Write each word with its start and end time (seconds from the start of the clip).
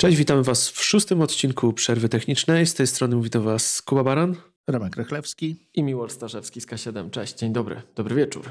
Cześć, 0.00 0.16
witamy 0.18 0.42
Was 0.42 0.70
w 0.70 0.84
szóstym 0.84 1.22
odcinku 1.22 1.72
Przerwy 1.72 2.08
Technicznej. 2.08 2.66
Z 2.66 2.74
tej 2.74 2.86
strony 2.86 3.22
witam 3.22 3.42
Was 3.42 3.82
Kuba 3.82 4.04
Baran. 4.04 4.36
Remek 4.66 4.96
Rychlewski. 4.96 5.56
I 5.74 5.82
Miłosz 5.82 6.12
Starzewski 6.12 6.60
z 6.60 6.66
K7. 6.66 7.10
Cześć, 7.10 7.34
dzień 7.34 7.52
dobry, 7.52 7.82
dobry 7.94 8.16
wieczór. 8.16 8.50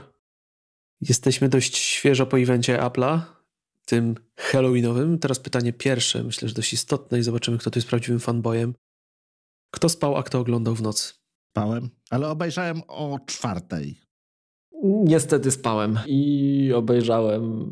Jesteśmy 1.02 1.50
dość 1.50 1.78
świeżo 1.78 2.26
po 2.26 2.40
evencie 2.40 2.78
Apple'a, 2.78 3.22
tym 3.86 4.16
Halloweenowym. 4.36 5.20
Teraz 5.20 5.40
pytanie 5.40 5.74
pierwsze, 5.74 6.24
myślę, 6.24 6.48
że 6.48 6.56
dość 6.56 6.74
istotne 6.74 7.20
i 7.20 7.24
zobaczymy, 7.24 7.58
kto 7.58 7.72
tu 7.72 7.80
jest 7.80 7.90
prawdziwym 7.90 8.20
fanboyem. 8.20 8.74
Kto 9.72 9.90
spał, 9.90 10.16
a 10.16 10.24
kto 10.24 10.40
oglądał 10.40 10.76
w 10.76 10.82
nocy? 10.82 11.14
Spałem, 11.52 11.90
ale 12.10 12.30
obejrzałem 12.30 12.82
o 12.88 13.20
czwartej. 13.26 14.02
Niestety 14.84 15.52
spałem 15.52 16.00
i 16.08 16.72
obejrzałem 16.76 17.72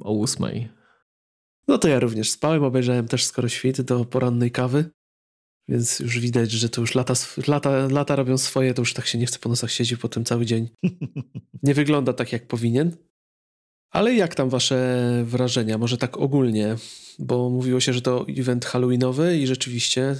o 0.00 0.12
ósmej. 0.12 0.75
No 1.68 1.78
to 1.78 1.88
ja 1.88 2.00
również 2.00 2.30
spałem, 2.30 2.64
obejrzałem 2.64 3.08
też 3.08 3.24
skoro 3.24 3.48
świt 3.48 3.80
do 3.80 4.04
porannej 4.04 4.50
kawy, 4.50 4.90
więc 5.68 6.00
już 6.00 6.18
widać, 6.18 6.50
że 6.50 6.68
to 6.68 6.80
już 6.80 6.94
lata, 6.94 7.14
lata, 7.46 7.88
lata 7.88 8.16
robią 8.16 8.38
swoje, 8.38 8.74
to 8.74 8.82
już 8.82 8.94
tak 8.94 9.06
się 9.06 9.18
nie 9.18 9.26
chce 9.26 9.38
po 9.38 9.48
nosach 9.48 9.70
siedzieć 9.70 10.00
po 10.00 10.08
tym 10.08 10.24
cały 10.24 10.46
dzień. 10.46 10.68
Nie 11.62 11.74
wygląda 11.74 12.12
tak, 12.12 12.32
jak 12.32 12.46
powinien. 12.46 12.96
Ale 13.90 14.14
jak 14.14 14.34
tam 14.34 14.48
wasze 14.48 15.22
wrażenia? 15.26 15.78
Może 15.78 15.98
tak 15.98 16.16
ogólnie, 16.16 16.76
bo 17.18 17.50
mówiło 17.50 17.80
się, 17.80 17.92
że 17.92 18.02
to 18.02 18.26
event 18.28 18.64
halloweenowy 18.64 19.38
i 19.38 19.46
rzeczywiście 19.46 20.16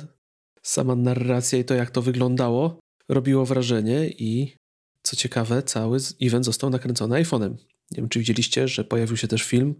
sama 0.62 0.96
narracja 0.96 1.58
i 1.58 1.64
to, 1.64 1.74
jak 1.74 1.90
to 1.90 2.02
wyglądało, 2.02 2.80
robiło 3.08 3.46
wrażenie 3.46 4.08
i 4.08 4.56
co 5.02 5.16
ciekawe, 5.16 5.62
cały 5.62 5.98
event 6.22 6.44
został 6.44 6.70
nakręcony 6.70 7.22
iPhone'em. 7.22 7.50
Nie 7.90 7.96
wiem, 7.96 8.08
czy 8.08 8.18
widzieliście, 8.18 8.68
że 8.68 8.84
pojawił 8.84 9.16
się 9.16 9.28
też 9.28 9.42
film 9.42 9.74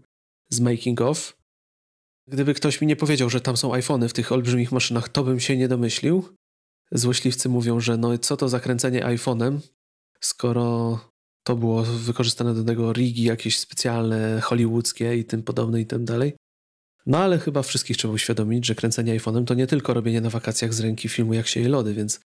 z 0.49 0.59
making 0.59 1.01
of. 1.01 1.37
Gdyby 2.27 2.53
ktoś 2.53 2.81
mi 2.81 2.87
nie 2.87 2.95
powiedział, 2.95 3.29
że 3.29 3.41
tam 3.41 3.57
są 3.57 3.73
iPhony 3.73 4.09
w 4.09 4.13
tych 4.13 4.31
olbrzymich 4.31 4.71
maszynach, 4.71 5.09
to 5.09 5.23
bym 5.23 5.39
się 5.39 5.57
nie 5.57 5.67
domyślił. 5.67 6.23
Złośliwcy 6.91 7.49
mówią, 7.49 7.79
że 7.79 7.97
no 7.97 8.17
co 8.17 8.37
to 8.37 8.49
zakręcenie 8.49 9.05
iPhone'em, 9.05 9.59
skoro 10.21 10.99
to 11.43 11.55
było 11.55 11.83
wykorzystane 11.83 12.53
do 12.53 12.63
tego 12.63 12.93
rigi 12.93 13.23
jakieś 13.23 13.59
specjalne, 13.59 14.41
hollywoodzkie 14.41 15.17
i 15.17 15.25
tym 15.25 15.43
podobne 15.43 15.81
i 15.81 15.85
tym 15.85 16.05
dalej. 16.05 16.35
No 17.05 17.17
ale 17.17 17.39
chyba 17.39 17.63
wszystkich 17.63 17.97
trzeba 17.97 18.13
uświadomić, 18.13 18.65
że 18.65 18.75
kręcenie 18.75 19.19
iPhone'em 19.19 19.45
to 19.45 19.53
nie 19.53 19.67
tylko 19.67 19.93
robienie 19.93 20.21
na 20.21 20.29
wakacjach 20.29 20.73
z 20.73 20.79
ręki 20.79 21.09
filmu 21.09 21.33
jak 21.33 21.47
się 21.47 21.59
je 21.59 21.69
lody, 21.69 21.93
więc 21.93 22.19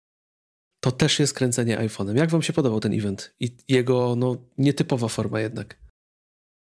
to 0.80 0.92
też 0.92 1.18
jest 1.18 1.34
kręcenie 1.34 1.78
iPhone'em. 1.78 2.16
Jak 2.16 2.30
wam 2.30 2.42
się 2.42 2.52
podobał 2.52 2.80
ten 2.80 2.92
event 2.92 3.34
i 3.40 3.56
jego 3.68 4.16
no, 4.16 4.36
nietypowa 4.58 5.08
forma 5.08 5.40
jednak? 5.40 5.87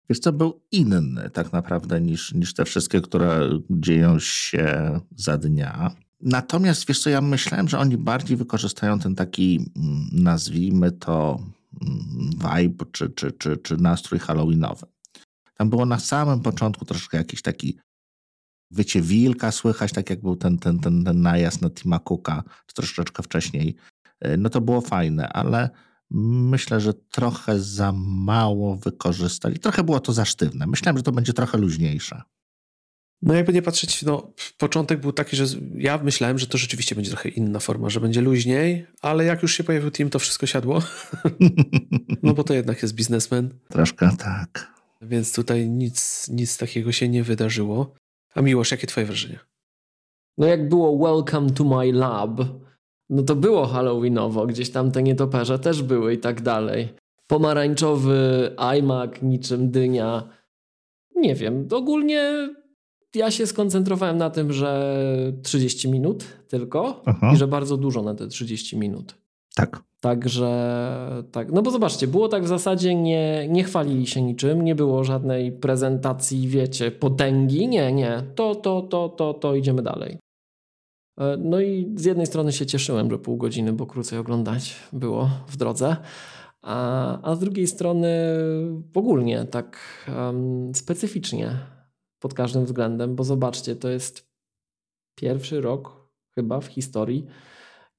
Wiesz 0.10 0.20
co, 0.20 0.34
był 0.34 0.62
inny 0.72 1.30
tak 1.30 1.54
naprawdę 1.54 2.02
niż, 2.02 2.34
niż 2.34 2.54
te 2.54 2.66
wszystkie, 2.66 3.02
które 3.02 3.50
dzieją 3.70 4.20
się 4.20 5.00
za 5.16 5.38
dnia. 5.38 5.92
Natomiast 6.22 6.88
wiesz 6.88 7.00
co, 7.00 7.10
ja 7.10 7.22
myślałem, 7.22 7.68
że 7.68 7.80
oni 7.80 7.98
bardziej 7.98 8.38
wykorzystają 8.38 9.00
ten 9.00 9.16
taki, 9.16 9.72
mm, 9.76 10.08
nazwijmy 10.12 10.92
to, 10.92 11.40
mm, 11.82 12.30
vibe 12.32 12.86
czy, 12.92 13.10
czy, 13.10 13.32
czy, 13.32 13.58
czy 13.58 13.78
nastrój 13.78 14.20
halloweenowy. 14.20 14.86
Tam 15.58 15.70
było 15.70 15.86
na 15.86 16.00
samym 16.00 16.40
początku 16.40 16.86
troszkę 16.86 17.18
jakiś 17.18 17.42
taki 17.42 17.78
wycie 18.72 19.02
wilka 19.02 19.52
słychać, 19.52 19.92
tak 19.92 20.10
jak 20.10 20.22
był 20.22 20.36
ten, 20.36 20.58
ten, 20.58 20.80
ten, 20.80 21.04
ten 21.04 21.22
najazd 21.22 21.62
na 21.62 21.70
Tima 21.70 22.00
Cooka, 22.00 22.44
troszeczkę 22.74 23.24
wcześniej. 23.24 23.76
E, 24.20 24.38
no 24.38 24.50
to 24.50 24.62
było 24.62 24.82
fajne, 24.82 25.30
ale 25.30 25.70
myślę, 26.12 26.82
że 26.82 26.94
trochę 26.94 27.60
za 27.60 27.92
mało 27.98 28.76
wykorzystali. 28.76 29.60
Trochę 29.60 29.84
było 29.84 30.00
to 30.00 30.14
za 30.14 30.26
sztywne. 30.26 30.68
Myślałem, 30.68 30.98
że 30.98 31.04
to 31.04 31.12
będzie 31.12 31.34
trochę 31.34 31.58
luźniejsze. 31.58 32.22
No 33.22 33.34
jakby 33.34 33.54
nie 33.54 33.62
patrzeć, 33.62 34.04
no 34.04 34.34
początek 34.58 35.02
był 35.02 35.12
taki, 35.12 35.36
że 35.36 35.46
ja 35.76 35.98
myślałem, 35.98 36.40
że 36.40 36.48
to 36.48 36.58
rzeczywiście 36.58 36.96
będzie 36.96 37.12
trochę 37.12 37.30
inna 37.30 37.60
forma, 37.60 37.90
że 37.90 38.00
będzie 38.00 38.22
luźniej, 38.22 38.88
ale 39.02 39.26
jak 39.26 39.42
już 39.42 39.54
się 39.54 39.64
pojawił 39.64 39.92
team, 39.92 40.10
to 40.10 40.20
wszystko 40.20 40.46
siadło. 40.46 40.82
no 42.24 42.34
bo 42.34 42.44
to 42.44 42.54
jednak 42.54 42.82
jest 42.82 42.96
biznesmen. 42.96 43.60
Troszkę 43.70 44.18
tak. 44.18 44.74
Więc 45.02 45.34
tutaj 45.34 45.70
nic, 45.70 46.28
nic 46.30 46.58
takiego 46.58 46.92
się 46.92 47.10
nie 47.10 47.24
wydarzyło. 47.24 47.94
A 48.36 48.42
Miłosz, 48.42 48.72
jakie 48.72 48.88
twoje 48.88 49.06
wrażenia? 49.06 49.40
No 50.38 50.48
jak 50.48 50.70
było 50.70 51.08
Welcome 51.08 51.50
to 51.50 51.64
my 51.64 51.92
lab, 51.92 52.42
no 53.10 53.24
to 53.24 53.36
było 53.36 53.66
halloweenowo, 53.66 54.46
gdzieś 54.46 54.70
tam 54.70 54.92
te 54.92 55.04
nietoperze 55.04 55.60
też 55.60 55.84
były 55.84 56.14
i 56.14 56.18
tak 56.18 56.42
dalej. 56.42 56.88
Pomarańczowy 57.28 58.52
iMac, 58.58 59.12
niczym 59.22 59.72
dynia. 59.72 60.30
Nie 61.16 61.36
wiem, 61.36 61.68
ogólnie 61.72 62.50
ja 63.16 63.32
się 63.32 63.48
skoncentrowałem 63.48 64.18
na 64.18 64.30
tym, 64.30 64.54
że 64.54 65.34
30 65.44 65.90
minut 65.90 66.26
tylko 66.48 67.02
Aha. 67.06 67.32
i 67.34 67.38
że 67.38 67.48
bardzo 67.48 67.78
dużo 67.78 68.02
na 68.02 68.16
te 68.16 68.28
30 68.28 68.78
minut. 68.78 69.16
Tak. 69.56 69.84
Także 70.02 70.50
tak, 71.32 71.52
no 71.52 71.62
bo 71.62 71.72
zobaczcie, 71.72 72.08
było 72.08 72.28
tak 72.28 72.44
w 72.44 72.48
zasadzie, 72.48 72.96
nie, 72.96 73.48
nie 73.50 73.64
chwalili 73.64 74.08
się 74.08 74.22
niczym, 74.22 74.62
nie 74.62 74.76
było 74.76 75.04
żadnej 75.04 75.52
prezentacji, 75.52 76.48
wiecie, 76.48 76.92
potęgi, 76.92 77.68
nie, 77.68 77.94
nie, 77.94 78.24
to, 78.36 78.56
to, 78.56 78.82
to, 78.82 79.10
to, 79.10 79.34
to, 79.34 79.56
idziemy 79.56 79.82
dalej. 79.82 80.18
E, 81.18 81.38
no 81.38 81.60
i 81.60 81.94
z 81.96 82.06
jednej 82.06 82.26
strony 82.26 82.54
się 82.54 82.66
cieszyłem, 82.66 83.12
że 83.12 83.20
pół 83.20 83.38
godziny, 83.38 83.74
bo 83.74 83.86
krócej 83.88 84.20
oglądać 84.20 84.76
było 84.94 85.30
w 85.48 85.58
drodze, 85.58 85.98
a, 86.62 87.20
a 87.22 87.36
z 87.36 87.40
drugiej 87.40 87.68
strony 87.68 88.10
ogólnie 88.94 89.46
tak 89.46 89.80
um, 90.18 90.76
specyficznie 90.76 91.60
pod 92.20 92.34
każdym 92.34 92.66
względem, 92.66 93.16
bo 93.16 93.24
zobaczcie, 93.24 93.76
to 93.76 93.90
jest 93.90 94.30
pierwszy 95.16 95.62
rok 95.62 96.10
chyba 96.36 96.62
w 96.62 96.66
historii, 96.66 97.26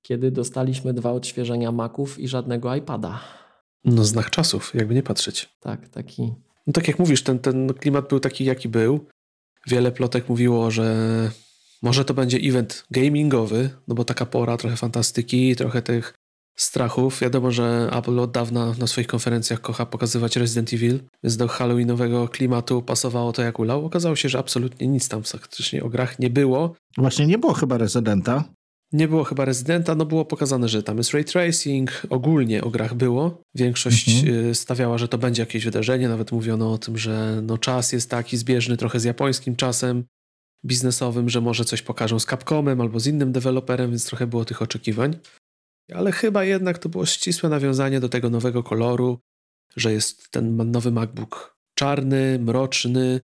kiedy 0.03 0.31
dostaliśmy 0.31 0.94
dwa 0.94 1.12
odświeżenia 1.12 1.72
Maców 1.72 2.19
i 2.19 2.28
żadnego 2.28 2.75
iPada. 2.75 3.21
No 3.84 4.04
znak 4.04 4.31
czasów, 4.31 4.75
jakby 4.75 4.94
nie 4.94 5.03
patrzeć. 5.03 5.56
Tak, 5.60 5.88
taki. 5.88 6.34
No 6.66 6.72
tak 6.72 6.88
jak 6.88 6.98
mówisz, 6.98 7.22
ten, 7.22 7.38
ten 7.38 7.75
klimat 7.75 8.09
był 8.09 8.21
taki, 8.21 8.44
jaki 8.44 8.69
był. 8.69 9.00
Wiele 9.66 9.93
plotek 9.93 10.28
mówiło, 10.28 10.71
że 10.71 11.31
może 11.83 12.05
to 12.05 12.15
będzie 12.15 12.39
event 12.39 12.85
gamingowy, 12.91 13.71
no 13.89 13.95
bo 13.95 14.05
taka 14.05 14.27
pora, 14.27 14.57
trochę 14.57 14.77
fantastyki, 14.77 15.57
trochę 15.57 15.83
tych 15.83 16.15
strachów. 16.57 17.21
Wiadomo, 17.21 17.51
że 17.51 17.91
Apple 17.93 18.19
od 18.19 18.31
dawna 18.31 18.75
na 18.79 18.87
swoich 18.87 19.07
konferencjach 19.07 19.61
kocha 19.61 19.87
pokazywać 19.87 20.37
Resident 20.37 20.73
Evil, 20.73 21.01
więc 21.23 21.37
do 21.37 21.49
halloweenowego 21.49 22.29
klimatu 22.29 22.83
pasowało 22.83 23.33
to 23.33 23.43
jak 23.43 23.59
ulał. 23.59 23.85
Okazało 23.85 24.17
się, 24.17 24.29
że 24.29 24.39
absolutnie 24.39 24.89
nic 24.89 25.09
tam 25.09 25.23
faktycznie 25.23 25.83
o 25.83 25.89
grach 25.89 26.19
nie 26.19 26.31
było. 26.31 26.75
Właśnie 26.99 27.27
nie 27.27 27.39
było 27.39 27.53
chyba 27.53 27.79
Rezydenta. 27.79 28.45
Nie 28.93 29.09
było 29.09 29.25
chyba 29.25 29.45
rezydenta, 29.45 29.95
no 29.95 30.05
było 30.05 30.25
pokazane, 30.25 30.69
że 30.69 30.83
tam 30.83 30.97
jest 30.97 31.15
ray 31.15 31.25
tracing, 31.25 32.03
ogólnie 32.11 32.65
o 32.65 32.71
grach 32.71 32.95
było. 32.95 33.43
Większość 33.55 34.09
mhm. 34.09 34.47
Y, 34.51 34.55
stawiała, 34.55 34.99
że 34.99 35.09
to 35.09 35.19
będzie 35.19 35.43
jakieś 35.43 35.65
wydarzenie, 35.65 36.09
nawet 36.09 36.33
mówiono 36.33 36.73
o 36.73 36.79
tym, 36.79 36.99
że 36.99 37.41
no 37.43 37.59
czas 37.59 37.93
jest 37.93 38.11
taki 38.11 38.37
zbieżny 38.37 38.77
trochę 38.77 39.01
z 39.01 39.05
japońskim 39.05 39.57
czasem 39.57 40.05
biznesowym, 40.66 41.28
że 41.28 41.41
może 41.41 41.65
coś 41.65 41.82
pokażą 41.82 42.19
z 42.19 42.27
Capcomem 42.27 42.81
albo 42.81 43.00
z 43.00 43.06
innym 43.06 43.32
deweloperem, 43.32 43.91
więc 43.91 44.06
trochę 44.06 44.27
było 44.27 44.44
tych 44.44 44.62
oczekiwań. 44.62 45.19
Ale 45.93 46.12
chyba 46.12 46.44
jednak 46.44 46.78
to 46.78 46.88
było 46.88 47.06
ścisłe 47.06 47.49
nawiązanie 47.49 48.00
do 48.00 48.09
tego 48.09 48.31
nowego 48.31 48.62
koloru, 48.62 49.19
że 49.77 49.93
jest 49.93 50.31
ten 50.31 50.71
nowy 50.71 50.91
MacBook 50.91 51.56
czarny, 51.75 52.38
mroczny, 52.38 53.21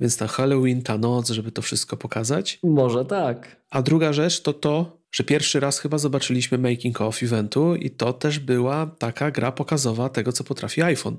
więc 0.00 0.20
na 0.20 0.26
Halloween, 0.26 0.82
ta 0.82 0.98
noc, 0.98 1.30
żeby 1.30 1.52
to 1.52 1.62
wszystko 1.62 1.96
pokazać. 1.96 2.58
Może 2.62 3.04
tak. 3.04 3.62
A 3.70 3.82
druga 3.82 4.12
rzecz 4.12 4.40
to 4.40 4.52
to, 4.52 5.02
że 5.12 5.24
pierwszy 5.24 5.60
raz 5.60 5.78
chyba 5.78 5.98
zobaczyliśmy 5.98 6.58
making 6.58 7.00
of 7.00 7.22
eventu 7.22 7.74
i 7.74 7.90
to 7.90 8.12
też 8.12 8.38
była 8.38 8.86
taka 8.86 9.30
gra 9.30 9.52
pokazowa 9.52 10.08
tego, 10.08 10.32
co 10.32 10.44
potrafi 10.44 10.82
iPhone. 10.82 11.16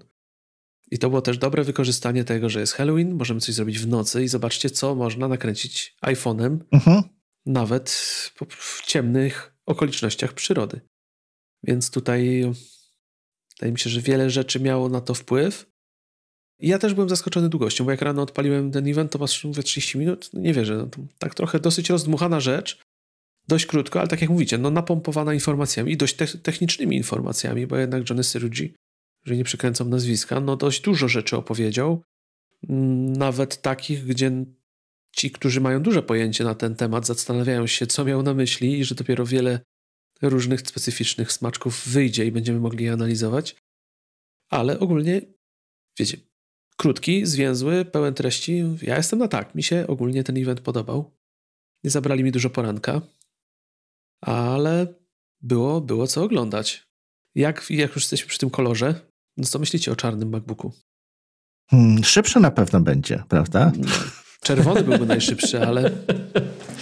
I 0.94 0.98
to 0.98 1.10
było 1.10 1.22
też 1.22 1.38
dobre 1.38 1.64
wykorzystanie 1.64 2.24
tego, 2.24 2.50
że 2.50 2.60
jest 2.60 2.74
Halloween, 2.74 3.16
możemy 3.16 3.40
coś 3.40 3.56
zrobić 3.56 3.80
w 3.80 3.88
nocy 3.88 4.24
i 4.24 4.28
zobaczcie, 4.28 4.70
co 4.70 4.96
można 4.96 5.28
nakręcić 5.28 5.96
iPhone'em, 6.06 6.58
mhm. 6.72 7.04
nawet 7.46 7.90
w 8.50 8.86
ciemnych 8.86 9.56
okolicznościach 9.66 10.34
przyrody. 10.34 10.82
Więc 11.64 11.92
tutaj 11.92 12.52
wydaje 13.56 13.72
mi 13.72 13.80
się, 13.80 13.90
że 13.90 14.02
wiele 14.02 14.30
rzeczy 14.30 14.60
miało 14.60 14.90
na 14.90 15.02
to 15.02 15.14
wpływ. 15.14 15.66
I 16.60 16.68
ja 16.68 16.80
też 16.80 16.94
byłem 16.94 17.10
zaskoczony 17.10 17.50
długością, 17.50 17.86
bo 17.86 17.92
jak 17.92 18.02
rano 18.02 18.22
odpaliłem 18.22 18.72
ten 18.72 18.88
event, 18.88 19.12
to 19.12 19.20
patrzę, 19.20 19.48
mówię 19.48 19.64
30 19.64 19.98
minut, 19.98 20.30
no 20.34 20.42
nie 20.42 20.54
wierzę, 20.54 20.76
no 20.78 21.06
tak 21.18 21.36
trochę 21.36 21.60
dosyć 21.60 21.90
rozdmuchana 21.90 22.40
rzecz, 22.40 22.80
dość 23.48 23.66
krótko, 23.66 24.00
ale 24.00 24.08
tak 24.08 24.22
jak 24.22 24.30
mówicie, 24.30 24.58
no 24.58 24.70
napompowana 24.70 25.34
informacjami 25.34 25.92
i 25.92 25.98
dość 25.98 26.16
te 26.16 26.28
technicznymi 26.28 26.96
informacjami, 26.96 27.68
bo 27.68 27.78
jednak 27.78 28.10
Johnny 28.10 28.24
Syrugi, 28.24 28.74
że 29.24 29.36
nie 29.36 29.44
przekręcam 29.44 29.90
nazwiska, 29.90 30.40
no 30.40 30.56
dość 30.56 30.82
dużo 30.82 31.08
rzeczy 31.08 31.38
opowiedział, 31.38 32.04
mm, 32.70 33.14
nawet 33.14 33.62
takich, 33.62 34.06
gdzie 34.06 34.46
ci, 35.12 35.32
którzy 35.32 35.62
mają 35.62 35.84
duże 35.84 36.04
pojęcie 36.04 36.44
na 36.44 36.56
ten 36.56 36.76
temat, 36.76 37.06
zastanawiają 37.08 37.68
się, 37.68 37.88
co 37.88 38.06
miał 38.06 38.24
na 38.24 38.34
myśli 38.34 38.80
i 38.80 38.84
że 38.86 38.96
dopiero 38.96 39.26
wiele 39.26 39.60
różnych 40.22 40.60
specyficznych 40.60 41.32
smaczków 41.32 41.88
wyjdzie 41.88 42.26
i 42.26 42.32
będziemy 42.32 42.60
mogli 42.60 42.86
je 42.86 42.94
analizować. 42.94 43.56
Ale 44.50 44.80
ogólnie, 44.80 45.22
wiecie, 46.00 46.18
krótki, 46.78 47.26
zwięzły, 47.26 47.86
pełen 47.86 48.14
treści. 48.14 48.64
Ja 48.82 48.98
jestem 48.98 49.20
na 49.20 49.28
tak. 49.28 49.56
Mi 49.56 49.64
się 49.64 49.88
ogólnie 49.88 50.24
ten 50.24 50.38
event 50.38 50.62
podobał. 50.62 51.12
Nie 51.84 51.90
zabrali 51.90 52.24
mi 52.24 52.32
dużo 52.32 52.50
poranka, 52.50 53.02
ale 54.22 54.94
było, 55.42 55.82
było 55.82 56.08
co 56.08 56.24
oglądać. 56.24 56.84
Jak, 57.36 57.70
jak 57.70 57.96
już 57.96 58.04
jesteśmy 58.04 58.28
przy 58.28 58.40
tym 58.40 58.50
kolorze, 58.50 59.13
no 59.38 59.44
co 59.44 59.60
myślicie 59.60 59.92
o 59.92 59.96
czarnym 59.96 60.30
MacBooku? 60.30 60.74
Hmm, 61.70 62.04
szybszy 62.04 62.40
na 62.40 62.52
pewno 62.52 62.82
będzie, 62.82 63.24
prawda? 63.30 63.72
No, 63.78 63.88
czerwony 64.42 64.84
byłby 64.84 65.06
najszybszy, 65.06 65.68
ale 65.68 65.92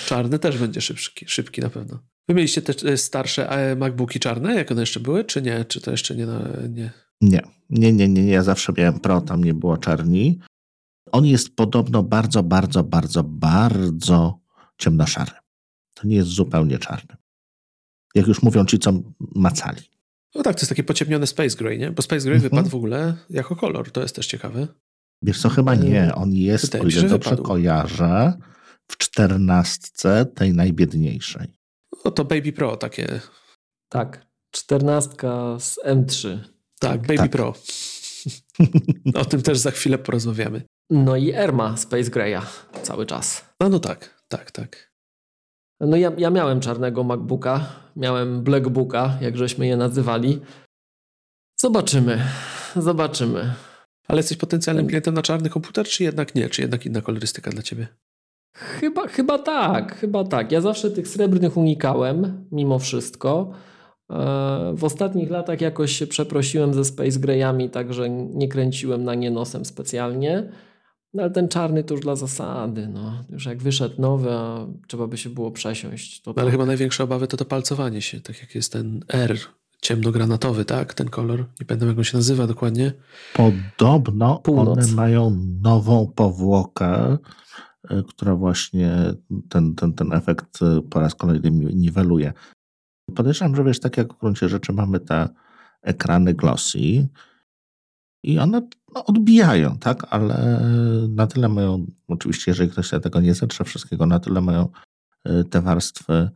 czarny 0.05 0.39
też 0.39 0.57
będzie 0.57 0.81
szybki, 0.81 1.25
szybki 1.27 1.61
na 1.61 1.69
pewno. 1.69 1.99
Wy 2.27 2.33
mieliście 2.35 2.61
te 2.61 2.89
e, 2.89 2.97
starsze 2.97 3.49
e, 3.49 3.75
MacBooki 3.75 4.19
czarne, 4.19 4.55
jak 4.55 4.71
one 4.71 4.81
jeszcze 4.81 4.99
były, 4.99 5.23
czy 5.23 5.41
nie? 5.41 5.65
Czy 5.65 5.81
to 5.81 5.91
jeszcze 5.91 6.15
nie? 6.15 6.27
Nie, 6.67 6.91
nie, 7.21 7.41
nie, 7.69 7.91
nie, 7.91 8.07
nie. 8.07 8.31
Ja 8.31 8.43
zawsze 8.43 8.73
miałem 8.77 8.99
Pro, 8.99 9.21
tam 9.21 9.43
nie 9.43 9.53
było 9.53 9.77
czarni. 9.77 10.39
On 11.11 11.25
jest 11.25 11.55
podobno 11.55 12.03
bardzo, 12.03 12.43
bardzo, 12.43 12.83
bardzo, 12.83 13.23
bardzo 13.23 14.39
ciemnoszary. 14.77 15.31
To 15.93 16.07
nie 16.07 16.15
jest 16.15 16.29
zupełnie 16.29 16.79
czarny. 16.79 17.15
Jak 18.15 18.27
już 18.27 18.41
mówią 18.41 18.65
ci, 18.65 18.79
co 18.79 18.93
macali. 19.19 19.81
No 20.35 20.43
tak, 20.43 20.55
to 20.55 20.61
jest 20.61 20.69
takie 20.69 20.83
pociemnione 20.83 21.27
Space 21.27 21.57
Gray, 21.57 21.79
nie? 21.79 21.91
Bo 21.91 22.01
Space 22.01 22.25
Gray 22.25 22.35
mhm. 22.35 22.49
wypadł 22.51 22.69
w 22.69 22.75
ogóle 22.75 23.13
jako 23.29 23.55
kolor. 23.55 23.91
To 23.91 24.01
jest 24.01 24.15
też 24.15 24.27
ciekawe. 24.27 24.67
Wiesz 25.21 25.41
co, 25.41 25.49
chyba 25.49 25.75
nie. 25.75 26.15
On 26.15 26.33
jest, 26.33 26.65
Wydaje 26.65 26.83
o 26.83 26.87
ile 26.87 27.09
dobrze 27.09 27.29
wypadł. 27.29 27.43
kojarzę, 27.43 28.33
w 28.91 28.97
czternastce 28.97 30.25
tej 30.25 30.53
najbiedniejszej. 30.53 31.47
No 32.05 32.11
to 32.11 32.25
Baby 32.25 32.53
Pro 32.53 32.77
takie. 32.77 33.19
Tak, 33.89 34.27
czternastka 34.51 35.59
z 35.59 35.79
M3. 35.85 36.39
Tak, 36.79 37.01
Baby 37.01 37.17
tak. 37.17 37.31
Pro. 37.31 37.53
o 39.21 39.25
tym 39.25 39.41
też 39.41 39.57
za 39.57 39.71
chwilę 39.71 39.97
porozmawiamy. 39.97 40.61
No 40.89 41.15
i 41.15 41.31
Erma 41.31 41.77
Space 41.77 42.09
Graya 42.09 42.41
cały 42.83 43.05
czas. 43.05 43.45
No, 43.59 43.69
no 43.69 43.79
tak, 43.79 44.23
tak, 44.27 44.51
tak. 44.51 44.91
No 45.79 45.97
ja, 45.97 46.11
ja 46.17 46.29
miałem 46.29 46.59
czarnego 46.59 47.03
MacBooka, 47.03 47.80
miałem 47.95 48.43
Blackbooka, 48.43 49.17
jak 49.21 49.37
żeśmy 49.37 49.67
je 49.67 49.77
nazywali. 49.77 50.41
Zobaczymy, 51.61 52.21
zobaczymy. 52.75 53.53
Ale 54.07 54.19
jesteś 54.19 54.37
potencjalnym 54.37 54.87
klientem 54.87 55.13
na 55.13 55.21
czarny 55.21 55.49
komputer, 55.49 55.85
czy 55.87 56.03
jednak 56.03 56.35
nie? 56.35 56.49
Czy 56.49 56.61
jednak 56.61 56.85
inna 56.85 57.01
kolorystyka 57.01 57.51
dla 57.51 57.61
ciebie? 57.61 57.87
Chyba, 58.53 59.07
chyba 59.07 59.39
tak, 59.39 59.95
chyba 59.95 60.23
tak. 60.23 60.51
Ja 60.51 60.61
zawsze 60.61 60.91
tych 60.91 61.07
srebrnych 61.07 61.57
unikałem, 61.57 62.45
mimo 62.51 62.79
wszystko. 62.79 63.51
E, 64.09 64.73
w 64.75 64.83
ostatnich 64.83 65.29
latach 65.29 65.61
jakoś 65.61 65.91
się 65.91 66.07
przeprosiłem 66.07 66.73
ze 66.73 66.85
Space 66.85 67.19
Greyami, 67.19 67.69
także 67.69 68.09
nie 68.09 68.47
kręciłem 68.47 69.03
na 69.03 69.15
nie 69.15 69.31
nosem 69.31 69.65
specjalnie. 69.65 70.51
No 71.13 71.23
ale 71.23 71.31
ten 71.31 71.47
czarny 71.47 71.83
to 71.83 71.93
już 71.93 72.03
dla 72.03 72.15
zasady. 72.15 72.87
No. 72.87 73.23
Już 73.29 73.45
jak 73.45 73.63
wyszedł 73.63 74.01
nowy, 74.01 74.31
a 74.31 74.67
trzeba 74.87 75.07
by 75.07 75.17
się 75.17 75.29
było 75.29 75.51
przesiąść. 75.51 76.21
To 76.21 76.31
no, 76.31 76.35
ale 76.41 76.45
tak. 76.45 76.51
chyba 76.51 76.65
największe 76.65 77.03
obawy 77.03 77.27
to 77.27 77.37
to 77.37 77.45
palcowanie 77.45 78.01
się, 78.01 78.21
tak 78.21 78.41
jak 78.41 78.55
jest 78.55 78.73
ten 78.73 79.03
R 79.07 79.37
ciemnogranatowy, 79.81 80.65
tak? 80.65 80.93
Ten 80.93 81.09
kolor. 81.09 81.45
Nie 81.59 81.65
pamiętam 81.65 81.89
jak 81.89 81.97
on 81.97 82.03
się 82.03 82.17
nazywa 82.17 82.47
dokładnie. 82.47 82.93
Podobno 83.33 84.37
Północ. 84.37 84.77
one 84.77 84.87
mają 84.87 85.37
nową 85.61 86.11
powłokę, 86.15 87.17
e, 87.89 88.03
która 88.07 88.35
właśnie 88.35 89.13
ten, 89.49 89.75
ten, 89.75 89.93
ten 89.93 90.13
efekt 90.13 90.61
e, 90.61 90.81
po 90.81 90.99
raz 90.99 91.15
kolejny 91.15 91.51
niweluje. 91.51 92.33
Podejrzewam, 93.15 93.55
że 93.55 93.63
wiesz, 93.63 93.79
tak 93.79 93.97
jak 93.97 94.13
w 94.13 94.19
gruncie 94.19 94.49
rzeczy 94.49 94.73
mamy 94.73 94.99
te 94.99 95.29
ekrany 95.81 96.33
glossy, 96.33 97.07
i 98.23 98.39
one 98.39 98.67
no, 98.95 99.05
odbijają, 99.05 99.77
tak, 99.77 100.07
ale 100.09 100.61
na 101.09 101.27
tyle 101.27 101.49
mają, 101.49 101.85
oczywiście, 102.07 102.51
jeżeli 102.51 102.69
ktoś 102.69 102.87
sobie 102.87 102.99
tego 102.99 103.21
nie 103.21 103.33
zetrze 103.33 103.63
wszystkiego, 103.63 104.05
na 104.05 104.19
tyle 104.19 104.41
mają 104.41 104.69
y, 105.27 105.43
te 105.43 105.61
warstwy 105.61 106.29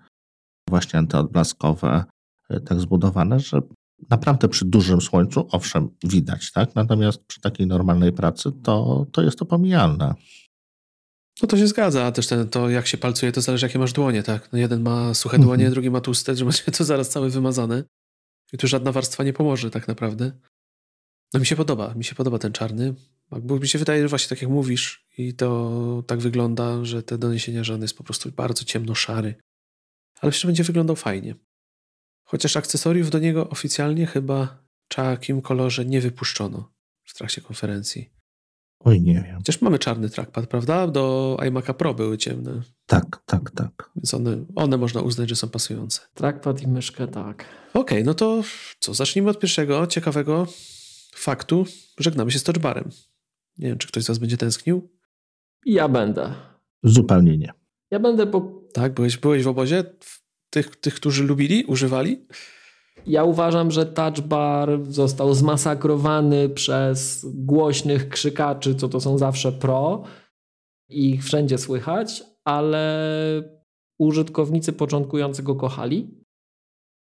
właśnie 0.69 1.00
antyodblaskowe 1.00 2.06
y, 2.52 2.60
tak 2.60 2.80
zbudowane, 2.80 3.40
że 3.40 3.62
naprawdę 4.10 4.48
przy 4.48 4.66
dużym 4.66 5.02
słońcu, 5.02 5.48
owszem, 5.52 5.90
widać, 6.04 6.52
tak, 6.52 6.75
natomiast 6.75 7.25
przy 7.25 7.42
takiej 7.42 7.68
normalnej 7.68 8.12
pracy 8.12 8.52
to, 8.63 9.06
to 9.12 9.22
jest 9.22 9.40
to 9.40 9.46
pomijalne. 9.46 10.13
No 11.42 11.48
to 11.48 11.58
się 11.58 11.68
zgadza, 11.68 12.12
też 12.12 12.28
ten, 12.28 12.50
to 12.50 12.69
jak 12.69 12.88
się 12.88 12.98
palcuje, 12.98 13.31
to 13.31 13.42
zależy 13.42 13.66
jakie 13.66 13.80
masz 13.80 13.94
dłonie, 13.94 14.24
tak. 14.24 14.51
No 14.51 14.60
jeden 14.60 14.81
ma 14.81 15.13
suche 15.13 15.40
dłonie, 15.40 15.63
mhm. 15.63 15.74
drugi 15.74 15.92
ma 15.92 16.01
tłuste, 16.01 16.36
że 16.36 16.46
macie 16.46 16.72
to 16.78 16.84
zaraz 16.84 17.10
całe 17.10 17.30
wymazane. 17.30 17.84
I 18.54 18.58
tu 18.58 18.68
żadna 18.68 18.92
warstwa 18.92 19.24
nie 19.24 19.34
pomoże 19.34 19.72
tak 19.72 19.88
naprawdę. 19.88 20.31
No 21.36 21.40
mi 21.40 21.46
się 21.46 21.56
podoba, 21.56 21.94
mi 21.94 22.04
się 22.04 22.16
podoba 22.16 22.40
ten 22.40 22.52
czarny. 22.52 22.96
Bo 23.42 23.60
mi 23.60 23.68
się 23.68 23.80
wydaje, 23.80 24.02
że 24.02 24.08
właśnie 24.08 24.30
tak 24.30 24.42
jak 24.42 24.52
mówisz 24.52 25.08
i 25.18 25.34
to 25.34 26.04
tak 26.08 26.20
wygląda, 26.20 26.86
że 26.86 27.04
te 27.04 27.18
doniesienia, 27.18 27.64
że 27.64 27.74
on 27.74 27.82
jest 27.82 27.98
po 27.98 28.04
prostu 28.04 28.32
bardzo 28.32 28.64
ciemno-szary. 28.64 29.36
Ale 30.22 30.30
jeszcze 30.30 30.48
będzie 30.48 30.64
wyglądał 30.64 30.96
fajnie. 30.96 31.36
Chociaż 32.24 32.58
akcesoriów 32.58 33.10
do 33.10 33.20
niego 33.20 33.50
oficjalnie 33.50 34.06
chyba 34.06 34.64
w 34.90 34.96
takim 34.96 35.42
kolorze 35.42 35.86
nie 35.86 36.02
wypuszczono 36.02 36.74
w 37.04 37.14
trakcie 37.14 37.42
konferencji. 37.42 38.10
Oj, 38.80 39.02
nie 39.02 39.14
wiem. 39.14 39.38
Chociaż 39.38 39.62
mamy 39.62 39.80
czarny 39.80 40.10
trackpad, 40.10 40.48
prawda? 40.48 40.88
Do 40.88 41.38
iMac'a 41.40 41.74
Pro 41.74 41.94
były 41.94 42.18
ciemne. 42.18 42.62
Tak, 42.86 43.24
tak, 43.26 43.52
tak. 43.52 43.92
Więc 43.96 44.14
one, 44.14 44.46
one 44.56 44.78
można 44.78 45.02
uznać, 45.02 45.30
że 45.30 45.36
są 45.36 45.50
pasujące. 45.50 46.02
Trackpad 46.14 46.62
i 46.62 46.68
myszkę, 46.68 47.08
tak. 47.08 47.46
Okej, 47.70 47.82
okay, 47.82 48.04
no 48.04 48.14
to 48.14 48.42
co? 48.80 48.94
Zacznijmy 48.94 49.30
od 49.30 49.40
pierwszego 49.40 49.88
ciekawego 49.88 50.48
faktu 51.18 51.66
żegnamy 52.00 52.32
się 52.32 52.40
z 52.40 52.44
touchbarem. 52.44 52.90
Nie 53.58 53.68
wiem, 53.68 53.78
czy 53.78 53.88
ktoś 53.88 54.04
z 54.04 54.08
Was 54.08 54.18
będzie 54.18 54.38
tęsknił? 54.38 54.90
Ja 55.66 55.88
będę. 55.88 56.34
Zupełnie 56.84 57.38
nie. 57.38 57.54
Ja 57.92 58.00
będę 58.00 58.28
po... 58.28 58.62
Tak? 58.74 58.94
Byłeś, 58.94 59.18
byłeś 59.18 59.44
w 59.44 59.48
obozie 59.48 59.84
tych, 60.50 60.76
tych, 60.76 60.96
którzy 60.96 61.24
lubili, 61.24 61.64
używali? 61.64 62.26
Ja 63.08 63.24
uważam, 63.24 63.72
że 63.72 63.86
touch 63.86 64.20
bar 64.20 64.70
został 64.90 65.34
zmasakrowany 65.34 66.50
przez 66.50 67.26
głośnych 67.34 68.10
krzykaczy, 68.10 68.76
co 68.76 68.90
to 68.90 69.00
są 69.00 69.18
zawsze 69.18 69.52
pro. 69.52 70.04
I 70.90 71.10
ich 71.10 71.24
wszędzie 71.24 71.58
słychać, 71.58 72.24
ale 72.44 72.86
użytkownicy 74.00 74.74
początkujący 74.74 75.44
go 75.44 75.56
kochali. 75.56 76.25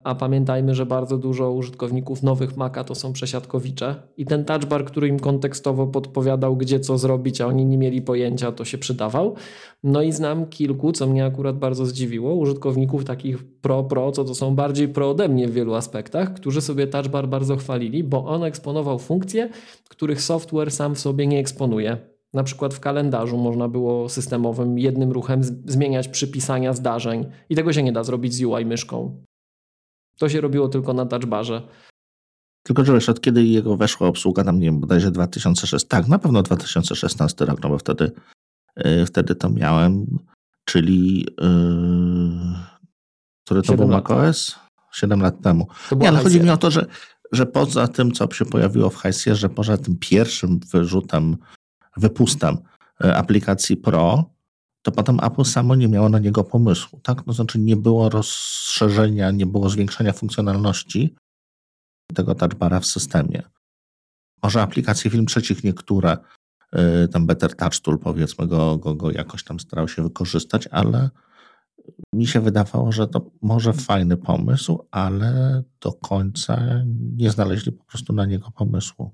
A 0.04 0.14
pamiętajmy, 0.14 0.74
że 0.74 0.86
bardzo 0.86 1.18
dużo 1.18 1.52
użytkowników 1.52 2.22
nowych 2.22 2.56
Maca 2.56 2.84
to 2.84 2.94
są 2.94 3.12
przesiadkowicze 3.12 4.02
i 4.16 4.26
ten 4.26 4.44
touch 4.44 4.64
bar, 4.64 4.84
który 4.84 5.08
im 5.08 5.20
kontekstowo 5.20 5.86
podpowiadał, 5.86 6.56
gdzie 6.56 6.80
co 6.80 6.98
zrobić, 6.98 7.40
a 7.40 7.46
oni 7.46 7.64
nie 7.64 7.78
mieli 7.78 8.02
pojęcia, 8.02 8.52
to 8.52 8.64
się 8.64 8.78
przydawał. 8.78 9.34
No 9.82 10.02
i 10.02 10.12
znam 10.12 10.46
kilku, 10.46 10.92
co 10.92 11.06
mnie 11.06 11.24
akurat 11.24 11.58
bardzo 11.58 11.86
zdziwiło, 11.86 12.34
użytkowników 12.34 13.04
takich 13.04 13.44
pro-pro, 13.60 14.12
co 14.12 14.24
to 14.24 14.34
są 14.34 14.54
bardziej 14.54 14.88
pro 14.88 15.10
ode 15.10 15.28
mnie 15.28 15.48
w 15.48 15.52
wielu 15.52 15.74
aspektach, 15.74 16.34
którzy 16.34 16.60
sobie 16.60 16.86
touch 16.86 17.08
bar 17.08 17.28
bardzo 17.28 17.56
chwalili, 17.56 18.04
bo 18.04 18.24
on 18.24 18.44
eksponował 18.44 18.98
funkcje, 18.98 19.48
których 19.88 20.22
software 20.22 20.70
sam 20.70 20.94
w 20.94 21.00
sobie 21.00 21.26
nie 21.26 21.38
eksponuje. 21.38 21.96
Na 22.32 22.44
przykład 22.44 22.74
w 22.74 22.80
kalendarzu 22.80 23.38
można 23.38 23.68
było 23.68 24.08
systemowym 24.08 24.78
jednym 24.78 25.12
ruchem 25.12 25.40
zmieniać 25.66 26.08
przypisania 26.08 26.72
zdarzeń 26.72 27.26
i 27.48 27.56
tego 27.56 27.72
się 27.72 27.82
nie 27.82 27.92
da 27.92 28.04
zrobić 28.04 28.34
z 28.34 28.42
UI 28.44 28.64
myszką. 28.64 29.24
To 30.20 30.28
się 30.28 30.40
robiło 30.40 30.68
tylko 30.68 30.92
na 30.92 31.06
touchbarze. 31.06 31.62
Tylko, 32.62 32.84
że 32.84 32.92
wiesz, 32.92 33.08
od 33.08 33.20
kiedy 33.20 33.44
jego 33.44 33.76
weszła 33.76 34.08
obsługa, 34.08 34.44
tam 34.44 34.58
nie 34.58 34.66
wiem, 34.66 34.80
bodajże 34.80 35.10
2006, 35.10 35.86
tak, 35.86 36.08
na 36.08 36.18
pewno 36.18 36.42
2016 36.42 37.44
rok, 37.44 37.62
no 37.62 37.68
bo 37.68 37.78
wtedy, 37.78 38.12
yy, 38.76 39.06
wtedy 39.06 39.34
to 39.34 39.50
miałem, 39.50 40.18
czyli 40.64 41.20
yy, 41.20 42.70
który 43.44 43.62
to 43.62 43.76
był 43.76 43.88
macOS? 43.88 44.58
7 44.92 45.20
lat 45.20 45.42
temu. 45.42 45.68
Nie, 45.96 46.08
ale 46.08 46.22
chodzi 46.22 46.40
mi 46.40 46.50
o 46.50 46.56
to, 46.56 46.70
że, 46.70 46.86
że 47.32 47.46
poza 47.46 47.88
tym, 47.88 48.12
co 48.12 48.32
się 48.32 48.44
pojawiło 48.44 48.90
w 48.90 48.96
Hajsie, 48.96 49.34
że 49.34 49.48
poza 49.48 49.76
tym 49.76 49.96
pierwszym 49.96 50.60
wyrzutem, 50.72 51.36
wypustem 51.96 52.58
y, 53.04 53.14
aplikacji 53.14 53.76
Pro, 53.76 54.24
to 54.82 54.92
potem 54.92 55.18
Apple 55.22 55.44
samo 55.44 55.74
nie 55.74 55.88
miało 55.88 56.08
na 56.08 56.18
niego 56.18 56.44
pomysłu. 56.44 57.00
Tak? 57.02 57.26
No 57.26 57.32
znaczy 57.32 57.58
nie 57.58 57.76
było 57.76 58.08
rozszerzenia, 58.08 59.30
nie 59.30 59.46
było 59.46 59.70
zwiększenia 59.70 60.12
funkcjonalności 60.12 61.14
tego 62.14 62.34
touchbara 62.34 62.80
w 62.80 62.86
systemie. 62.86 63.42
Może 64.42 64.62
aplikacje 64.62 65.10
film 65.10 65.26
trzecich 65.26 65.64
niektóre, 65.64 66.16
yy, 66.72 67.08
tam 67.08 67.26
Better 67.26 67.56
Touch 67.56 67.80
Tool 67.80 67.98
powiedzmy 67.98 68.46
go, 68.46 68.78
go, 68.78 68.94
go 68.94 69.10
jakoś 69.10 69.44
tam 69.44 69.60
starał 69.60 69.88
się 69.88 70.02
wykorzystać, 70.02 70.66
ale 70.66 71.10
mi 72.14 72.26
się 72.26 72.40
wydawało, 72.40 72.92
że 72.92 73.08
to 73.08 73.30
może 73.42 73.72
fajny 73.72 74.16
pomysł, 74.16 74.86
ale 74.90 75.62
do 75.80 75.92
końca 75.92 76.82
nie 77.16 77.30
znaleźli 77.30 77.72
po 77.72 77.84
prostu 77.84 78.12
na 78.12 78.26
niego 78.26 78.50
pomysłu. 78.50 79.10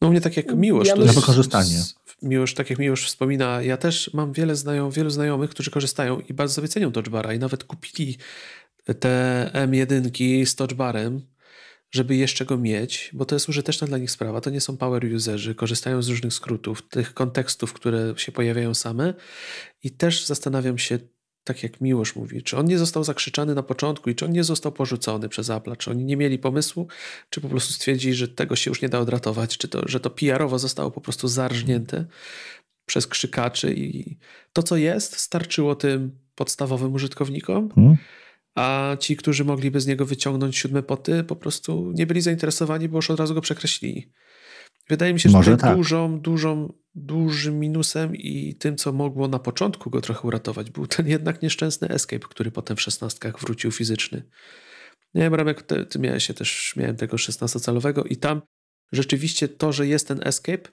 No 0.00 0.08
u 0.08 0.10
mnie 0.10 0.20
tak 0.20 0.36
jak 0.36 0.54
Miłosz. 0.54 0.88
Ja 0.88 0.96
to 0.96 1.02
jest, 1.02 1.14
wykorzystanie. 1.14 1.82
Miłosz, 2.22 2.54
tak 2.54 2.70
jak 2.70 2.78
Miłosz 2.78 3.06
wspomina, 3.06 3.62
ja 3.62 3.76
też 3.76 4.14
mam 4.14 4.32
wiele 4.32 4.56
znajom, 4.56 4.90
wielu 4.90 5.10
znajomych, 5.10 5.50
którzy 5.50 5.70
korzystają 5.70 6.20
i 6.20 6.34
bardzo 6.34 6.54
sobie 6.54 6.68
cenią 6.68 6.92
Touchbara 6.92 7.34
i 7.34 7.38
nawet 7.38 7.64
kupili 7.64 8.16
te 9.00 9.50
M1 9.54 10.46
z 10.46 10.54
Touchbarem, 10.54 11.26
żeby 11.90 12.16
jeszcze 12.16 12.44
go 12.44 12.56
mieć, 12.56 13.10
bo 13.12 13.24
to 13.24 13.34
jest 13.34 13.48
użyteczna 13.48 13.86
dla 13.86 13.98
nich 13.98 14.10
sprawa. 14.10 14.40
To 14.40 14.50
nie 14.50 14.60
są 14.60 14.76
power 14.76 15.04
userzy, 15.14 15.54
korzystają 15.54 16.02
z 16.02 16.08
różnych 16.08 16.34
skrótów, 16.34 16.88
tych 16.88 17.14
kontekstów, 17.14 17.72
które 17.72 18.14
się 18.16 18.32
pojawiają 18.32 18.74
same 18.74 19.14
i 19.82 19.90
też 19.90 20.26
zastanawiam 20.26 20.78
się, 20.78 20.98
tak 21.48 21.62
jak 21.62 21.80
Miłosz 21.80 22.16
mówi, 22.16 22.42
czy 22.42 22.56
on 22.56 22.66
nie 22.66 22.78
został 22.78 23.04
zakrzyczany 23.04 23.54
na 23.54 23.62
początku 23.62 24.10
i 24.10 24.14
czy 24.14 24.24
on 24.24 24.32
nie 24.32 24.44
został 24.44 24.72
porzucony 24.72 25.28
przez 25.28 25.50
Apple, 25.50 25.76
czy 25.76 25.90
oni 25.90 26.04
nie 26.04 26.16
mieli 26.16 26.38
pomysłu, 26.38 26.88
czy 27.30 27.40
po 27.40 27.48
prostu 27.48 27.72
stwierdzili, 27.72 28.14
że 28.14 28.28
tego 28.28 28.56
się 28.56 28.70
już 28.70 28.82
nie 28.82 28.88
da 28.88 28.98
odratować, 28.98 29.58
czy 29.58 29.68
to, 29.68 29.88
że 29.88 30.00
to 30.00 30.10
PR-owo 30.10 30.58
zostało 30.58 30.90
po 30.90 31.00
prostu 31.00 31.28
zarżnięte 31.28 32.04
przez 32.86 33.06
krzykaczy 33.06 33.74
i 33.74 34.18
to, 34.52 34.62
co 34.62 34.76
jest, 34.76 35.16
starczyło 35.16 35.74
tym 35.74 36.18
podstawowym 36.34 36.92
użytkownikom, 36.92 37.70
hmm. 37.74 37.96
a 38.54 38.96
ci, 39.00 39.16
którzy 39.16 39.44
mogliby 39.44 39.80
z 39.80 39.86
niego 39.86 40.06
wyciągnąć 40.06 40.56
siódme 40.56 40.82
poty, 40.82 41.24
po 41.24 41.36
prostu 41.36 41.92
nie 41.94 42.06
byli 42.06 42.20
zainteresowani, 42.20 42.88
bo 42.88 42.98
już 42.98 43.10
od 43.10 43.20
razu 43.20 43.34
go 43.34 43.40
przekreślili. 43.40 44.12
Wydaje 44.88 45.12
mi 45.14 45.20
się, 45.20 45.28
że 45.28 45.36
Może 45.36 45.56
tak. 45.56 45.76
dużą, 45.76 46.20
dużą, 46.20 46.72
dużym 46.98 47.58
minusem 47.58 48.16
i 48.16 48.54
tym, 48.54 48.76
co 48.76 48.92
mogło 48.92 49.28
na 49.28 49.38
początku 49.38 49.90
go 49.90 50.00
trochę 50.00 50.20
uratować, 50.20 50.70
był 50.70 50.86
ten 50.86 51.08
jednak 51.08 51.42
nieszczęsny 51.42 51.88
escape, 51.88 52.26
który 52.28 52.50
potem 52.50 52.76
w 52.76 52.80
szesnastkach 52.80 53.40
wrócił 53.40 53.72
fizyczny. 53.72 54.22
Nie 55.14 55.22
wiem, 55.22 55.34
Ramek, 55.34 55.62
ty, 55.62 55.86
ty 55.86 55.98
miałeś 55.98 56.26
się 56.26 56.34
też, 56.34 56.74
miałem 56.76 56.96
tego 56.96 57.16
16-calowego 57.16 58.02
i 58.10 58.16
tam 58.16 58.42
rzeczywiście 58.92 59.48
to, 59.48 59.72
że 59.72 59.86
jest 59.86 60.08
ten 60.08 60.20
escape, 60.24 60.68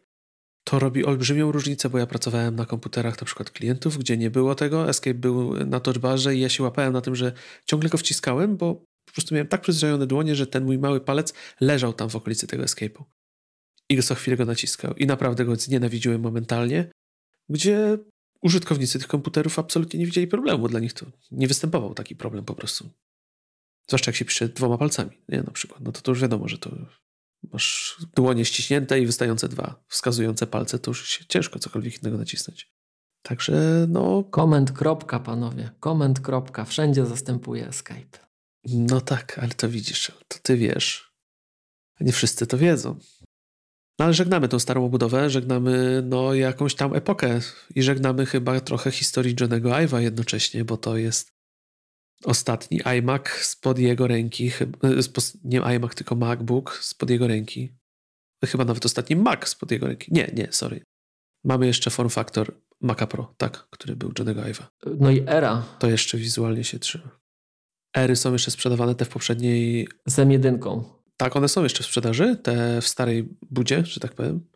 to 0.63 0.79
robi 0.79 1.05
olbrzymią 1.05 1.51
różnicę, 1.51 1.89
bo 1.89 1.97
ja 1.97 2.07
pracowałem 2.07 2.55
na 2.55 2.65
komputerach 2.65 3.21
na 3.21 3.25
przykład 3.25 3.51
klientów, 3.51 3.97
gdzie 3.97 4.17
nie 4.17 4.31
było 4.31 4.55
tego, 4.55 4.89
escape 4.89 5.13
był 5.13 5.65
na 5.65 5.79
touchbarze 5.79 6.35
i 6.35 6.39
ja 6.39 6.49
się 6.49 6.63
łapałem 6.63 6.93
na 6.93 7.01
tym, 7.01 7.15
że 7.15 7.33
ciągle 7.65 7.89
go 7.89 7.97
wciskałem, 7.97 8.57
bo 8.57 8.75
po 9.05 9.13
prostu 9.13 9.35
miałem 9.35 9.47
tak 9.47 9.61
przyzwyczajone 9.61 10.07
dłonie, 10.07 10.35
że 10.35 10.47
ten 10.47 10.65
mój 10.65 10.77
mały 10.77 11.01
palec 11.01 11.33
leżał 11.61 11.93
tam 11.93 12.09
w 12.09 12.15
okolicy 12.15 12.47
tego 12.47 12.63
escape'u 12.63 13.03
i 13.89 14.03
co 14.03 14.15
chwilę 14.15 14.37
go 14.37 14.45
naciskał. 14.45 14.93
I 14.93 15.05
naprawdę 15.05 15.45
go 15.45 15.55
znienawidziłem 15.55 16.21
momentalnie, 16.21 16.91
gdzie 17.49 17.97
użytkownicy 18.41 18.99
tych 18.99 19.07
komputerów 19.07 19.59
absolutnie 19.59 19.99
nie 19.99 20.05
widzieli 20.05 20.27
problemu. 20.27 20.67
Dla 20.67 20.79
nich 20.79 20.93
to 20.93 21.05
nie 21.31 21.47
występował 21.47 21.93
taki 21.93 22.15
problem 22.15 22.45
po 22.45 22.55
prostu. 22.55 22.89
Zwłaszcza 23.87 24.11
jak 24.11 24.15
się 24.15 24.25
pisze 24.25 24.49
dwoma 24.49 24.77
palcami, 24.77 25.11
nie? 25.29 25.43
Na 25.43 25.51
przykład. 25.51 25.81
No 25.81 25.91
to, 25.91 26.01
to 26.01 26.11
już 26.11 26.21
wiadomo, 26.21 26.47
że 26.47 26.57
to 26.57 26.71
masz 27.53 27.97
dłonie 28.15 28.45
ściśnięte 28.45 28.99
i 28.99 29.05
wystające 29.05 29.49
dwa 29.49 29.83
wskazujące 29.87 30.47
palce, 30.47 30.79
to 30.79 30.91
już 30.91 31.09
się 31.09 31.25
ciężko 31.25 31.59
cokolwiek 31.59 32.01
innego 32.01 32.17
nacisnąć. 32.17 32.71
Także 33.21 33.85
no... 33.89 34.23
Komend 34.23 34.71
kropka, 34.71 35.19
panowie. 35.19 35.69
Komend 35.79 36.19
kropka. 36.19 36.65
Wszędzie 36.65 37.05
zastępuje 37.05 37.73
Skype. 37.73 38.19
No 38.63 39.01
tak, 39.01 39.39
ale 39.39 39.51
to 39.51 39.69
widzisz, 39.69 40.11
to 40.27 40.37
ty 40.41 40.57
wiesz. 40.57 41.15
Nie 41.99 42.11
wszyscy 42.11 42.47
to 42.47 42.57
wiedzą. 42.57 42.99
No 43.99 44.05
ale 44.05 44.13
żegnamy 44.13 44.47
tą 44.47 44.59
starą 44.59 44.85
obudowę, 44.85 45.29
żegnamy 45.29 46.03
no 46.05 46.33
jakąś 46.33 46.75
tam 46.75 46.95
epokę 46.95 47.39
i 47.75 47.83
żegnamy 47.83 48.25
chyba 48.25 48.59
trochę 48.59 48.91
historii 48.91 49.35
Johnego 49.39 49.69
Ive'a 49.69 49.97
jednocześnie, 49.97 50.65
bo 50.65 50.77
to 50.77 50.97
jest 50.97 51.31
ostatni 52.23 52.81
iMac 52.99 53.29
spod 53.29 53.79
jego 53.79 54.07
ręki, 54.07 54.51
nie 55.43 55.61
iMac, 55.61 55.95
tylko 55.95 56.15
MacBook 56.15 56.77
spod 56.81 57.09
jego 57.09 57.27
ręki. 57.27 57.75
Chyba 58.45 58.65
nawet 58.65 58.85
ostatni 58.85 59.15
Mac 59.15 59.47
spod 59.47 59.71
jego 59.71 59.87
ręki. 59.87 60.13
Nie, 60.13 60.31
nie, 60.33 60.47
sorry. 60.51 60.83
Mamy 61.43 61.67
jeszcze 61.67 61.89
form 61.89 62.09
factor 62.09 62.61
Maca 62.81 63.07
Pro, 63.07 63.33
tak, 63.37 63.67
który 63.69 63.95
był 63.95 64.11
Johnego 64.19 64.41
Ive'a. 64.41 64.63
No 64.99 65.11
i 65.11 65.23
Era. 65.27 65.63
To 65.79 65.89
jeszcze 65.89 66.17
wizualnie 66.17 66.63
się 66.63 66.79
trzyma. 66.79 67.19
Ery 67.97 68.15
są 68.15 68.33
jeszcze 68.33 68.51
sprzedawane, 68.51 68.95
te 68.95 69.05
w 69.05 69.09
poprzedniej... 69.09 69.87
Z 70.05 70.15
M1. 70.15 70.83
Tak, 71.17 71.35
one 71.35 71.49
są 71.49 71.63
jeszcze 71.63 71.83
w 71.83 71.85
sprzedaży, 71.85 72.35
te 72.35 72.81
w 72.81 72.87
starej 72.87 73.29
budzie, 73.41 73.85
że 73.85 73.99
tak 73.99 74.13
powiem. 74.13 74.47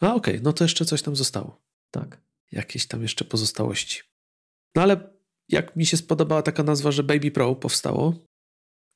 A 0.00 0.14
okej, 0.14 0.34
okay, 0.34 0.44
no 0.44 0.52
to 0.52 0.64
jeszcze 0.64 0.84
coś 0.84 1.02
tam 1.02 1.16
zostało. 1.16 1.60
Tak. 1.90 2.20
Jakieś 2.52 2.86
tam 2.86 3.02
jeszcze 3.02 3.24
pozostałości. 3.24 4.02
No 4.74 4.82
ale 4.82 5.10
jak 5.48 5.76
mi 5.76 5.86
się 5.86 5.96
spodobała 5.96 6.42
taka 6.42 6.62
nazwa, 6.62 6.90
że 6.92 7.02
Baby 7.02 7.30
Pro 7.30 7.54
powstało, 7.54 8.14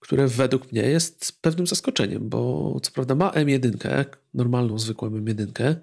które 0.02 0.28
według 0.28 0.72
mnie 0.72 0.82
jest 0.82 1.40
pewnym 1.40 1.66
zaskoczeniem, 1.66 2.28
bo 2.28 2.76
co 2.82 2.90
prawda 2.92 3.14
ma 3.14 3.30
M1, 3.30 4.04
normalną, 4.34 4.78
zwykłą 4.78 5.10
M1, 5.10 5.74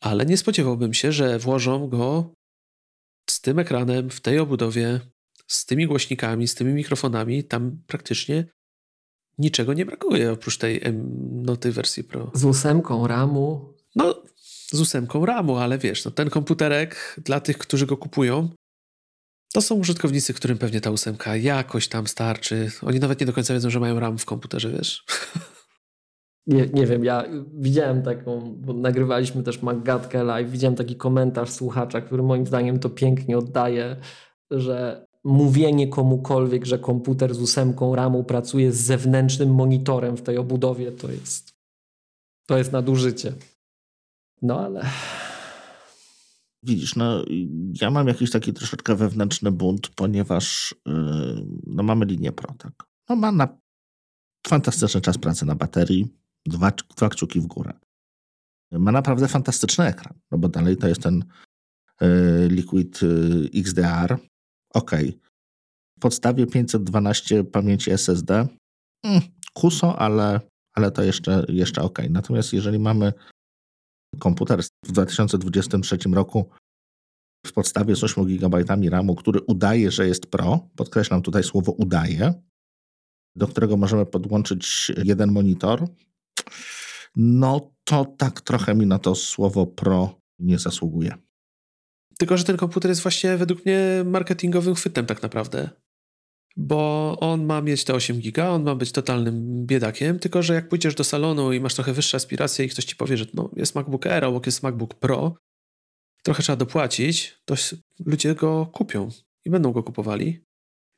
ale 0.00 0.26
nie 0.26 0.36
spodziewałbym 0.36 0.94
się, 0.94 1.12
że 1.12 1.38
włożą 1.38 1.88
go 1.88 2.34
z 3.30 3.40
tym 3.40 3.58
ekranem, 3.58 4.10
w 4.10 4.20
tej 4.20 4.38
obudowie, 4.38 5.00
z 5.46 5.66
tymi 5.66 5.86
głośnikami, 5.86 6.48
z 6.48 6.54
tymi 6.54 6.72
mikrofonami, 6.72 7.44
tam 7.44 7.82
praktycznie 7.86 8.44
niczego 9.38 9.72
nie 9.72 9.86
brakuje 9.86 10.32
oprócz 10.32 10.58
tej 10.58 10.80
no, 11.32 11.56
tej 11.56 11.72
wersji 11.72 12.04
Pro. 12.04 12.30
Z 12.34 12.44
ósemką 12.44 13.06
RAMu? 13.06 13.74
No, 13.96 14.22
z 14.66 14.80
ósemką 14.80 15.26
RAMu, 15.26 15.56
ale 15.56 15.78
wiesz, 15.78 16.04
no, 16.04 16.10
ten 16.10 16.30
komputerek 16.30 17.16
dla 17.24 17.40
tych, 17.40 17.58
którzy 17.58 17.86
go 17.86 17.96
kupują, 17.96 18.48
to 19.52 19.60
są 19.60 19.74
użytkownicy, 19.74 20.34
którym 20.34 20.58
pewnie 20.58 20.80
ta 20.80 20.90
ósemka 20.90 21.36
jakoś 21.36 21.88
tam 21.88 22.06
starczy. 22.06 22.70
Oni 22.82 23.00
nawet 23.00 23.20
nie 23.20 23.26
do 23.26 23.32
końca 23.32 23.54
wiedzą, 23.54 23.70
że 23.70 23.80
mają 23.80 24.00
RAM 24.00 24.18
w 24.18 24.24
komputerze, 24.24 24.70
wiesz? 24.70 25.04
Nie, 26.46 26.66
nie 26.66 26.86
wiem, 26.86 27.04
ja 27.04 27.24
widziałem 27.54 28.02
taką, 28.02 28.54
bo 28.58 28.72
nagrywaliśmy 28.72 29.42
też 29.42 29.62
Maggatkę 29.62 30.24
live, 30.24 30.50
widziałem 30.50 30.76
taki 30.76 30.96
komentarz 30.96 31.50
słuchacza, 31.50 32.00
który 32.00 32.22
moim 32.22 32.46
zdaniem 32.46 32.78
to 32.78 32.90
pięknie 32.90 33.38
oddaje, 33.38 33.96
że 34.50 35.06
mówienie 35.24 35.88
komukolwiek, 35.88 36.64
że 36.64 36.78
komputer 36.78 37.34
z 37.34 37.40
ósemką 37.40 37.94
RAMu 37.94 38.24
pracuje 38.24 38.72
z 38.72 38.80
zewnętrznym 38.80 39.54
monitorem 39.54 40.16
w 40.16 40.22
tej 40.22 40.38
obudowie, 40.38 40.92
to 40.92 41.10
jest, 41.10 41.54
to 42.46 42.58
jest 42.58 42.72
nadużycie. 42.72 43.32
No 44.42 44.60
ale... 44.60 44.84
Widzisz, 46.62 46.96
no 46.96 47.24
ja 47.80 47.90
mam 47.90 48.08
jakiś 48.08 48.30
taki 48.30 48.52
troszeczkę 48.52 48.96
wewnętrzny 48.96 49.52
bunt, 49.52 49.88
ponieważ 49.88 50.74
yy, 50.86 51.46
no 51.66 51.82
mamy 51.82 52.04
linię 52.04 52.32
Pro, 52.32 52.54
tak? 52.58 52.72
No 53.08 53.16
ma 53.16 53.32
na 53.32 53.58
fantastyczny 54.46 55.00
czas 55.00 55.18
pracy 55.18 55.46
na 55.46 55.54
baterii, 55.54 56.08
dwa, 56.46 56.70
dwa 56.96 57.08
kciuki 57.08 57.40
w 57.40 57.46
górę. 57.46 57.72
Ma 58.72 58.92
naprawdę 58.92 59.28
fantastyczny 59.28 59.86
ekran, 59.86 60.14
no 60.30 60.38
bo 60.38 60.48
dalej 60.48 60.76
to 60.76 60.88
jest 60.88 61.02
ten 61.02 61.24
yy, 62.00 62.48
Liquid 62.48 63.02
yy, 63.02 63.50
XDR, 63.54 64.18
OK. 64.74 64.90
W 65.98 66.00
podstawie 66.00 66.46
512 66.46 67.44
pamięci 67.44 67.90
SSD. 67.90 68.46
Mm, 69.04 69.20
kuso, 69.52 69.98
ale, 69.98 70.40
ale 70.74 70.90
to 70.90 71.02
jeszcze, 71.02 71.44
jeszcze 71.48 71.82
OK. 71.82 71.98
Natomiast 72.10 72.52
jeżeli 72.52 72.78
mamy 72.78 73.12
komputer 74.18 74.62
w 74.84 74.92
2023 74.92 75.98
roku 76.12 76.50
w 77.46 77.52
podstawie 77.52 77.96
z 77.96 78.04
8 78.04 78.24
GB 78.24 78.64
RAMu, 78.90 79.14
który 79.14 79.40
udaje, 79.40 79.90
że 79.90 80.06
jest 80.06 80.26
Pro, 80.26 80.68
podkreślam 80.76 81.22
tutaj 81.22 81.44
słowo 81.44 81.72
udaje, 81.72 82.34
do 83.36 83.48
którego 83.48 83.76
możemy 83.76 84.06
podłączyć 84.06 84.92
jeden 85.04 85.32
monitor, 85.32 85.88
no 87.16 87.70
to 87.84 88.04
tak 88.04 88.40
trochę 88.40 88.74
mi 88.74 88.86
na 88.86 88.98
to 88.98 89.14
słowo 89.14 89.66
Pro 89.66 90.20
nie 90.38 90.58
zasługuje. 90.58 91.14
Tylko, 92.18 92.36
że 92.36 92.44
ten 92.44 92.56
komputer 92.56 92.90
jest 92.90 93.02
właśnie 93.02 93.36
według 93.36 93.66
mnie 93.66 93.80
marketingowym 94.04 94.74
chwytem 94.74 95.06
tak 95.06 95.22
naprawdę. 95.22 95.70
Bo 96.56 97.16
on 97.20 97.44
ma 97.44 97.60
mieć 97.60 97.84
te 97.84 97.94
8 97.94 98.18
giga, 98.18 98.48
on 98.48 98.62
ma 98.62 98.74
być 98.74 98.92
totalnym 98.92 99.66
biedakiem, 99.66 100.18
tylko 100.18 100.42
że 100.42 100.54
jak 100.54 100.68
pójdziesz 100.68 100.94
do 100.94 101.04
salonu 101.04 101.52
i 101.52 101.60
masz 101.60 101.74
trochę 101.74 101.92
wyższe 101.92 102.16
aspiracje 102.16 102.64
i 102.64 102.68
ktoś 102.68 102.84
ci 102.84 102.96
powie, 102.96 103.16
że 103.16 103.26
no, 103.34 103.50
jest 103.56 103.74
MacBook 103.74 104.06
Air, 104.06 104.24
obok 104.24 104.46
jest 104.46 104.62
MacBook 104.62 104.94
Pro, 104.94 105.36
trochę 106.22 106.42
trzeba 106.42 106.56
dopłacić, 106.56 107.38
to 107.44 107.54
ludzie 108.06 108.34
go 108.34 108.66
kupią 108.66 109.08
i 109.44 109.50
będą 109.50 109.72
go 109.72 109.82
kupowali, 109.82 110.44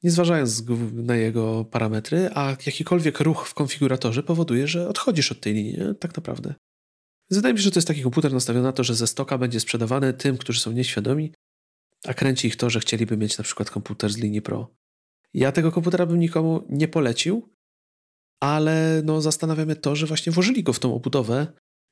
nie 0.03 0.11
zważając 0.11 0.65
na 0.93 1.17
jego 1.17 1.65
parametry, 1.65 2.31
a 2.35 2.51
jakikolwiek 2.67 3.21
ruch 3.21 3.49
w 3.49 3.55
konfiguratorze 3.55 4.23
powoduje, 4.23 4.69
że 4.69 4.89
odchodzisz 4.89 5.33
od 5.33 5.41
tej 5.41 5.55
linii, 5.55 5.79
tak 6.01 6.17
naprawdę. 6.17 6.55
Wydaje 7.31 7.55
mi 7.55 7.59
się, 7.61 7.65
że 7.65 7.71
to 7.71 7.79
jest 7.79 7.89
taki 7.89 8.03
komputer 8.03 8.33
nastawiony 8.33 8.65
na 8.65 8.73
to, 8.73 8.85
że 8.85 8.95
ze 8.95 9.07
stoka 9.07 9.39
będzie 9.39 9.61
sprzedawany 9.61 10.15
tym, 10.15 10.39
którzy 10.39 10.61
są 10.61 10.73
nieświadomi, 10.73 11.33
a 12.05 12.15
kręci 12.15 12.47
ich 12.49 12.57
to, 12.57 12.71
że 12.71 12.81
chcieliby 12.81 13.17
mieć 13.17 13.39
na 13.39 13.45
przykład 13.45 13.71
komputer 13.71 14.13
z 14.13 14.17
linii 14.17 14.43
Pro. 14.43 14.75
Ja 15.35 15.53
tego 15.53 15.73
komputera 15.73 16.07
bym 16.07 16.19
nikomu 16.19 16.67
nie 16.69 16.89
polecił, 16.89 17.49
ale 18.41 19.03
no 19.05 19.21
zastanawiamy 19.21 19.77
to, 19.77 19.97
że 19.97 20.07
właśnie 20.07 20.33
włożyli 20.33 20.63
go 20.63 20.73
w 20.73 20.79
tą 20.79 20.95
obudowę 20.95 21.47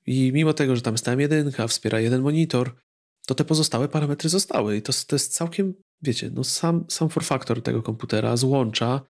i 0.06 0.32
mimo 0.34 0.52
tego, 0.52 0.76
że 0.76 0.82
tam 0.82 0.94
jest 0.94 1.06
M1, 1.06 1.68
wspiera 1.68 2.00
jeden 2.00 2.22
monitor, 2.22 2.76
to 3.26 3.34
te 3.34 3.44
pozostałe 3.44 3.88
parametry 3.88 4.28
zostały 4.28 4.76
i 4.76 4.82
to, 4.82 4.92
to 5.06 5.16
jest 5.16 5.34
całkiem, 5.34 5.74
wiecie, 6.02 6.30
no 6.34 6.44
sam, 6.44 6.84
sam 6.88 7.08
for 7.08 7.24
factor 7.24 7.62
tego 7.62 7.82
komputera 7.82 8.36
złącza, 8.36 9.00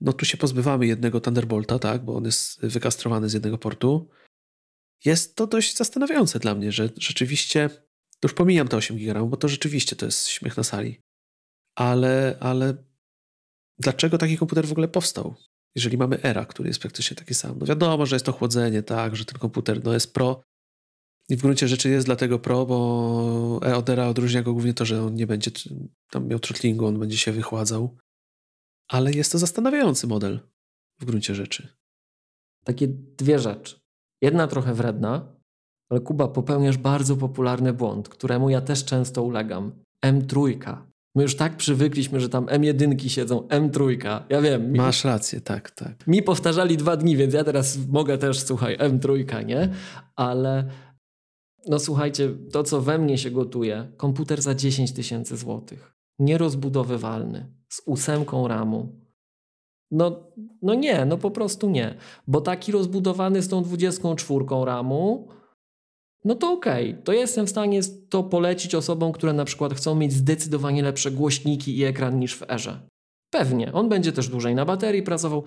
no 0.00 0.12
tu 0.12 0.24
się 0.24 0.36
pozbywamy 0.36 0.86
jednego 0.86 1.20
Thunderbolta, 1.20 1.78
tak, 1.78 2.04
bo 2.04 2.16
on 2.16 2.24
jest 2.24 2.60
wykastrowany 2.66 3.28
z 3.28 3.32
jednego 3.32 3.58
portu, 3.58 4.08
jest 5.04 5.36
to 5.36 5.46
dość 5.46 5.76
zastanawiające 5.76 6.38
dla 6.38 6.54
mnie, 6.54 6.72
że 6.72 6.88
rzeczywiście, 6.96 7.70
już 8.22 8.34
pomijam 8.34 8.68
te 8.68 8.76
8 8.76 8.96
GB, 8.96 9.28
bo 9.28 9.36
to 9.36 9.48
rzeczywiście 9.48 9.96
to 9.96 10.06
jest 10.06 10.28
śmiech 10.28 10.56
na 10.56 10.64
sali, 10.64 11.00
ale, 11.74 12.36
ale 12.40 12.84
dlaczego 13.78 14.18
taki 14.18 14.38
komputer 14.38 14.66
w 14.66 14.72
ogóle 14.72 14.88
powstał? 14.88 15.34
Jeżeli 15.74 15.98
mamy 15.98 16.22
ERA, 16.22 16.46
który 16.46 16.68
jest 16.68 16.80
praktycznie 16.80 17.16
taki 17.16 17.34
sam. 17.34 17.58
No 17.58 17.66
wiadomo, 17.66 18.06
że 18.06 18.16
jest 18.16 18.26
to 18.26 18.32
chłodzenie, 18.32 18.82
tak, 18.82 19.16
że 19.16 19.24
ten 19.24 19.38
komputer 19.38 19.84
no 19.84 19.92
jest 19.92 20.14
pro, 20.14 20.42
I 21.28 21.36
w 21.36 21.42
gruncie 21.42 21.68
rzeczy 21.68 21.88
jest 21.88 22.06
dlatego 22.06 22.38
pro, 22.38 22.66
bo 22.66 23.60
Eodera 23.62 24.08
odróżnia 24.08 24.42
go 24.42 24.52
głównie 24.52 24.74
to, 24.74 24.84
że 24.84 25.02
on 25.02 25.14
nie 25.14 25.26
będzie 25.26 25.50
tam 26.10 26.28
miał 26.28 26.38
throttlingu, 26.38 26.86
on 26.86 26.98
będzie 26.98 27.16
się 27.16 27.32
wychładzał. 27.32 27.98
Ale 28.88 29.12
jest 29.12 29.32
to 29.32 29.38
zastanawiający 29.38 30.06
model 30.06 30.40
w 31.00 31.04
gruncie 31.04 31.34
rzeczy. 31.34 31.68
Takie 32.64 32.88
dwie 32.88 33.38
rzeczy. 33.38 33.80
Jedna 34.22 34.46
trochę 34.46 34.74
wredna, 34.74 35.38
ale 35.90 36.00
Kuba, 36.00 36.28
popełniasz 36.28 36.78
bardzo 36.78 37.16
popularny 37.16 37.72
błąd, 37.72 38.08
któremu 38.08 38.50
ja 38.50 38.60
też 38.60 38.84
często 38.84 39.22
ulegam. 39.22 39.72
M3. 40.06 40.58
My 41.14 41.22
już 41.22 41.36
tak 41.36 41.56
przywykliśmy, 41.56 42.20
że 42.20 42.28
tam 42.28 42.46
M1 42.46 43.08
siedzą, 43.08 43.40
M3. 43.40 43.98
Ja 44.28 44.40
wiem. 44.40 44.72
Mi, 44.72 44.78
Masz 44.78 45.04
rację, 45.04 45.40
tak, 45.40 45.70
tak. 45.70 46.06
Mi 46.06 46.22
powtarzali 46.22 46.76
dwa 46.76 46.96
dni, 46.96 47.16
więc 47.16 47.34
ja 47.34 47.44
teraz 47.44 47.78
mogę 47.88 48.18
też, 48.18 48.40
słuchaj, 48.40 48.78
M3, 48.78 49.46
nie? 49.46 49.68
Ale 50.16 50.64
no 51.66 51.78
słuchajcie, 51.78 52.30
to 52.52 52.62
co 52.62 52.80
we 52.80 52.98
mnie 52.98 53.18
się 53.18 53.30
gotuje, 53.30 53.92
komputer 53.96 54.42
za 54.42 54.54
10 54.54 54.92
tysięcy 54.92 55.36
złotych, 55.36 55.94
nierozbudowywalny, 56.18 57.52
z 57.68 57.82
ósemką 57.86 58.48
ramu. 58.48 59.07
No, 59.90 60.20
no 60.62 60.74
nie, 60.74 61.04
no 61.04 61.18
po 61.18 61.30
prostu 61.30 61.70
nie. 61.70 61.94
Bo 62.26 62.40
taki 62.40 62.72
rozbudowany 62.72 63.42
z 63.42 63.48
tą 63.48 63.62
24 63.62 64.44
ramu, 64.64 65.28
no 66.24 66.34
to 66.34 66.52
okej, 66.52 66.90
okay. 66.90 67.02
to 67.02 67.12
jestem 67.12 67.46
w 67.46 67.50
stanie 67.50 67.80
to 68.08 68.22
polecić 68.22 68.74
osobom, 68.74 69.12
które 69.12 69.32
na 69.32 69.44
przykład 69.44 69.74
chcą 69.74 69.94
mieć 69.94 70.12
zdecydowanie 70.12 70.82
lepsze 70.82 71.10
głośniki 71.10 71.78
i 71.78 71.84
ekran 71.84 72.18
niż 72.18 72.36
w 72.36 72.50
erze. 72.50 72.80
Pewnie, 73.30 73.72
on 73.72 73.88
będzie 73.88 74.12
też 74.12 74.28
dłużej 74.28 74.54
na 74.54 74.64
baterii 74.64 75.02
pracował, 75.02 75.44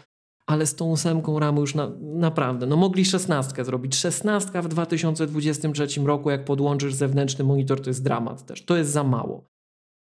ale 0.47 0.65
z 0.65 0.75
tą 0.75 0.89
ósemką 0.89 1.39
ramu 1.39 1.61
już 1.61 1.75
na, 1.75 1.91
naprawdę, 2.01 2.65
no 2.65 2.75
mogli 2.75 3.05
szesnastkę 3.05 3.65
zrobić. 3.65 3.95
Szesnastka 3.95 4.61
w 4.61 4.67
2023 4.67 6.01
roku, 6.05 6.29
jak 6.29 6.45
podłączysz 6.45 6.93
zewnętrzny 6.93 7.45
monitor, 7.45 7.81
to 7.81 7.89
jest 7.89 8.03
dramat 8.03 8.45
też. 8.45 8.65
To 8.65 8.77
jest 8.77 8.91
za 8.91 9.03
mało. 9.03 9.50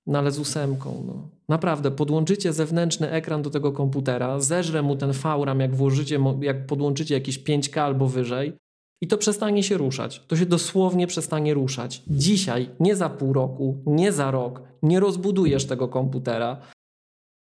No 0.07 0.19
ale 0.19 0.31
z 0.31 0.39
ósemką, 0.39 1.03
no. 1.07 1.29
Naprawdę, 1.49 1.91
podłączycie 1.91 2.53
zewnętrzny 2.53 3.11
ekran 3.11 3.41
do 3.41 3.49
tego 3.49 3.71
komputera, 3.71 4.39
zeżre 4.39 4.81
mu 4.81 4.95
ten 4.95 5.11
VRAM, 5.11 5.59
jak 5.59 5.75
włożycie, 5.75 6.19
jak 6.41 6.65
podłączycie 6.65 7.13
jakieś 7.13 7.39
5K 7.39 7.79
albo 7.79 8.07
wyżej 8.07 8.53
i 9.01 9.07
to 9.07 9.17
przestanie 9.17 9.63
się 9.63 9.77
ruszać. 9.77 10.23
To 10.27 10.35
się 10.35 10.45
dosłownie 10.45 11.07
przestanie 11.07 11.53
ruszać. 11.53 12.03
Dzisiaj, 12.07 12.69
nie 12.79 12.95
za 12.95 13.09
pół 13.09 13.33
roku, 13.33 13.83
nie 13.85 14.11
za 14.11 14.31
rok, 14.31 14.61
nie 14.83 14.99
rozbudujesz 14.99 15.65
tego 15.65 15.87
komputera. 15.87 16.61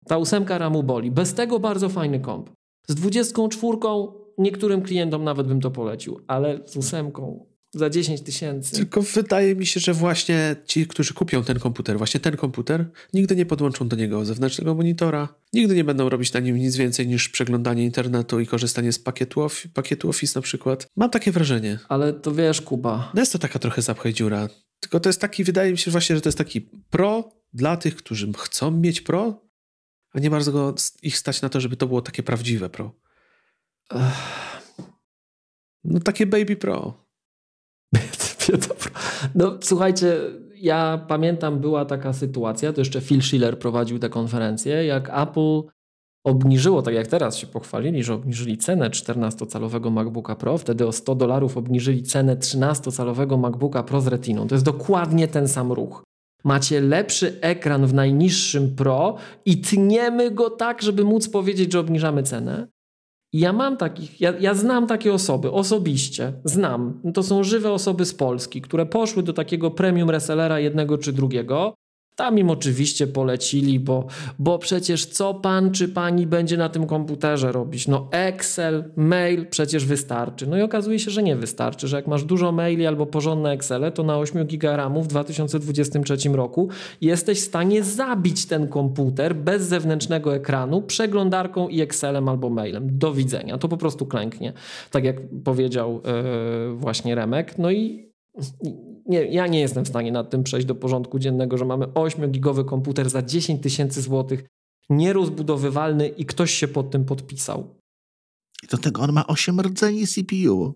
Ta 0.08 0.18
ósemka 0.18 0.58
RAMu 0.58 0.84
boli. 0.84 1.12
Bez 1.12 1.34
tego 1.34 1.60
bardzo 1.60 1.90
fajny 1.90 2.20
komp. 2.20 2.50
Z 2.88 2.96
24 2.96 3.78
niektórym 4.38 4.82
klientom 4.82 5.24
nawet 5.24 5.48
bym 5.48 5.62
to 5.62 5.72
polecił, 5.72 6.20
ale 6.28 6.60
z 6.66 6.78
ósemką 6.78 7.46
za 7.76 7.90
10 7.90 8.22
tysięcy. 8.22 8.76
Tylko 8.76 9.02
wydaje 9.02 9.56
mi 9.56 9.66
się, 9.66 9.80
że 9.80 9.94
właśnie 9.94 10.56
ci, 10.66 10.88
którzy 10.88 11.14
kupią 11.14 11.44
ten 11.44 11.60
komputer, 11.60 11.98
właśnie 11.98 12.20
ten 12.20 12.38
komputer, 12.38 12.86
nigdy 13.14 13.36
nie 13.36 13.46
podłączą 13.46 13.88
do 13.88 13.96
niego 13.96 14.26
zewnętrznego 14.26 14.76
monitora, 14.76 15.36
nigdy 15.54 15.76
nie 15.76 15.84
będą 15.84 16.10
robić 16.10 16.34
na 16.34 16.40
nim 16.40 16.56
nic 16.56 16.76
więcej 16.76 17.08
niż 17.08 17.30
przeglądanie 17.30 17.84
internetu 17.84 18.40
i 18.40 18.48
korzystanie 18.48 18.92
z 18.94 19.00
pakietu, 19.00 19.48
pakietu 19.74 20.10
Office 20.10 20.40
na 20.40 20.42
przykład. 20.42 20.88
Mam 20.96 21.10
takie 21.10 21.32
wrażenie. 21.32 21.80
Ale 21.90 22.14
to 22.14 22.32
wiesz, 22.32 22.62
Kuba. 22.62 23.12
No 23.14 23.22
jest 23.22 23.32
to 23.32 23.40
taka 23.40 23.60
trochę 23.60 23.82
zapchaj 23.82 24.14
dziura. 24.14 24.50
Tylko 24.80 25.00
to 25.00 25.10
jest 25.10 25.22
taki, 25.22 25.44
wydaje 25.44 25.72
mi 25.72 25.78
się 25.78 25.92
właśnie, 25.92 26.16
że 26.16 26.22
to 26.22 26.30
jest 26.30 26.38
taki 26.38 26.62
pro 26.90 27.32
dla 27.54 27.78
tych, 27.78 27.96
którzy 27.96 28.32
chcą 28.38 28.72
mieć 28.72 29.02
pro, 29.02 29.42
a 30.12 30.20
nie 30.20 30.30
bardzo 30.30 30.52
go, 30.52 30.76
ich 31.02 31.18
stać 31.18 31.42
na 31.42 31.50
to, 31.50 31.62
żeby 31.62 31.78
to 31.78 31.88
było 31.88 32.02
takie 32.02 32.24
prawdziwe 32.24 32.70
pro. 32.70 32.92
No 35.84 36.00
takie 36.00 36.26
baby 36.26 36.56
pro. 36.56 37.05
no 39.36 39.58
słuchajcie, 39.62 40.18
ja 40.58 41.06
pamiętam, 41.08 41.60
była 41.60 41.86
taka 41.86 42.14
sytuacja, 42.14 42.74
to 42.74 42.82
jeszcze 42.82 43.02
Phil 43.02 43.22
Schiller 43.22 43.60
prowadził 43.60 44.00
tę 44.00 44.10
konferencję, 44.10 44.86
jak 44.86 45.10
Apple 45.10 45.62
obniżyło, 46.24 46.82
tak 46.82 46.94
jak 46.94 47.08
teraz 47.08 47.38
się 47.38 47.48
pochwalili, 47.48 48.04
że 48.04 48.14
obniżyli 48.14 48.58
cenę 48.58 48.90
14-calowego 48.90 49.92
MacBooka 49.92 50.36
Pro, 50.36 50.58
wtedy 50.58 50.88
o 50.88 50.92
100 50.92 51.16
dolarów 51.16 51.58
obniżyli 51.58 52.04
cenę 52.04 52.36
13-calowego 52.36 53.38
MacBooka 53.38 53.84
Pro 53.84 54.02
z 54.02 54.08
Retiną. 54.08 54.48
To 54.48 54.56
jest 54.56 54.66
dokładnie 54.66 55.28
ten 55.28 55.48
sam 55.48 55.72
ruch 55.72 56.04
macie 56.46 56.82
lepszy 56.82 57.42
ekran 57.42 57.88
w 57.88 57.94
najniższym 57.94 58.76
Pro 58.76 59.16
i 59.46 59.62
tniemy 59.62 60.32
go 60.32 60.50
tak, 60.50 60.82
żeby 60.82 61.04
móc 61.04 61.30
powiedzieć, 61.30 61.72
że 61.72 61.80
obniżamy 61.80 62.24
cenę. 62.24 62.68
Ja 63.40 63.54
mam 63.54 63.78
takich, 63.78 64.22
ja, 64.22 64.34
ja 64.40 64.54
znam 64.54 64.88
takie 64.88 65.14
osoby 65.14 65.52
osobiście, 65.52 66.34
znam. 66.44 67.02
To 67.14 67.24
są 67.24 67.44
żywe 67.44 67.72
osoby 67.72 68.06
z 68.06 68.14
Polski, 68.14 68.62
które 68.62 68.86
poszły 68.86 69.24
do 69.24 69.34
takiego 69.34 69.72
premium 69.72 70.10
resellera 70.10 70.60
jednego 70.60 70.98
czy 70.98 71.14
drugiego 71.14 71.74
tam 72.16 72.40
im 72.40 72.50
oczywiście 72.50 73.08
polecili, 73.08 73.80
bo, 73.80 74.08
bo 74.40 74.60
przecież 74.60 75.06
co 75.06 75.34
pan 75.34 75.72
czy 75.72 75.88
pani 75.88 76.28
będzie 76.28 76.58
na 76.58 76.70
tym 76.70 76.88
komputerze 76.88 77.52
robić? 77.52 77.88
No 77.88 78.08
Excel, 78.12 78.84
mail 78.96 79.46
przecież 79.46 79.86
wystarczy. 79.86 80.48
No 80.48 80.58
i 80.58 80.62
okazuje 80.62 81.00
się, 81.00 81.12
że 81.12 81.24
nie 81.24 81.36
wystarczy, 81.36 81.88
że 81.88 81.96
jak 81.96 82.08
masz 82.08 82.24
dużo 82.24 82.52
maili 82.52 82.88
albo 82.88 83.06
porządne 83.06 83.52
Excele, 83.52 83.92
to 83.92 84.04
na 84.04 84.18
8 84.18 84.48
GB 84.48 84.78
RAMu 84.78 85.04
w 85.04 85.08
2023 85.08 86.30
roku 86.30 86.70
jesteś 87.02 87.40
w 87.40 87.46
stanie 87.46 87.84
zabić 87.84 88.46
ten 88.46 88.68
komputer 88.68 89.36
bez 89.36 89.64
zewnętrznego 89.64 90.36
ekranu, 90.36 90.82
przeglądarką 90.82 91.68
i 91.68 91.82
Excelem 91.82 92.30
albo 92.30 92.50
mailem. 92.50 92.98
Do 92.98 93.14
widzenia. 93.14 93.58
To 93.58 93.68
po 93.68 93.78
prostu 93.78 94.06
klęknie. 94.06 94.54
Tak 94.92 95.04
jak 95.04 95.16
powiedział 95.44 96.02
yy, 96.70 96.76
właśnie 96.76 97.16
Remek. 97.16 97.58
No 97.58 97.72
i 97.72 98.12
nie, 99.06 99.26
ja 99.26 99.48
nie 99.48 99.60
jestem 99.60 99.86
w 99.86 99.88
stanie 99.88 100.12
nad 100.12 100.30
tym 100.30 100.44
przejść 100.44 100.68
do 100.68 100.76
porządku 100.76 101.20
dziennego, 101.20 101.58
że 101.58 101.66
mamy 101.66 101.86
8-gigowy 101.86 102.66
komputer 102.66 103.10
za 103.10 103.22
10 103.22 103.64
tysięcy 103.64 104.02
złotych, 104.02 104.46
nierozbudowywalny 104.90 106.08
i 106.08 106.26
ktoś 106.26 106.52
się 106.52 106.68
pod 106.68 106.92
tym 106.92 107.06
podpisał. 107.06 107.76
I 108.64 108.68
do 108.68 108.78
tego 108.78 109.02
on 109.02 109.12
ma 109.12 109.28
8 109.28 109.62
rdzeni 109.62 110.08
CPU. 110.08 110.74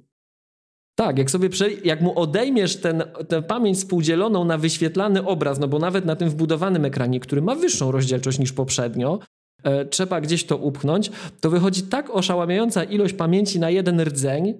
Tak, 0.95 1.17
jak 1.17 1.31
sobie 1.31 1.49
prze... 1.49 1.71
jak 1.71 2.01
mu 2.01 2.19
odejmiesz 2.19 2.75
ten, 2.81 3.03
tę 3.27 3.41
pamięć 3.41 3.77
współdzieloną 3.77 4.45
na 4.45 4.57
wyświetlany 4.57 5.25
obraz, 5.25 5.59
no 5.59 5.67
bo 5.67 5.79
nawet 5.79 6.05
na 6.05 6.15
tym 6.15 6.29
wbudowanym 6.29 6.85
ekranie, 6.85 7.19
który 7.19 7.41
ma 7.41 7.55
wyższą 7.55 7.91
rozdzielczość 7.91 8.39
niż 8.39 8.53
poprzednio, 8.53 9.19
e, 9.63 9.85
trzeba 9.85 10.21
gdzieś 10.21 10.45
to 10.45 10.57
upchnąć, 10.57 11.11
to 11.41 11.49
wychodzi 11.49 11.83
tak 11.83 12.09
oszałamiająca 12.09 12.83
ilość 12.83 13.13
pamięci 13.13 13.59
na 13.59 13.69
jeden 13.69 14.01
rdzeń. 14.01 14.53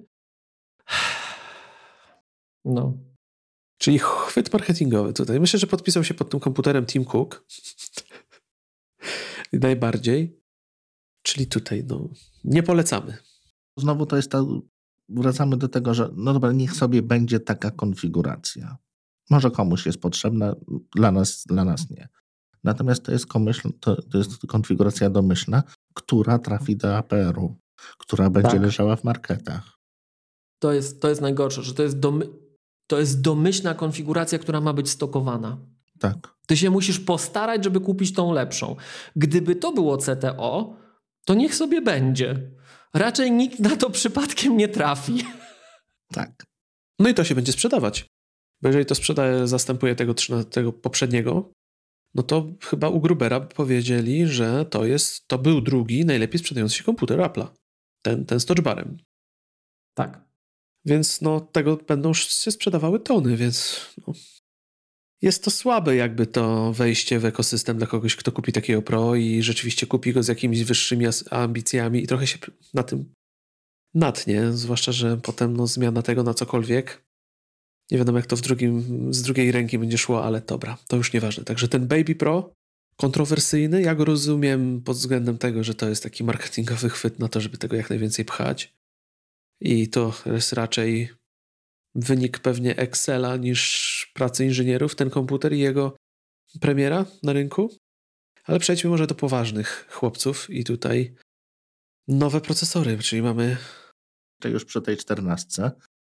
No, 2.64 2.92
Czyli 3.80 3.98
chwyt 3.98 4.52
marketingowy 4.52 5.12
tutaj. 5.12 5.40
Myślę, 5.40 5.58
że 5.58 5.66
podpisał 5.66 6.04
się 6.04 6.14
pod 6.14 6.30
tym 6.30 6.40
komputerem 6.40 6.86
Tim 6.86 7.04
Cook. 7.04 7.46
Najbardziej. 9.52 10.40
Czyli 11.22 11.46
tutaj, 11.46 11.84
no, 11.88 12.08
nie 12.44 12.62
polecamy. 12.62 13.18
Znowu 13.76 14.06
to 14.06 14.16
jest 14.16 14.30
to, 14.30 14.62
wracamy 15.08 15.56
do 15.56 15.68
tego, 15.68 15.94
że 15.94 16.10
no 16.16 16.32
dobra, 16.32 16.52
niech 16.52 16.72
sobie 16.72 17.02
będzie 17.02 17.40
taka 17.40 17.70
konfiguracja. 17.70 18.76
Może 19.30 19.50
komuś 19.50 19.86
jest 19.86 20.00
potrzebna, 20.00 20.54
dla 20.96 21.12
nas, 21.12 21.44
dla 21.46 21.64
nas 21.64 21.90
nie. 21.90 22.08
Natomiast 22.64 23.02
to 23.04 23.12
jest, 23.12 23.26
komyśl, 23.26 23.68
to, 23.80 24.02
to 24.02 24.18
jest 24.18 24.46
konfiguracja 24.46 25.10
domyślna, 25.10 25.62
która 25.94 26.38
trafi 26.38 26.76
do 26.76 26.96
APR-u, 26.96 27.56
która 27.98 28.30
będzie 28.30 28.50
tak. 28.50 28.62
leżała 28.62 28.96
w 28.96 29.04
marketach. 29.04 29.78
To 30.58 30.72
jest, 30.72 31.02
to 31.02 31.08
jest 31.08 31.20
najgorsze, 31.20 31.62
że 31.62 31.74
to 31.74 31.82
jest 31.82 31.98
domy 31.98 32.26
to 32.90 32.98
jest 32.98 33.20
domyślna 33.20 33.74
konfiguracja, 33.74 34.38
która 34.38 34.60
ma 34.60 34.72
być 34.72 34.90
stokowana. 34.90 35.58
Tak. 35.98 36.34
Ty 36.46 36.56
się 36.56 36.70
musisz 36.70 37.00
postarać, 37.00 37.64
żeby 37.64 37.80
kupić 37.80 38.12
tą 38.12 38.32
lepszą. 38.32 38.76
Gdyby 39.16 39.56
to 39.56 39.72
było 39.72 39.98
CTO, 39.98 40.76
to 41.24 41.34
niech 41.34 41.54
sobie 41.54 41.82
będzie. 41.82 42.50
Raczej 42.94 43.32
nikt 43.32 43.60
na 43.60 43.76
to 43.76 43.90
przypadkiem 43.90 44.56
nie 44.56 44.68
trafi. 44.68 45.24
Tak. 46.12 46.44
No 46.98 47.08
i 47.08 47.14
to 47.14 47.24
się 47.24 47.34
będzie 47.34 47.52
sprzedawać. 47.52 48.06
Bo 48.62 48.68
jeżeli 48.68 48.86
to 48.86 48.94
sprzedaje, 48.94 49.46
zastępuje 49.46 49.94
tego, 49.94 50.14
tego 50.50 50.72
poprzedniego, 50.72 51.52
no 52.14 52.22
to 52.22 52.46
chyba 52.62 52.88
u 52.88 53.00
Grubera 53.00 53.40
powiedzieli, 53.40 54.26
że 54.26 54.64
to 54.64 54.84
jest, 54.84 55.28
to 55.28 55.38
był 55.38 55.60
drugi 55.60 56.04
najlepiej 56.04 56.38
sprzedający 56.38 56.76
się 56.76 56.84
komputer 56.84 57.18
Apple'a. 57.18 57.46
Ten, 58.02 58.26
ten 58.26 58.40
z 58.40 58.46
touchbarem. 58.46 58.96
Tak. 59.94 60.29
Więc 60.84 61.20
no, 61.20 61.40
tego 61.40 61.76
będą 61.76 62.14
się 62.14 62.50
sprzedawały 62.50 63.00
tony, 63.00 63.36
więc 63.36 63.86
no, 64.06 64.12
jest 65.22 65.44
to 65.44 65.50
słabe 65.50 65.96
jakby 65.96 66.26
to 66.26 66.72
wejście 66.72 67.18
w 67.18 67.24
ekosystem 67.24 67.78
dla 67.78 67.86
kogoś, 67.86 68.16
kto 68.16 68.32
kupi 68.32 68.52
takiego 68.52 68.82
Pro 68.82 69.14
i 69.14 69.42
rzeczywiście 69.42 69.86
kupi 69.86 70.12
go 70.12 70.22
z 70.22 70.28
jakimiś 70.28 70.64
wyższymi 70.64 71.06
ambicjami 71.30 72.02
i 72.02 72.06
trochę 72.06 72.26
się 72.26 72.38
na 72.74 72.82
tym 72.82 73.12
natnie, 73.94 74.52
zwłaszcza, 74.52 74.92
że 74.92 75.16
potem 75.16 75.56
no, 75.56 75.66
zmiana 75.66 76.02
tego 76.02 76.22
na 76.22 76.34
cokolwiek. 76.34 77.04
Nie 77.90 77.98
wiadomo, 77.98 78.18
jak 78.18 78.26
to 78.26 78.36
w 78.36 78.40
drugim, 78.40 78.84
z 79.14 79.22
drugiej 79.22 79.52
ręki 79.52 79.78
będzie 79.78 79.98
szło, 79.98 80.24
ale 80.24 80.40
dobra, 80.40 80.78
to 80.88 80.96
już 80.96 81.12
nieważne. 81.12 81.44
Także 81.44 81.68
ten 81.68 81.86
Baby 81.86 82.14
Pro 82.14 82.52
kontrowersyjny, 82.96 83.82
ja 83.82 83.94
go 83.94 84.04
rozumiem 84.04 84.82
pod 84.82 84.96
względem 84.96 85.38
tego, 85.38 85.64
że 85.64 85.74
to 85.74 85.88
jest 85.88 86.02
taki 86.02 86.24
marketingowy 86.24 86.90
chwyt 86.90 87.18
na 87.18 87.28
to, 87.28 87.40
żeby 87.40 87.58
tego 87.58 87.76
jak 87.76 87.90
najwięcej 87.90 88.24
pchać. 88.24 88.72
I 89.60 89.88
to 89.88 90.14
jest 90.26 90.52
raczej 90.52 91.10
wynik 91.94 92.38
pewnie 92.38 92.76
Excela 92.76 93.36
niż 93.36 94.12
pracy 94.14 94.44
inżynierów, 94.44 94.94
ten 94.94 95.10
komputer 95.10 95.52
i 95.52 95.58
jego 95.58 95.96
premiera 96.60 97.06
na 97.22 97.32
rynku. 97.32 97.76
Ale 98.44 98.58
przejdźmy 98.58 98.90
może 98.90 99.06
do 99.06 99.14
poważnych 99.14 99.86
chłopców 99.90 100.50
i 100.50 100.64
tutaj 100.64 101.14
nowe 102.08 102.40
procesory, 102.40 102.98
czyli 102.98 103.22
mamy... 103.22 103.56
To 104.40 104.48
już 104.48 104.64
przy 104.64 104.82
tej 104.82 104.96
14. 104.96 105.70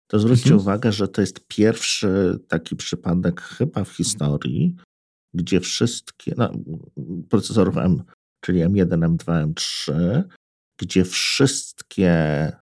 To 0.06 0.18
zwróćcie 0.18 0.44
mhm. 0.44 0.60
uwagę, 0.60 0.92
że 0.92 1.08
to 1.08 1.20
jest 1.20 1.46
pierwszy 1.46 2.38
taki 2.48 2.76
przypadek 2.76 3.40
chyba 3.40 3.84
w 3.84 3.92
historii, 3.92 4.76
gdzie 5.34 5.60
wszystkie 5.60 6.34
no, 6.36 6.52
procesorów 7.30 7.76
M, 7.76 8.02
czyli 8.40 8.60
M1, 8.60 9.16
M2, 9.16 9.52
M3, 9.52 9.92
gdzie 10.80 11.04
wszystkie, 11.04 12.12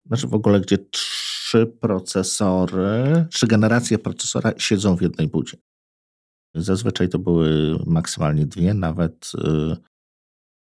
znaczy 0.08 0.26
w 0.26 0.34
ogóle 0.34 0.60
gdzie 0.60 0.78
trzy 0.78 1.66
procesory, 1.66 3.26
trzy 3.30 3.46
generacje 3.46 3.98
procesora 3.98 4.52
siedzą 4.58 4.96
w 4.96 5.02
jednej 5.02 5.28
budzie. 5.28 5.56
Zazwyczaj 6.54 7.08
to 7.08 7.18
były 7.18 7.78
maksymalnie 7.86 8.46
dwie, 8.46 8.74
nawet, 8.74 9.30
yy, 9.34 9.76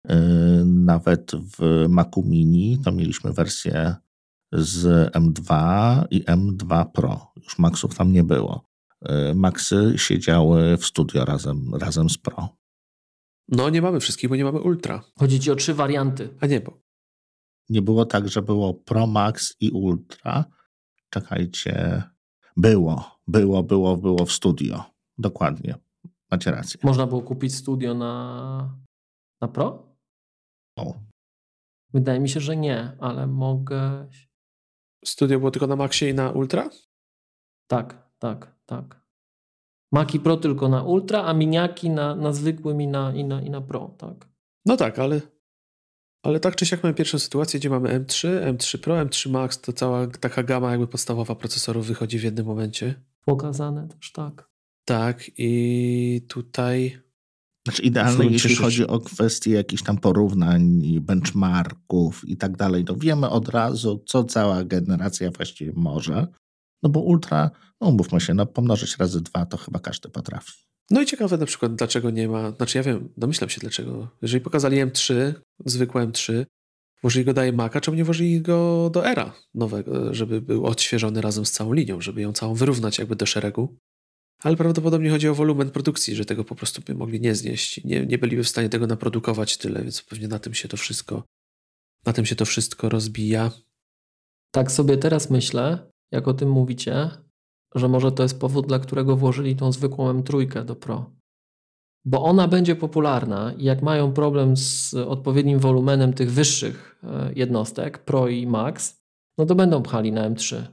yy, 0.09 0.65
nawet 0.65 1.31
w 1.57 1.85
Macu 1.89 2.23
Mini 2.23 2.79
to 2.83 2.91
mieliśmy 2.91 3.33
wersję 3.33 3.95
z 4.53 5.13
M2 5.13 6.03
i 6.11 6.23
M2 6.23 6.91
Pro. 6.91 7.31
Już 7.35 7.59
Maxów 7.59 7.95
tam 7.95 8.13
nie 8.13 8.23
było. 8.23 8.65
Yy, 9.01 9.35
Maxy 9.35 9.93
siedziały 9.95 10.77
w 10.77 10.85
studio 10.85 11.25
razem, 11.25 11.75
razem 11.75 12.09
z 12.09 12.17
Pro. 12.17 12.49
No, 13.47 13.69
nie 13.69 13.81
mamy 13.81 13.99
wszystkich, 13.99 14.29
bo 14.29 14.35
nie 14.35 14.43
mamy 14.43 14.59
Ultra. 14.59 15.03
Chodzi 15.19 15.39
ci 15.39 15.51
o 15.51 15.55
trzy 15.55 15.73
warianty. 15.73 16.29
A 16.39 16.47
nie, 16.47 16.61
bo. 16.61 16.88
Nie 17.69 17.81
było 17.81 18.05
tak, 18.05 18.27
że 18.27 18.41
było 18.41 18.73
Pro 18.73 19.07
Max 19.07 19.55
i 19.59 19.71
Ultra. 19.71 20.45
Czekajcie. 21.09 22.03
Było, 22.57 23.19
było, 23.27 23.63
było, 23.63 23.97
było 23.97 24.25
w 24.25 24.31
studio. 24.31 24.83
Dokładnie. 25.17 25.75
Macie 26.31 26.51
rację. 26.51 26.79
Można 26.83 27.07
było 27.07 27.21
kupić 27.21 27.55
studio 27.55 27.93
na, 27.93 28.77
na 29.41 29.47
Pro? 29.47 29.95
O. 30.77 30.93
Wydaje 31.93 32.19
mi 32.19 32.29
się, 32.29 32.39
że 32.39 32.57
nie, 32.57 32.97
ale 32.99 33.27
mogę. 33.27 34.07
Studio 35.05 35.39
było 35.39 35.51
tylko 35.51 35.67
na 35.67 35.75
Maxie 35.75 36.09
i 36.09 36.13
na 36.13 36.31
Ultra? 36.31 36.69
Tak, 37.67 38.09
tak, 38.19 38.55
tak. 38.65 39.01
Maki 39.91 40.19
Pro 40.19 40.37
tylko 40.37 40.69
na 40.69 40.83
Ultra, 40.83 41.23
a 41.23 41.33
miniaki 41.33 41.89
na, 41.89 42.15
na 42.15 42.33
zwykłym 42.33 42.81
i 42.81 42.87
na, 42.87 43.15
i, 43.15 43.23
na, 43.23 43.41
i 43.41 43.49
na 43.49 43.61
Pro, 43.61 43.95
tak. 43.97 44.29
No 44.65 44.77
tak, 44.77 44.99
ale, 44.99 45.21
ale 46.23 46.39
tak 46.39 46.55
czy 46.55 46.65
siak 46.65 46.83
mamy 46.83 46.95
pierwszą 46.95 47.19
sytuację, 47.19 47.59
gdzie 47.59 47.69
mamy 47.69 47.99
M3, 47.99 48.27
M3 48.53 48.77
Pro, 48.77 48.95
M3 49.05 49.29
Max, 49.29 49.61
to 49.61 49.73
cała 49.73 50.07
taka 50.07 50.43
gama 50.43 50.71
jakby 50.71 50.87
podstawowa 50.87 51.35
procesorów 51.35 51.87
wychodzi 51.87 52.19
w 52.19 52.23
jednym 52.23 52.45
momencie. 52.45 52.95
Pokazane 53.25 53.87
też, 53.87 54.11
tak. 54.11 54.49
Tak, 54.85 55.31
i 55.37 56.25
tutaj. 56.27 56.99
Znaczy 57.67 57.81
idealne, 57.83 58.25
jeśli 58.25 58.55
chodzi 58.55 58.87
o 58.87 58.99
kwestie 58.99 59.51
jakichś 59.51 59.83
tam 59.83 59.97
porównań, 59.97 60.81
benchmarków 61.01 62.27
i 62.27 62.37
tak 62.37 62.57
dalej, 62.57 62.85
to 62.85 62.95
wiemy 62.95 63.29
od 63.29 63.49
razu, 63.49 64.03
co 64.05 64.23
cała 64.23 64.63
generacja 64.63 65.31
właściwie 65.31 65.73
może. 65.75 66.27
No 66.83 66.89
bo 66.89 66.99
ultra, 66.99 67.51
no 67.81 67.87
umówmy 67.87 68.21
się, 68.21 68.33
no 68.33 68.45
pomnożyć 68.45 68.97
razy 68.97 69.21
dwa 69.21 69.45
to 69.45 69.57
chyba 69.57 69.79
każdy 69.79 70.09
potrafi. 70.09 70.69
No 70.89 71.01
i 71.01 71.05
ciekawe 71.05 71.37
na 71.37 71.45
przykład, 71.45 71.75
dlaczego 71.75 72.09
nie 72.09 72.27
ma, 72.27 72.51
znaczy 72.51 72.77
ja 72.77 72.83
wiem, 72.83 73.09
domyślam 73.17 73.49
się 73.49 73.61
dlaczego. 73.61 74.07
Jeżeli 74.21 74.41
pokazali 74.41 74.77
M3, 74.77 75.33
zwykłe 75.65 76.07
M3, 76.07 76.45
włożyli 77.01 77.25
go 77.25 77.33
do 77.33 77.41
iMac'a, 77.41 77.81
czemu 77.81 77.97
nie 77.97 78.03
włożyli 78.03 78.41
go 78.41 78.89
do 78.93 79.07
Era 79.07 79.33
nowego, 79.53 80.13
żeby 80.13 80.41
był 80.41 80.65
odświeżony 80.65 81.21
razem 81.21 81.45
z 81.45 81.51
całą 81.51 81.73
linią, 81.73 82.01
żeby 82.01 82.21
ją 82.21 82.33
całą 82.33 82.53
wyrównać 82.53 82.99
jakby 82.99 83.15
do 83.15 83.25
szeregu. 83.25 83.77
Ale 84.39 84.55
prawdopodobnie 84.55 85.09
chodzi 85.09 85.27
o 85.27 85.35
wolumen 85.35 85.69
produkcji, 85.69 86.15
że 86.15 86.25
tego 86.25 86.43
po 86.43 86.55
prostu 86.55 86.81
by 86.81 86.95
mogli 86.95 87.21
nie 87.21 87.35
znieść. 87.35 87.83
Nie, 87.83 88.05
nie 88.05 88.17
byliby 88.17 88.43
w 88.43 88.49
stanie 88.49 88.69
tego 88.69 88.87
naprodukować 88.87 89.57
tyle, 89.57 89.83
więc 89.83 90.01
pewnie 90.01 90.27
na 90.27 90.39
tym 90.39 90.53
się 90.53 90.67
to 90.67 90.77
wszystko, 90.77 91.23
na 92.05 92.13
tym 92.13 92.25
się 92.25 92.35
to 92.35 92.45
wszystko 92.45 92.89
rozbija. 92.89 93.51
Tak 94.51 94.71
sobie 94.71 94.97
teraz 94.97 95.29
myślę, 95.29 95.91
jak 96.11 96.27
o 96.27 96.33
tym 96.33 96.49
mówicie, 96.49 97.09
że 97.75 97.87
może 97.87 98.11
to 98.11 98.23
jest 98.23 98.39
powód, 98.39 98.67
dla 98.67 98.79
którego 98.79 99.15
włożyli 99.15 99.55
tą 99.55 99.71
zwykłą 99.71 100.13
M3 100.13 100.63
do 100.65 100.75
Pro. 100.75 101.11
Bo 102.05 102.23
ona 102.23 102.47
będzie 102.47 102.75
popularna 102.75 103.53
i 103.57 103.63
jak 103.63 103.81
mają 103.81 104.11
problem 104.11 104.57
z 104.57 104.93
odpowiednim 104.93 105.59
wolumenem 105.59 106.13
tych 106.13 106.31
wyższych 106.31 106.99
e, 107.03 107.33
jednostek, 107.33 107.97
Pro 107.97 108.27
i 108.27 108.47
Max, 108.47 108.99
no 109.37 109.45
to 109.45 109.55
będą 109.55 109.81
pchali 109.81 110.11
na 110.11 110.29
M3. 110.29 110.63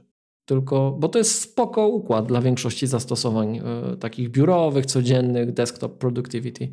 Tylko, 0.47 0.97
bo 0.99 1.09
to 1.09 1.17
jest 1.17 1.41
spoko 1.41 1.87
układ 1.87 2.25
dla 2.25 2.41
większości 2.41 2.87
zastosowań 2.87 3.57
y, 3.93 3.97
takich 3.97 4.29
biurowych, 4.29 4.85
codziennych, 4.85 5.53
desktop 5.53 5.97
productivity. 5.97 6.69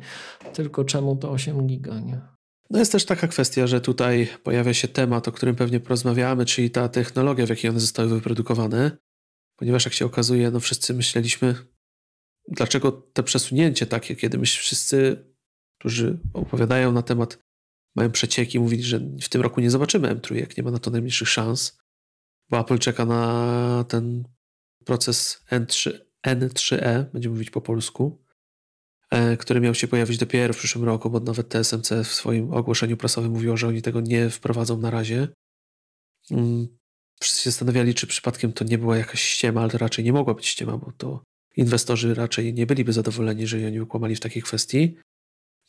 Tylko 0.53 0.83
czemu 0.83 1.15
to 1.15 1.31
8 1.31 1.67
giga, 1.67 1.99
nie? 1.99 2.21
No 2.69 2.79
jest 2.79 2.91
też 2.91 3.05
taka 3.05 3.27
kwestia, 3.27 3.67
że 3.67 3.81
tutaj 3.81 4.27
pojawia 4.43 4.73
się 4.73 4.87
temat, 4.87 5.27
o 5.27 5.31
którym 5.31 5.55
pewnie 5.55 5.79
porozmawiamy, 5.79 6.45
czyli 6.45 6.69
ta 6.69 6.89
technologia, 6.89 7.45
w 7.45 7.49
jakiej 7.49 7.69
one 7.69 7.79
zostały 7.79 8.09
wyprodukowane. 8.09 8.91
Ponieważ 9.55 9.85
jak 9.85 9.93
się 9.93 10.05
okazuje, 10.05 10.51
no 10.51 10.59
wszyscy 10.59 10.93
myśleliśmy, 10.93 11.55
dlaczego 12.47 12.91
te 12.91 13.23
przesunięcie 13.23 13.85
takie, 13.85 14.15
kiedy 14.15 14.37
my 14.37 14.45
wszyscy, 14.45 15.25
którzy 15.79 16.19
opowiadają 16.33 16.91
na 16.91 17.01
temat, 17.01 17.39
mają 17.95 18.11
przecieki, 18.11 18.59
mówili, 18.59 18.83
że 18.83 18.99
w 18.99 19.29
tym 19.29 19.41
roku 19.41 19.61
nie 19.61 19.69
zobaczymy 19.69 20.15
M3, 20.15 20.57
nie 20.57 20.63
ma 20.63 20.71
na 20.71 20.79
to 20.79 20.91
najmniejszych 20.91 21.29
szans 21.29 21.85
bo 22.49 22.59
Apple 22.59 22.79
czeka 22.79 23.05
na 23.05 23.85
ten 23.87 24.23
proces 24.85 25.45
N3, 25.51 25.99
N3E, 26.27 27.11
będzie 27.11 27.29
mówić 27.29 27.49
po 27.49 27.61
polsku, 27.61 28.23
e, 29.11 29.37
który 29.37 29.61
miał 29.61 29.75
się 29.75 29.87
pojawić 29.87 30.17
dopiero 30.17 30.53
w 30.53 30.57
przyszłym 30.57 30.83
roku, 30.85 31.09
bo 31.09 31.19
nawet 31.19 31.49
TSMC 31.49 31.91
w 32.03 32.13
swoim 32.13 32.53
ogłoszeniu 32.53 32.97
prasowym 32.97 33.31
mówiło, 33.31 33.57
że 33.57 33.67
oni 33.67 33.81
tego 33.81 34.01
nie 34.01 34.29
wprowadzą 34.29 34.77
na 34.77 34.89
razie. 34.89 35.27
Wszyscy 37.21 37.41
się 37.41 37.49
zastanawiali, 37.51 37.93
czy 37.93 38.07
przypadkiem 38.07 38.53
to 38.53 38.65
nie 38.65 38.77
była 38.77 38.97
jakaś 38.97 39.21
ściema, 39.21 39.61
ale 39.61 39.69
to 39.69 39.77
raczej 39.77 40.05
nie 40.05 40.13
mogła 40.13 40.33
być 40.33 40.47
ściema, 40.47 40.77
bo 40.77 40.91
to 40.97 41.23
inwestorzy 41.55 42.13
raczej 42.13 42.53
nie 42.53 42.65
byliby 42.65 42.93
zadowoleni, 42.93 43.41
jeżeli 43.41 43.65
oni 43.65 43.81
ukłamali 43.81 44.15
w 44.15 44.19
takiej 44.19 44.41
kwestii. 44.41 44.97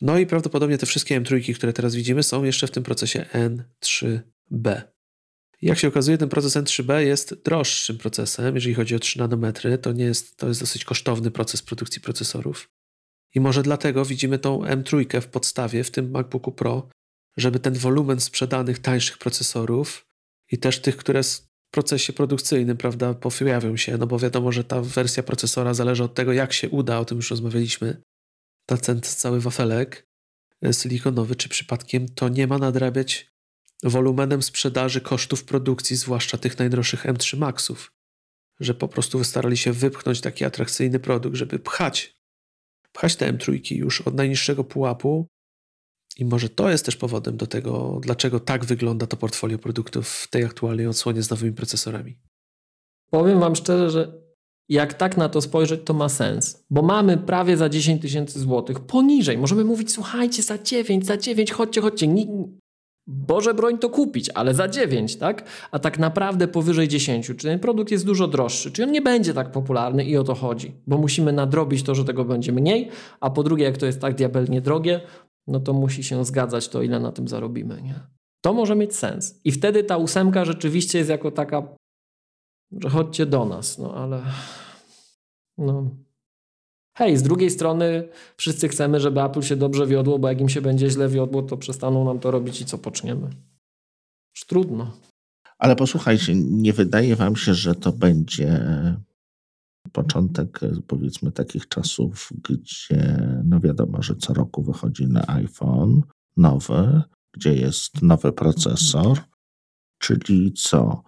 No 0.00 0.18
i 0.18 0.26
prawdopodobnie 0.26 0.78
te 0.78 0.86
wszystkie 0.86 1.20
M3, 1.20 1.54
które 1.54 1.72
teraz 1.72 1.94
widzimy, 1.94 2.22
są 2.22 2.44
jeszcze 2.44 2.66
w 2.66 2.70
tym 2.70 2.82
procesie 2.82 3.26
N3B. 3.32 4.82
Jak 5.62 5.78
się 5.78 5.88
okazuje, 5.88 6.18
ten 6.18 6.28
proces 6.28 6.56
N3B 6.56 6.98
jest 6.98 7.42
droższym 7.44 7.98
procesem, 7.98 8.54
jeżeli 8.54 8.74
chodzi 8.74 8.94
o 8.94 8.98
3 8.98 9.18
nanometry. 9.18 9.78
To, 9.78 9.92
nie 9.92 10.04
jest, 10.04 10.36
to 10.36 10.48
jest 10.48 10.60
dosyć 10.60 10.84
kosztowny 10.84 11.30
proces 11.30 11.62
produkcji 11.62 12.02
procesorów. 12.02 12.68
I 13.34 13.40
może 13.40 13.62
dlatego 13.62 14.04
widzimy 14.04 14.38
tą 14.38 14.60
M3 14.60 15.20
w 15.20 15.26
podstawie 15.26 15.84
w 15.84 15.90
tym 15.90 16.10
MacBooku 16.10 16.52
Pro, 16.52 16.88
żeby 17.36 17.58
ten 17.58 17.74
wolumen 17.74 18.20
sprzedanych 18.20 18.78
tańszych 18.78 19.18
procesorów 19.18 20.05
i 20.52 20.58
też 20.58 20.80
tych, 20.80 20.96
które 20.96 21.22
w 21.22 21.70
procesie 21.70 22.12
produkcyjnym, 22.12 22.76
prawda, 22.76 23.14
pojawią 23.14 23.76
się, 23.76 23.98
no 23.98 24.06
bo 24.06 24.18
wiadomo, 24.18 24.52
że 24.52 24.64
ta 24.64 24.80
wersja 24.80 25.22
procesora 25.22 25.74
zależy 25.74 26.04
od 26.04 26.14
tego, 26.14 26.32
jak 26.32 26.52
się 26.52 26.70
uda, 26.70 26.98
o 26.98 27.04
tym 27.04 27.16
już 27.16 27.30
rozmawialiśmy, 27.30 28.02
ten 28.82 29.00
cały 29.00 29.40
wafelek 29.40 30.06
e, 30.64 30.72
silikonowy, 30.72 31.36
czy 31.36 31.48
przypadkiem 31.48 32.08
to 32.08 32.28
nie 32.28 32.46
ma 32.46 32.58
nadrabiać 32.58 33.30
wolumenem 33.82 34.42
sprzedaży 34.42 35.00
kosztów 35.00 35.44
produkcji, 35.44 35.96
zwłaszcza 35.96 36.38
tych 36.38 36.58
najdroższych 36.58 37.04
M3 37.04 37.38
Maxów, 37.38 37.92
że 38.60 38.74
po 38.74 38.88
prostu 38.88 39.18
wystarali 39.18 39.56
się 39.56 39.72
wypchnąć 39.72 40.20
taki 40.20 40.44
atrakcyjny 40.44 40.98
produkt, 40.98 41.36
żeby 41.36 41.58
pchać, 41.58 42.16
pchać 42.92 43.16
te 43.16 43.32
M3 43.32 43.76
już 43.76 44.00
od 44.00 44.14
najniższego 44.14 44.64
pułapu 44.64 45.26
i 46.16 46.24
może 46.24 46.48
to 46.48 46.70
jest 46.70 46.84
też 46.84 46.96
powodem 46.96 47.36
do 47.36 47.46
tego, 47.46 48.00
dlaczego 48.02 48.40
tak 48.40 48.64
wygląda 48.64 49.06
to 49.06 49.16
portfolio 49.16 49.58
produktów 49.58 50.08
w 50.08 50.30
tej 50.30 50.44
aktualnej 50.44 50.86
odsłonie 50.86 51.22
z 51.22 51.30
nowymi 51.30 51.52
procesorami. 51.52 52.18
Powiem 53.10 53.40
Wam 53.40 53.56
szczerze, 53.56 53.90
że 53.90 54.26
jak 54.68 54.94
tak 54.94 55.16
na 55.16 55.28
to 55.28 55.40
spojrzeć, 55.40 55.80
to 55.84 55.94
ma 55.94 56.08
sens, 56.08 56.64
bo 56.70 56.82
mamy 56.82 57.16
prawie 57.16 57.56
za 57.56 57.68
10 57.68 58.02
tysięcy 58.02 58.40
złotych 58.40 58.80
poniżej. 58.80 59.38
Możemy 59.38 59.64
mówić, 59.64 59.92
słuchajcie, 59.92 60.42
za 60.42 60.58
9, 60.58 61.06
za 61.06 61.16
9, 61.16 61.52
chodźcie, 61.52 61.80
chodźcie. 61.80 62.08
Boże 63.08 63.54
broń 63.54 63.78
to 63.78 63.90
kupić, 63.90 64.30
ale 64.34 64.54
za 64.54 64.68
9, 64.68 65.16
tak? 65.16 65.48
A 65.70 65.78
tak 65.78 65.98
naprawdę 65.98 66.48
powyżej 66.48 66.88
10. 66.88 67.26
Czy 67.26 67.34
ten 67.34 67.58
produkt 67.58 67.90
jest 67.90 68.06
dużo 68.06 68.28
droższy? 68.28 68.72
Czy 68.72 68.84
on 68.84 68.92
nie 68.92 69.02
będzie 69.02 69.34
tak 69.34 69.50
popularny 69.50 70.04
i 70.04 70.16
o 70.16 70.24
to 70.24 70.34
chodzi? 70.34 70.74
Bo 70.86 70.98
musimy 70.98 71.32
nadrobić 71.32 71.82
to, 71.82 71.94
że 71.94 72.04
tego 72.04 72.24
będzie 72.24 72.52
mniej, 72.52 72.88
a 73.20 73.30
po 73.30 73.42
drugie, 73.42 73.64
jak 73.64 73.76
to 73.76 73.86
jest 73.86 74.00
tak 74.00 74.14
diabelnie 74.14 74.60
drogie, 74.60 75.00
no 75.46 75.60
to 75.60 75.72
musi 75.72 76.04
się 76.04 76.24
zgadzać 76.24 76.68
to, 76.68 76.82
ile 76.82 77.00
na 77.00 77.12
tym 77.12 77.28
zarobimy, 77.28 77.82
nie? 77.82 78.00
To 78.40 78.52
może 78.52 78.76
mieć 78.76 78.96
sens. 78.96 79.40
I 79.44 79.52
wtedy 79.52 79.84
ta 79.84 79.96
ósemka 79.96 80.44
rzeczywiście 80.44 80.98
jest 80.98 81.10
jako 81.10 81.30
taka, 81.30 81.62
że 82.72 82.90
chodźcie 82.90 83.26
do 83.26 83.44
nas, 83.44 83.78
no 83.78 83.94
ale 83.94 84.22
no, 85.58 85.90
Hej, 86.96 87.16
z 87.16 87.22
drugiej 87.22 87.50
strony 87.50 88.08
wszyscy 88.36 88.68
chcemy, 88.68 89.00
żeby 89.00 89.22
Apple 89.22 89.42
się 89.42 89.56
dobrze 89.56 89.86
wiodło, 89.86 90.18
bo 90.18 90.28
jak 90.28 90.40
im 90.40 90.48
się 90.48 90.60
będzie 90.60 90.90
źle 90.90 91.08
wiodło, 91.08 91.42
to 91.42 91.56
przestaną 91.56 92.04
nam 92.04 92.18
to 92.18 92.30
robić 92.30 92.60
i 92.60 92.64
co 92.64 92.78
poczniemy? 92.78 93.30
Już 94.36 94.44
trudno. 94.46 94.90
Ale 95.58 95.76
posłuchajcie, 95.76 96.34
nie 96.34 96.72
wydaje 96.72 97.16
wam 97.16 97.36
się, 97.36 97.54
że 97.54 97.74
to 97.74 97.92
będzie 97.92 98.60
początek 99.92 100.60
powiedzmy 100.86 101.32
takich 101.32 101.68
czasów, 101.68 102.32
gdzie 102.48 103.18
no 103.44 103.60
wiadomo, 103.60 104.02
że 104.02 104.16
co 104.16 104.34
roku 104.34 104.62
wychodzi 104.62 105.06
na 105.06 105.24
iPhone 105.26 106.02
nowy, 106.36 107.02
gdzie 107.34 107.54
jest 107.54 108.02
nowy 108.02 108.32
procesor, 108.32 109.18
czyli 109.98 110.52
co? 110.52 111.02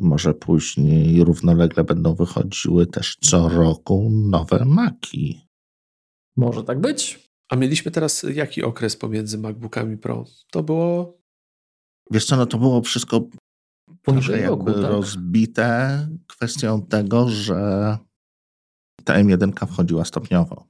Może 0.00 0.34
później 0.34 1.24
równolegle 1.24 1.84
będą 1.84 2.14
wychodziły 2.14 2.86
też 2.86 3.16
co 3.20 3.48
roku 3.48 4.10
nowe 4.10 4.64
Maki. 4.64 5.40
Może 6.36 6.64
tak 6.64 6.80
być. 6.80 7.28
A 7.48 7.56
mieliśmy 7.56 7.90
teraz 7.90 8.22
jaki 8.34 8.62
okres 8.62 8.96
pomiędzy 8.96 9.38
MacBookami 9.38 9.98
Pro? 9.98 10.24
To 10.52 10.62
było. 10.62 11.18
Wiesz 12.10 12.24
co, 12.24 12.36
no 12.36 12.46
to 12.46 12.58
było 12.58 12.82
wszystko 12.82 13.28
trochę 14.06 14.40
jakby 14.40 14.72
tak. 14.72 14.82
rozbite 14.82 16.08
kwestią 16.26 16.82
tego, 16.82 17.28
że 17.28 17.98
ta 19.04 19.14
M1 19.14 19.66
wchodziła 19.66 20.04
stopniowo. 20.04 20.66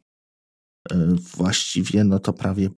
Y, 0.93 0.97
właściwie 1.37 2.05
no 2.05 2.19
to 2.19 2.33
prawie 2.33 2.71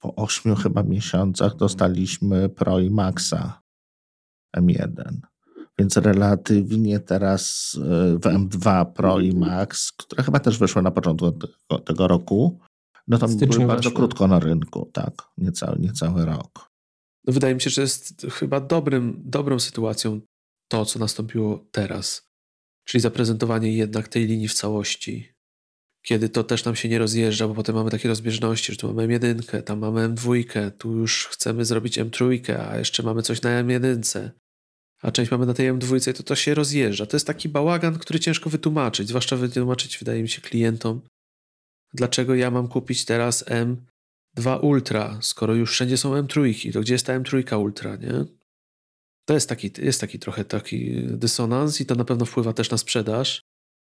po 0.00 0.14
ośmiu 0.14 0.54
chyba 0.54 0.82
miesiącach 0.82 1.56
dostaliśmy 1.56 2.48
Pro 2.48 2.80
i 2.80 2.90
Maxa 2.90 3.62
M1. 4.56 5.20
Więc 5.78 5.96
relatywnie 5.96 7.00
teraz 7.00 7.74
y, 7.74 8.18
w 8.18 8.20
M2 8.20 8.92
Pro 8.92 9.20
i 9.20 9.34
Max, 9.34 9.92
które 9.92 10.22
chyba 10.22 10.40
też 10.40 10.58
wyszły 10.58 10.82
na 10.82 10.90
początku 10.90 11.32
tego, 11.32 11.78
tego 11.78 12.08
roku, 12.08 12.60
no 13.08 13.18
to 13.18 13.28
były 13.28 13.66
bardzo 13.66 13.90
krótko 13.90 14.26
na 14.28 14.38
rynku, 14.38 14.90
tak, 14.92 15.28
niecały, 15.38 15.78
niecały 15.78 16.24
rok. 16.24 16.67
No 17.28 17.34
wydaje 17.34 17.54
mi 17.54 17.60
się, 17.60 17.70
że 17.70 17.82
jest 17.82 18.26
chyba 18.32 18.60
dobrym, 18.60 19.22
dobrą 19.24 19.58
sytuacją 19.58 20.20
to, 20.68 20.84
co 20.84 20.98
nastąpiło 20.98 21.66
teraz. 21.70 22.28
Czyli 22.84 23.00
zaprezentowanie 23.00 23.72
jednak 23.72 24.08
tej 24.08 24.26
linii 24.26 24.48
w 24.48 24.54
całości. 24.54 25.32
Kiedy 26.02 26.28
to 26.28 26.44
też 26.44 26.64
nam 26.64 26.76
się 26.76 26.88
nie 26.88 26.98
rozjeżdża, 26.98 27.48
bo 27.48 27.54
potem 27.54 27.74
mamy 27.74 27.90
takie 27.90 28.08
rozbieżności, 28.08 28.72
że 28.72 28.78
tu 28.78 28.94
mamy 28.94 29.18
M1, 29.18 29.62
tam 29.62 29.78
mamy 29.78 30.08
M2, 30.08 30.70
tu 30.70 30.96
już 30.96 31.26
chcemy 31.26 31.64
zrobić 31.64 31.98
M3, 31.98 32.52
a 32.52 32.78
jeszcze 32.78 33.02
mamy 33.02 33.22
coś 33.22 33.42
na 33.42 33.64
M1, 33.64 34.30
a 35.02 35.10
część 35.10 35.30
mamy 35.30 35.46
na 35.46 35.54
tej 35.54 35.72
M2, 35.72 36.12
to 36.12 36.22
to 36.22 36.36
się 36.36 36.54
rozjeżdża. 36.54 37.06
To 37.06 37.16
jest 37.16 37.26
taki 37.26 37.48
bałagan, 37.48 37.98
który 37.98 38.20
ciężko 38.20 38.50
wytłumaczyć, 38.50 39.08
zwłaszcza 39.08 39.36
wytłumaczyć, 39.36 39.98
wydaje 39.98 40.22
mi 40.22 40.28
się, 40.28 40.40
klientom, 40.40 41.00
dlaczego 41.94 42.34
ja 42.34 42.50
mam 42.50 42.68
kupić 42.68 43.04
teraz 43.04 43.44
M2 44.38 44.64
Ultra, 44.64 45.18
skoro 45.22 45.54
już 45.54 45.70
wszędzie 45.70 45.96
są 45.96 46.22
M3, 46.22 46.72
to 46.72 46.80
gdzie 46.80 46.94
jest 46.94 47.06
ta 47.06 47.20
M3 47.20 47.58
Ultra, 47.58 47.96
nie? 47.96 48.24
To 49.24 49.34
jest 49.34 49.48
taki, 49.48 49.70
jest 49.78 50.00
taki 50.00 50.18
trochę 50.18 50.44
taki 50.44 51.02
dysonans 51.02 51.80
i 51.80 51.86
to 51.86 51.94
na 51.94 52.04
pewno 52.04 52.24
wpływa 52.24 52.52
też 52.52 52.70
na 52.70 52.78
sprzedaż 52.78 53.42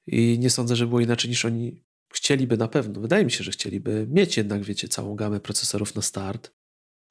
i 0.08 0.40
nie 0.40 0.50
sądzę, 0.50 0.76
że 0.76 0.88
było 0.88 1.00
inaczej 1.00 1.30
niż 1.30 1.46
oni 1.46 1.84
chcieliby 2.14 2.58
na 2.58 2.68
pewno. 2.68 3.02
Wydaje 3.02 3.26
mi 3.26 3.32
się, 3.32 3.44
że 3.44 3.52
chcieliby 3.52 4.08
mieć 4.10 4.38
jednak, 4.38 4.64
wiecie, 4.64 4.88
całą 4.88 5.16
gamę 5.16 5.40
procesorów 5.40 5.96
na 5.96 6.02
start. 6.02 6.52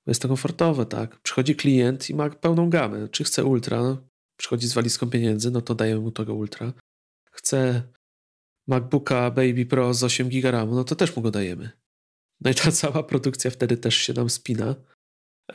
Bo 0.06 0.10
jest 0.10 0.22
to 0.22 0.28
komfortowe, 0.28 0.86
tak? 0.86 1.20
Przychodzi 1.20 1.56
klient 1.56 2.10
i 2.10 2.14
ma 2.14 2.30
pełną 2.30 2.70
gamę. 2.70 3.08
Czy 3.08 3.24
chce 3.24 3.44
ultra, 3.44 3.96
przychodzi 4.36 4.66
z 4.66 4.74
walizką 4.74 5.10
pieniędzy, 5.10 5.50
no 5.50 5.60
to 5.60 5.74
dajemy 5.74 6.00
mu 6.00 6.10
tego 6.10 6.34
ultra. 6.34 6.72
Chce 7.30 7.82
MacBooka 8.66 9.30
Baby 9.30 9.66
Pro 9.66 9.94
z 9.94 10.04
8 10.04 10.28
GB 10.28 10.66
no 10.66 10.84
to 10.84 10.96
też 10.96 11.16
mu 11.16 11.22
go 11.22 11.30
dajemy. 11.30 11.83
No 12.40 12.50
i 12.50 12.54
ta 12.54 12.72
cała 12.82 13.02
produkcja 13.02 13.50
wtedy 13.50 13.76
też 13.76 13.96
się 13.96 14.12
nam 14.12 14.30
spina. 14.30 14.74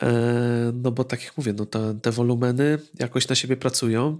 Eee, 0.01 0.73
no 0.73 0.91
bo 0.91 1.03
tak 1.03 1.23
jak 1.23 1.37
mówię, 1.37 1.53
no 1.53 1.65
te, 1.65 1.99
te 1.99 2.11
wolumeny 2.11 2.79
jakoś 2.99 3.27
na 3.27 3.35
siebie 3.35 3.57
pracują, 3.57 4.17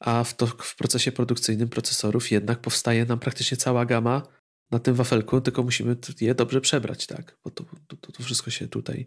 a 0.00 0.24
w, 0.24 0.36
to, 0.36 0.46
w 0.46 0.76
procesie 0.76 1.12
produkcyjnym 1.12 1.68
procesorów 1.68 2.30
jednak 2.30 2.60
powstaje 2.60 3.04
nam 3.04 3.18
praktycznie 3.18 3.56
cała 3.56 3.86
gama 3.86 4.22
na 4.70 4.78
tym 4.78 4.94
wafelku, 4.94 5.40
tylko 5.40 5.62
musimy 5.62 5.96
je 6.20 6.34
dobrze 6.34 6.60
przebrać, 6.60 7.06
tak? 7.06 7.36
Bo 7.44 7.50
to, 7.50 7.64
to, 7.86 8.12
to 8.12 8.22
wszystko 8.22 8.50
się 8.50 8.68
tutaj 8.68 9.06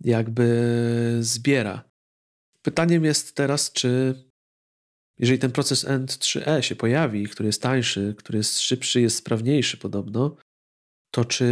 jakby 0.00 1.18
zbiera. 1.20 1.90
Pytaniem 2.62 3.04
jest 3.04 3.36
teraz, 3.36 3.72
czy 3.72 4.14
jeżeli 5.18 5.38
ten 5.38 5.52
proces 5.52 5.84
End3E 5.84 6.60
się 6.60 6.76
pojawi, 6.76 7.28
który 7.28 7.46
jest 7.46 7.62
tańszy, 7.62 8.14
który 8.18 8.38
jest 8.38 8.60
szybszy, 8.60 9.00
jest 9.00 9.16
sprawniejszy 9.16 9.76
podobno, 9.76 10.36
to 11.14 11.24
czy 11.24 11.46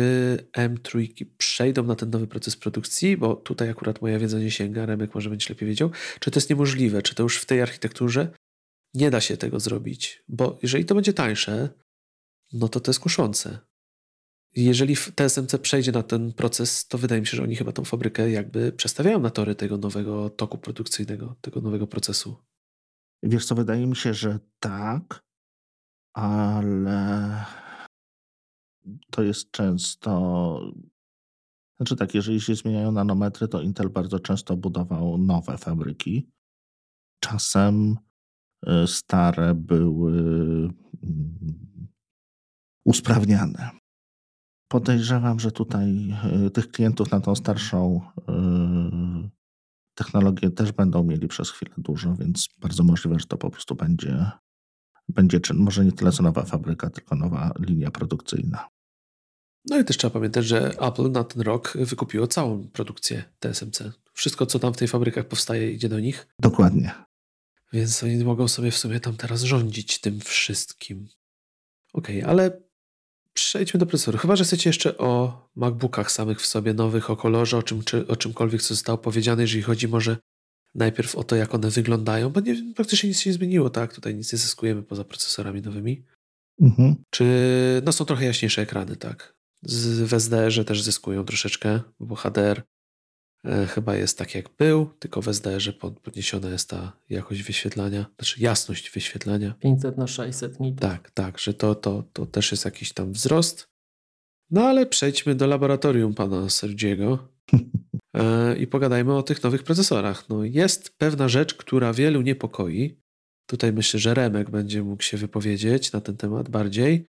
M3 0.57 1.09
przejdą 1.39 1.83
na 1.83 1.97
ten 1.97 2.11
nowy 2.11 2.27
proces 2.27 2.57
produkcji, 2.57 3.17
bo 3.17 3.37
tutaj 3.37 3.71
akurat 3.71 4.03
moja 4.03 4.19
wiedza 4.19 4.39
nie 4.39 4.51
sięga, 4.51 4.87
Remek 4.87 5.15
może 5.15 5.31
będzie 5.31 5.47
lepiej 5.49 5.69
wiedział, 5.69 5.91
czy 6.21 6.31
to 6.31 6.41
jest 6.41 6.51
niemożliwe, 6.51 7.03
czy 7.03 7.15
to 7.15 7.23
już 7.23 7.39
w 7.39 7.47
tej 7.47 7.63
architekturze 7.63 8.29
nie 8.95 9.11
da 9.11 9.21
się 9.21 9.37
tego 9.37 9.61
zrobić, 9.61 10.25
bo 10.29 10.59
jeżeli 10.63 10.85
to 10.85 10.95
będzie 10.95 11.13
tańsze, 11.13 11.69
no 12.53 12.69
to 12.69 12.81
to 12.81 12.91
jest 12.91 13.01
kuszące. 13.01 13.59
Jeżeli 14.57 14.97
TSMC 14.97 15.59
przejdzie 15.59 15.93
na 15.93 16.03
ten 16.03 16.33
proces, 16.33 16.89
to 16.89 16.99
wydaje 16.99 17.21
mi 17.21 17.27
się, 17.27 17.37
że 17.37 17.43
oni 17.43 17.57
chyba 17.57 17.73
tą 17.73 17.85
fabrykę 17.85 18.31
jakby 18.31 18.73
przestawiają 18.73 19.21
na 19.21 19.31
tory 19.31 19.55
tego 19.55 19.79
nowego 19.79 20.31
toku 20.31 20.59
produkcyjnego, 20.59 21.37
tego 21.41 21.61
nowego 21.61 21.87
procesu. 21.87 22.37
Wiesz 23.23 23.47
co, 23.47 23.55
wydaje 23.55 23.87
mi 23.87 23.97
się, 23.97 24.15
że 24.15 24.39
tak, 24.61 25.25
ale 26.15 27.62
to 29.11 29.23
jest 29.23 29.51
często. 29.51 30.61
Znaczy 31.77 31.97
tak, 31.97 32.15
jeżeli 32.15 32.41
się 32.41 32.55
zmieniają 32.55 32.93
nanometry, 32.93 33.49
to 33.49 33.63
Intel 33.63 33.91
bardzo 33.91 34.21
często 34.21 34.57
budował 34.57 35.19
nowe 35.19 35.59
fabryki. 35.59 36.31
Czasem 37.21 37.97
y, 38.67 38.87
stare 38.87 39.55
były 39.55 40.13
mm, 41.03 41.89
usprawniane. 42.85 43.71
Podejrzewam, 44.69 45.41
że 45.41 45.53
tutaj 45.53 46.15
y, 46.47 46.51
tych 46.51 46.69
klientów 46.69 47.11
na 47.11 47.21
tą 47.21 47.35
starszą 47.35 48.01
y, 48.19 49.31
technologię 49.95 50.51
też 50.51 50.73
będą 50.73 51.05
mieli 51.05 51.29
przez 51.29 51.51
chwilę 51.51 51.75
dużo, 51.79 52.15
więc 52.15 52.49
bardzo 52.59 52.85
możliwe, 52.85 53.19
że 53.19 53.27
to 53.27 53.37
po 53.37 53.51
prostu 53.51 53.75
będzie, 53.75 54.31
będzie 55.09 55.41
może 55.55 55.85
nie 55.85 55.93
tyle 55.93 56.13
co 56.13 56.23
nowa 56.23 56.43
fabryka, 56.43 56.91
tylko 56.91 57.17
nowa 57.17 57.53
linia 57.59 57.91
produkcyjna. 57.91 58.69
No 59.71 59.79
i 59.79 59.85
też 59.85 59.97
trzeba 59.97 60.11
pamiętać, 60.11 60.47
że 60.47 60.79
Apple 60.81 61.11
na 61.11 61.25
ten 61.25 61.43
rok 61.43 61.73
wykupiło 61.77 62.27
całą 62.27 62.69
produkcję 62.69 63.25
TSMC. 63.41 63.83
Wszystko, 64.13 64.47
co 64.47 64.59
tam 64.59 64.75
w 64.75 64.77
tej 64.77 64.89
fabrykach 64.89 65.29
powstaje, 65.29 65.73
idzie 65.73 65.89
do 65.89 66.01
nich. 66.01 66.27
Dokładnie. 66.39 66.95
Więc 67.73 68.03
oni 68.03 68.25
mogą 68.25 68.49
sobie 68.49 68.71
w 68.71 68.77
sumie 68.77 69.01
tam 69.01 69.17
teraz 69.17 69.43
rządzić 69.43 70.01
tym 70.01 70.21
wszystkim. 70.21 71.09
Okej, 71.93 72.19
okay, 72.19 72.31
ale 72.31 72.61
przejdźmy 73.35 73.81
do 73.81 73.87
procesoru. 73.87 74.19
Chyba, 74.19 74.37
że 74.37 74.45
chcecie 74.45 74.71
jeszcze 74.71 74.99
o 74.99 75.43
MacBookach 75.57 76.13
samych 76.13 76.41
w 76.41 76.47
sobie, 76.47 76.75
nowych, 76.75 77.11
o 77.11 77.17
kolorze, 77.17 77.59
o, 77.59 77.63
czym, 77.63 77.85
czy, 77.85 78.07
o 78.07 78.17
czymkolwiek, 78.17 78.63
co 78.63 78.69
zostało 78.69 78.99
powiedziane, 78.99 79.43
jeżeli 79.43 79.63
chodzi 79.63 79.89
może 79.89 80.17
najpierw 80.75 81.15
o 81.15 81.25
to, 81.25 81.37
jak 81.37 81.55
one 81.55 81.71
wyglądają, 81.71 82.31
bo 82.31 82.41
nie, 82.41 82.75
praktycznie 82.75 83.09
nic 83.09 83.21
się 83.21 83.31
nie 83.31 83.35
zmieniło, 83.35 83.71
tak? 83.71 83.95
Tutaj 83.95 84.15
nic 84.15 84.33
nie 84.33 84.39
zyskujemy 84.39 84.83
poza 84.83 85.05
procesorami 85.05 85.63
nowymi. 85.63 86.05
Mhm. 86.61 87.05
Czy 87.11 87.25
no 87.85 87.93
są 87.93 88.05
trochę 88.05 88.25
jaśniejsze 88.25 88.63
ekrany, 88.63 88.97
tak? 88.97 89.42
Z, 89.63 90.09
w 90.09 90.15
SDR-ze 90.15 90.65
też 90.65 90.83
zyskują 90.83 91.25
troszeczkę, 91.25 91.81
bo 92.01 92.15
HDR 92.15 92.63
e, 93.45 93.67
chyba 93.67 93.97
jest 93.97 94.19
tak 94.19 94.35
jak 94.35 94.49
był, 94.59 94.87
tylko 94.99 95.23
w 95.23 95.29
SDR-ze 95.29 95.73
podniesiona 95.73 96.51
jest 96.51 96.71
ta 96.71 96.93
jakość 97.11 97.43
wyświetlania, 97.43 98.07
znaczy 98.19 98.41
jasność 98.41 98.91
wyświetlania. 98.91 99.55
500 99.61 99.99
na 99.99 100.07
600 100.07 100.61
nit. 100.61 100.81
Tak, 100.81 101.11
tak, 101.11 101.39
że 101.39 101.55
to, 101.55 101.75
to, 101.75 102.05
to 102.13 102.27
też 102.27 102.51
jest 102.51 102.65
jakiś 102.65 102.93
tam 102.93 103.13
wzrost. 103.13 103.73
No 104.51 104.65
ale 104.65 104.87
przejdźmy 104.87 105.35
do 105.35 105.47
laboratorium 105.47 106.15
pana 106.15 106.51
Sergiego 106.51 107.29
e, 108.17 108.57
i 108.57 108.67
pogadajmy 108.67 109.15
o 109.15 109.23
tych 109.23 109.43
nowych 109.43 109.63
procesorach. 109.63 110.29
No 110.29 110.45
jest 110.45 110.99
pewna 110.99 111.29
rzecz, 111.29 111.55
która 111.55 111.93
wielu 111.93 112.21
niepokoi. 112.21 113.03
Tutaj 113.47 113.73
myślę, 113.73 114.01
że 114.01 114.15
Remek 114.15 114.51
będzie 114.51 114.83
mógł 114.83 115.03
się 115.03 115.17
wypowiedzieć 115.17 115.93
na 115.93 116.01
ten 116.01 116.17
temat 116.17 116.49
bardziej. 116.49 117.07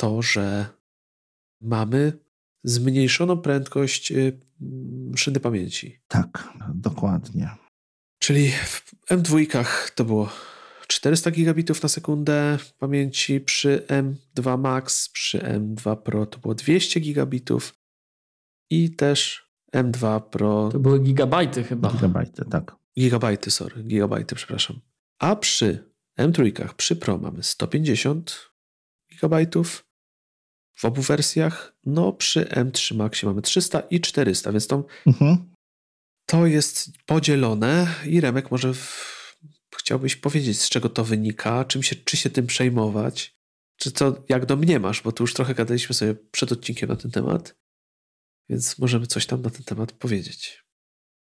To, 0.00 0.22
że 0.22 0.66
mamy 1.64 2.12
zmniejszoną 2.64 3.36
prędkość 3.36 4.12
y, 4.12 4.40
szyny 5.16 5.40
pamięci. 5.40 6.00
Tak, 6.08 6.48
dokładnie. 6.74 7.50
Czyli 8.18 8.50
w 8.50 8.94
M2 9.10 9.64
to 9.94 10.04
było 10.04 10.28
400 10.88 11.30
gigabitów 11.30 11.82
na 11.82 11.88
sekundę 11.88 12.58
pamięci, 12.78 13.40
przy 13.40 13.86
M2 13.88 14.58
Max, 14.58 15.08
przy 15.08 15.38
M2 15.38 15.96
Pro 15.96 16.26
to 16.26 16.38
było 16.38 16.54
200 16.54 17.00
gigabitów 17.00 17.74
i 18.70 18.90
też 18.90 19.50
M2 19.74 20.20
Pro. 20.20 20.68
To 20.72 20.78
były 20.78 21.00
gigabajty 21.00 21.64
chyba. 21.64 21.92
Gigabajty, 21.92 22.44
tak. 22.44 22.76
Gigabajty, 22.98 23.50
sorry, 23.50 23.82
gigabajty, 23.82 24.34
przepraszam. 24.34 24.80
A 25.18 25.36
przy 25.36 25.90
M3, 26.18 26.74
przy 26.74 26.96
Pro 26.96 27.18
mamy 27.18 27.42
150 27.42 28.50
gigabajtów, 29.12 29.83
w 30.74 30.84
obu 30.84 31.02
wersjach. 31.02 31.76
No 31.86 32.12
przy 32.12 32.44
M3 32.44 32.96
Maxie 32.96 33.28
mamy 33.28 33.42
300 33.42 33.80
i 33.80 34.00
400, 34.00 34.52
więc 34.52 34.66
to, 34.66 34.84
mhm. 35.06 35.52
to 36.26 36.46
jest 36.46 36.90
podzielone 37.06 37.86
i 38.06 38.20
Remek 38.20 38.50
może 38.50 38.74
w, 38.74 39.36
chciałbyś 39.76 40.16
powiedzieć, 40.16 40.60
z 40.60 40.68
czego 40.68 40.88
to 40.88 41.04
wynika, 41.04 41.64
czym 41.64 41.82
się, 41.82 41.96
czy 41.96 42.16
się 42.16 42.30
tym 42.30 42.46
przejmować, 42.46 43.36
czy 43.76 43.92
to 43.92 44.24
jak 44.28 44.46
do 44.46 44.56
mnie 44.56 44.80
masz, 44.80 45.02
bo 45.02 45.12
tu 45.12 45.22
już 45.22 45.34
trochę 45.34 45.54
gadaliśmy 45.54 45.94
sobie 45.94 46.14
przed 46.14 46.52
odcinkiem 46.52 46.88
na 46.88 46.96
ten 46.96 47.10
temat, 47.10 47.56
więc 48.48 48.78
możemy 48.78 49.06
coś 49.06 49.26
tam 49.26 49.42
na 49.42 49.50
ten 49.50 49.64
temat 49.64 49.92
powiedzieć. 49.92 50.64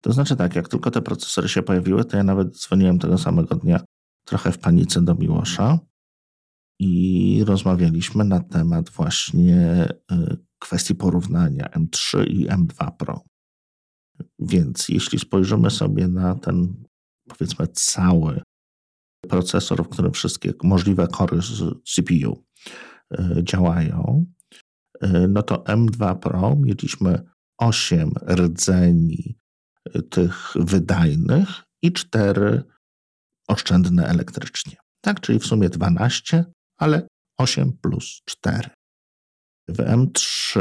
To 0.00 0.12
znaczy 0.12 0.37
tak, 0.37 0.56
jak 0.56 0.68
tylko 0.68 0.90
te 0.90 1.02
procesory 1.02 1.48
się 1.48 1.62
pojawiły, 1.62 2.04
to 2.04 2.16
ja 2.16 2.24
nawet 2.24 2.56
dzwoniłem 2.56 2.98
tego 2.98 3.18
samego 3.18 3.54
dnia 3.54 3.80
trochę 4.24 4.52
w 4.52 4.58
panice 4.58 5.02
do 5.02 5.14
Miłosza 5.14 5.78
i 6.79 7.45
rozmawialiśmy 7.47 8.25
na 8.25 8.41
temat 8.41 8.91
właśnie 8.91 9.88
y, 10.12 10.37
kwestii 10.59 10.95
porównania 10.95 11.67
M3 11.67 12.27
i 12.27 12.49
M2 12.49 12.97
Pro. 12.97 13.25
Więc 14.38 14.88
jeśli 14.88 15.19
spojrzymy 15.19 15.71
sobie 15.71 16.09
na 16.09 16.35
ten, 16.35 16.85
powiedzmy, 17.29 17.67
cały 17.67 18.43
procesor, 19.29 19.85
w 19.85 19.88
którym 19.88 20.12
wszystkie 20.12 20.53
możliwe 20.62 21.09
kory 21.09 21.43
z 21.43 21.83
CPU 21.95 22.45
y, 23.14 23.45
działają, 23.45 24.27
y, 25.05 25.29
no 25.29 25.43
to 25.43 25.57
M2 25.57 26.19
Pro 26.19 26.57
mieliśmy 26.57 27.23
8 27.59 28.12
rdzeni 28.31 29.38
tych 30.11 30.53
wydajnych 30.57 31.49
i 31.83 31.93
4 31.93 32.62
oszczędne 33.49 34.07
elektrycznie. 34.07 34.77
Tak, 35.01 35.21
czyli 35.21 35.38
w 35.38 35.47
sumie 35.47 35.69
12, 35.69 36.45
ale 36.79 37.09
8 37.38 37.73
plus 37.83 38.23
4. 38.25 38.71
W 39.69 39.77
M3 39.77 40.61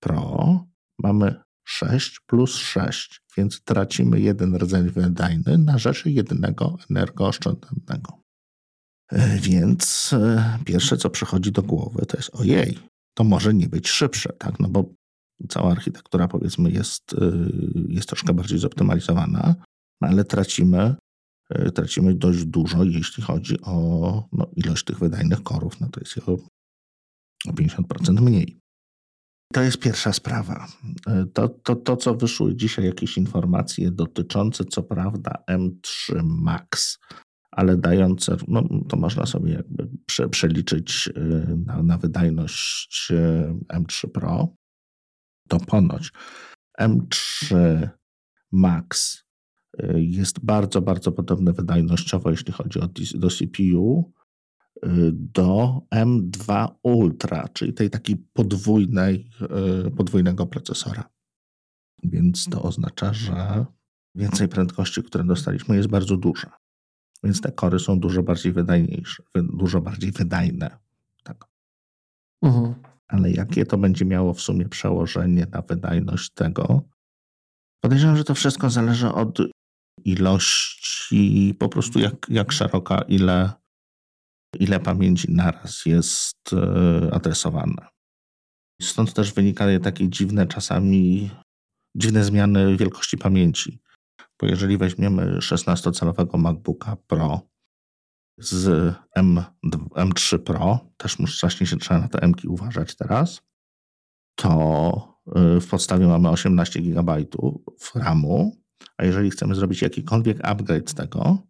Pro 0.00 0.64
mamy 0.98 1.34
6 1.68 2.20
plus 2.26 2.56
6, 2.56 3.20
więc 3.36 3.62
tracimy 3.64 4.20
jeden 4.20 4.56
rdzeń 4.56 4.90
wydajny 4.90 5.58
na 5.58 5.78
rzecz 5.78 6.06
jednego 6.06 6.76
energooszczędnego. 6.90 8.22
E, 9.12 9.38
więc 9.38 10.12
e, 10.12 10.58
pierwsze, 10.64 10.96
co 10.96 11.10
przychodzi 11.10 11.52
do 11.52 11.62
głowy, 11.62 12.06
to 12.06 12.16
jest 12.16 12.34
ojej, 12.34 12.78
to 13.16 13.24
może 13.24 13.54
nie 13.54 13.68
być 13.68 13.88
szybsze, 13.88 14.32
tak? 14.38 14.60
No 14.60 14.68
bo 14.68 14.84
cała 15.48 15.72
architektura, 15.72 16.28
powiedzmy, 16.28 16.70
jest, 16.70 17.12
e, 17.12 17.32
jest 17.88 18.08
troszkę 18.08 18.34
bardziej 18.34 18.58
zoptymalizowana, 18.58 19.54
ale 20.00 20.24
tracimy, 20.24 20.94
tracimy 21.74 22.14
dość 22.14 22.44
dużo, 22.44 22.84
jeśli 22.84 23.22
chodzi 23.22 23.60
o 23.62 24.28
no, 24.32 24.50
ilość 24.56 24.84
tych 24.84 24.98
wydajnych 24.98 25.42
korów. 25.42 25.80
No 25.80 25.88
to 25.88 26.00
jest 26.00 26.28
o, 26.28 26.32
o 27.48 27.52
50% 27.52 28.20
mniej. 28.20 28.60
To 29.52 29.62
jest 29.62 29.78
pierwsza 29.78 30.12
sprawa. 30.12 30.68
To, 31.34 31.48
to, 31.48 31.76
to, 31.76 31.96
co 31.96 32.14
wyszły 32.14 32.56
dzisiaj 32.56 32.84
jakieś 32.84 33.18
informacje 33.18 33.90
dotyczące, 33.90 34.64
co 34.64 34.82
prawda, 34.82 35.44
M3 35.50 36.22
Max, 36.22 36.98
ale 37.50 37.76
dające, 37.76 38.36
no 38.48 38.68
to 38.88 38.96
można 38.96 39.26
sobie 39.26 39.52
jakby 39.52 39.88
prze, 40.06 40.28
przeliczyć 40.28 41.08
y, 41.16 41.56
na, 41.66 41.82
na 41.82 41.98
wydajność 41.98 43.08
y, 43.10 43.54
M3 43.74 44.08
Pro, 44.12 44.54
to 45.48 45.60
ponoć 45.60 46.12
M3 46.80 47.88
Max 48.52 49.22
jest 49.94 50.44
bardzo, 50.44 50.82
bardzo 50.82 51.12
podobny 51.12 51.52
wydajnościowo, 51.52 52.30
jeśli 52.30 52.52
chodzi 52.52 52.80
o 52.80 52.88
do 53.14 53.30
CPU, 53.30 54.12
do 55.12 55.80
M2 55.94 56.68
Ultra, 56.82 57.48
czyli 57.48 57.72
tej 57.72 57.90
takiej 57.90 58.16
podwójnej, 58.16 59.30
e, 59.86 59.90
podwójnego 59.90 60.46
procesora. 60.46 61.10
Więc 62.02 62.44
to 62.50 62.62
oznacza, 62.62 63.12
że 63.12 63.66
więcej 64.14 64.48
prędkości, 64.48 65.02
które 65.02 65.24
dostaliśmy, 65.24 65.76
jest 65.76 65.88
bardzo 65.88 66.16
duża. 66.16 66.56
Więc 67.24 67.40
te 67.40 67.52
kory 67.52 67.78
są 67.78 68.00
dużo 68.00 68.22
bardziej 68.22 68.52
wydajniejsze, 68.52 69.22
dużo 69.34 69.80
bardziej 69.80 70.12
wydajne. 70.12 70.78
Tak. 71.22 71.44
Mhm. 72.42 72.74
Ale 73.08 73.30
jakie 73.30 73.66
to 73.66 73.78
będzie 73.78 74.04
miało 74.04 74.34
w 74.34 74.40
sumie 74.40 74.68
przełożenie 74.68 75.46
na 75.52 75.62
wydajność 75.62 76.30
tego? 76.30 76.82
Podejrzewam, 77.80 78.16
że 78.16 78.24
to 78.24 78.34
wszystko 78.34 78.70
zależy 78.70 79.12
od 79.12 79.38
ilości, 80.04 81.54
po 81.58 81.68
prostu 81.68 81.98
jak, 81.98 82.26
jak 82.28 82.52
szeroka, 82.52 83.02
ile 83.08 83.52
ile 84.60 84.80
pamięci 84.80 85.32
naraz 85.32 85.86
jest 85.86 86.52
e, 86.52 87.14
adresowane. 87.14 87.86
Stąd 88.82 89.14
też 89.14 89.32
wynikają 89.32 89.80
takie 89.80 90.08
dziwne 90.08 90.46
czasami, 90.46 91.30
dziwne 91.96 92.24
zmiany 92.24 92.76
wielkości 92.76 93.18
pamięci. 93.18 93.80
Bo 94.40 94.46
jeżeli 94.46 94.78
weźmiemy 94.78 95.38
16-calowego 95.38 96.38
MacBooka 96.38 96.96
Pro 96.96 97.40
z 98.38 98.94
M, 99.14 99.42
M3 99.94 100.38
Pro, 100.38 100.78
też 100.96 101.16
właśnie 101.40 101.66
się 101.66 101.76
trzeba 101.76 102.00
na 102.00 102.08
te 102.08 102.22
M-ki 102.22 102.48
uważać 102.48 102.96
teraz, 102.96 103.42
to 104.34 105.20
e, 105.36 105.60
w 105.60 105.68
podstawie 105.68 106.06
mamy 106.06 106.28
18 106.28 106.80
GB 106.80 107.16
RAMu, 107.94 108.65
a 108.98 109.04
jeżeli 109.04 109.30
chcemy 109.30 109.54
zrobić 109.54 109.82
jakikolwiek 109.82 110.38
upgrade 110.42 110.90
z 110.90 110.94
tego, 110.94 111.46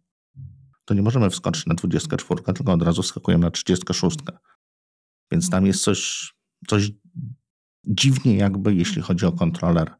to 0.85 0.93
nie 0.93 1.01
możemy 1.01 1.29
wskoczyć 1.29 1.65
na 1.65 1.75
24, 1.75 2.43
tylko 2.43 2.73
od 2.73 2.81
razu 2.81 3.03
skakujemy 3.03 3.45
na 3.45 3.51
36. 3.51 4.17
Więc 5.31 5.49
tam 5.49 5.65
jest 5.65 5.83
coś, 5.83 6.33
coś 6.67 6.91
dziwnie 7.83 8.37
jakby, 8.37 8.75
jeśli 8.75 9.01
chodzi 9.01 9.25
o 9.25 9.31
kontroler 9.31 9.93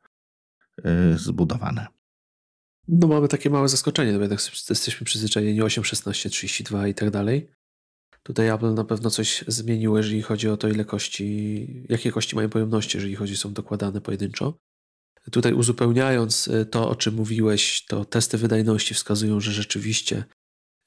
yy, 0.84 1.18
zbudowane. 1.18 1.88
No 2.88 3.08
mamy 3.08 3.28
takie 3.28 3.50
małe 3.50 3.70
zaskoczenie, 3.70 4.14
no 4.14 4.20
jednak 4.20 4.40
jesteśmy 4.70 5.06
przyzwyczajeni 5.06 5.62
8, 5.62 5.84
16, 5.84 6.30
32 6.30 6.88
i 6.88 6.94
tak 6.94 7.10
dalej. 7.10 7.50
Tutaj 8.24 8.48
Apple 8.48 8.74
na 8.74 8.84
pewno 8.84 9.10
coś 9.10 9.44
zmieniło, 9.48 9.98
jeżeli 9.98 10.22
chodzi 10.22 10.50
o 10.50 10.58
to, 10.58 10.68
ile 10.68 10.86
kości, 10.86 11.86
jakie 11.90 12.12
kości 12.12 12.36
mają 12.36 12.50
pojemności, 12.50 12.98
jeżeli 12.98 13.16
chodzi 13.16 13.38
są 13.38 13.54
dokładane 13.54 14.02
pojedynczo. 14.02 14.60
Tutaj 15.32 15.54
uzupełniając 15.54 16.48
y, 16.48 16.66
to, 16.66 16.90
o 16.90 16.96
czym 16.96 17.16
mówiłeś, 17.16 17.86
to 17.86 18.06
testy 18.06 18.38
wydajności 18.38 18.94
wskazują, 18.94 19.40
że 19.40 19.52
rzeczywiście 19.52 20.24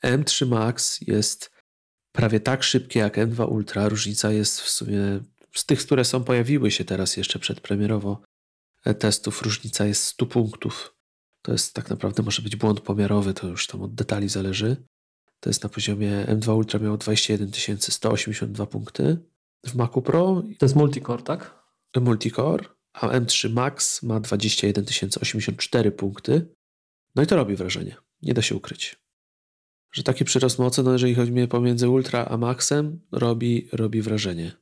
M3 0.04 0.46
Max 0.46 1.00
jest 1.00 1.50
prawie 2.12 2.40
tak 2.40 2.62
szybkie 2.62 3.00
jak 3.00 3.16
M2 3.16 3.48
Ultra. 3.52 3.88
Różnica 3.88 4.32
jest 4.32 4.60
w 4.60 4.70
sumie 4.70 5.20
z 5.54 5.66
tych, 5.66 5.80
które 5.80 6.04
są 6.04 6.24
pojawiły 6.24 6.70
się 6.70 6.84
teraz 6.84 7.16
jeszcze 7.16 7.38
przedpremierowo 7.38 8.22
e, 8.84 8.94
testów, 8.94 9.42
różnica 9.42 9.86
jest 9.86 10.04
100 10.04 10.26
punktów. 10.26 10.94
To 11.42 11.52
jest 11.52 11.74
tak 11.74 11.90
naprawdę 11.90 12.22
może 12.22 12.42
być 12.42 12.56
błąd 12.56 12.80
pomiarowy, 12.80 13.34
to 13.34 13.46
już 13.46 13.66
tam 13.66 13.82
od 13.82 13.94
detali 13.94 14.28
zależy. 14.28 14.76
To 15.40 15.50
jest 15.50 15.62
na 15.62 15.68
poziomie 15.68 16.26
M2 16.28 16.56
Ultra 16.56 16.80
miało 16.80 16.96
21 16.96 17.78
182 17.78 18.66
punkty. 18.66 19.18
W 19.66 19.74
Macu 19.74 20.02
Pro. 20.02 20.42
To 20.58 20.66
jest 20.66 20.76
multicore, 20.76 21.22
tak? 21.22 21.60
Multicore, 21.96 22.64
a 22.92 23.08
M3 23.08 23.50
Max 23.50 24.02
ma 24.02 24.20
21 24.20 24.84
084 25.20 25.92
punkty. 25.92 26.54
No 27.14 27.22
i 27.22 27.26
to 27.26 27.36
robi 27.36 27.56
wrażenie. 27.56 27.96
Nie 28.22 28.34
da 28.34 28.42
się 28.42 28.54
ukryć 28.54 29.00
że 29.92 30.02
taki 30.02 30.24
przyrost 30.24 30.58
mocy, 30.58 30.82
no 30.82 30.92
jeżeli 30.92 31.14
chodzi 31.14 31.48
pomiędzy 31.48 31.88
ultra 31.88 32.24
a 32.24 32.36
maxem, 32.36 33.00
robi, 33.12 33.68
robi 33.72 34.02
wrażenie. 34.02 34.52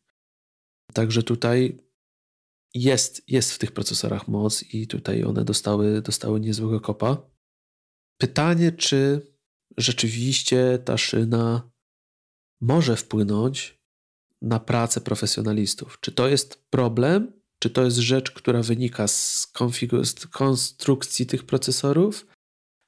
Także 0.93 1.23
tutaj 1.23 1.79
jest, 2.75 3.23
jest 3.29 3.53
w 3.53 3.59
tych 3.59 3.73
procesorach 3.73 4.29
moc 4.29 4.62
i 4.62 4.87
tutaj 4.87 5.25
one 5.25 5.45
dostały, 5.45 6.03
dostały 6.03 6.41
niezłego 6.41 6.81
kopa. 6.81 7.17
Pytanie, 8.21 8.73
czy 8.73 9.27
rzeczywiście 9.77 10.79
ta 10.85 10.99
szyna 10.99 11.71
może 12.61 12.97
wpłynąć 12.97 13.79
na 14.43 14.61
pracę 14.61 15.01
profesjonalistów. 15.01 15.99
Czy 16.01 16.12
to 16.12 16.29
jest 16.29 16.67
problem, 16.71 17.33
czy 17.59 17.71
to 17.71 17.85
jest 17.85 17.97
rzecz, 17.97 18.31
która 18.31 18.62
wynika 18.62 19.09
z, 19.09 19.47
z 20.05 20.27
konstrukcji 20.27 21.26
tych 21.26 21.47
procesorów, 21.47 22.26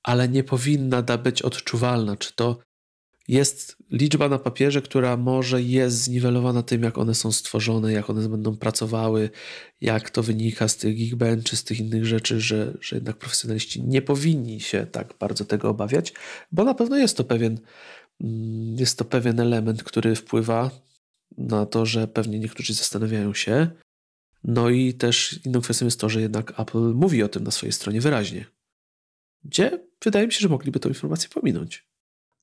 ale 0.03 0.29
nie 0.29 0.45
powinna 0.45 1.03
da 1.03 1.19
być 1.19 1.43
odczuwalna. 1.43 2.17
Czy 2.17 2.33
to 2.35 2.59
jest 3.29 3.77
liczba 3.91 4.29
na 4.29 4.39
papierze, 4.39 4.83
która 4.83 5.17
może 5.17 5.63
jest 5.63 6.03
zniwelowana 6.03 6.63
tym, 6.63 6.83
jak 6.83 6.99
one 6.99 7.15
są 7.15 7.33
stworzone, 7.33 7.93
jak 7.93 8.11
one 8.11 8.29
będą 8.29 8.57
pracowały, 8.57 9.31
jak 9.81 10.11
to 10.11 10.23
wynika 10.23 10.69
z 10.69 10.77
tych 10.77 10.97
Geekbench 10.97 11.45
czy 11.45 11.57
z 11.57 11.65
tych 11.65 11.81
innych 11.81 12.07
rzeczy, 12.07 12.41
że, 12.41 12.75
że 12.81 12.97
jednak 12.97 13.17
profesjonaliści 13.17 13.83
nie 13.83 14.03
powinni 14.03 14.61
się 14.61 14.87
tak 14.87 15.15
bardzo 15.19 15.45
tego 15.45 15.69
obawiać, 15.69 16.13
bo 16.53 16.65
na 16.65 16.75
pewno 16.75 16.97
jest 16.97 17.17
to 17.17 17.25
pewien, 17.25 17.61
mm, 18.21 18.77
jest 18.79 18.99
to 18.99 19.05
pewien 19.05 19.41
element, 19.41 19.83
który 19.83 20.17
wpływa 20.17 20.71
na 21.39 21.67
to, 21.67 21.87
że 21.87 22.09
pewnie 22.09 22.39
niektórzy 22.39 22.75
zastanawiają 22.75 23.35
się. 23.35 23.71
No 24.45 24.71
i 24.71 24.95
też 24.95 25.41
inną 25.47 25.61
kwestią 25.61 25.85
jest 25.85 26.01
to, 26.01 26.09
że 26.09 26.21
jednak 26.21 26.61
Apple 26.61 26.79
mówi 26.95 27.23
o 27.23 27.29
tym 27.29 27.45
na 27.45 27.51
swojej 27.51 27.73
stronie 27.73 28.01
wyraźnie 28.01 28.45
gdzie 29.45 29.81
wydaje 30.05 30.27
mi 30.27 30.33
się, 30.33 30.41
że 30.41 30.49
mogliby 30.49 30.81
tę 30.81 30.89
informację 30.89 31.31
pominąć. 31.35 31.91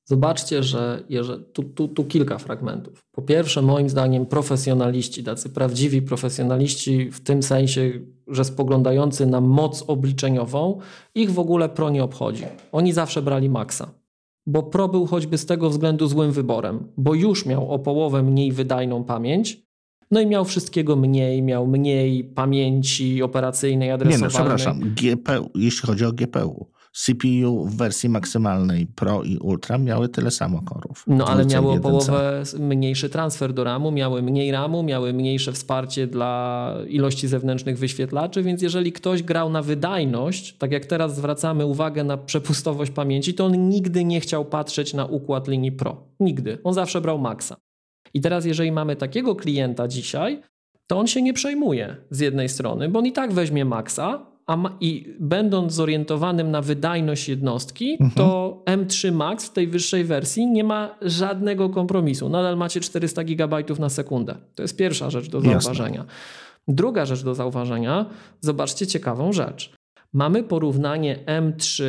Zobaczcie, 0.04 0.62
że 0.62 1.04
tu, 1.52 1.62
tu, 1.62 1.88
tu 1.88 2.04
kilka 2.04 2.38
fragmentów. 2.38 3.04
Po 3.12 3.22
pierwsze, 3.22 3.62
moim 3.62 3.88
zdaniem, 3.88 4.26
profesjonaliści, 4.26 5.24
tacy 5.24 5.50
prawdziwi 5.50 6.02
profesjonaliści, 6.02 7.10
w 7.10 7.20
tym 7.20 7.42
sensie, 7.42 7.92
że 8.26 8.44
spoglądający 8.44 9.26
na 9.26 9.40
moc 9.40 9.84
obliczeniową, 9.86 10.80
ich 11.14 11.30
w 11.30 11.38
ogóle 11.38 11.68
pro 11.68 11.90
nie 11.90 12.04
obchodzi. 12.04 12.44
Oni 12.72 12.92
zawsze 12.92 13.22
brali 13.22 13.50
maksa. 13.50 13.94
bo 14.46 14.62
Pro 14.62 14.88
był 14.88 15.06
choćby 15.06 15.38
z 15.38 15.46
tego 15.46 15.70
względu 15.70 16.06
złym 16.06 16.32
wyborem, 16.32 16.92
bo 16.96 17.14
już 17.14 17.46
miał 17.46 17.72
o 17.72 17.78
połowę 17.78 18.22
mniej 18.22 18.52
wydajną 18.52 19.04
pamięć, 19.04 19.67
no 20.10 20.20
i 20.20 20.26
miał 20.26 20.44
wszystkiego 20.44 20.96
mniej, 20.96 21.42
miał 21.42 21.66
mniej 21.66 22.24
pamięci 22.24 23.22
operacyjnej, 23.22 23.90
adresowalnej. 23.90 24.28
Nie 24.28 24.38
no, 24.38 24.56
przepraszam, 24.56 24.94
GPU, 24.94 25.50
jeśli 25.54 25.86
chodzi 25.86 26.04
o 26.04 26.12
GPU. 26.12 26.66
CPU 26.92 27.64
w 27.64 27.76
wersji 27.76 28.08
maksymalnej 28.08 28.86
Pro 28.86 29.22
i 29.22 29.36
Ultra 29.36 29.78
miały 29.78 30.08
tyle 30.08 30.30
samo 30.30 30.62
korów. 30.62 31.04
No 31.06 31.26
ale 31.26 31.46
miały 31.46 31.72
o 31.72 31.80
połowę 31.80 32.42
mniejszy 32.58 33.08
transfer 33.08 33.52
do 33.52 33.64
RAMu, 33.64 33.90
miały 33.90 34.22
mniej 34.22 34.52
RAMu, 34.52 34.82
miały 34.82 35.12
mniejsze 35.12 35.52
wsparcie 35.52 36.06
dla 36.06 36.74
ilości 36.88 37.28
zewnętrznych 37.28 37.78
wyświetlaczy, 37.78 38.42
więc 38.42 38.62
jeżeli 38.62 38.92
ktoś 38.92 39.22
grał 39.22 39.50
na 39.50 39.62
wydajność, 39.62 40.56
tak 40.56 40.72
jak 40.72 40.86
teraz 40.86 41.16
zwracamy 41.16 41.66
uwagę 41.66 42.04
na 42.04 42.16
przepustowość 42.16 42.90
pamięci, 42.90 43.34
to 43.34 43.44
on 43.44 43.68
nigdy 43.68 44.04
nie 44.04 44.20
chciał 44.20 44.44
patrzeć 44.44 44.94
na 44.94 45.06
układ 45.06 45.48
linii 45.48 45.72
Pro. 45.72 46.04
Nigdy. 46.20 46.58
On 46.64 46.74
zawsze 46.74 47.00
brał 47.00 47.18
maksa. 47.18 47.56
I 48.14 48.20
teraz 48.20 48.44
jeżeli 48.44 48.72
mamy 48.72 48.96
takiego 48.96 49.36
klienta 49.36 49.88
dzisiaj, 49.88 50.42
to 50.86 50.98
on 50.98 51.06
się 51.06 51.22
nie 51.22 51.32
przejmuje 51.32 51.96
z 52.10 52.20
jednej 52.20 52.48
strony, 52.48 52.88
bo 52.88 52.98
on 52.98 53.06
i 53.06 53.12
tak 53.12 53.32
weźmie 53.32 53.64
maksa, 53.64 54.26
a 54.46 54.56
ma, 54.56 54.76
i 54.80 55.16
będąc 55.20 55.72
zorientowanym 55.72 56.50
na 56.50 56.62
wydajność 56.62 57.28
jednostki, 57.28 57.92
mhm. 57.92 58.10
to 58.10 58.62
M3 58.66 59.12
Max 59.12 59.46
w 59.46 59.52
tej 59.52 59.68
wyższej 59.68 60.04
wersji 60.04 60.46
nie 60.46 60.64
ma 60.64 60.98
żadnego 61.02 61.70
kompromisu. 61.70 62.28
Nadal 62.28 62.56
macie 62.56 62.80
400 62.80 63.24
GB 63.24 63.64
na 63.78 63.88
sekundę. 63.88 64.36
To 64.54 64.62
jest 64.62 64.76
pierwsza 64.76 65.10
rzecz 65.10 65.28
do 65.28 65.40
zauważenia. 65.40 65.96
Jasne. 65.96 66.12
Druga 66.68 67.06
rzecz 67.06 67.22
do 67.22 67.34
zauważenia, 67.34 68.06
zobaczcie 68.40 68.86
ciekawą 68.86 69.32
rzecz. 69.32 69.72
Mamy 70.12 70.42
porównanie 70.42 71.18
M3 71.26 71.84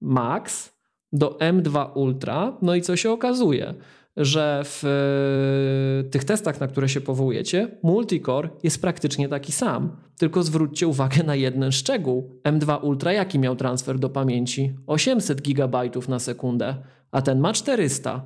Max 0.00 0.72
do 1.12 1.28
M2 1.28 1.90
Ultra, 1.94 2.56
no 2.62 2.74
i 2.74 2.82
co 2.82 2.96
się 2.96 3.10
okazuje? 3.10 3.74
Że 4.16 4.62
w 4.64 4.84
e, 4.84 6.10
tych 6.10 6.24
testach, 6.24 6.60
na 6.60 6.66
które 6.66 6.88
się 6.88 7.00
powołujecie, 7.00 7.68
multicore 7.82 8.48
jest 8.62 8.80
praktycznie 8.80 9.28
taki 9.28 9.52
sam. 9.52 9.96
Tylko 10.18 10.42
zwróćcie 10.42 10.86
uwagę 10.86 11.22
na 11.22 11.34
jeden 11.34 11.72
szczegół. 11.72 12.40
M2 12.44 12.84
Ultra 12.84 13.12
jaki 13.12 13.38
miał 13.38 13.56
transfer 13.56 13.98
do 13.98 14.10
pamięci? 14.10 14.74
800 14.86 15.40
GB 15.40 15.90
na 16.08 16.18
sekundę, 16.18 16.76
a 17.10 17.22
ten 17.22 17.40
ma 17.40 17.52
400. 17.52 18.22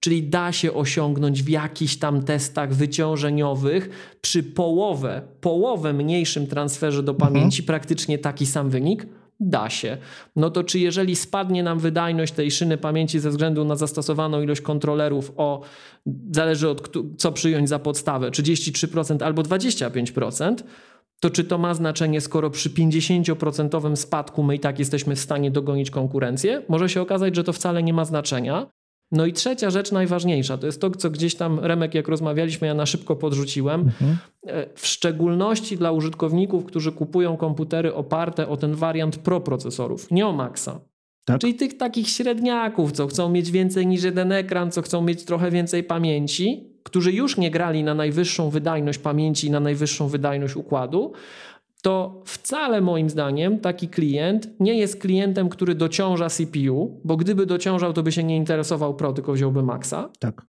Czyli 0.00 0.28
da 0.28 0.52
się 0.52 0.74
osiągnąć 0.74 1.42
w 1.42 1.48
jakichś 1.48 1.96
tam 1.96 2.22
testach 2.22 2.74
wyciążeniowych 2.74 3.88
przy 4.20 4.42
połowę, 4.42 5.22
połowę 5.40 5.92
mniejszym 5.92 6.46
transferze 6.46 7.02
do 7.02 7.12
mhm. 7.12 7.32
pamięci 7.32 7.62
mhm. 7.62 7.66
praktycznie 7.66 8.18
taki 8.18 8.46
sam 8.46 8.70
wynik, 8.70 9.06
Da 9.40 9.70
się. 9.70 9.98
No 10.36 10.50
to 10.50 10.64
czy 10.64 10.78
jeżeli 10.78 11.16
spadnie 11.16 11.62
nam 11.62 11.78
wydajność 11.78 12.32
tej 12.32 12.50
szyny 12.50 12.78
pamięci 12.78 13.20
ze 13.20 13.30
względu 13.30 13.64
na 13.64 13.76
zastosowaną 13.76 14.42
ilość 14.42 14.60
kontrolerów 14.60 15.32
o, 15.36 15.60
zależy 16.32 16.68
od 16.68 16.92
co 17.18 17.32
przyjąć 17.32 17.68
za 17.68 17.78
podstawę, 17.78 18.30
33% 18.30 19.22
albo 19.22 19.42
25%, 19.42 20.54
to 21.20 21.30
czy 21.30 21.44
to 21.44 21.58
ma 21.58 21.74
znaczenie, 21.74 22.20
skoro 22.20 22.50
przy 22.50 22.70
50% 22.70 23.96
spadku 23.96 24.42
my 24.42 24.54
i 24.54 24.60
tak 24.60 24.78
jesteśmy 24.78 25.16
w 25.16 25.20
stanie 25.20 25.50
dogonić 25.50 25.90
konkurencję? 25.90 26.62
Może 26.68 26.88
się 26.88 27.00
okazać, 27.00 27.36
że 27.36 27.44
to 27.44 27.52
wcale 27.52 27.82
nie 27.82 27.92
ma 27.92 28.04
znaczenia. 28.04 28.66
No 29.12 29.26
i 29.26 29.32
trzecia 29.32 29.70
rzecz 29.70 29.92
najważniejsza, 29.92 30.58
to 30.58 30.66
jest 30.66 30.80
to, 30.80 30.90
co 30.90 31.10
gdzieś 31.10 31.34
tam 31.34 31.60
Remek, 31.60 31.94
jak 31.94 32.08
rozmawialiśmy, 32.08 32.66
ja 32.66 32.74
na 32.74 32.86
szybko 32.86 33.16
podrzuciłem. 33.16 33.80
Mhm. 33.80 34.16
E, 34.46 34.66
w 34.74 34.86
szczególności 34.86 35.76
dla 35.76 35.92
użytkowników, 35.92 36.64
którzy 36.64 36.92
kupują 36.92 37.36
komputery 37.36 37.94
oparte 37.94 38.48
o 38.48 38.56
ten 38.56 38.74
wariant 38.74 39.16
Pro 39.16 39.40
procesorów, 39.40 40.10
nie 40.10 40.26
o 40.26 40.32
Maxa. 40.32 40.80
Tak? 41.24 41.40
Czyli 41.40 41.54
tych 41.54 41.76
takich 41.76 42.08
średniaków, 42.08 42.92
co 42.92 43.06
chcą 43.06 43.28
mieć 43.28 43.50
więcej 43.50 43.86
niż 43.86 44.02
jeden 44.02 44.32
ekran, 44.32 44.70
co 44.70 44.82
chcą 44.82 45.02
mieć 45.02 45.24
trochę 45.24 45.50
więcej 45.50 45.84
pamięci, 45.84 46.72
którzy 46.82 47.12
już 47.12 47.36
nie 47.36 47.50
grali 47.50 47.84
na 47.84 47.94
najwyższą 47.94 48.50
wydajność 48.50 48.98
pamięci, 48.98 49.50
na 49.50 49.60
najwyższą 49.60 50.08
wydajność 50.08 50.56
układu, 50.56 51.12
to 51.88 52.22
wcale 52.24 52.80
moim 52.80 53.10
zdaniem 53.10 53.60
taki 53.60 53.88
klient 53.88 54.48
nie 54.60 54.78
jest 54.78 55.00
klientem, 55.00 55.48
który 55.48 55.74
dociąża 55.74 56.28
CPU, 56.28 57.00
bo 57.04 57.16
gdyby 57.16 57.46
dociążał, 57.46 57.92
to 57.92 58.02
by 58.02 58.12
się 58.12 58.24
nie 58.24 58.36
interesował 58.36 58.94
Pro, 58.94 59.12
tylko 59.12 59.32
wziąłby 59.32 59.62
Maxa. 59.62 60.10
Tak. 60.18 60.46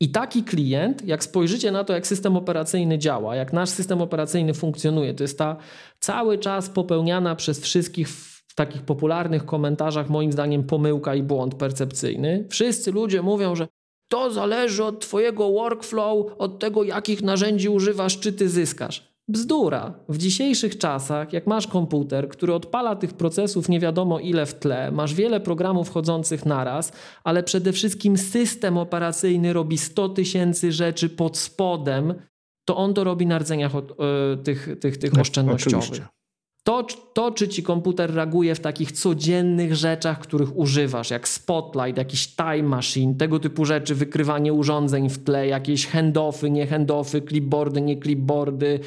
I 0.00 0.10
taki 0.10 0.44
klient, 0.44 1.06
jak 1.06 1.24
spojrzycie 1.24 1.72
na 1.72 1.84
to, 1.84 1.92
jak 1.92 2.06
system 2.06 2.36
operacyjny 2.36 2.98
działa, 2.98 3.36
jak 3.36 3.52
nasz 3.52 3.70
system 3.70 4.02
operacyjny 4.02 4.54
funkcjonuje, 4.54 5.14
to 5.14 5.24
jest 5.24 5.38
ta 5.38 5.56
cały 6.00 6.38
czas 6.38 6.70
popełniana 6.70 7.36
przez 7.36 7.60
wszystkich 7.60 8.08
w 8.08 8.54
takich 8.54 8.82
popularnych 8.82 9.44
komentarzach, 9.44 10.10
moim 10.10 10.32
zdaniem, 10.32 10.64
pomyłka 10.64 11.14
i 11.14 11.22
błąd 11.22 11.54
percepcyjny. 11.54 12.46
Wszyscy 12.50 12.92
ludzie 12.92 13.22
mówią, 13.22 13.56
że 13.56 13.68
to 14.08 14.30
zależy 14.30 14.84
od 14.84 15.00
Twojego 15.00 15.52
workflow, 15.52 16.26
od 16.38 16.58
tego, 16.58 16.84
jakich 16.84 17.22
narzędzi 17.22 17.68
używasz, 17.68 18.20
czy 18.20 18.32
Ty 18.32 18.48
zyskasz. 18.48 19.09
Bzdura. 19.30 19.94
W 20.08 20.18
dzisiejszych 20.18 20.78
czasach, 20.78 21.32
jak 21.32 21.46
masz 21.46 21.66
komputer, 21.66 22.28
który 22.28 22.54
odpala 22.54 22.96
tych 22.96 23.14
procesów 23.14 23.68
nie 23.68 23.80
wiadomo 23.80 24.18
ile 24.18 24.46
w 24.46 24.54
tle, 24.54 24.90
masz 24.90 25.14
wiele 25.14 25.40
programów 25.40 25.90
chodzących 25.90 26.46
naraz, 26.46 26.92
ale 27.24 27.42
przede 27.42 27.72
wszystkim 27.72 28.18
system 28.18 28.78
operacyjny 28.78 29.52
robi 29.52 29.78
100 29.78 30.08
tysięcy 30.08 30.72
rzeczy 30.72 31.08
pod 31.08 31.38
spodem, 31.38 32.14
to 32.64 32.76
on 32.76 32.94
to 32.94 33.04
robi 33.04 33.26
na 33.26 33.38
rdzeniach 33.38 33.74
od, 33.74 33.90
y, 33.90 33.94
tych, 34.44 34.68
tych, 34.80 34.96
tych 34.96 35.12
no, 35.12 35.20
oszczędnościowych. 35.20 35.78
Oczywiście. 35.78 36.19
To, 36.64 36.86
to, 37.14 37.30
czy 37.30 37.48
ci 37.48 37.62
komputer 37.62 38.14
reaguje 38.14 38.54
w 38.54 38.60
takich 38.60 38.92
codziennych 38.92 39.76
rzeczach, 39.76 40.18
których 40.18 40.56
używasz, 40.56 41.10
jak 41.10 41.28
Spotlight, 41.28 41.98
jakiś 41.98 42.36
Time 42.36 42.62
Machine, 42.62 43.14
tego 43.14 43.38
typu 43.38 43.64
rzeczy, 43.64 43.94
wykrywanie 43.94 44.52
urządzeń 44.52 45.08
w 45.08 45.24
tle, 45.24 45.46
jakieś 45.46 45.86
handoffy, 45.86 46.50
nie 46.50 46.66
handoffy, 46.66 47.22
clipboardy, 47.22 47.80
nie 47.80 48.00
clipboardy, 48.00 48.80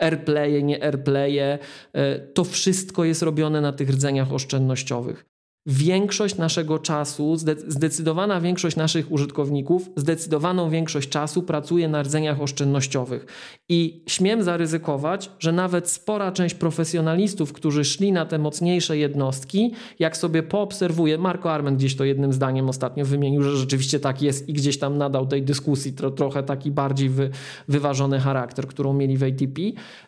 airplaye, 0.00 0.62
nie 0.62 0.84
airplaye, 0.84 1.58
e, 1.92 2.18
to 2.18 2.44
wszystko 2.44 3.04
jest 3.04 3.22
robione 3.22 3.60
na 3.60 3.72
tych 3.72 3.90
rdzeniach 3.90 4.32
oszczędnościowych 4.32 5.29
większość 5.70 6.36
naszego 6.36 6.78
czasu, 6.78 7.36
zdecydowana 7.68 8.40
większość 8.40 8.76
naszych 8.76 9.12
użytkowników, 9.12 9.90
zdecydowaną 9.96 10.70
większość 10.70 11.08
czasu 11.08 11.42
pracuje 11.42 11.88
na 11.88 12.02
rdzeniach 12.02 12.40
oszczędnościowych. 12.40 13.26
I 13.68 14.04
śmiem 14.08 14.42
zaryzykować, 14.42 15.30
że 15.38 15.52
nawet 15.52 15.88
spora 15.88 16.32
część 16.32 16.54
profesjonalistów, 16.54 17.52
którzy 17.52 17.84
szli 17.84 18.12
na 18.12 18.26
te 18.26 18.38
mocniejsze 18.38 18.98
jednostki, 18.98 19.72
jak 19.98 20.16
sobie 20.16 20.42
poobserwuje, 20.42 21.18
Marco 21.18 21.52
Arment 21.52 21.78
gdzieś 21.78 21.96
to 21.96 22.04
jednym 22.04 22.32
zdaniem 22.32 22.68
ostatnio 22.68 23.04
wymienił, 23.04 23.42
że 23.42 23.56
rzeczywiście 23.56 24.00
tak 24.00 24.22
jest 24.22 24.48
i 24.48 24.52
gdzieś 24.52 24.78
tam 24.78 24.98
nadał 24.98 25.26
tej 25.26 25.42
dyskusji 25.42 25.92
tro, 25.92 26.10
trochę 26.10 26.42
taki 26.42 26.70
bardziej 26.70 27.08
wy, 27.08 27.30
wyważony 27.68 28.20
charakter, 28.20 28.66
którą 28.66 28.92
mieli 28.92 29.16
w 29.16 29.22
ATP, 29.22 29.60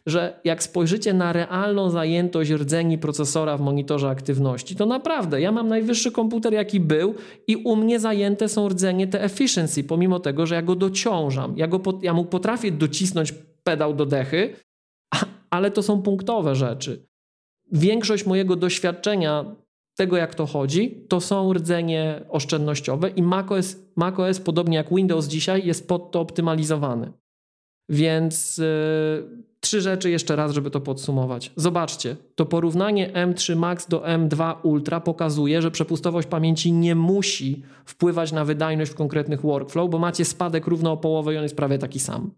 że 0.07 0.41
jak 0.45 0.63
spojrzycie 0.63 1.15
na 1.15 1.33
realną 1.33 1.91
zajętość 1.91 2.51
rdzeni 2.51 2.99
procesora 2.99 3.57
w 3.57 3.61
monitorze 3.61 4.09
aktywności, 4.09 4.77
to 4.77 4.87
naprawdę 4.87 5.41
ja 5.41 5.52
mam 5.53 5.69
najwyższy 5.69 6.13
komputer, 6.13 6.53
jaki 6.53 6.81
był, 6.81 7.15
i 7.47 7.57
u 7.57 7.77
mnie 7.77 8.01
zajęte 8.01 8.49
są 8.49 8.69
rdzenie 8.69 9.07
te 9.07 9.23
efficiency, 9.23 9.85
pomimo 9.85 10.21
tego, 10.21 10.47
że 10.47 10.55
ja 10.55 10.63
go 10.63 10.77
dociążam. 10.77 11.55
Ja, 11.57 11.69
go, 11.69 11.81
ja 12.03 12.15
mu 12.15 12.25
potrafię 12.25 12.73
docisnąć 12.73 13.35
pedał 13.63 13.95
do 13.95 14.07
dechy, 14.07 14.57
ale 15.51 15.71
to 15.71 15.83
są 15.83 16.03
punktowe 16.03 16.55
rzeczy. 16.55 17.07
Większość 17.73 18.27
mojego 18.27 18.57
doświadczenia 18.57 19.57
tego, 19.97 20.17
jak 20.17 20.35
to 20.35 20.47
chodzi, 20.47 21.07
to 21.09 21.21
są 21.21 21.53
rdzenie 21.53 22.25
oszczędnościowe 22.29 23.09
i 23.09 23.23
macOS, 23.23 23.77
macOS 23.97 24.41
podobnie 24.41 24.77
jak 24.77 24.95
Windows 24.95 25.27
dzisiaj, 25.27 25.67
jest 25.67 25.89
pod 25.89 26.11
to 26.11 26.21
optymalizowany. 26.21 27.13
Więc 27.89 28.59
yy, 28.59 29.45
Trzy 29.65 29.81
rzeczy 29.81 30.11
jeszcze 30.11 30.37
raz, 30.37 30.53
żeby 30.53 30.71
to 30.71 30.81
podsumować. 30.81 31.53
Zobaczcie, 31.57 32.17
to 32.35 32.47
porównanie 32.47 33.13
M3 33.13 33.57
Max 33.57 33.89
do 33.89 34.01
M2 34.01 34.55
Ultra 34.63 35.01
pokazuje, 35.01 35.63
że 35.63 35.71
przepustowość 35.71 36.29
pamięci 36.29 36.73
nie 36.73 36.95
musi 36.95 37.63
wpływać 37.85 38.33
na 38.33 38.45
wydajność 38.45 38.93
w 38.93 38.95
konkretnych 38.95 39.41
workflow, 39.41 39.91
bo 39.91 39.99
macie 39.99 40.25
spadek 40.25 40.67
równo 40.67 40.93
o 40.93 40.97
połowę 40.97 41.35
i 41.35 41.37
on 41.37 41.43
jest 41.43 41.57
prawie 41.57 41.79
taki 41.79 42.01
sam. 42.01 42.31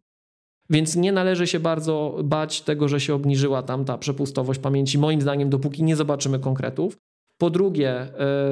Więc 0.70 0.96
nie 0.96 1.12
należy 1.12 1.46
się 1.46 1.60
bardzo 1.60 2.18
bać 2.24 2.60
tego, 2.60 2.88
że 2.88 3.00
się 3.00 3.14
obniżyła 3.14 3.62
tam 3.62 3.84
ta 3.84 3.98
przepustowość 3.98 4.60
pamięci, 4.60 4.98
moim 4.98 5.20
zdaniem, 5.20 5.50
dopóki 5.50 5.82
nie 5.82 5.96
zobaczymy 5.96 6.38
konkretów. 6.38 6.96
Po 7.38 7.50
drugie, 7.50 8.08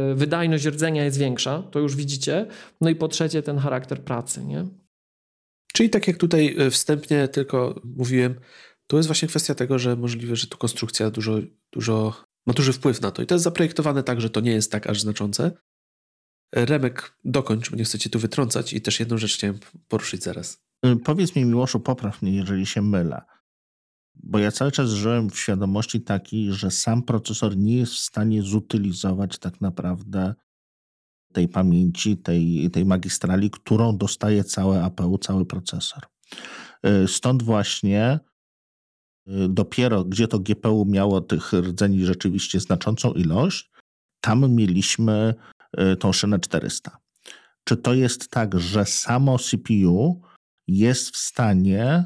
yy, 0.09 0.15
wydajność 0.15 0.67
rdzenia 0.67 1.05
jest 1.05 1.19
większa, 1.19 1.63
to 1.71 1.79
już 1.79 1.97
widzicie. 1.97 2.47
No 2.81 2.91
i 2.91 2.95
po 2.95 3.09
trzecie, 3.09 3.43
ten 3.43 3.59
charakter 3.59 4.01
pracy. 4.01 4.45
Nie? 4.45 4.65
Czyli 5.73 5.91
tak 5.91 6.09
jak 6.09 6.17
tutaj 6.17 6.57
e, 6.59 6.71
wstępnie 6.71 7.29
tylko 7.29 7.81
mówiłem, 7.85 8.35
to 8.87 8.97
jest 8.97 9.09
właśnie 9.09 9.29
kwestia 9.29 9.55
tego, 9.55 9.79
że 9.79 9.97
możliwe, 9.97 10.37
że 10.37 10.47
tu 10.47 10.59
konstrukcja 10.59 11.11
dużo, 11.11 11.39
dużo 11.73 12.25
ma 12.47 12.53
duży 12.53 12.73
wpływ 12.73 13.01
na 13.01 13.11
to. 13.11 13.23
I 13.23 13.27
to 13.27 13.35
jest 13.35 13.45
zaprojektowane 13.45 14.03
tak, 14.03 14.21
że 14.21 14.31
to 14.31 14.41
nie 14.41 14.53
jest 14.53 14.73
tak 14.73 14.87
aż 14.87 15.01
znaczące. 15.01 15.53
Remek, 16.55 17.19
dokończ, 17.25 17.71
bo 17.71 17.77
nie 17.77 17.85
chcę 17.85 17.99
cię 17.99 18.11
tu 18.11 18.19
wytrącać 18.19 18.73
i 18.73 18.81
też 18.81 19.01
jedną 19.01 19.19
rzecz 19.19 19.35
chciałem 19.35 19.59
poruszyć 19.89 20.23
zaraz. 20.23 20.63
Y, 20.87 20.97
powiedz 20.97 21.37
mi, 21.37 21.45
Miłoszu, 21.45 21.81
popraw 21.81 22.23
mnie, 22.23 22.37
jeżeli 22.37 22.67
się 22.67 22.83
mylę. 22.83 23.23
Bo 24.15 24.39
ja 24.39 24.53
cały 24.53 24.73
czas 24.73 24.91
żyłem 24.91 25.31
w 25.31 25.39
świadomości 25.39 26.01
takiej, 26.01 26.53
że 26.53 26.71
sam 26.71 27.03
procesor 27.03 27.57
nie 27.57 27.77
jest 27.77 27.93
w 27.93 27.99
stanie 27.99 28.43
zutylizować 28.43 29.39
tak 29.39 29.61
naprawdę 29.61 30.35
tej 31.33 31.49
pamięci, 31.49 32.17
tej, 32.17 32.71
tej 32.71 32.85
magistrali, 32.85 33.51
którą 33.51 33.97
dostaje 33.97 34.45
całe 34.45 34.85
APU, 34.85 35.19
cały 35.19 35.47
procesor. 35.47 36.03
Y, 36.87 37.09
stąd 37.09 37.43
właśnie 37.43 38.21
y, 39.29 39.49
dopiero, 39.49 40.05
gdzie 40.05 40.29
to 40.29 40.39
GPU 40.39 40.87
miało 40.87 41.21
tych 41.21 41.53
rdzeni 41.53 42.05
rzeczywiście 42.05 42.61
znaczącą 42.61 43.13
ilość, 43.13 43.71
tam 44.21 44.53
mieliśmy 44.55 45.35
y, 45.81 45.97
tą 45.97 46.13
szynę 46.13 46.41
400. 46.41 46.99
Czy 47.65 47.77
to 47.77 47.95
jest 47.95 48.31
tak, 48.31 48.61
że 48.61 48.87
samo 48.87 49.39
CPU 49.39 50.23
jest 50.67 51.11
w 51.11 51.17
stanie 51.17 52.05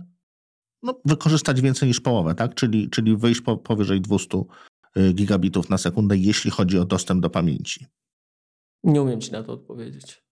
no, 0.83 1.01
wykorzystać 1.05 1.61
więcej 1.61 1.89
niż 1.89 2.01
połowę, 2.01 2.35
tak? 2.35 2.55
czyli, 2.55 2.91
czyli 2.91 3.17
wyjść 3.17 3.41
po, 3.41 3.57
powyżej 3.57 4.01
200 4.01 4.43
gigabitów 5.13 5.71
na 5.71 5.79
sekundę, 5.79 6.17
jeśli 6.17 6.51
chodzi 6.51 6.79
o 6.79 6.85
dostęp 6.85 7.23
do 7.23 7.31
pamięci? 7.31 7.87
Nie 8.85 9.03
umiem 9.03 9.21
ci 9.21 9.33
na 9.33 9.43
to 9.43 9.53
odpowiedzieć. 9.53 10.27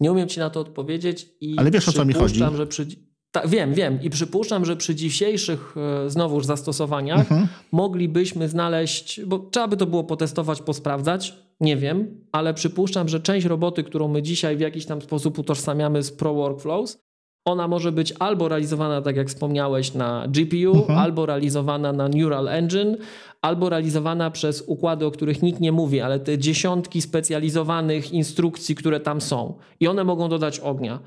Nie 0.00 0.12
umiem 0.12 0.28
ci 0.28 0.40
na 0.40 0.50
to 0.50 0.60
odpowiedzieć 0.60 1.26
i 1.40 1.58
Ale 1.58 1.70
wiesz 1.70 1.88
o 1.88 1.92
co 1.92 2.04
mi 2.04 2.14
chodzi? 2.14 2.40
Że 2.56 2.66
przy, 2.66 2.86
ta, 3.30 3.48
wiem, 3.48 3.74
wiem 3.74 4.02
i 4.02 4.10
przypuszczam, 4.10 4.64
że 4.64 4.76
przy 4.76 4.94
dzisiejszych 4.94 5.74
e, 5.76 6.10
znowuż 6.10 6.46
zastosowaniach 6.46 7.18
mhm. 7.18 7.48
moglibyśmy 7.72 8.48
znaleźć, 8.48 9.20
bo 9.26 9.38
trzeba 9.38 9.68
by 9.68 9.76
to 9.76 9.86
było 9.86 10.04
potestować, 10.04 10.62
posprawdzać, 10.62 11.34
nie 11.60 11.76
wiem, 11.76 12.26
ale 12.32 12.54
przypuszczam, 12.54 13.08
że 13.08 13.20
część 13.20 13.46
roboty, 13.46 13.84
którą 13.84 14.08
my 14.08 14.22
dzisiaj 14.22 14.56
w 14.56 14.60
jakiś 14.60 14.86
tam 14.86 15.02
sposób 15.02 15.38
utożsamiamy 15.38 16.02
z 16.02 16.12
Pro 16.12 16.34
Workflows, 16.34 17.05
ona 17.46 17.68
może 17.68 17.92
być 17.92 18.14
albo 18.18 18.48
realizowana, 18.48 19.02
tak 19.02 19.16
jak 19.16 19.28
wspomniałeś, 19.28 19.94
na 19.94 20.26
GPU, 20.28 20.76
mhm. 20.76 20.98
albo 20.98 21.26
realizowana 21.26 21.92
na 21.92 22.08
Neural 22.08 22.48
Engine, 22.48 22.96
albo 23.42 23.68
realizowana 23.68 24.30
przez 24.30 24.62
układy, 24.62 25.06
o 25.06 25.10
których 25.10 25.42
nikt 25.42 25.60
nie 25.60 25.72
mówi, 25.72 26.00
ale 26.00 26.20
te 26.20 26.38
dziesiątki 26.38 27.02
specjalizowanych 27.02 28.12
instrukcji, 28.12 28.74
które 28.74 29.00
tam 29.00 29.20
są. 29.20 29.54
I 29.80 29.88
one 29.88 30.04
mogą 30.04 30.28
dodać 30.28 30.60
ognia. 30.60 30.98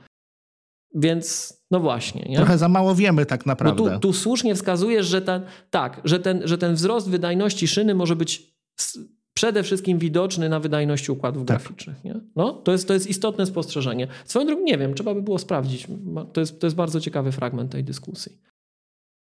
Więc 0.96 1.54
no 1.72 1.80
właśnie. 1.80 2.26
Nie? 2.30 2.36
Trochę 2.36 2.58
za 2.58 2.70
mało 2.70 2.96
wiemy 2.96 3.26
tak 3.26 3.46
naprawdę. 3.46 3.84
No 3.84 3.90
tu, 3.90 4.00
tu 4.00 4.14
słusznie 4.14 4.56
wskazujesz, 4.56 5.08
że 5.08 5.22
ten, 5.22 5.42
tak, 5.70 6.02
że 6.04 6.20
ten, 6.20 6.42
że 6.48 6.58
ten 6.58 6.76
wzrost 6.76 7.10
wydajności 7.10 7.68
szyny 7.68 7.96
może 7.96 8.16
być 8.16 8.54
przede 9.40 9.64
wszystkim 9.64 10.00
widoczny 10.00 10.50
na 10.50 10.60
wydajności 10.60 11.12
układów 11.12 11.46
tak. 11.46 11.58
graficznych. 11.58 12.04
Nie? 12.04 12.16
No, 12.36 12.54
to, 12.54 12.72
jest, 12.72 12.88
to 12.88 12.94
jest 12.94 13.08
istotne 13.08 13.46
spostrzeżenie. 13.46 14.08
Swoją 14.26 14.46
drogą 14.46 14.64
nie 14.64 14.78
wiem, 14.78 14.94
trzeba 14.94 15.14
by 15.14 15.22
było 15.22 15.40
sprawdzić. 15.40 15.88
To 16.34 16.42
jest, 16.42 16.60
to 16.60 16.68
jest 16.68 16.76
bardzo 16.76 17.00
ciekawy 17.02 17.32
fragment 17.32 17.72
tej 17.72 17.84
dyskusji. 17.84 18.38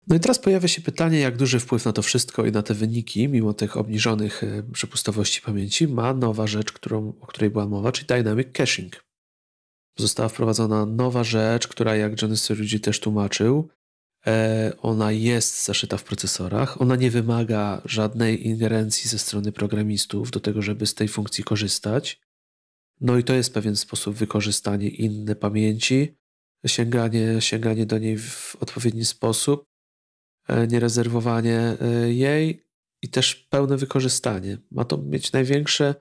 No 0.06 0.16
i 0.16 0.20
teraz 0.20 0.38
pojawia 0.38 0.68
się 0.68 0.82
pytanie, 0.82 1.18
jak 1.18 1.36
duży 1.36 1.60
wpływ 1.60 1.84
na 1.84 1.92
to 1.92 2.02
wszystko 2.02 2.46
i 2.46 2.52
na 2.52 2.62
te 2.62 2.74
wyniki, 2.74 3.28
mimo 3.28 3.54
tych 3.54 3.76
obniżonych 3.76 4.44
e, 4.44 4.62
przepustowości 4.72 5.40
pamięci, 5.40 5.88
ma 5.88 6.14
nowa 6.14 6.46
rzecz, 6.46 6.72
którą, 6.72 7.12
o 7.20 7.26
której 7.26 7.50
była 7.50 7.66
mowa, 7.66 7.92
czyli 7.92 8.06
Dynamic 8.06 8.48
Caching. 8.52 9.04
Została 9.98 10.28
wprowadzona 10.28 10.86
nowa 10.86 11.24
rzecz, 11.24 11.68
która, 11.68 11.96
jak 11.96 12.22
Johnny 12.22 12.36
Sturridge 12.36 12.80
też 12.80 13.00
tłumaczył, 13.00 13.68
ona 14.82 15.12
jest 15.12 15.64
zaszyta 15.64 15.96
w 15.96 16.04
procesorach. 16.04 16.80
Ona 16.80 16.96
nie 16.96 17.10
wymaga 17.10 17.82
żadnej 17.84 18.46
ingerencji 18.46 19.10
ze 19.10 19.18
strony 19.18 19.52
programistów 19.52 20.30
do 20.30 20.40
tego, 20.40 20.62
żeby 20.62 20.86
z 20.86 20.94
tej 20.94 21.08
funkcji 21.08 21.44
korzystać. 21.44 22.20
No 23.00 23.18
i 23.18 23.24
to 23.24 23.34
jest 23.34 23.54
pewien 23.54 23.76
sposób 23.76 24.16
wykorzystania 24.16 24.88
innej 24.88 25.36
pamięci, 25.36 26.16
sięganie, 26.66 27.40
sięganie 27.40 27.86
do 27.86 27.98
niej 27.98 28.18
w 28.18 28.56
odpowiedni 28.60 29.04
sposób. 29.04 29.64
E, 30.48 30.66
nierezerwowanie 30.66 31.60
e, 31.60 32.12
jej 32.12 32.62
i 33.02 33.08
też 33.08 33.34
pełne 33.34 33.76
wykorzystanie. 33.76 34.58
Ma 34.70 34.84
to 34.84 34.98
mieć 34.98 35.32
największy 35.32 35.94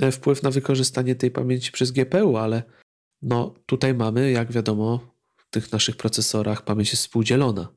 e, 0.00 0.12
wpływ 0.12 0.42
na 0.42 0.50
wykorzystanie 0.50 1.14
tej 1.14 1.30
pamięci 1.30 1.72
przez 1.72 1.90
GPU, 1.90 2.36
ale 2.36 2.62
no 3.22 3.54
tutaj 3.66 3.94
mamy, 3.94 4.30
jak 4.30 4.52
wiadomo, 4.52 5.14
tych 5.50 5.72
naszych 5.72 5.96
procesorach 5.96 6.64
pamięć 6.64 6.90
jest 6.90 7.02
współdzielona. 7.02 7.74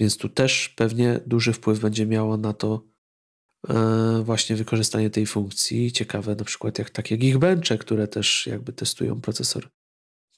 Więc 0.00 0.16
tu 0.16 0.28
też 0.28 0.68
pewnie 0.68 1.20
duży 1.26 1.52
wpływ 1.52 1.80
będzie 1.80 2.06
miało 2.06 2.36
na 2.36 2.52
to 2.52 2.90
właśnie 4.22 4.56
wykorzystanie 4.56 5.10
tej 5.10 5.26
funkcji. 5.26 5.92
Ciekawe 5.92 6.34
na 6.34 6.44
przykład 6.44 6.78
jak 6.78 6.90
takie 6.90 7.18
Geekbenche, 7.18 7.78
które 7.78 8.08
też 8.08 8.46
jakby 8.46 8.72
testują 8.72 9.20
procesor. 9.20 9.68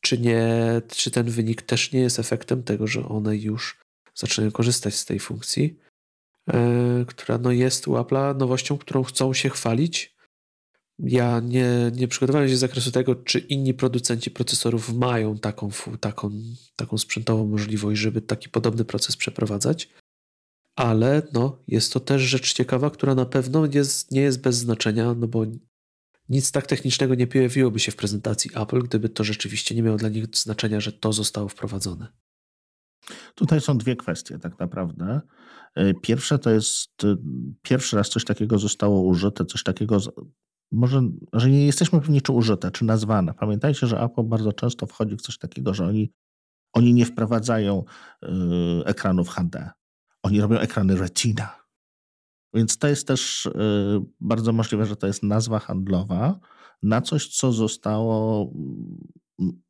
Czy 0.00 0.18
nie, 0.18 0.82
czy 0.88 1.10
ten 1.10 1.30
wynik 1.30 1.62
też 1.62 1.92
nie 1.92 2.00
jest 2.00 2.18
efektem 2.18 2.62
tego, 2.62 2.86
że 2.86 3.08
one 3.08 3.36
już 3.36 3.80
zaczynają 4.14 4.52
korzystać 4.52 4.94
z 4.94 5.04
tej 5.04 5.20
funkcji, 5.20 5.78
e, 6.48 7.04
która 7.08 7.38
no 7.38 7.52
jest 7.52 7.88
u 7.88 7.92
Apple'a 7.92 8.36
nowością, 8.36 8.78
którą 8.78 9.02
chcą 9.02 9.34
się 9.34 9.50
chwalić. 9.50 10.16
Ja 11.02 11.40
nie, 11.40 11.90
nie 11.94 12.08
przygotowałem 12.08 12.48
się 12.48 12.56
z 12.56 12.60
zakresu 12.60 12.90
tego, 12.90 13.14
czy 13.14 13.38
inni 13.38 13.74
producenci 13.74 14.30
procesorów 14.30 14.94
mają 14.94 15.38
taką, 15.38 15.70
taką, 16.00 16.30
taką 16.76 16.98
sprzętową 16.98 17.46
możliwość, 17.46 18.00
żeby 18.00 18.20
taki 18.20 18.48
podobny 18.48 18.84
proces 18.84 19.16
przeprowadzać, 19.16 19.88
ale 20.76 21.22
no, 21.32 21.62
jest 21.68 21.92
to 21.92 22.00
też 22.00 22.22
rzecz 22.22 22.52
ciekawa, 22.52 22.90
która 22.90 23.14
na 23.14 23.26
pewno 23.26 23.66
jest, 23.66 24.10
nie 24.10 24.20
jest 24.20 24.40
bez 24.42 24.56
znaczenia, 24.56 25.14
no 25.14 25.28
bo 25.28 25.44
nic 26.28 26.52
tak 26.52 26.66
technicznego 26.66 27.14
nie 27.14 27.26
pojawiłoby 27.26 27.80
się 27.80 27.92
w 27.92 27.96
prezentacji 27.96 28.50
Apple, 28.54 28.82
gdyby 28.82 29.08
to 29.08 29.24
rzeczywiście 29.24 29.74
nie 29.74 29.82
miało 29.82 29.96
dla 29.96 30.08
nich 30.08 30.24
znaczenia, 30.34 30.80
że 30.80 30.92
to 30.92 31.12
zostało 31.12 31.48
wprowadzone. 31.48 32.12
Tutaj 33.34 33.60
są 33.60 33.78
dwie 33.78 33.96
kwestie 33.96 34.38
tak 34.38 34.58
naprawdę. 34.58 35.20
E, 35.74 35.94
pierwsze 35.94 36.38
to 36.38 36.50
jest, 36.50 37.04
e, 37.04 37.16
pierwszy 37.62 37.96
raz 37.96 38.08
coś 38.08 38.24
takiego 38.24 38.58
zostało 38.58 39.02
użyte, 39.02 39.44
coś 39.44 39.62
takiego, 39.62 39.98
może, 40.72 41.02
że 41.32 41.50
nie 41.50 41.66
jesteśmy 41.66 42.00
pewni, 42.00 42.22
czy 42.22 42.32
użyte, 42.32 42.70
czy 42.70 42.84
nazwane. 42.84 43.34
Pamiętajcie, 43.34 43.86
że 43.86 44.00
Apple 44.00 44.22
bardzo 44.22 44.52
często 44.52 44.86
wchodzi 44.86 45.16
w 45.16 45.22
coś 45.22 45.38
takiego, 45.38 45.74
że 45.74 45.86
oni, 45.86 46.12
oni 46.72 46.94
nie 46.94 47.06
wprowadzają 47.06 47.84
y, 48.22 48.28
ekranów 48.84 49.28
HD. 49.28 49.70
Oni 50.22 50.40
robią 50.40 50.58
ekrany 50.58 50.96
Retina. 50.96 51.62
Więc 52.54 52.78
to 52.78 52.88
jest 52.88 53.06
też 53.06 53.46
y, 53.46 53.52
bardzo 54.20 54.52
możliwe, 54.52 54.86
że 54.86 54.96
to 54.96 55.06
jest 55.06 55.22
nazwa 55.22 55.58
handlowa 55.58 56.40
na 56.82 57.00
coś, 57.00 57.28
co 57.28 57.52
zostało 57.52 58.50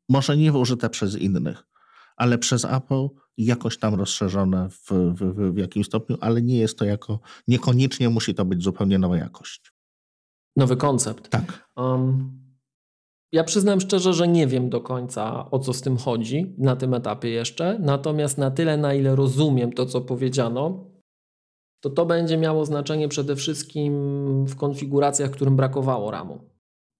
może 0.09 0.37
nie 0.37 0.53
użyte 0.53 0.89
przez 0.89 1.15
innych, 1.15 1.63
ale 2.15 2.37
przez 2.37 2.65
Apple 2.65 3.07
jakoś 3.37 3.77
tam 3.77 3.95
rozszerzone 3.95 4.69
w, 4.69 4.91
w, 4.91 5.53
w 5.53 5.57
jakimś 5.57 5.85
stopniu, 5.85 6.17
ale 6.21 6.41
nie 6.41 6.57
jest 6.57 6.77
to 6.79 6.85
jako, 6.85 7.19
niekoniecznie 7.47 8.09
musi 8.09 8.35
to 8.35 8.45
być 8.45 8.63
zupełnie 8.63 8.99
nowa 8.99 9.17
jakość. 9.17 9.72
Nowy 10.55 10.77
koncept. 10.77 11.29
Tak. 11.29 11.69
Um, 11.77 12.43
ja 13.31 13.43
przyznam 13.43 13.81
szczerze, 13.81 14.13
że 14.13 14.27
nie 14.27 14.47
wiem 14.47 14.69
do 14.69 14.81
końca 14.81 15.51
o 15.51 15.59
co 15.59 15.73
z 15.73 15.81
tym 15.81 15.97
chodzi 15.97 16.55
na 16.57 16.75
tym 16.75 16.93
etapie 16.93 17.29
jeszcze, 17.29 17.79
natomiast 17.79 18.37
na 18.37 18.51
tyle, 18.51 18.77
na 18.77 18.93
ile 18.93 19.15
rozumiem 19.15 19.73
to, 19.73 19.85
co 19.85 20.01
powiedziano, 20.01 20.85
to 21.83 21.89
to 21.89 22.05
będzie 22.05 22.37
miało 22.37 22.65
znaczenie 22.65 23.07
przede 23.07 23.35
wszystkim 23.35 23.93
w 24.45 24.55
konfiguracjach, 24.55 25.31
którym 25.31 25.55
brakowało 25.55 26.11
RAMu 26.11 26.53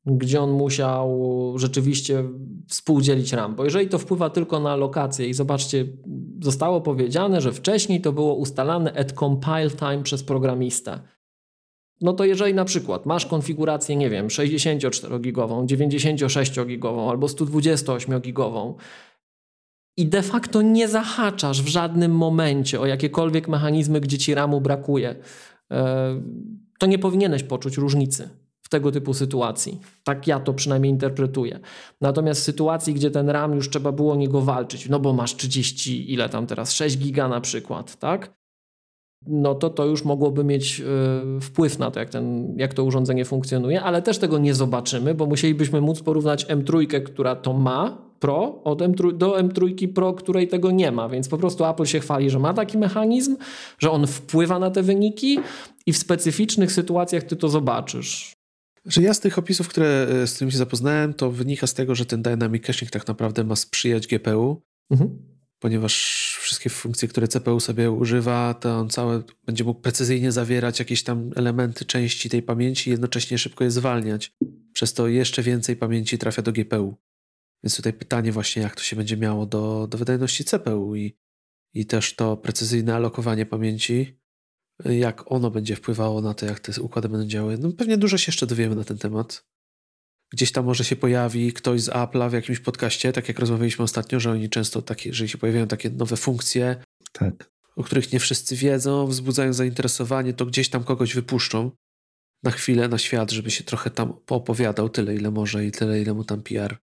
gdzie 0.05 0.41
on 0.41 0.51
musiał 0.51 1.19
rzeczywiście 1.55 2.23
współdzielić 2.67 3.33
RAM. 3.33 3.55
Bo 3.55 3.63
jeżeli 3.63 3.89
to 3.89 3.99
wpływa 3.99 4.29
tylko 4.29 4.59
na 4.59 4.75
lokację 4.75 5.27
i 5.27 5.33
zobaczcie, 5.33 5.85
zostało 6.41 6.81
powiedziane, 6.81 7.41
że 7.41 7.51
wcześniej 7.51 8.01
to 8.01 8.13
było 8.13 8.35
ustalane 8.35 8.93
at 8.93 9.11
compile 9.11 9.69
time 9.69 10.03
przez 10.03 10.23
programistę. 10.23 10.99
No 12.01 12.13
to 12.13 12.25
jeżeli 12.25 12.53
na 12.53 12.65
przykład 12.65 13.05
masz 13.05 13.25
konfigurację, 13.25 13.95
nie 13.95 14.09
wiem, 14.09 14.27
64-gigową, 14.27 15.65
96-gigową 15.65 17.09
albo 17.09 17.27
128-gigową 17.27 18.73
i 19.97 20.05
de 20.05 20.21
facto 20.21 20.61
nie 20.61 20.87
zahaczasz 20.87 21.61
w 21.61 21.67
żadnym 21.67 22.15
momencie 22.15 22.79
o 22.79 22.85
jakiekolwiek 22.85 23.47
mechanizmy, 23.47 24.01
gdzie 24.01 24.17
ci 24.17 24.33
RAMu 24.33 24.61
brakuje, 24.61 25.15
e, 25.71 26.21
to 26.79 26.85
nie 26.85 26.99
powinieneś 26.99 27.43
poczuć 27.43 27.77
różnicy 27.77 28.29
tego 28.73 28.91
typu 28.91 29.13
sytuacji. 29.13 29.79
Tak 30.03 30.27
ja 30.27 30.39
to 30.39 30.53
przynajmniej 30.53 30.91
interpretuję. 30.91 31.59
Natomiast 32.01 32.41
w 32.41 32.43
sytuacji, 32.43 32.93
gdzie 32.93 33.11
ten 33.11 33.29
RAM 33.29 33.55
już 33.55 33.69
trzeba 33.69 33.91
było 33.91 34.15
niego 34.15 34.41
walczyć, 34.41 34.89
no 34.89 34.99
bo 34.99 35.13
masz 35.13 35.35
30, 35.35 36.13
ile 36.13 36.29
tam 36.29 36.47
teraz, 36.47 36.71
6 36.71 36.97
giga 36.97 37.27
na 37.27 37.41
przykład, 37.41 37.95
tak? 37.95 38.33
No 39.27 39.55
to 39.55 39.69
to 39.69 39.85
już 39.85 40.03
mogłoby 40.03 40.43
mieć 40.43 40.79
y, 41.37 41.41
wpływ 41.41 41.79
na 41.79 41.91
to, 41.91 41.99
jak, 41.99 42.09
ten, 42.09 42.55
jak 42.57 42.73
to 42.73 42.83
urządzenie 42.83 43.25
funkcjonuje, 43.25 43.81
ale 43.81 44.01
też 44.01 44.17
tego 44.17 44.37
nie 44.37 44.53
zobaczymy, 44.53 45.15
bo 45.15 45.25
musielibyśmy 45.25 45.81
móc 45.81 46.01
porównać 46.01 46.45
M3, 46.45 47.01
która 47.03 47.35
to 47.35 47.53
ma, 47.53 48.13
Pro 48.23 48.63
od 48.63 48.81
M3, 48.81 49.17
do 49.17 49.37
M3 49.37 49.87
Pro, 49.87 50.13
której 50.13 50.47
tego 50.47 50.71
nie 50.71 50.91
ma, 50.91 51.09
więc 51.09 51.29
po 51.29 51.37
prostu 51.37 51.65
Apple 51.65 51.85
się 51.85 51.99
chwali, 51.99 52.29
że 52.29 52.39
ma 52.39 52.53
taki 52.53 52.77
mechanizm, 52.77 53.37
że 53.79 53.91
on 53.91 54.07
wpływa 54.07 54.59
na 54.59 54.71
te 54.71 54.83
wyniki 54.83 55.39
i 55.85 55.93
w 55.93 55.97
specyficznych 55.97 56.71
sytuacjach 56.71 57.23
ty 57.23 57.35
to 57.35 57.49
zobaczysz. 57.49 58.33
Że 58.85 59.01
ja 59.01 59.13
z 59.13 59.19
tych 59.19 59.37
opisów, 59.37 59.67
które, 59.67 60.07
e, 60.23 60.27
z 60.27 60.33
którymi 60.33 60.51
się 60.51 60.57
zapoznałem, 60.57 61.13
to 61.13 61.31
wynika 61.31 61.67
z 61.67 61.73
tego, 61.73 61.95
że 61.95 62.05
ten 62.05 62.21
dynamic 62.21 62.63
caching 62.63 62.91
tak 62.91 63.07
naprawdę 63.07 63.43
ma 63.43 63.55
sprzyjać 63.55 64.07
GPU. 64.07 64.61
Mhm. 64.91 65.32
Ponieważ 65.63 65.93
wszystkie 66.41 66.69
funkcje, 66.69 67.07
które 67.07 67.27
CPU 67.27 67.59
sobie 67.59 67.91
używa, 67.91 68.53
to 68.53 68.79
on 68.79 68.89
całe 68.89 69.23
będzie 69.45 69.63
mógł 69.63 69.81
precyzyjnie 69.81 70.31
zawierać 70.31 70.79
jakieś 70.79 71.03
tam 71.03 71.31
elementy 71.35 71.85
części 71.85 72.29
tej 72.29 72.41
pamięci 72.41 72.89
i 72.89 72.91
jednocześnie 72.91 73.37
szybko 73.37 73.63
je 73.63 73.71
zwalniać. 73.71 74.31
Przez 74.73 74.93
to 74.93 75.07
jeszcze 75.07 75.43
więcej 75.43 75.75
pamięci 75.75 76.17
trafia 76.17 76.41
do 76.41 76.51
GPU. 76.51 76.97
Więc 77.63 77.75
tutaj 77.75 77.93
pytanie 77.93 78.31
właśnie, 78.31 78.61
jak 78.61 78.75
to 78.75 78.83
się 78.83 78.95
będzie 78.95 79.17
miało 79.17 79.45
do, 79.45 79.87
do 79.87 79.97
wydajności 79.97 80.45
CPU 80.45 80.95
i, 80.95 81.17
i 81.73 81.85
też 81.85 82.15
to 82.15 82.37
precyzyjne 82.37 82.95
alokowanie 82.95 83.45
pamięci, 83.45 84.19
jak 84.85 85.31
ono 85.31 85.51
będzie 85.51 85.75
wpływało 85.75 86.21
na 86.21 86.33
to, 86.33 86.45
jak 86.45 86.59
te 86.59 86.81
układy 86.81 87.09
będą 87.09 87.27
działały. 87.27 87.57
No 87.57 87.71
pewnie 87.71 87.97
dużo 87.97 88.17
się 88.17 88.29
jeszcze 88.29 88.47
dowiemy 88.47 88.75
na 88.75 88.83
ten 88.83 88.97
temat. 88.97 89.45
Gdzieś 90.33 90.51
tam 90.51 90.65
może 90.65 90.83
się 90.83 90.95
pojawi 90.95 91.53
ktoś 91.53 91.81
z 91.81 91.89
Apple'a 91.89 92.29
w 92.29 92.33
jakimś 92.33 92.59
podcaście, 92.59 93.13
tak 93.13 93.27
jak 93.27 93.39
rozmawialiśmy 93.39 93.83
ostatnio, 93.83 94.19
że 94.19 94.31
oni 94.31 94.49
często 94.49 94.81
takie, 94.81 95.09
jeżeli 95.09 95.29
się 95.29 95.37
pojawiają 95.37 95.67
takie 95.67 95.89
nowe 95.89 96.17
funkcje, 96.17 96.75
tak. 97.11 97.51
o 97.75 97.83
których 97.83 98.13
nie 98.13 98.19
wszyscy 98.19 98.55
wiedzą, 98.55 99.07
wzbudzają 99.07 99.53
zainteresowanie, 99.53 100.33
to 100.33 100.45
gdzieś 100.45 100.69
tam 100.69 100.83
kogoś 100.83 101.15
wypuszczą 101.15 101.71
na 102.43 102.51
chwilę 102.51 102.87
na 102.87 102.97
świat, 102.97 103.31
żeby 103.31 103.51
się 103.51 103.63
trochę 103.63 103.89
tam 103.89 104.13
poopowiadał 104.25 104.89
tyle, 104.89 105.15
ile 105.15 105.31
może 105.31 105.65
i 105.65 105.71
tyle, 105.71 106.01
ile 106.01 106.13
mu 106.13 106.23
tam 106.23 106.43
PR 106.43 106.77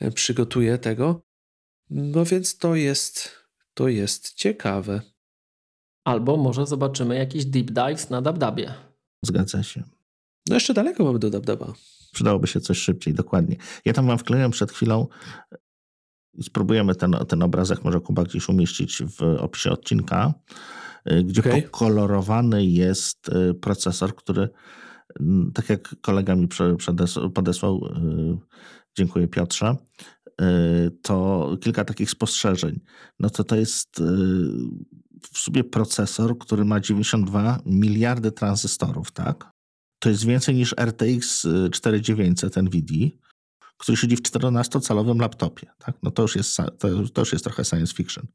e, 0.00 0.10
przygotuje 0.10 0.78
tego. 0.78 1.22
No 1.90 2.24
więc 2.24 2.58
to 2.58 2.74
jest, 2.74 3.30
to 3.74 3.88
jest 3.88 4.34
ciekawe. 4.34 5.00
Albo 6.04 6.36
może 6.36 6.66
zobaczymy 6.66 7.16
jakiś 7.16 7.44
deep 7.44 7.66
dives 7.66 8.10
na 8.10 8.22
Dabdabie. 8.22 8.74
Zgadza 9.22 9.62
się. 9.62 9.82
No 10.48 10.54
jeszcze 10.54 10.74
daleko 10.74 11.04
mamy 11.04 11.18
do 11.18 11.30
Dabdaba. 11.30 11.74
Przydałoby 12.16 12.46
się 12.46 12.60
coś 12.60 12.78
szybciej, 12.78 13.14
dokładnie. 13.14 13.56
Ja 13.84 13.92
tam 13.92 14.06
wam 14.06 14.18
wkleiłem 14.18 14.50
przed 14.50 14.72
chwilą 14.72 15.06
i 16.34 16.42
spróbujemy 16.42 16.94
ten, 16.94 17.16
ten 17.28 17.42
obrazek 17.42 17.84
może 17.84 18.00
Kuba 18.00 18.24
gdzieś 18.24 18.48
umieścić 18.48 19.02
w 19.02 19.22
opisie 19.22 19.70
odcinka, 19.70 20.34
y, 21.10 21.24
gdzie 21.24 21.40
okay. 21.40 21.62
pokolorowany 21.62 22.66
jest 22.66 23.28
y, 23.28 23.54
procesor, 23.54 24.14
który 24.14 24.48
tak 25.54 25.70
jak 25.70 25.96
kolega 26.00 26.34
mi 26.34 26.48
podesłał, 27.34 27.94
dziękuję 28.98 29.28
Piotrze, 29.28 29.76
to 31.02 31.48
kilka 31.60 31.84
takich 31.84 32.10
spostrzeżeń. 32.10 32.80
No 33.20 33.30
to 33.30 33.44
to 33.44 33.56
jest 33.56 33.88
w 35.32 35.38
sobie 35.38 35.64
procesor, 35.64 36.38
który 36.38 36.64
ma 36.64 36.80
92 36.80 37.60
miliardy 37.66 38.32
tranzystorów, 38.32 39.12
tak? 39.12 39.55
To 39.98 40.08
jest 40.08 40.24
więcej 40.24 40.54
niż 40.54 40.74
RTX 40.78 41.46
4900 41.72 42.56
NVIDIA, 42.56 43.08
który 43.76 43.96
siedzi 43.96 44.16
w 44.16 44.22
14-calowym 44.22 45.20
laptopie. 45.20 45.66
Tak? 45.78 45.96
No 46.02 46.10
to 46.10 46.22
już, 46.22 46.36
jest, 46.36 46.56
to, 46.78 47.20
już 47.20 47.32
jest 47.32 47.44
trochę 47.44 47.64
science 47.64 47.94
fiction. 47.94 48.26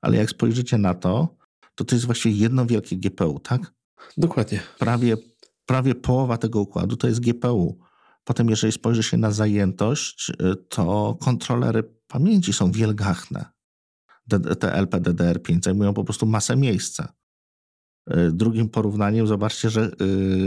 Ale 0.00 0.16
jak 0.16 0.30
spojrzycie 0.30 0.78
na 0.78 0.94
to, 0.94 1.36
to 1.74 1.84
to 1.84 1.94
jest 1.94 2.06
właściwie 2.06 2.36
jedno 2.36 2.66
wielkie 2.66 2.96
GPU, 2.96 3.40
tak? 3.40 3.74
Dokładnie. 4.16 4.60
Prawie, 4.78 5.16
prawie 5.66 5.94
połowa 5.94 6.38
tego 6.38 6.60
układu 6.60 6.96
to 6.96 7.08
jest 7.08 7.20
GPU. 7.20 7.78
Potem, 8.24 8.50
jeżeli 8.50 8.72
spojrzy 8.72 9.02
się 9.02 9.16
na 9.16 9.30
zajętość, 9.30 10.30
y, 10.30 10.56
to 10.68 11.18
kontrolery 11.20 11.82
pamięci 12.06 12.52
są 12.52 12.72
wielgachne. 12.72 13.44
Te 14.60 14.68
LPDDR5 14.68 15.62
zajmują 15.64 15.94
po 15.94 16.04
prostu 16.04 16.26
masę 16.26 16.56
miejsca. 16.56 17.12
Y, 18.10 18.32
drugim 18.32 18.68
porównaniem 18.68 19.26
zobaczcie, 19.26 19.70
że 19.70 19.90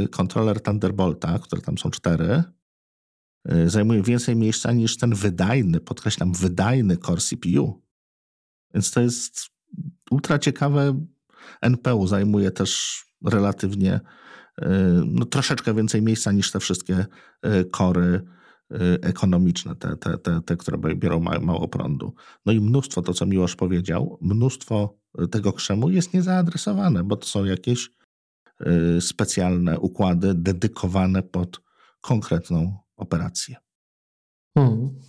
y, 0.04 0.08
kontroler 0.08 0.62
Thunderbolta, 0.62 1.40
które 1.40 1.62
tam 1.62 1.78
są 1.78 1.90
cztery, 1.90 2.44
y, 3.52 3.70
zajmuje 3.70 4.04
więcej 4.04 4.36
miejsca 4.36 4.72
niż 4.72 4.98
ten 4.98 5.16
wydajny, 5.16 5.80
podkreślam, 5.80 6.34
wydajny 6.34 6.98
core 6.98 7.22
CPU. 7.22 7.82
Więc 8.74 8.92
to 8.92 9.02
jest 9.02 9.50
ultra 10.12 10.40
ciekawe. 10.40 11.06
NPU 11.62 12.08
zajmuje 12.08 12.52
też 12.52 13.04
relatywnie 13.26 14.00
no, 15.06 15.26
troszeczkę 15.26 15.74
więcej 15.74 16.02
miejsca 16.02 16.32
niż 16.32 16.52
te 16.52 16.60
wszystkie 16.60 17.06
kory 17.72 18.22
ekonomiczne, 19.02 19.76
te, 19.76 19.98
te, 19.98 20.18
te, 20.18 20.42
te 20.42 20.58
które 20.58 20.96
biorą 20.96 21.20
mało 21.20 21.68
prądu. 21.68 22.14
No 22.46 22.54
i 22.54 22.62
mnóstwo, 22.62 23.02
to 23.02 23.14
co 23.14 23.26
Miłosz 23.26 23.56
powiedział, 23.56 24.18
mnóstwo 24.22 24.98
tego 25.32 25.54
krzemu 25.54 25.90
jest 25.90 26.14
niezaadresowane, 26.14 27.04
bo 27.04 27.16
to 27.16 27.28
są 27.28 27.46
jakieś 27.46 27.90
y, 28.98 29.02
specjalne 29.02 29.80
układy 29.80 30.34
dedykowane 30.34 31.24
pod 31.24 31.62
konkretną 32.02 32.78
operację. 32.98 33.56
Hmm. 34.58 35.00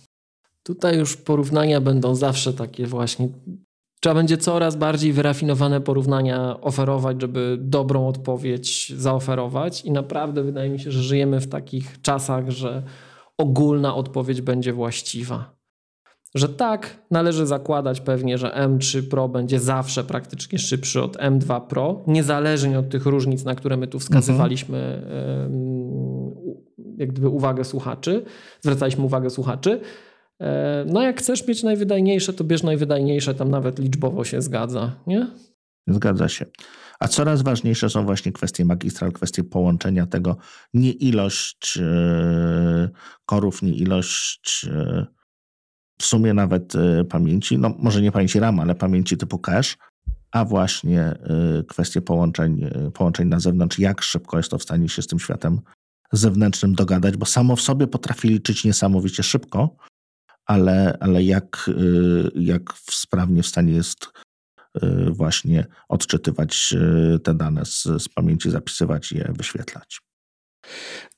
Tutaj 0.63 0.97
już 0.97 1.17
porównania 1.17 1.81
będą 1.81 2.15
zawsze 2.15 2.53
takie 2.53 2.85
właśnie. 2.85 3.29
Trzeba 4.01 4.15
będzie 4.15 4.37
coraz 4.37 4.75
bardziej 4.75 5.13
wyrafinowane 5.13 5.81
porównania 5.81 6.61
oferować, 6.61 7.21
żeby 7.21 7.57
dobrą 7.61 8.07
odpowiedź 8.07 8.93
zaoferować. 8.97 9.85
I 9.85 9.91
naprawdę 9.91 10.43
wydaje 10.43 10.69
mi 10.69 10.79
się, 10.79 10.91
że 10.91 11.03
żyjemy 11.03 11.39
w 11.39 11.47
takich 11.47 12.01
czasach, 12.01 12.49
że 12.49 12.83
ogólna 13.37 13.95
odpowiedź 13.95 14.41
będzie 14.41 14.73
właściwa 14.73 15.56
że 16.37 16.49
tak, 16.49 17.03
należy 17.11 17.45
zakładać 17.45 18.01
pewnie, 18.01 18.37
że 18.37 18.47
M3 18.47 19.09
Pro 19.09 19.29
będzie 19.29 19.59
zawsze 19.59 20.03
praktycznie 20.03 20.59
szybszy 20.59 21.01
od 21.01 21.17
M2 21.17 21.61
Pro, 21.61 22.03
niezależnie 22.07 22.79
od 22.79 22.89
tych 22.89 23.05
różnic, 23.05 23.43
na 23.43 23.55
które 23.55 23.77
my 23.77 23.87
tu 23.87 23.99
wskazywaliśmy, 23.99 25.01
jak 26.97 27.09
gdyby 27.09 27.29
uwagę 27.29 27.63
słuchaczy, 27.63 28.25
zwracaliśmy 28.61 29.03
uwagę 29.03 29.29
słuchaczy. 29.29 29.81
E, 30.41 30.85
no 30.87 31.01
jak 31.01 31.19
chcesz 31.19 31.47
mieć 31.47 31.63
najwydajniejsze, 31.63 32.33
to 32.33 32.43
bierz 32.43 32.63
najwydajniejsze, 32.63 33.35
tam 33.35 33.49
nawet 33.49 33.79
liczbowo 33.79 34.23
się 34.23 34.41
zgadza, 34.41 34.91
nie? 35.07 35.27
Zgadza 35.87 36.29
się. 36.29 36.45
A 36.99 37.07
coraz 37.07 37.41
ważniejsze 37.41 37.89
są 37.89 38.05
właśnie 38.05 38.31
kwestie 38.31 38.65
magistral, 38.65 39.11
kwestie 39.11 39.43
połączenia 39.43 40.05
tego, 40.05 40.37
nie 40.73 40.91
ilość 40.91 41.79
e, 41.81 42.89
korów, 43.25 43.61
nie 43.61 43.73
ilość 43.73 44.65
e, 44.71 45.16
w 46.01 46.05
sumie 46.05 46.33
nawet 46.33 46.75
y, 46.75 47.05
pamięci, 47.05 47.57
no 47.57 47.75
może 47.79 48.01
nie 48.01 48.11
pamięci 48.11 48.39
RAM, 48.39 48.59
ale 48.59 48.75
pamięci 48.75 49.17
typu 49.17 49.39
cache, 49.39 49.75
a 50.31 50.45
właśnie 50.45 51.13
y, 51.59 51.63
kwestie 51.63 52.01
połączeń, 52.01 52.63
y, 52.87 52.91
połączeń 52.91 53.27
na 53.27 53.39
zewnątrz, 53.39 53.79
jak 53.79 54.01
szybko 54.01 54.37
jest 54.37 54.49
to 54.49 54.57
w 54.57 54.63
stanie 54.63 54.89
się 54.89 55.01
z 55.01 55.07
tym 55.07 55.19
światem 55.19 55.61
zewnętrznym 56.11 56.75
dogadać, 56.75 57.17
bo 57.17 57.25
samo 57.25 57.55
w 57.55 57.61
sobie 57.61 57.87
potrafi 57.87 58.27
liczyć 58.27 58.63
niesamowicie 58.63 59.23
szybko, 59.23 59.75
ale, 60.45 60.97
ale 60.99 61.23
jak, 61.23 61.69
jak 62.35 62.73
sprawnie 62.91 63.43
w 63.43 63.47
stanie 63.47 63.73
jest 63.73 64.07
właśnie 65.11 65.65
odczytywać 65.89 66.75
te 67.23 67.33
dane 67.33 67.65
z, 67.65 67.83
z 67.83 68.09
pamięci, 68.09 68.51
zapisywać 68.51 69.11
je, 69.11 69.31
wyświetlać. 69.37 69.99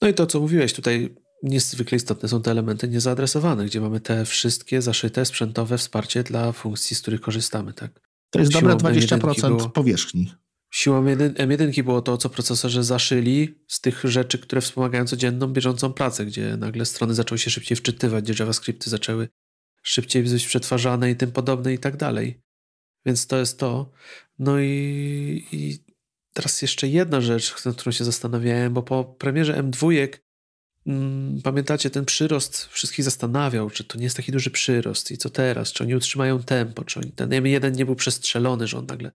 No 0.02 0.08
i 0.08 0.14
to, 0.14 0.26
co 0.26 0.40
mówiłeś 0.40 0.74
tutaj, 0.74 1.16
niezwykle 1.44 1.96
istotne 1.96 2.30
są 2.30 2.42
te 2.42 2.52
elementy 2.52 2.88
niezaadresowane, 2.88 3.66
gdzie 3.66 3.82
mamy 3.82 4.00
te 4.00 4.26
wszystkie 4.26 4.82
zaszyte 4.82 5.26
sprzętowe 5.26 5.78
wsparcie 5.78 6.24
dla 6.24 6.52
funkcji, 6.52 6.96
z 6.96 7.02
których 7.02 7.22
korzystamy. 7.22 7.74
Tak? 7.74 8.10
To 8.30 8.40
jest 8.40 8.52
dobre 8.52 8.76
20% 8.76 9.48
było, 9.48 9.70
powierzchni. 9.70 10.34
Siłą 10.72 11.06
M1 11.06 11.84
było 11.84 12.02
to, 12.02 12.18
co 12.18 12.30
procesorzy 12.30 12.84
zaszyli 12.84 13.56
z 13.68 13.82
tych 13.82 14.04
rzeczy, 14.04 14.40
które 14.40 14.62
wspomagają 14.62 15.06
codzienną, 15.06 15.48
bieżącą 15.48 15.94
pracę, 15.94 16.26
gdzie 16.26 16.58
nagle 16.58 16.86
strony 16.86 17.14
zaczęły 17.14 17.40
się 17.40 17.52
szybciej 17.52 17.78
wczytywać, 17.78 18.24
gdzie 18.24 18.44
JavaScripty 18.44 18.90
zaczęły 18.90 19.30
szybciej 19.84 20.24
być 20.24 20.48
przetwarzane 20.48 21.12
i 21.12 21.16
tym 21.16 21.32
podobne 21.32 21.74
i 21.74 21.78
tak 21.78 21.98
dalej. 21.98 22.42
Więc 23.06 23.28
to 23.28 23.38
jest 23.38 23.60
to. 23.60 23.92
No 24.40 24.60
i, 24.60 25.48
i 25.52 25.84
teraz 26.34 26.62
jeszcze 26.62 26.88
jedna 26.88 27.22
rzecz, 27.22 27.66
nad 27.66 27.76
którą 27.76 27.92
się 27.92 28.04
zastanawiałem, 28.04 28.74
bo 28.74 28.84
po 28.84 29.04
premierze 29.04 29.64
M2 29.64 29.92
Mm, 29.94 30.29
pamiętacie, 31.44 31.90
ten 31.90 32.06
przyrost 32.06 32.66
wszystkich 32.66 33.06
zastanawiał, 33.06 33.70
czy 33.70 33.84
to 33.84 33.98
nie 33.98 34.04
jest 34.04 34.18
taki 34.18 34.32
duży 34.32 34.52
przyrost 34.52 35.12
i 35.12 35.18
co 35.18 35.30
teraz, 35.30 35.72
czy 35.72 35.84
oni 35.84 35.96
utrzymają 35.96 36.44
tempo, 36.44 36.84
czy 36.84 37.00
oni, 37.00 37.12
ten 37.12 37.30
M1 37.30 37.76
nie 37.76 37.86
był 37.86 37.96
przestrzelony, 37.96 38.68
że 38.68 38.78
on 38.78 38.86
nagle, 38.86 39.12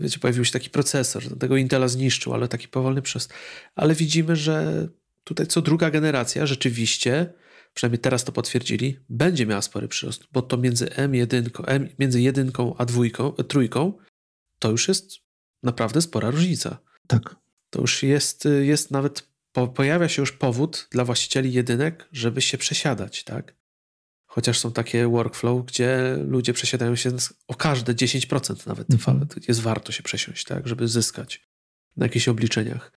wiecie, 0.00 0.18
pojawił 0.18 0.44
się 0.44 0.52
taki 0.52 0.70
procesor, 0.70 1.38
tego 1.38 1.56
Intela 1.56 1.88
zniszczył, 1.88 2.34
ale 2.34 2.48
taki 2.48 2.68
powolny 2.68 3.02
przyrost. 3.02 3.32
Ale 3.74 3.94
widzimy, 3.94 4.36
że 4.36 4.88
tutaj 5.24 5.46
co 5.46 5.62
druga 5.62 5.90
generacja 5.90 6.46
rzeczywiście, 6.46 7.32
przynajmniej 7.74 8.00
teraz 8.00 8.24
to 8.24 8.32
potwierdzili, 8.32 8.98
będzie 9.08 9.46
miała 9.46 9.62
spory 9.62 9.88
przyrost, 9.88 10.24
bo 10.32 10.42
to 10.42 10.56
między 10.56 10.86
M1, 10.86 11.64
M, 11.66 11.88
między 11.98 12.20
jedynką 12.20 12.74
a 12.78 12.84
dwójką, 12.84 13.32
trójką, 13.32 13.92
to 14.58 14.70
już 14.70 14.88
jest 14.88 15.10
naprawdę 15.62 16.02
spora 16.02 16.30
różnica. 16.30 16.78
Tak. 17.06 17.36
To 17.70 17.80
już 17.80 18.02
jest, 18.02 18.48
jest 18.60 18.90
nawet 18.90 19.29
po, 19.52 19.68
pojawia 19.68 20.08
się 20.08 20.22
już 20.22 20.32
powód 20.32 20.88
dla 20.90 21.04
właścicieli 21.04 21.52
jedynek, 21.52 22.08
żeby 22.12 22.42
się 22.42 22.58
przesiadać, 22.58 23.24
tak? 23.24 23.54
Chociaż 24.26 24.58
są 24.58 24.72
takie 24.72 25.08
workflow, 25.08 25.66
gdzie 25.66 26.16
ludzie 26.26 26.52
przesiadają 26.52 26.96
się 26.96 27.10
o 27.48 27.54
każde 27.54 27.94
10% 27.94 28.66
nawet. 28.66 28.90
Mhm. 28.90 29.26
Jest 29.48 29.60
warto 29.60 29.92
się 29.92 30.02
przesiąść, 30.02 30.44
tak? 30.44 30.68
Żeby 30.68 30.88
zyskać 30.88 31.48
na 31.96 32.06
jakichś 32.06 32.28
obliczeniach. 32.28 32.92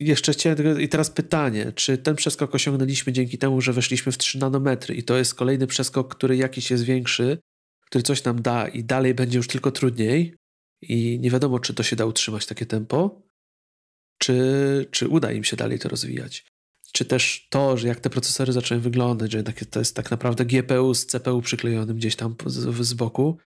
Jeszcze 0.00 0.32
chciałem, 0.32 0.80
i 0.80 0.88
teraz 0.88 1.10
pytanie, 1.10 1.72
czy 1.72 1.98
ten 1.98 2.16
przeskok 2.16 2.54
osiągnęliśmy 2.54 3.12
dzięki 3.12 3.38
temu, 3.38 3.60
że 3.60 3.72
weszliśmy 3.72 4.12
w 4.12 4.18
3 4.18 4.38
nanometry 4.38 4.94
i 4.94 5.02
to 5.02 5.16
jest 5.16 5.34
kolejny 5.34 5.66
przeskok, 5.66 6.14
który 6.14 6.36
jakiś 6.36 6.70
jest 6.70 6.84
większy 6.84 7.38
który 7.86 8.02
coś 8.02 8.24
nam 8.24 8.42
da 8.42 8.68
i 8.68 8.84
dalej 8.84 9.14
będzie 9.14 9.36
już 9.38 9.48
tylko 9.48 9.70
trudniej 9.70 10.36
i 10.82 11.18
nie 11.20 11.30
wiadomo, 11.30 11.58
czy 11.58 11.74
to 11.74 11.82
się 11.82 11.96
da 11.96 12.06
utrzymać 12.06 12.46
takie 12.46 12.66
tempo, 12.66 13.22
czy, 14.18 14.86
czy 14.90 15.08
uda 15.08 15.32
im 15.32 15.44
się 15.44 15.56
dalej 15.56 15.78
to 15.78 15.88
rozwijać. 15.88 16.46
Czy 16.92 17.04
też 17.04 17.46
to, 17.50 17.76
że 17.76 17.88
jak 17.88 18.00
te 18.00 18.10
procesory 18.10 18.52
zaczęły 18.52 18.80
wyglądać, 18.80 19.32
że 19.32 19.42
to 19.42 19.78
jest 19.78 19.96
tak 19.96 20.10
naprawdę 20.10 20.44
GPU 20.44 20.94
z 20.94 21.06
CPU 21.06 21.42
przyklejonym 21.42 21.96
gdzieś 21.96 22.16
tam 22.16 22.34
z, 22.46 22.86
z 22.86 22.94
boku, 22.94 23.38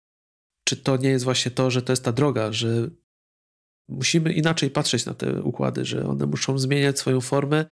czy 0.64 0.76
to 0.76 0.96
nie 0.96 1.08
jest 1.08 1.24
właśnie 1.24 1.50
to, 1.50 1.70
że 1.70 1.82
to 1.82 1.92
jest 1.92 2.04
ta 2.04 2.12
droga, 2.12 2.52
że 2.52 2.90
musimy 3.88 4.32
inaczej 4.32 4.70
patrzeć 4.70 5.06
na 5.06 5.14
te 5.14 5.42
układy, 5.42 5.84
że 5.84 6.06
one 6.06 6.26
muszą 6.26 6.58
zmieniać 6.58 6.98
swoją 6.98 7.20
formę, 7.20 7.64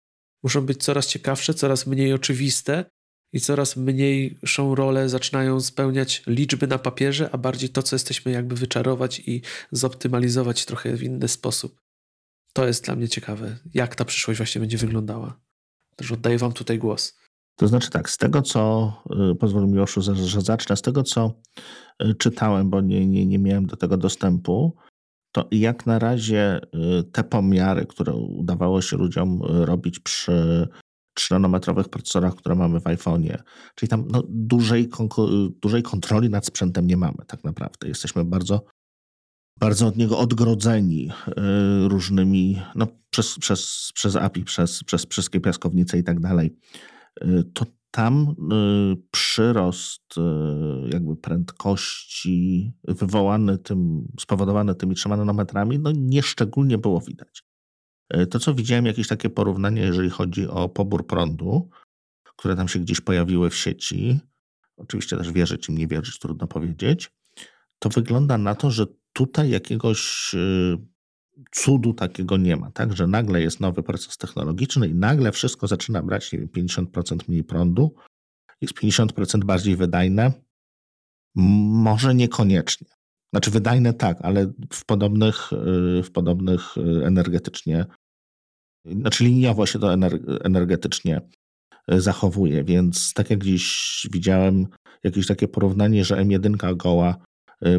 muszą 0.43 0.67
być 0.67 0.83
coraz 0.83 1.07
ciekawsze, 1.07 1.55
coraz 1.55 1.87
mniej 1.87 2.13
oczywiste 2.13 2.85
i 3.33 3.41
coraz 3.41 3.77
mniejszą 3.77 4.75
rolę 4.75 5.09
zaczynają 5.09 5.61
spełniać 5.61 6.23
liczby 6.27 6.67
na 6.67 6.79
papierze, 6.79 7.31
a 7.33 7.39
bardziej 7.39 7.69
to, 7.69 7.83
co 7.83 7.97
jesteśmy 7.97 8.33
jakby 8.33 8.55
wyczarować 8.55 9.21
i 9.21 9.43
zoptymalizować 9.73 10.65
trochę 10.65 10.97
w 10.97 11.03
inny 11.03 11.29
sposób. 11.29 11.86
To 12.57 12.67
jest 12.67 12.85
dla 12.85 12.97
mnie 12.97 13.09
ciekawe, 13.09 13.57
jak 13.75 13.95
ta 13.95 14.05
przyszłość 14.05 14.39
właśnie 14.39 14.61
będzie 14.61 14.79
wyglądała. 14.79 15.41
Też 15.97 16.13
oddaję 16.13 16.39
wam 16.39 16.53
tutaj 16.53 16.79
głos. 16.79 17.19
To 17.57 17.69
znaczy 17.69 17.91
tak, 17.91 18.11
z 18.11 18.17
tego 18.17 18.43
co, 18.43 18.93
y, 19.33 19.35
pozwól 19.35 19.69
mi 19.69 19.79
Oszu, 19.79 20.03
że 20.03 20.41
zacznę, 20.41 20.77
z 20.77 20.83
tego 20.83 21.03
co 21.03 21.41
y, 22.03 22.15
czytałem, 22.15 22.71
bo 22.71 22.81
nie, 22.81 23.07
nie, 23.07 23.27
nie 23.27 23.39
miałem 23.39 23.67
do 23.67 23.77
tego 23.77 23.97
dostępu, 23.97 24.77
to 25.33 25.49
jak 25.51 25.87
na 25.87 25.99
razie 25.99 26.61
y, 27.01 27.05
te 27.05 27.25
pomiary, 27.25 27.87
które 27.87 28.15
udawało 28.15 28.83
się 28.83 28.97
ludziom 28.97 29.43
robić 29.43 29.99
przy 29.99 30.69
3-nanometrowych 31.19 31.89
procesorach, 31.89 32.35
które 32.35 32.55
mamy 32.55 32.81
w 32.81 32.85
iPhone'ie, 32.85 33.39
czyli 33.75 33.91
tam 33.91 34.09
no, 34.09 34.23
dużej, 34.29 34.89
dużej 35.63 35.83
kontroli 35.83 36.31
nad 36.31 36.47
sprzętem 36.47 36.87
nie 36.87 36.97
mamy 36.97 37.19
tak 37.27 37.45
naprawdę. 37.45 37.89
Jesteśmy 37.89 38.25
bardzo 38.25 38.65
bardzo 39.61 39.87
od 39.87 39.97
niego 39.97 40.19
odgrodzeni 40.19 41.11
różnymi, 41.89 42.63
no, 42.75 42.87
przez, 43.11 43.39
przez, 43.39 43.91
przez 43.95 44.17
API, 44.17 44.45
przez, 44.45 44.85
przez 44.85 45.07
wszystkie 45.07 45.41
piaskownice 45.41 45.99
i 45.99 46.05
tak 46.05 46.21
dalej. 46.21 46.57
Y, 47.25 47.45
to 47.55 47.67
tam 47.91 48.35
y, 48.53 48.97
przyrost 49.11 50.15
jakby 50.93 51.17
prędkości 51.17 52.73
wywołany 52.85 53.59
tym, 53.59 54.09
spowodowany 54.21 54.75
tymi 54.75 54.95
trzema 54.95 55.17
nanometrami, 55.17 55.79
no 55.79 55.93
nieszczególnie 55.95 56.79
było 56.79 57.01
widać. 57.01 57.43
To, 58.31 58.39
co 58.39 58.55
widziałem, 58.55 58.87
jakieś 58.87 59.09
takie 59.09 59.31
porównanie, 59.31 59.83
jeżeli 59.83 60.11
chodzi 60.11 60.49
o 60.49 60.69
pobór 60.69 61.07
prądu, 61.07 61.71
które 62.37 62.57
tam 62.57 62.69
się 62.69 62.79
gdzieś 62.79 63.01
pojawiły 63.01 63.51
w 63.51 63.57
sieci, 63.57 64.21
oczywiście 64.77 65.17
też 65.17 65.33
wierzyć 65.33 65.69
im, 65.69 65.79
nie 65.79 65.87
wierzyć, 65.87 66.19
trudno 66.19 66.47
powiedzieć, 66.47 67.11
to 67.79 67.89
wygląda 67.89 68.39
na 68.39 68.55
to, 68.55 68.71
że 68.71 68.87
tutaj 69.17 69.51
jakiegoś 69.51 70.35
cudu 71.51 71.95
takiego 71.95 72.37
nie 72.37 72.57
ma, 72.57 72.71
tak? 72.71 72.97
Że 72.97 73.07
nagle 73.07 73.43
jest 73.43 73.61
nowy 73.61 73.83
proces 73.83 74.17
technologiczny 74.17 74.89
i 74.89 74.95
nagle 74.95 75.33
wszystko 75.33 75.67
zaczyna 75.67 76.03
brać 76.03 76.33
nie 76.33 76.39
wiem, 76.39 76.49
50% 76.49 77.29
mniej 77.29 77.45
prądu, 77.45 77.95
jest 78.61 78.75
50% 78.75 79.45
bardziej 79.45 79.77
wydajne. 79.77 80.33
Może 81.35 82.15
niekoniecznie. 82.15 82.87
Znaczy 83.33 83.51
wydajne 83.51 83.95
tak, 83.95 84.19
ale 84.23 84.53
w 84.73 84.85
podobnych, 84.85 85.53
y, 85.53 86.03
w 86.03 86.11
podobnych 86.13 86.77
y, 86.77 87.07
energetycznie, 87.07 87.87
znaczy 88.87 89.25
liniowo 89.25 89.67
się 89.67 89.79
to 89.79 89.95
energetycznie 90.45 91.21
y, 91.93 92.01
zachowuje, 92.01 92.65
więc 92.65 93.13
tak 93.13 93.31
jak 93.31 93.45
dziś 93.45 94.07
widziałem 94.13 94.67
jakieś 95.05 95.27
takie 95.27 95.49
porównanie, 95.49 96.05
że 96.05 96.17
M1 96.17 96.77
goła 96.77 97.17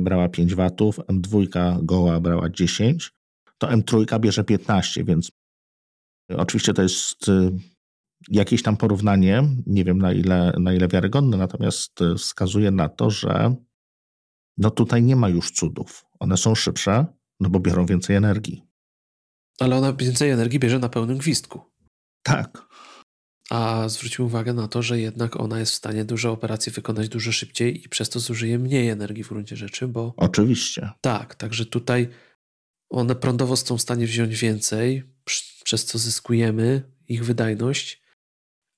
brała 0.02 0.30
5 0.30 0.56
watów, 0.56 0.98
M2 1.00 1.48
goła 1.86 2.20
brała 2.20 2.50
10, 2.50 3.12
to 3.58 3.68
M3 3.68 4.20
bierze 4.20 4.44
15, 4.44 5.04
więc 5.04 5.32
oczywiście 6.30 6.74
to 6.74 6.82
jest 6.82 7.30
y, 7.30 7.52
jakieś 8.30 8.64
tam 8.64 8.78
porównanie, 8.78 9.44
nie 9.66 9.84
wiem 9.84 9.98
na 9.98 10.14
ile, 10.14 10.54
na 10.60 10.74
ile 10.74 10.88
wiarygodne, 10.88 11.38
natomiast 11.38 12.02
y, 12.02 12.16
wskazuje 12.16 12.72
na 12.72 12.90
to, 12.90 13.10
że 13.10 13.56
no 14.58 14.72
tutaj 14.72 15.04
nie 15.04 15.16
ma 15.16 15.30
już 15.30 15.52
cudów. 15.52 16.06
One 16.20 16.38
są 16.38 16.56
szybsze, 16.56 17.06
no 17.40 17.50
bo 17.50 17.60
biorą 17.60 17.86
więcej 17.86 18.16
energii. 18.16 18.64
Ale 19.60 19.76
ona 19.76 19.94
więcej 19.94 20.30
energii 20.30 20.60
bierze 20.60 20.80
na 20.80 20.90
pełnym 20.90 21.18
gwizdku. 21.18 21.62
Tak. 22.24 22.67
A 23.50 23.90
zwróćmy 23.90 24.26
uwagę 24.26 24.54
na 24.54 24.68
to, 24.68 24.82
że 24.82 25.00
jednak 25.00 25.40
ona 25.40 25.60
jest 25.60 25.72
w 25.72 25.76
stanie 25.76 26.06
duże 26.06 26.32
operacje 26.32 26.72
wykonać 26.72 27.10
dużo 27.10 27.32
szybciej 27.32 27.86
i 27.86 27.90
przez 27.90 28.10
to 28.10 28.20
zużyje 28.20 28.60
mniej 28.60 28.90
energii 28.90 29.24
w 29.24 29.30
gruncie 29.30 29.56
rzeczy, 29.56 29.88
bo. 29.88 30.14
Oczywiście. 30.18 30.90
Tak, 31.02 31.36
także 31.36 31.66
tutaj 31.66 32.10
one 32.90 33.16
prądowo 33.16 33.58
są 33.58 33.78
w 33.78 33.82
stanie 33.82 34.06
wziąć 34.06 34.36
więcej, 34.36 35.04
przez 35.64 35.86
co 35.86 35.98
zyskujemy 35.98 36.84
ich 37.08 37.26
wydajność, 37.26 38.02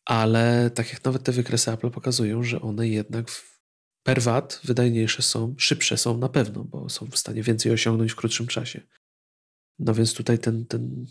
ale 0.06 0.72
tak 0.74 0.94
jak 0.94 1.06
nawet 1.06 1.24
te 1.24 1.32
wykresy 1.32 1.72
Apple 1.72 1.90
pokazują, 1.90 2.44
że 2.44 2.62
one 2.62 2.88
jednak 2.88 3.32
per 4.04 4.22
watt 4.22 4.62
wydajniejsze 4.64 5.22
są, 5.22 5.56
szybsze 5.58 5.98
są 5.98 6.18
na 6.18 6.30
pewno, 6.30 6.64
bo 6.64 6.90
są 6.90 7.06
w 7.06 7.18
stanie 7.18 7.44
więcej 7.44 7.72
osiągnąć 7.72 8.12
w 8.12 8.16
krótszym 8.16 8.48
czasie. 8.48 8.82
No 9.80 9.94
więc 9.94 10.14
tutaj 10.14 10.40
ten, 10.40 10.66
ten 10.66 11.06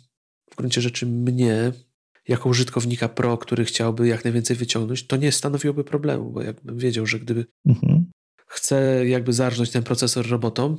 w 0.53 0.57
gruncie 0.57 0.81
rzeczy 0.81 1.07
mnie, 1.07 1.73
jako 2.29 2.49
użytkownika 2.49 3.09
pro, 3.09 3.39
który 3.39 3.65
chciałby 3.65 4.09
jak 4.09 4.25
najwięcej 4.25 4.57
wyciągnąć, 4.57 5.07
to 5.07 5.17
nie 5.17 5.33
stanowiłoby 5.33 5.85
problemu, 5.85 6.31
bo 6.31 6.43
jakbym 6.43 6.79
wiedział, 6.79 7.07
że 7.07 7.21
gdyby 7.21 7.47
mhm. 7.67 8.11
chcę 8.47 9.09
jakby 9.09 9.33
zarżnąć 9.33 9.71
ten 9.71 9.83
procesor 9.83 10.29
robotą, 10.29 10.77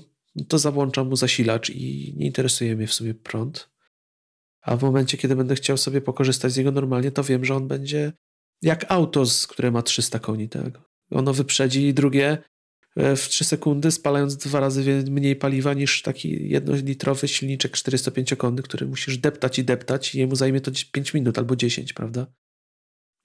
to 0.47 0.59
zawłączam 0.59 1.07
mu 1.07 1.15
zasilacz 1.15 1.69
i 1.69 2.13
nie 2.17 2.25
interesuje 2.25 2.75
mnie 2.75 2.87
w 2.87 2.93
sumie 2.93 3.13
prąd. 3.13 3.69
A 4.61 4.77
w 4.77 4.81
momencie, 4.81 5.17
kiedy 5.17 5.35
będę 5.35 5.55
chciał 5.55 5.77
sobie 5.77 6.01
pokorzystać 6.01 6.51
z 6.51 6.57
niego 6.57 6.71
normalnie, 6.71 7.11
to 7.11 7.23
wiem, 7.23 7.45
że 7.45 7.55
on 7.55 7.67
będzie 7.67 8.13
jak 8.61 8.85
auto, 8.91 9.23
które 9.49 9.71
ma 9.71 9.81
300 9.81 10.19
koni. 10.19 10.49
Tak? 10.49 10.81
Ono 11.11 11.33
wyprzedzi 11.33 11.93
drugie 11.93 12.37
w 12.99 13.27
3 13.27 13.43
sekundy, 13.43 13.91
spalając 13.91 14.37
dwa 14.37 14.59
razy 14.59 15.03
mniej 15.09 15.35
paliwa 15.35 15.73
niż 15.73 16.01
taki 16.01 16.49
jednolitrowy 16.49 17.27
silniczek 17.27 17.73
405-konny, 17.73 18.61
który 18.61 18.87
musisz 18.87 19.17
deptać 19.17 19.59
i 19.59 19.63
deptać 19.63 20.15
i 20.15 20.19
jemu 20.19 20.35
zajmie 20.35 20.61
to 20.61 20.71
5 20.91 21.13
minut 21.13 21.37
albo 21.37 21.55
10, 21.55 21.93
prawda? 21.93 22.27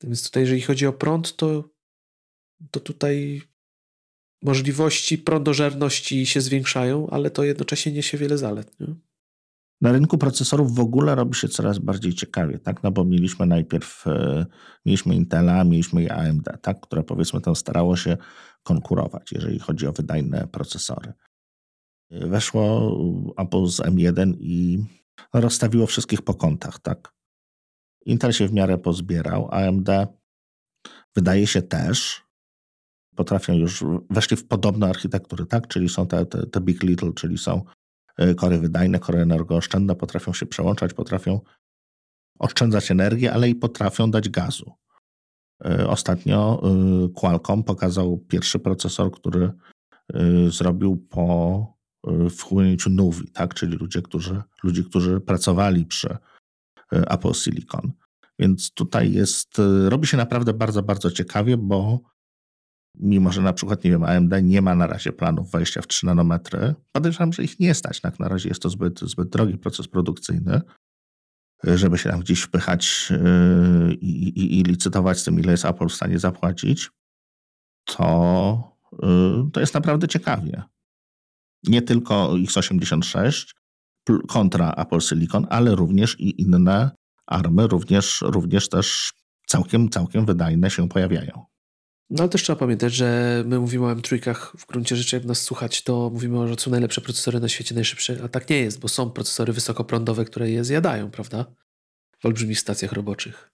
Więc 0.02 0.22
tutaj, 0.22 0.42
jeżeli 0.42 0.60
chodzi 0.60 0.86
o 0.86 0.92
prąd, 0.92 1.36
to, 1.36 1.70
to 2.70 2.80
tutaj 2.80 3.42
możliwości 4.42 5.18
prądożerności 5.18 6.26
się 6.26 6.40
zwiększają, 6.40 7.10
ale 7.10 7.30
to 7.30 7.44
jednocześnie 7.44 7.92
niesie 7.92 8.18
wiele 8.18 8.38
zalet. 8.38 8.80
Nie? 8.80 8.94
Na 9.80 9.92
rynku 9.92 10.18
procesorów 10.18 10.74
w 10.74 10.80
ogóle 10.80 11.14
robi 11.14 11.34
się 11.34 11.48
coraz 11.48 11.78
bardziej 11.78 12.14
ciekawie, 12.14 12.58
tak? 12.58 12.82
No 12.82 12.90
bo 12.90 13.04
mieliśmy 13.04 13.46
najpierw 13.46 14.06
e, 14.06 14.46
mieliśmy 14.86 15.14
Intela, 15.14 15.64
mieliśmy 15.64 16.12
AMD, 16.12 16.48
tak? 16.62 16.80
które 16.80 17.02
powiedzmy 17.02 17.40
tam 17.40 17.56
starało 17.56 17.96
się 17.96 18.16
konkurować, 18.64 19.32
jeżeli 19.32 19.58
chodzi 19.58 19.86
o 19.86 19.92
wydajne 19.92 20.48
procesory. 20.48 21.12
Weszło 22.10 22.96
Apple 23.36 23.66
z 23.66 23.80
M1 23.80 24.34
i 24.40 24.84
rozstawiło 25.32 25.86
wszystkich 25.86 26.22
po 26.22 26.34
kątach, 26.34 26.78
tak? 26.78 27.14
Intel 28.06 28.32
się 28.32 28.48
w 28.48 28.52
miarę 28.52 28.78
pozbierał, 28.78 29.48
AMD 29.50 29.88
wydaje 31.14 31.46
się 31.46 31.62
też, 31.62 32.22
potrafią 33.16 33.52
już, 33.52 33.84
weszli 34.10 34.36
w 34.36 34.48
podobne 34.48 34.88
architektury, 34.88 35.46
tak? 35.46 35.68
Czyli 35.68 35.88
są 35.88 36.06
te, 36.06 36.26
te, 36.26 36.46
te 36.46 36.60
big 36.60 36.82
little, 36.82 37.12
czyli 37.12 37.38
są 37.38 37.64
e, 38.16 38.34
kory 38.34 38.58
wydajne, 38.58 38.98
kory 38.98 39.18
energooszczędne, 39.18 39.96
potrafią 39.96 40.32
się 40.32 40.46
przełączać, 40.46 40.94
potrafią 40.94 41.40
oszczędzać 42.38 42.90
energię, 42.90 43.32
ale 43.32 43.48
i 43.48 43.54
potrafią 43.54 44.10
dać 44.10 44.28
gazu. 44.28 44.72
E, 45.64 45.88
ostatnio 45.88 46.62
e, 46.62 47.08
Qualcomm 47.08 47.64
pokazał 47.64 48.18
pierwszy 48.18 48.58
procesor, 48.58 49.12
który 49.12 49.52
zrobił 50.48 50.96
po 50.96 51.66
wchłonięciu 52.30 52.90
Nuvi, 52.90 53.30
tak? 53.30 53.54
czyli 53.54 53.76
ludzie, 53.76 54.02
którzy, 54.02 54.42
ludzi, 54.62 54.84
którzy 54.84 55.20
pracowali 55.20 55.86
przy 55.86 56.16
Apple 56.90 57.32
Silicon. 57.32 57.92
Więc 58.38 58.72
tutaj 58.72 59.12
jest, 59.12 59.60
robi 59.88 60.06
się 60.06 60.16
naprawdę 60.16 60.54
bardzo, 60.54 60.82
bardzo 60.82 61.10
ciekawie, 61.10 61.56
bo 61.56 62.00
mimo 62.94 63.32
że 63.32 63.42
na 63.42 63.52
przykład, 63.52 63.84
nie 63.84 63.90
wiem, 63.90 64.04
AMD 64.04 64.32
nie 64.42 64.62
ma 64.62 64.74
na 64.74 64.86
razie 64.86 65.12
planów 65.12 65.50
wejścia 65.50 65.82
w 65.82 65.86
3 65.86 66.06
nanometry, 66.06 66.74
podejrzewam, 66.92 67.32
że 67.32 67.44
ich 67.44 67.60
nie 67.60 67.74
stać. 67.74 68.00
Tak? 68.00 68.20
Na 68.20 68.28
razie 68.28 68.48
jest 68.48 68.62
to 68.62 68.70
zbyt, 68.70 69.00
zbyt 69.00 69.28
drogi 69.28 69.58
proces 69.58 69.88
produkcyjny, 69.88 70.60
żeby 71.62 71.98
się 71.98 72.10
tam 72.10 72.20
gdzieś 72.20 72.40
wpychać 72.40 73.10
yy, 73.10 73.94
i, 73.94 74.28
i, 74.28 74.60
i 74.60 74.62
licytować 74.62 75.18
z 75.18 75.24
tym, 75.24 75.40
ile 75.40 75.52
jest 75.52 75.64
Apple 75.64 75.88
w 75.88 75.94
stanie 75.94 76.18
zapłacić, 76.18 76.90
to, 77.84 78.76
yy, 79.02 79.50
to 79.52 79.60
jest 79.60 79.74
naprawdę 79.74 80.08
ciekawie. 80.08 80.62
Nie 81.62 81.82
tylko 81.82 82.32
x86 82.32 83.54
kontra 84.28 84.72
Apple 84.72 85.00
Silicon, 85.00 85.46
ale 85.50 85.74
również 85.74 86.20
i 86.20 86.42
inne 86.42 86.90
army, 87.26 87.66
również, 87.66 88.20
również 88.26 88.68
też 88.68 89.12
całkiem, 89.46 89.88
całkiem 89.88 90.26
wydajne 90.26 90.70
się 90.70 90.88
pojawiają. 90.88 91.44
No 92.14 92.22
ale 92.22 92.28
też 92.28 92.42
trzeba 92.42 92.58
pamiętać, 92.58 92.94
że 92.94 93.42
my 93.46 93.58
mówimy 93.58 93.86
o 93.86 93.94
M3 93.94 94.34
w 94.58 94.66
gruncie 94.66 94.96
rzeczy, 94.96 95.16
jak 95.16 95.24
nas 95.24 95.42
słuchać, 95.42 95.82
to 95.82 96.10
mówimy, 96.10 96.48
że 96.48 96.54
są 96.54 96.70
najlepsze 96.70 97.00
procesory 97.00 97.40
na 97.40 97.48
świecie, 97.48 97.74
najszybsze, 97.74 98.20
a 98.24 98.28
tak 98.28 98.50
nie 98.50 98.58
jest, 98.58 98.80
bo 98.80 98.88
są 98.88 99.10
procesory 99.10 99.52
wysokoprądowe, 99.52 100.24
które 100.24 100.50
je 100.50 100.64
zjadają, 100.64 101.10
prawda? 101.10 101.46
W 102.18 102.26
olbrzymich 102.26 102.60
stacjach 102.60 102.92
roboczych. 102.92 103.50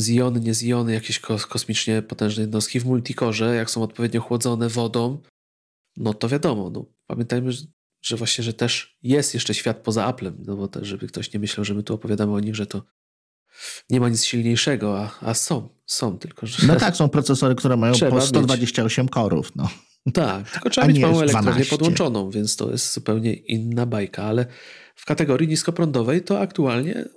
Ziony, 0.00 0.40
nie 0.40 0.54
ziony, 0.54 0.92
jakieś 0.92 1.20
kosmicznie 1.20 2.02
potężne 2.02 2.40
jednostki 2.40 2.80
w 2.80 2.84
multikorze, 2.84 3.54
jak 3.54 3.70
są 3.70 3.82
odpowiednio 3.82 4.20
chłodzone 4.20 4.68
wodą, 4.68 5.22
no 5.96 6.14
to 6.14 6.28
wiadomo, 6.28 6.70
no, 6.70 6.86
pamiętajmy, 7.06 7.52
że 8.02 8.16
właśnie, 8.16 8.44
że 8.44 8.54
też 8.54 8.98
jest 9.02 9.34
jeszcze 9.34 9.54
świat 9.54 9.76
poza 9.76 10.04
Applem, 10.04 10.44
no 10.46 10.56
bo 10.56 10.68
też, 10.68 10.88
żeby 10.88 11.06
ktoś 11.06 11.32
nie 11.32 11.40
myślał, 11.40 11.64
że 11.64 11.74
my 11.74 11.82
tu 11.82 11.94
opowiadamy 11.94 12.32
o 12.32 12.40
nich, 12.40 12.54
że 12.56 12.66
to 12.66 12.82
nie 13.90 14.00
ma 14.00 14.08
nic 14.08 14.24
silniejszego, 14.24 14.98
a, 15.00 15.10
a 15.20 15.34
są, 15.34 15.68
są 15.86 16.18
tylko, 16.18 16.46
że... 16.46 16.66
No 16.66 16.76
tak, 16.76 16.96
są 16.96 17.08
procesory, 17.08 17.54
które 17.54 17.76
mają 17.76 17.94
po 18.10 18.20
128 18.20 19.04
mieć. 19.04 19.12
korów, 19.12 19.56
no. 19.56 19.68
Tak, 20.14 20.50
tylko 20.50 20.70
trzeba 20.70 20.86
mieć 20.86 20.98
małą 20.98 21.20
elektrownię 21.20 21.64
podłączoną, 21.64 22.30
więc 22.30 22.56
to 22.56 22.70
jest 22.70 22.92
zupełnie 22.92 23.32
inna 23.32 23.86
bajka, 23.86 24.24
ale 24.24 24.46
w 24.94 25.04
kategorii 25.04 25.48
niskoprądowej 25.48 26.22
to 26.22 26.40
aktualnie 26.40 27.08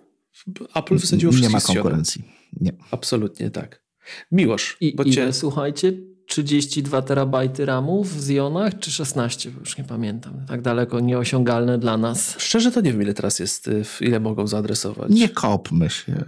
Apple 0.75 0.97
wysadziło 0.97 1.31
wszystkie 1.31 1.49
Nie 1.49 1.53
ma 1.53 1.61
konkurencji. 1.61 2.25
Nie. 2.61 2.71
Absolutnie 2.91 3.49
tak. 3.51 3.83
Miłosz. 4.31 4.77
I, 4.81 4.95
bo 4.95 5.05
cię... 5.05 5.33
słuchajcie, 5.33 5.93
32 6.27 7.01
terabajty 7.01 7.65
RAMu 7.65 8.03
w 8.03 8.21
Zionach, 8.21 8.79
czy 8.79 8.91
16? 8.91 9.51
Już 9.59 9.77
nie 9.77 9.83
pamiętam. 9.83 10.33
Tak 10.47 10.61
daleko 10.61 10.99
nieosiągalne 10.99 11.77
dla 11.77 11.97
nas. 11.97 12.35
Szczerze 12.37 12.71
to 12.71 12.81
nie 12.81 12.91
wiem, 12.91 13.01
ile 13.01 13.13
teraz 13.13 13.39
jest, 13.39 13.67
y, 13.67 13.83
ile 14.01 14.19
mogą 14.19 14.47
zaadresować. 14.47 15.09
Nie 15.11 15.29
kopmy 15.29 15.89
się. 15.89 16.23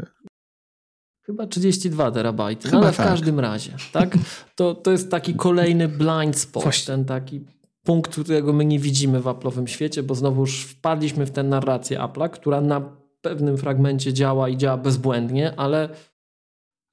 Chyba 1.26 1.48
32 1.48 2.12
terabajty, 2.12 2.70
Chyba 2.70 2.82
ale 2.82 2.92
w 2.92 2.98
tak. 2.98 3.08
każdym 3.08 3.40
razie. 3.40 3.72
Tak? 3.92 4.18
To, 4.56 4.76
to 4.76 4.92
jest 4.92 5.12
taki 5.12 5.34
kolejny 5.34 5.88
blind 5.88 6.40
spot, 6.40 6.64
Właśnie. 6.64 6.86
ten 6.86 7.06
taki 7.06 7.42
punkt, 7.84 8.12
którego 8.12 8.54
my 8.54 8.66
nie 8.66 8.80
widzimy 8.80 9.22
w 9.22 9.26
Apple'owym 9.26 9.66
świecie, 9.66 10.04
bo 10.04 10.16
znowu 10.16 10.42
już 10.42 10.64
wpadliśmy 10.64 11.26
w 11.26 11.32
tę 11.32 11.44
narrację 11.44 12.00
Apple'a, 12.00 12.30
która 12.30 12.62
na 12.62 12.82
pewnym 13.22 13.58
fragmencie 13.58 14.14
działa 14.14 14.50
i 14.50 14.58
działa 14.58 14.78
bezbłędnie, 14.78 15.54
ale 15.60 15.90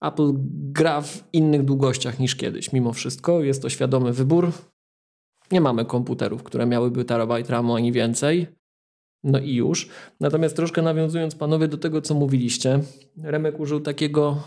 Apple 0.06 0.32
gra 0.72 1.00
w 1.00 1.24
innych 1.32 1.64
długościach 1.64 2.18
niż 2.18 2.36
kiedyś. 2.36 2.72
Mimo 2.72 2.92
wszystko 2.92 3.42
jest 3.42 3.62
to 3.62 3.68
świadomy 3.68 4.12
wybór. 4.12 4.52
Nie 5.52 5.60
mamy 5.60 5.84
komputerów, 5.84 6.42
które 6.42 6.66
miałyby 6.66 7.04
terabajt 7.04 7.50
RAMu 7.50 7.74
ani 7.74 7.92
więcej. 7.92 8.46
No 9.24 9.38
i 9.38 9.54
już. 9.54 9.88
Natomiast 10.20 10.56
troszkę 10.56 10.82
nawiązując 10.82 11.34
panowie 11.34 11.68
do 11.68 11.78
tego, 11.78 12.02
co 12.02 12.14
mówiliście, 12.14 12.80
Remek 13.22 13.60
użył 13.60 13.80
takiego 13.80 14.42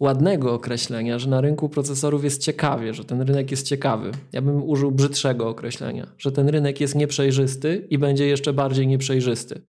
ładnego 0.00 0.54
określenia, 0.54 1.18
że 1.18 1.30
na 1.30 1.40
rynku 1.40 1.68
procesorów 1.68 2.24
jest 2.24 2.42
ciekawie, 2.42 2.94
że 2.94 3.04
ten 3.04 3.20
rynek 3.20 3.50
jest 3.50 3.66
ciekawy. 3.66 4.10
Ja 4.32 4.42
bym 4.42 4.62
użył 4.62 4.90
brzydszego 4.92 5.48
określenia, 5.48 6.06
że 6.18 6.32
ten 6.32 6.48
rynek 6.48 6.80
jest 6.80 6.94
nieprzejrzysty 6.94 7.86
i 7.90 7.98
będzie 7.98 8.26
jeszcze 8.26 8.52
bardziej 8.52 8.86
nieprzejrzysty 8.86 9.62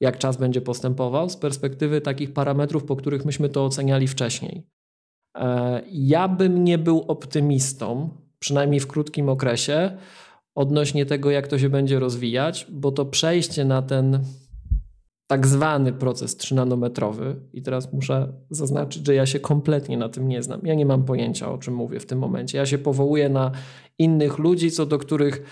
jak 0.00 0.18
czas 0.18 0.36
będzie 0.36 0.60
postępował 0.60 1.30
z 1.30 1.36
perspektywy 1.36 2.00
takich 2.00 2.32
parametrów, 2.32 2.84
po 2.84 2.96
których 2.96 3.24
myśmy 3.24 3.48
to 3.48 3.64
oceniali 3.64 4.08
wcześniej. 4.08 4.66
E, 5.36 5.82
ja 5.92 6.28
bym 6.28 6.64
nie 6.64 6.78
był 6.78 7.04
optymistą, 7.08 8.08
przynajmniej 8.38 8.80
w 8.80 8.86
krótkim 8.86 9.28
okresie, 9.28 9.96
odnośnie 10.54 11.06
tego, 11.06 11.30
jak 11.30 11.48
to 11.48 11.58
się 11.58 11.68
będzie 11.68 11.98
rozwijać, 11.98 12.66
bo 12.70 12.92
to 12.92 13.04
przejście 13.04 13.64
na 13.64 13.82
ten 13.82 14.24
tak 15.26 15.46
zwany 15.46 15.92
proces 15.92 16.38
3-nanometrowy, 16.38 17.34
i 17.52 17.62
teraz 17.62 17.92
muszę 17.92 18.32
zaznaczyć, 18.50 19.06
że 19.06 19.14
ja 19.14 19.26
się 19.26 19.40
kompletnie 19.40 19.98
na 19.98 20.08
tym 20.08 20.28
nie 20.28 20.42
znam. 20.42 20.60
Ja 20.64 20.74
nie 20.74 20.86
mam 20.86 21.04
pojęcia, 21.04 21.52
o 21.52 21.58
czym 21.58 21.74
mówię 21.74 22.00
w 22.00 22.06
tym 22.06 22.18
momencie. 22.18 22.58
Ja 22.58 22.66
się 22.66 22.78
powołuję 22.78 23.28
na 23.28 23.50
innych 23.98 24.38
ludzi, 24.38 24.70
co 24.70 24.86
do 24.86 24.98
których 24.98 25.42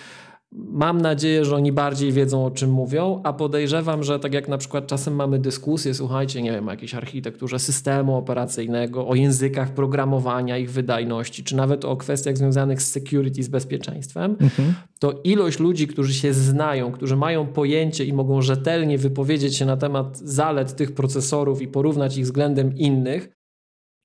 Mam 0.53 1.01
nadzieję, 1.01 1.45
że 1.45 1.57
oni 1.57 1.73
bardziej 1.73 2.13
wiedzą 2.13 2.47
o 2.47 2.51
czym 2.51 2.71
mówią, 2.71 3.21
a 3.25 3.33
podejrzewam, 3.33 4.03
że 4.03 4.19
tak 4.19 4.35
jak 4.35 4.49
na 4.49 4.59
przykład 4.59 4.87
czasem 4.87 5.15
mamy 5.15 5.39
dyskusje, 5.39 5.95
słuchajcie, 5.95 6.43
nie 6.43 6.53
wiem, 6.53 6.69
o 6.69 6.71
jakiejś 6.71 6.95
architekturze 6.95 7.59
systemu 7.59 8.17
operacyjnego, 8.17 9.09
o 9.09 9.15
językach 9.15 9.75
programowania, 9.75 10.59
ich 10.59 10.71
wydajności, 10.71 11.45
czy 11.45 11.57
nawet 11.57 11.85
o 11.85 11.97
kwestiach 11.97 12.37
związanych 12.37 12.83
z 12.83 12.91
security, 12.91 13.43
z 13.43 13.49
bezpieczeństwem, 13.49 14.37
mhm. 14.41 14.75
to 14.99 15.21
ilość 15.25 15.59
ludzi, 15.59 15.87
którzy 15.87 16.15
się 16.15 16.33
znają, 16.33 16.93
którzy 16.93 17.17
mają 17.17 17.47
pojęcie 17.47 18.05
i 18.05 18.13
mogą 18.13 18.43
rzetelnie 18.43 18.99
wypowiedzieć 18.99 19.57
się 19.57 19.67
na 19.67 19.77
temat 19.77 20.19
zalet 20.19 20.77
tych 20.77 20.95
procesorów 20.95 21.63
i 21.63 21.69
porównać 21.69 22.17
ich 22.17 22.25
względem 22.25 22.77
innych, 22.77 23.38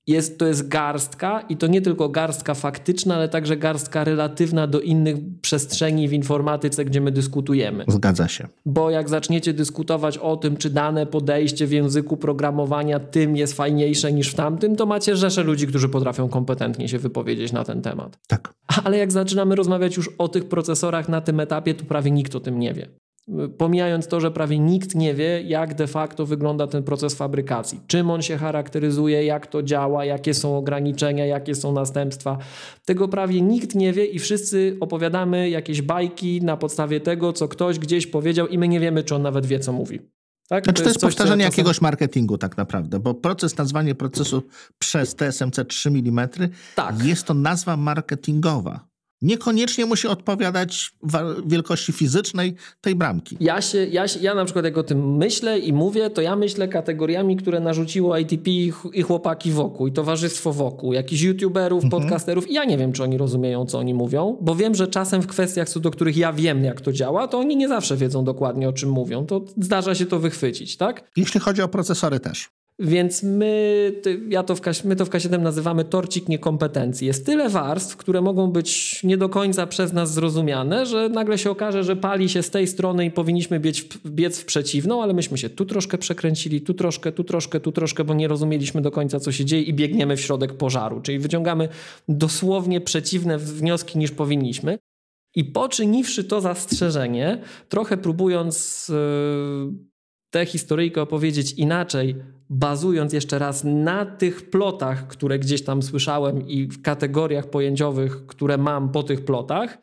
jest, 0.06 0.38
to 0.38 0.46
jest 0.46 0.68
garstka 0.68 1.40
i 1.40 1.56
to 1.56 1.66
nie 1.66 1.82
tylko 1.82 2.08
garstka 2.08 2.54
faktyczna, 2.54 3.14
ale 3.14 3.28
także 3.28 3.56
garstka 3.56 4.04
relatywna 4.04 4.66
do 4.66 4.80
innych 4.80 5.16
przestrzeni 5.42 6.08
w 6.08 6.12
informatyce, 6.12 6.84
gdzie 6.84 7.00
my 7.00 7.12
dyskutujemy. 7.12 7.84
Zgadza 7.88 8.28
się. 8.28 8.48
Bo 8.66 8.90
jak 8.90 9.08
zaczniecie 9.08 9.52
dyskutować 9.52 10.18
o 10.18 10.36
tym, 10.36 10.56
czy 10.56 10.70
dane 10.70 11.06
podejście 11.06 11.66
w 11.66 11.72
języku 11.72 12.16
programowania 12.16 13.00
tym 13.00 13.36
jest 13.36 13.52
fajniejsze 13.56 14.12
niż 14.12 14.30
w 14.30 14.34
tamtym, 14.34 14.76
to 14.76 14.86
macie 14.86 15.16
rzesze 15.16 15.42
ludzi, 15.42 15.66
którzy 15.66 15.88
potrafią 15.88 16.28
kompetentnie 16.28 16.88
się 16.88 16.98
wypowiedzieć 16.98 17.52
na 17.52 17.64
ten 17.64 17.82
temat. 17.82 18.18
Tak. 18.26 18.54
Ale 18.84 18.98
jak 18.98 19.12
zaczynamy 19.12 19.54
rozmawiać 19.54 19.96
już 19.96 20.10
o 20.18 20.28
tych 20.28 20.48
procesorach 20.48 21.08
na 21.08 21.20
tym 21.20 21.40
etapie, 21.40 21.74
to 21.74 21.84
prawie 21.84 22.10
nikt 22.10 22.34
o 22.34 22.40
tym 22.40 22.58
nie 22.58 22.74
wie. 22.74 22.88
Pomijając 23.58 24.06
to, 24.06 24.20
że 24.20 24.30
prawie 24.30 24.58
nikt 24.58 24.94
nie 24.94 25.14
wie, 25.14 25.42
jak 25.42 25.74
de 25.74 25.86
facto 25.86 26.26
wygląda 26.26 26.66
ten 26.66 26.82
proces 26.82 27.14
fabrykacji, 27.14 27.80
czym 27.86 28.10
on 28.10 28.22
się 28.22 28.36
charakteryzuje, 28.36 29.24
jak 29.24 29.46
to 29.46 29.62
działa, 29.62 30.04
jakie 30.04 30.34
są 30.34 30.56
ograniczenia, 30.58 31.26
jakie 31.26 31.54
są 31.54 31.72
następstwa. 31.72 32.38
Tego 32.84 33.08
prawie 33.08 33.40
nikt 33.40 33.74
nie 33.74 33.92
wie 33.92 34.04
i 34.04 34.18
wszyscy 34.18 34.76
opowiadamy 34.80 35.50
jakieś 35.50 35.82
bajki 35.82 36.42
na 36.42 36.56
podstawie 36.56 37.00
tego, 37.00 37.32
co 37.32 37.48
ktoś 37.48 37.78
gdzieś 37.78 38.06
powiedział, 38.06 38.46
i 38.46 38.58
my 38.58 38.68
nie 38.68 38.80
wiemy, 38.80 39.02
czy 39.02 39.14
on 39.14 39.22
nawet 39.22 39.46
wie, 39.46 39.60
co 39.60 39.72
mówi. 39.72 40.00
Tak? 40.48 40.64
Znaczy, 40.64 40.82
to, 40.82 40.84
to 40.84 40.90
jest, 40.90 41.02
jest 41.02 41.16
powtarzanie 41.16 41.44
jakiegoś 41.44 41.80
marketingu 41.80 42.38
tak 42.38 42.56
naprawdę, 42.56 43.00
bo 43.00 43.14
proces, 43.14 43.56
nazwanie 43.56 43.94
procesu 43.94 44.42
przez 44.78 45.14
TSMC 45.14 45.64
3 45.68 45.88
mm 45.88 46.28
tak. 46.74 47.04
jest 47.04 47.24
to 47.24 47.34
nazwa 47.34 47.76
marketingowa 47.76 48.93
niekoniecznie 49.22 49.86
musi 49.86 50.08
odpowiadać 50.08 50.92
wielkości 51.46 51.92
fizycznej 51.92 52.54
tej 52.80 52.94
bramki. 52.94 53.36
Ja, 53.40 53.62
się, 53.62 53.86
ja, 53.86 54.08
się, 54.08 54.20
ja 54.20 54.34
na 54.34 54.44
przykład 54.44 54.64
jak 54.64 54.78
o 54.78 54.82
tym 54.82 55.16
myślę 55.16 55.58
i 55.58 55.72
mówię, 55.72 56.10
to 56.10 56.22
ja 56.22 56.36
myślę 56.36 56.68
kategoriami, 56.68 57.36
które 57.36 57.60
narzuciło 57.60 58.18
ITP 58.18 58.50
i 58.92 59.02
chłopaki 59.02 59.50
wokół, 59.50 59.86
i 59.86 59.92
towarzystwo 59.92 60.52
wokół, 60.52 60.92
jakichś 60.92 61.22
youtuberów, 61.22 61.84
mhm. 61.84 62.02
podcasterów. 62.02 62.50
I 62.50 62.54
ja 62.54 62.64
nie 62.64 62.78
wiem, 62.78 62.92
czy 62.92 63.02
oni 63.02 63.18
rozumieją, 63.18 63.66
co 63.66 63.78
oni 63.78 63.94
mówią, 63.94 64.38
bo 64.40 64.54
wiem, 64.54 64.74
że 64.74 64.88
czasem 64.88 65.22
w 65.22 65.26
kwestiach, 65.26 65.68
co 65.68 65.80
do 65.80 65.90
których 65.90 66.16
ja 66.16 66.32
wiem, 66.32 66.64
jak 66.64 66.80
to 66.80 66.92
działa, 66.92 67.28
to 67.28 67.38
oni 67.38 67.56
nie 67.56 67.68
zawsze 67.68 67.96
wiedzą 67.96 68.24
dokładnie, 68.24 68.68
o 68.68 68.72
czym 68.72 68.90
mówią. 68.90 69.26
To 69.26 69.44
zdarza 69.56 69.94
się 69.94 70.06
to 70.06 70.18
wychwycić, 70.18 70.76
tak? 70.76 71.10
Jeśli 71.16 71.40
chodzi 71.40 71.62
o 71.62 71.68
procesory 71.68 72.20
też. 72.20 72.50
Więc 72.78 73.22
my, 73.22 73.92
ja 74.28 74.42
to 74.42 74.56
w, 74.56 74.60
my 74.84 74.96
to 74.96 75.04
w 75.04 75.10
K7 75.10 75.40
nazywamy 75.40 75.84
torcik 75.84 76.28
niekompetencji. 76.28 77.06
Jest 77.06 77.26
tyle 77.26 77.48
warstw, 77.48 77.96
które 77.96 78.20
mogą 78.20 78.50
być 78.50 79.02
nie 79.04 79.16
do 79.16 79.28
końca 79.28 79.66
przez 79.66 79.92
nas 79.92 80.14
zrozumiane, 80.14 80.86
że 80.86 81.08
nagle 81.08 81.38
się 81.38 81.50
okaże, 81.50 81.84
że 81.84 81.96
pali 81.96 82.28
się 82.28 82.42
z 82.42 82.50
tej 82.50 82.66
strony 82.66 83.04
i 83.04 83.10
powinniśmy 83.10 83.60
biec 83.60 83.80
w, 83.80 84.10
biec 84.10 84.40
w 84.40 84.44
przeciwną, 84.44 85.02
ale 85.02 85.14
myśmy 85.14 85.38
się 85.38 85.50
tu 85.50 85.64
troszkę 85.64 85.98
przekręcili, 85.98 86.60
tu 86.60 86.74
troszkę, 86.74 87.12
tu 87.12 87.24
troszkę, 87.24 87.60
tu 87.60 87.72
troszkę, 87.72 88.04
bo 88.04 88.14
nie 88.14 88.28
rozumieliśmy 88.28 88.80
do 88.80 88.90
końca, 88.90 89.20
co 89.20 89.32
się 89.32 89.44
dzieje 89.44 89.62
i 89.62 89.74
biegniemy 89.74 90.16
w 90.16 90.20
środek 90.20 90.52
pożaru. 90.52 91.00
Czyli 91.00 91.18
wyciągamy 91.18 91.68
dosłownie 92.08 92.80
przeciwne 92.80 93.38
wnioski 93.38 93.98
niż 93.98 94.10
powinniśmy. 94.10 94.78
I 95.36 95.44
poczyniwszy 95.44 96.24
to 96.24 96.40
zastrzeżenie, 96.40 97.40
trochę 97.68 97.96
próbując 97.96 98.88
yy, 98.88 99.93
tę 100.34 100.46
historyjkę 100.46 101.02
opowiedzieć 101.02 101.52
inaczej, 101.52 102.16
bazując 102.50 103.12
jeszcze 103.12 103.38
raz 103.38 103.64
na 103.64 104.06
tych 104.06 104.50
plotach, 104.50 105.06
które 105.06 105.38
gdzieś 105.38 105.64
tam 105.64 105.82
słyszałem 105.82 106.48
i 106.48 106.66
w 106.66 106.82
kategoriach 106.82 107.50
pojęciowych, 107.50 108.26
które 108.26 108.58
mam 108.58 108.92
po 108.92 109.02
tych 109.02 109.24
plotach, 109.24 109.78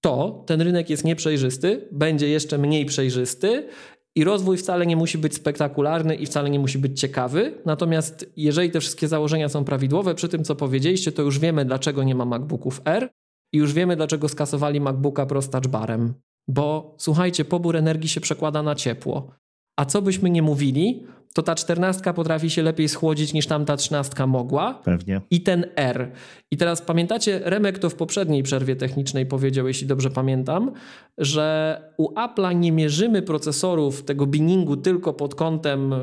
to 0.00 0.44
ten 0.46 0.60
rynek 0.60 0.90
jest 0.90 1.04
nieprzejrzysty, 1.04 1.88
będzie 1.92 2.28
jeszcze 2.28 2.58
mniej 2.58 2.84
przejrzysty 2.84 3.68
i 4.14 4.24
rozwój 4.24 4.56
wcale 4.56 4.86
nie 4.86 4.96
musi 4.96 5.18
być 5.18 5.34
spektakularny 5.34 6.14
i 6.14 6.26
wcale 6.26 6.50
nie 6.50 6.58
musi 6.58 6.78
być 6.78 7.00
ciekawy. 7.00 7.54
Natomiast 7.66 8.32
jeżeli 8.36 8.70
te 8.70 8.80
wszystkie 8.80 9.08
założenia 9.08 9.48
są 9.48 9.64
prawidłowe, 9.64 10.14
przy 10.14 10.28
tym 10.28 10.44
co 10.44 10.56
powiedzieliście, 10.56 11.12
to 11.12 11.22
już 11.22 11.38
wiemy, 11.38 11.64
dlaczego 11.64 12.02
nie 12.02 12.14
ma 12.14 12.24
MacBooków 12.24 12.80
R 12.84 13.10
i 13.52 13.58
już 13.58 13.72
wiemy, 13.72 13.96
dlaczego 13.96 14.28
skasowali 14.28 14.80
MacBooka 14.80 15.26
Pro 15.26 15.42
z 15.42 15.50
touchbarem. 15.50 16.14
Bo 16.48 16.94
słuchajcie, 16.98 17.44
pobór 17.44 17.76
energii 17.76 18.08
się 18.08 18.20
przekłada 18.20 18.62
na 18.62 18.74
ciepło. 18.74 19.30
A 19.78 19.84
co 19.84 20.02
byśmy 20.02 20.30
nie 20.30 20.42
mówili, 20.42 21.06
to 21.34 21.42
ta 21.42 21.54
czternastka 21.54 22.12
potrafi 22.12 22.50
się 22.50 22.62
lepiej 22.62 22.88
schłodzić 22.88 23.32
niż 23.32 23.46
tamta 23.46 23.76
trzynastka 23.76 24.26
mogła. 24.26 24.74
Pewnie. 24.74 25.20
I 25.30 25.40
ten 25.40 25.66
R. 25.76 26.10
I 26.50 26.56
teraz 26.56 26.82
pamiętacie, 26.82 27.40
Remek 27.44 27.78
to 27.78 27.90
w 27.90 27.94
poprzedniej 27.94 28.42
przerwie 28.42 28.76
technicznej 28.76 29.26
powiedział, 29.26 29.68
jeśli 29.68 29.86
dobrze 29.86 30.10
pamiętam, 30.10 30.72
że 31.18 31.80
u 31.96 32.14
Apple'a 32.14 32.56
nie 32.56 32.72
mierzymy 32.72 33.22
procesorów 33.22 34.04
tego 34.04 34.26
binningu 34.26 34.76
tylko 34.76 35.14
pod 35.14 35.34
kątem 35.34 35.92
y, 35.92 35.96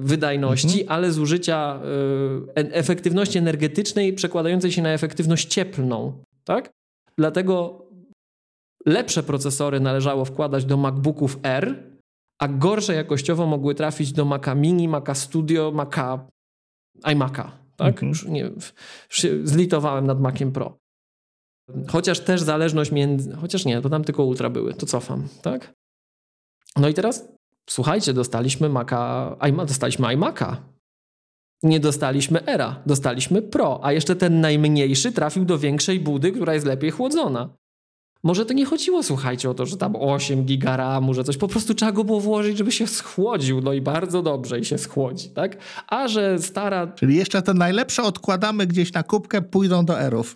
wydajności, 0.00 0.80
mhm. 0.80 0.98
ale 0.98 1.12
zużycia 1.12 1.80
y, 2.58 2.72
efektywności 2.72 3.38
energetycznej 3.38 4.12
przekładającej 4.12 4.72
się 4.72 4.82
na 4.82 4.90
efektywność 4.90 5.48
cieplną. 5.48 6.12
Tak? 6.44 6.70
Dlatego 7.18 7.86
lepsze 8.86 9.22
procesory 9.22 9.80
należało 9.80 10.24
wkładać 10.24 10.64
do 10.64 10.76
MacBooków 10.76 11.38
R, 11.42 11.88
a 12.38 12.48
gorsze 12.48 12.94
jakościowo 12.94 13.46
mogły 13.46 13.74
trafić 13.74 14.12
do 14.12 14.24
Maca 14.24 14.54
Mini, 14.54 14.88
Maca 14.88 15.14
Studio, 15.14 15.72
Maca 15.74 16.26
iMac'a. 17.04 17.50
Tak? 17.76 17.88
Mhm. 17.88 18.08
Już 18.08 18.24
nie, 18.24 18.50
zlitowałem 19.44 20.06
nad 20.06 20.20
Maciem 20.20 20.52
Pro. 20.52 20.78
Chociaż 21.88 22.20
też 22.20 22.42
zależność 22.42 22.92
między... 22.92 23.36
Chociaż 23.36 23.64
nie, 23.64 23.80
to 23.80 23.88
tam 23.90 24.04
tylko 24.04 24.24
Ultra 24.24 24.50
były, 24.50 24.74
to 24.74 24.86
cofam, 24.86 25.28
tak? 25.42 25.74
No 26.76 26.88
i 26.88 26.94
teraz, 26.94 27.28
słuchajcie, 27.70 28.12
dostaliśmy 28.12 28.68
Maca, 28.68 29.36
dostaliśmy 29.66 30.06
iMac'a. 30.06 30.56
Nie 31.62 31.80
dostaliśmy 31.80 32.46
Era, 32.46 32.82
dostaliśmy 32.86 33.42
Pro, 33.42 33.80
a 33.82 33.92
jeszcze 33.92 34.16
ten 34.16 34.40
najmniejszy 34.40 35.12
trafił 35.12 35.44
do 35.44 35.58
większej 35.58 36.00
budy, 36.00 36.32
która 36.32 36.54
jest 36.54 36.66
lepiej 36.66 36.90
chłodzona. 36.90 37.56
Może 38.22 38.46
to 38.46 38.54
nie 38.54 38.64
chodziło, 38.64 39.02
słuchajcie, 39.02 39.50
o 39.50 39.54
to, 39.54 39.66
że 39.66 39.76
tam 39.76 39.96
8 39.96 40.44
giga 40.44 40.76
RAMu, 40.76 41.14
że 41.14 41.24
coś 41.24 41.36
po 41.36 41.48
prostu 41.48 41.74
trzeba 41.74 41.92
go 41.92 42.04
było 42.04 42.20
włożyć, 42.20 42.58
żeby 42.58 42.72
się 42.72 42.86
schłodził, 42.86 43.60
no 43.60 43.72
i 43.72 43.80
bardzo 43.80 44.22
dobrze 44.22 44.60
i 44.60 44.64
się 44.64 44.78
schłodzi, 44.78 45.28
tak? 45.28 45.56
A 45.88 46.08
że 46.08 46.38
stara... 46.38 46.86
Czyli 46.86 47.16
jeszcze 47.16 47.42
te 47.42 47.54
najlepsze 47.54 48.02
odkładamy 48.02 48.66
gdzieś 48.66 48.92
na 48.92 49.02
kubkę, 49.02 49.42
pójdą 49.42 49.84
do 49.84 50.00
Erów. 50.00 50.34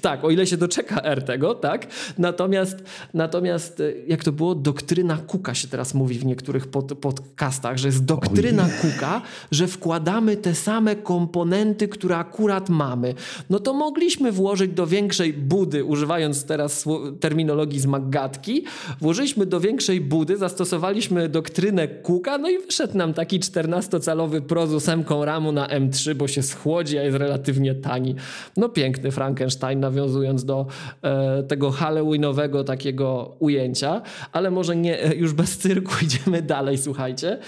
tak, 0.00 0.24
o 0.24 0.30
ile 0.30 0.46
się 0.46 0.56
doczeka 0.56 1.02
R 1.02 1.24
tego, 1.24 1.54
tak? 1.54 1.86
Natomiast, 2.18 2.76
natomiast 3.14 3.80
e, 3.80 3.92
jak 4.06 4.24
to 4.24 4.32
było, 4.32 4.54
doktryna 4.54 5.16
Kuka 5.16 5.54
się 5.54 5.68
teraz 5.68 5.94
mówi 5.94 6.18
w 6.18 6.24
niektórych 6.24 6.66
pod, 6.66 6.98
podcastach, 6.98 7.76
że 7.78 7.88
jest 7.88 8.04
doktryna 8.04 8.68
Kuka, 8.80 9.22
że 9.50 9.66
wkładamy 9.66 10.36
te 10.36 10.54
same 10.54 10.96
komponenty, 10.96 11.88
które 11.88 12.16
akurat 12.16 12.68
mamy. 12.68 13.14
No 13.50 13.58
to 13.58 13.74
mogliśmy 13.74 14.32
włożyć 14.32 14.72
do 14.72 14.86
większej 14.86 15.32
budy, 15.32 15.84
używając 15.84 16.44
teraz 16.44 16.86
terminologii 17.20 17.80
z 17.80 17.86
Maggatki, 17.86 18.64
włożyliśmy 19.00 19.46
do 19.46 19.60
większej 19.60 20.00
budy, 20.00 20.36
zastosowaliśmy 20.36 21.28
doktrynę 21.28 21.88
Cooka, 21.88 22.38
no 22.38 22.50
i 22.50 22.58
wyszedł 22.58 22.98
nam 22.98 23.14
taki 23.14 23.40
14-calowy 23.40 24.40
Pro 24.40 24.66
z 24.66 24.74
ósemką 24.74 25.24
RAMu 25.24 25.52
na 25.52 25.68
M3, 25.68 26.14
bo 26.14 26.28
się 26.28 26.42
schłodzi, 26.42 26.98
a 26.98 27.02
jest 27.02 27.18
relatywnie 27.18 27.74
tani. 27.74 28.14
No 28.56 28.68
piękny 28.68 29.10
Frankenstein, 29.10 29.80
nawiązując 29.80 30.44
do 30.44 30.66
e, 31.02 31.42
tego 31.42 31.70
halloweenowego 31.70 32.64
takiego 32.64 33.36
ujęcia, 33.38 34.02
ale 34.32 34.50
może 34.50 34.76
nie, 34.76 34.98
już 35.16 35.32
bez 35.32 35.58
cyrku 35.58 35.92
idziemy 36.04 36.42
dalej, 36.42 36.78
słuchajcie. 36.78 37.38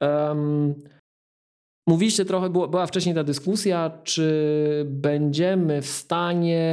Um, 0.00 0.74
Mówiliście 1.86 2.24
trochę, 2.24 2.50
była 2.50 2.86
wcześniej 2.86 3.14
ta 3.14 3.24
dyskusja, 3.24 3.90
czy 4.04 4.86
będziemy 4.86 5.82
w 5.82 5.86
stanie 5.86 6.72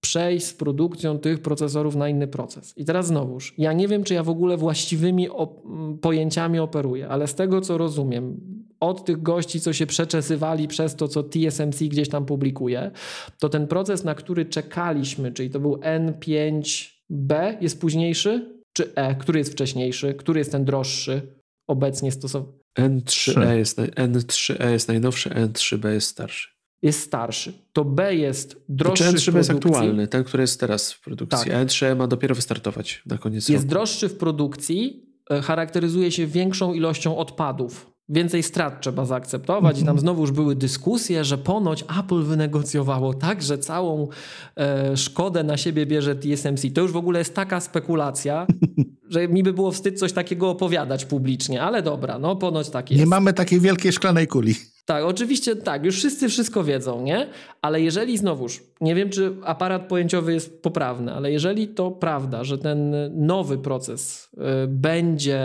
przejść 0.00 0.46
z 0.46 0.54
produkcją 0.54 1.18
tych 1.18 1.42
procesorów 1.42 1.96
na 1.96 2.08
inny 2.08 2.28
proces. 2.28 2.72
I 2.76 2.84
teraz 2.84 3.06
znowuż, 3.06 3.54
ja 3.58 3.72
nie 3.72 3.88
wiem, 3.88 4.04
czy 4.04 4.14
ja 4.14 4.22
w 4.22 4.28
ogóle 4.28 4.56
właściwymi 4.56 5.28
op 5.28 5.62
pojęciami 6.00 6.58
operuję, 6.58 7.08
ale 7.08 7.26
z 7.26 7.34
tego 7.34 7.60
co 7.60 7.78
rozumiem, 7.78 8.40
od 8.80 9.04
tych 9.04 9.22
gości, 9.22 9.60
co 9.60 9.72
się 9.72 9.86
przeczesywali 9.86 10.68
przez 10.68 10.96
to, 10.96 11.08
co 11.08 11.22
TSMC 11.22 11.84
gdzieś 11.84 12.08
tam 12.08 12.26
publikuje, 12.26 12.90
to 13.38 13.48
ten 13.48 13.66
proces, 13.66 14.04
na 14.04 14.14
który 14.14 14.44
czekaliśmy, 14.44 15.32
czyli 15.32 15.50
to 15.50 15.60
był 15.60 15.76
N5B, 15.76 17.56
jest 17.60 17.80
późniejszy, 17.80 18.62
czy 18.72 18.94
E, 18.94 19.14
który 19.14 19.38
jest 19.38 19.52
wcześniejszy, 19.52 20.14
który 20.14 20.40
jest 20.40 20.52
ten 20.52 20.64
droższy 20.64 21.22
obecnie 21.68 22.12
stosowany? 22.12 22.52
N3E 22.78 23.56
jest, 23.56 23.78
N3E 23.78 24.70
jest 24.70 24.88
najnowszy, 24.88 25.30
N3B 25.30 25.88
jest 25.88 26.08
starszy 26.08 26.55
jest 26.86 27.00
starszy. 27.00 27.52
To 27.72 27.84
B 27.84 28.14
jest 28.14 28.56
droższy 28.68 29.04
to 29.04 29.12
N3 29.12 29.36
jest 29.36 29.50
aktualny, 29.50 30.08
ten, 30.08 30.24
który 30.24 30.42
jest 30.42 30.60
teraz 30.60 30.92
w 30.92 31.00
produkcji. 31.00 31.50
Tak. 31.50 31.60
A 31.60 31.64
N3 31.64 31.96
ma 31.96 32.06
dopiero 32.06 32.34
wystartować 32.34 33.02
na 33.06 33.18
koniec 33.18 33.48
Jest 33.48 33.64
roku. 33.64 33.70
droższy 33.70 34.08
w 34.08 34.16
produkcji, 34.16 35.06
e, 35.30 35.42
charakteryzuje 35.42 36.12
się 36.12 36.26
większą 36.26 36.72
ilością 36.72 37.16
odpadów. 37.16 37.96
Więcej 38.08 38.42
strat 38.42 38.80
trzeba 38.80 39.04
zaakceptować, 39.04 39.76
i 39.76 39.80
tam 39.80 39.88
mhm. 39.88 39.98
znowu 39.98 40.20
już 40.20 40.30
były 40.30 40.56
dyskusje, 40.56 41.24
że 41.24 41.38
ponoć 41.38 41.84
Apple 42.00 42.22
wynegocjowało 42.22 43.14
tak, 43.14 43.42
że 43.42 43.58
całą 43.58 44.08
e, 44.56 44.96
szkodę 44.96 45.44
na 45.44 45.56
siebie 45.56 45.86
bierze 45.86 46.16
TSMC. 46.16 46.70
To 46.74 46.80
już 46.80 46.92
w 46.92 46.96
ogóle 46.96 47.18
jest 47.18 47.34
taka 47.34 47.60
spekulacja, 47.60 48.46
że 49.14 49.28
mi 49.28 49.42
by 49.42 49.52
było 49.52 49.72
wstyd 49.72 49.98
coś 49.98 50.12
takiego 50.12 50.50
opowiadać 50.50 51.04
publicznie, 51.04 51.62
ale 51.62 51.82
dobra, 51.82 52.18
no 52.18 52.36
ponoć 52.36 52.70
tak 52.70 52.90
jest. 52.90 53.00
Nie 53.00 53.06
mamy 53.06 53.32
takiej 53.32 53.60
wielkiej 53.60 53.92
szklanej 53.92 54.26
kuli. 54.26 54.54
Tak, 54.86 55.04
oczywiście 55.04 55.56
tak, 55.56 55.84
już 55.84 55.96
wszyscy 55.96 56.28
wszystko 56.28 56.64
wiedzą, 56.64 57.02
nie? 57.02 57.28
Ale 57.62 57.80
jeżeli 57.80 58.18
znowuż, 58.18 58.62
nie 58.80 58.94
wiem 58.94 59.10
czy 59.10 59.36
aparat 59.44 59.88
pojęciowy 59.88 60.32
jest 60.32 60.62
poprawny, 60.62 61.14
ale 61.14 61.32
jeżeli 61.32 61.68
to 61.68 61.90
prawda, 61.90 62.44
że 62.44 62.58
ten 62.58 62.94
nowy 63.26 63.58
proces 63.58 64.30
y, 64.64 64.68
będzie 64.68 65.42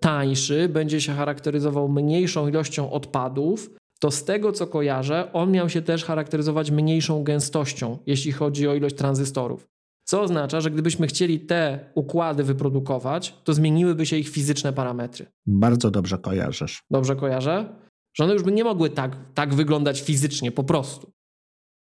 tańszy, 0.00 0.68
będzie 0.68 1.00
się 1.00 1.12
charakteryzował 1.12 1.88
mniejszą 1.88 2.48
ilością 2.48 2.90
odpadów, 2.90 3.70
to 4.00 4.10
z 4.10 4.24
tego 4.24 4.52
co 4.52 4.66
kojarzę, 4.66 5.32
on 5.32 5.50
miał 5.50 5.68
się 5.68 5.82
też 5.82 6.04
charakteryzować 6.04 6.70
mniejszą 6.70 7.24
gęstością, 7.24 7.98
jeśli 8.06 8.32
chodzi 8.32 8.68
o 8.68 8.74
ilość 8.74 8.96
tranzystorów. 8.96 9.68
Co 10.04 10.22
oznacza, 10.22 10.60
że 10.60 10.70
gdybyśmy 10.70 11.06
chcieli 11.06 11.40
te 11.40 11.78
układy 11.94 12.44
wyprodukować, 12.44 13.34
to 13.44 13.54
zmieniłyby 13.54 14.06
się 14.06 14.16
ich 14.16 14.28
fizyczne 14.28 14.72
parametry. 14.72 15.26
Bardzo 15.46 15.90
dobrze 15.90 16.18
kojarzysz. 16.18 16.82
Dobrze 16.90 17.16
kojarzę? 17.16 17.79
Że 18.14 18.24
one 18.24 18.32
już 18.32 18.42
by 18.42 18.52
nie 18.52 18.64
mogły 18.64 18.90
tak, 18.90 19.16
tak 19.34 19.54
wyglądać 19.54 20.00
fizycznie, 20.00 20.52
po 20.52 20.64
prostu. 20.64 21.12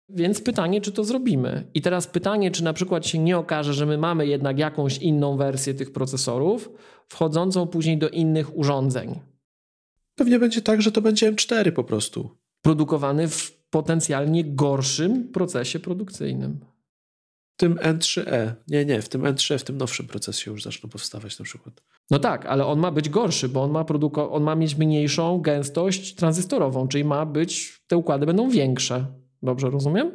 Więc 0.08 0.40
pytanie, 0.40 0.80
czy 0.80 0.92
to 0.92 1.04
zrobimy. 1.04 1.70
I 1.74 1.82
teraz 1.82 2.06
pytanie, 2.06 2.50
czy 2.50 2.64
na 2.64 2.72
przykład 2.72 3.06
się 3.06 3.18
nie 3.18 3.38
okaże, 3.38 3.74
że 3.74 3.86
my 3.86 3.98
mamy 3.98 4.26
jednak 4.26 4.58
jakąś 4.58 4.98
inną 4.98 5.36
wersję 5.36 5.74
tych 5.74 5.92
procesorów, 5.92 6.70
wchodzącą 7.08 7.66
później 7.66 7.98
do 7.98 8.08
innych 8.08 8.56
urządzeń. 8.56 9.20
Pewnie 10.14 10.38
będzie 10.38 10.62
tak, 10.62 10.82
że 10.82 10.92
to 10.92 11.00
będzie 11.00 11.32
M4 11.32 11.72
po 11.72 11.84
prostu. 11.84 12.30
Produkowany 12.62 13.28
w 13.28 13.58
potencjalnie 13.70 14.44
gorszym 14.44 15.28
procesie 15.28 15.78
produkcyjnym 15.78 16.60
tym 17.58 17.74
N3E. 17.74 18.52
Nie, 18.68 18.84
nie, 18.84 19.02
w 19.02 19.08
tym 19.08 19.22
N3, 19.22 19.58
w 19.58 19.64
tym 19.64 19.78
nowszym 19.78 20.06
procesie 20.06 20.50
już 20.50 20.62
zaczną 20.62 20.90
powstawać 20.90 21.38
na 21.38 21.44
przykład. 21.44 21.82
No 22.10 22.18
tak, 22.18 22.46
ale 22.46 22.66
on 22.66 22.78
ma 22.78 22.90
być 22.90 23.08
gorszy, 23.08 23.48
bo 23.48 23.62
on 23.62 23.70
ma, 23.70 23.84
produko- 23.84 24.28
on 24.30 24.42
ma 24.42 24.54
mieć 24.54 24.76
mniejszą 24.76 25.40
gęstość 25.40 26.14
tranzystorową, 26.14 26.88
czyli 26.88 27.04
ma 27.04 27.26
być, 27.26 27.80
te 27.86 27.96
układy 27.96 28.26
będą 28.26 28.50
większe. 28.50 29.06
Dobrze 29.42 29.70
rozumiem? 29.70 30.12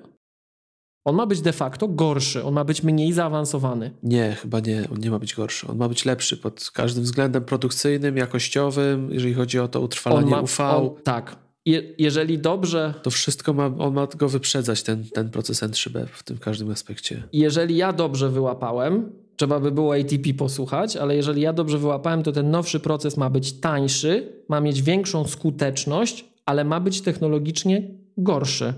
On 1.05 1.15
ma 1.15 1.25
być 1.25 1.41
de 1.41 1.53
facto 1.53 1.87
gorszy, 1.87 2.43
on 2.43 2.53
ma 2.53 2.63
być 2.63 2.83
mniej 2.83 3.13
zaawansowany. 3.13 3.91
Nie, 4.03 4.35
chyba 4.41 4.59
nie, 4.59 4.87
on 4.91 4.99
nie 4.99 5.11
ma 5.11 5.19
być 5.19 5.35
gorszy. 5.35 5.67
On 5.67 5.77
ma 5.77 5.89
być 5.89 6.05
lepszy 6.05 6.37
pod 6.37 6.71
każdym 6.73 7.03
względem 7.03 7.45
produkcyjnym, 7.45 8.17
jakościowym, 8.17 9.09
jeżeli 9.11 9.33
chodzi 9.33 9.59
o 9.59 9.67
to 9.67 9.81
utrwalanie 9.81 10.31
ma, 10.31 10.41
UV. 10.41 10.63
On, 10.63 10.89
tak, 11.03 11.42
je, 11.66 11.84
jeżeli 11.97 12.39
dobrze. 12.39 12.93
To 13.03 13.09
wszystko 13.09 13.53
ma, 13.53 13.66
on 13.66 13.93
ma 13.93 14.07
go 14.18 14.30
wyprzedzać, 14.30 14.84
ten, 14.84 15.03
ten 15.14 15.30
proces 15.30 15.64
N3B 15.64 16.05
w 16.05 16.24
tym 16.24 16.38
każdym 16.38 16.72
aspekcie. 16.72 17.24
Jeżeli 17.34 17.76
ja 17.76 17.93
dobrze 17.93 18.30
wyłapałem, 18.30 19.11
trzeba 19.36 19.59
by 19.59 19.72
było 19.72 19.95
ATP 19.95 20.34
posłuchać, 20.38 20.97
ale 20.97 21.16
jeżeli 21.16 21.41
ja 21.41 21.53
dobrze 21.53 21.78
wyłapałem, 21.78 22.24
to 22.24 22.32
ten 22.32 22.51
nowszy 22.51 22.80
proces 22.80 23.18
ma 23.18 23.30
być 23.30 23.53
tańszy, 23.53 24.43
ma 24.49 24.61
mieć 24.61 24.82
większą 24.82 25.28
skuteczność, 25.28 26.26
ale 26.45 26.64
ma 26.64 26.80
być 26.80 27.01
technologicznie 27.01 27.91
gorszy. 28.18 28.74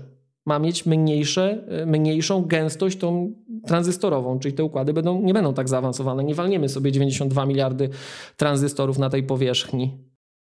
Ma 0.46 0.58
mieć 0.58 0.86
mniejsze, 0.86 1.64
mniejszą 1.86 2.44
gęstość 2.44 2.98
tą 2.98 3.34
tranzystorową, 3.66 4.38
czyli 4.38 4.54
te 4.54 4.64
układy 4.64 4.92
będą, 4.92 5.22
nie 5.22 5.34
będą 5.34 5.54
tak 5.54 5.68
zaawansowane. 5.68 6.24
Nie 6.24 6.34
walniemy 6.34 6.68
sobie 6.68 6.92
92 6.92 7.46
miliardy 7.46 7.88
tranzystorów 8.36 8.98
na 8.98 9.10
tej 9.10 9.22
powierzchni. 9.22 9.98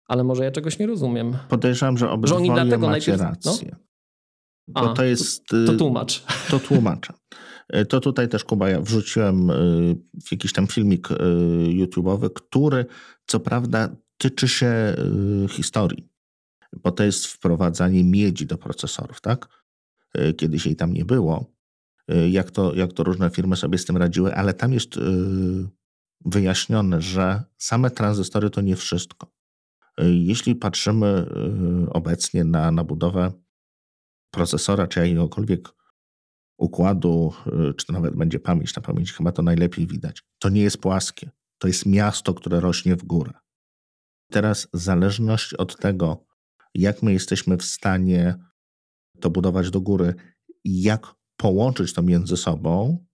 Ale 0.07 0.25
może 0.25 0.45
ja 0.45 0.51
czegoś 0.51 0.79
nie 0.79 0.87
rozumiem. 0.87 1.37
Podejrzewam, 1.49 1.99
że 1.99 2.11
obydwoje 2.11 2.47
że 2.47 2.53
oni 2.53 2.61
dlatego 2.61 2.87
macie 2.89 3.17
najpierw... 3.17 3.45
rację. 3.45 3.69
No? 3.73 3.79
Bo 4.69 4.91
A, 4.91 4.95
to 4.95 5.05
jest... 5.05 5.47
To, 5.47 5.65
to 5.67 5.73
tłumacz. 5.73 6.23
To 6.51 6.59
tłumaczę. 6.59 7.13
E, 7.69 7.85
to 7.85 8.01
tutaj 8.01 8.29
też, 8.29 8.45
Kuba, 8.45 8.71
ja 8.71 8.81
wrzuciłem 8.81 9.49
w 10.27 10.33
jakiś 10.33 10.53
tam 10.53 10.67
filmik 10.67 11.09
YouTube'owy, 11.69 12.31
który 12.35 12.87
co 13.27 13.41
prawda 13.41 13.97
tyczy 14.19 14.49
się 14.49 14.95
historii, 15.49 16.09
bo 16.73 16.93
to 16.93 17.05
jest 17.05 17.27
wprowadzanie 17.27 18.05
miedzi 18.05 18.47
do 18.47 18.59
procesorów, 18.59 19.21
tak? 19.21 19.49
Kiedyś 20.37 20.67
jej 20.67 20.77
tam 20.77 20.93
nie 20.93 21.05
było. 21.05 21.55
Jak 22.31 22.51
to, 22.51 22.75
jak 22.75 22.93
to 22.93 23.05
różne 23.05 23.31
firmy 23.31 23.57
sobie 23.57 23.79
z 23.79 23.85
tym 23.85 23.97
radziły, 23.97 24.35
ale 24.35 24.55
tam 24.55 24.73
jest 24.73 25.01
wyjaśnione, 26.25 27.01
że 27.01 27.43
same 27.59 27.91
tranzystory 27.91 28.51
to 28.51 28.61
nie 28.61 28.77
wszystko 28.77 29.34
Jeśli 29.99 30.55
patrzymy 30.55 31.27
obecnie 31.91 32.45
na, 32.45 32.71
na 32.71 32.85
budowę 32.85 33.33
procesora 34.31 34.87
czy 34.87 35.01
jakiegokolwiek 35.01 35.69
układu, 36.59 37.33
czy 37.77 37.87
to 37.87 37.93
nawet 37.93 38.17
będzie 38.17 38.39
pamięć 38.39 38.77
na 38.77 38.83
pamięć, 38.83 39.13
chyba 39.13 39.33
to 39.33 39.43
najlepiej 39.43 39.87
widać. 39.87 40.23
To 40.39 40.49
nie 40.49 40.63
jest 40.63 40.79
płaskie. 40.79 41.31
To 41.59 41.69
jest 41.69 41.87
miasto, 41.87 42.35
które 42.35 42.61
rośnie 42.61 42.97
w 42.97 43.05
górę. 43.05 43.33
Teraz 44.31 44.69
zależność 44.73 45.55
od 45.55 45.77
tego, 45.77 46.25
jak 46.75 47.03
my 47.03 47.13
jesteśmy 47.13 47.57
w 47.57 47.65
stanie 47.65 48.35
to 49.21 49.31
budować 49.31 49.71
do 49.71 49.81
góry 49.81 50.15
i 50.65 50.83
jak 50.83 51.15
połączyć 51.37 51.93
to 51.93 52.03
między 52.03 52.37
sobą, 52.37 53.05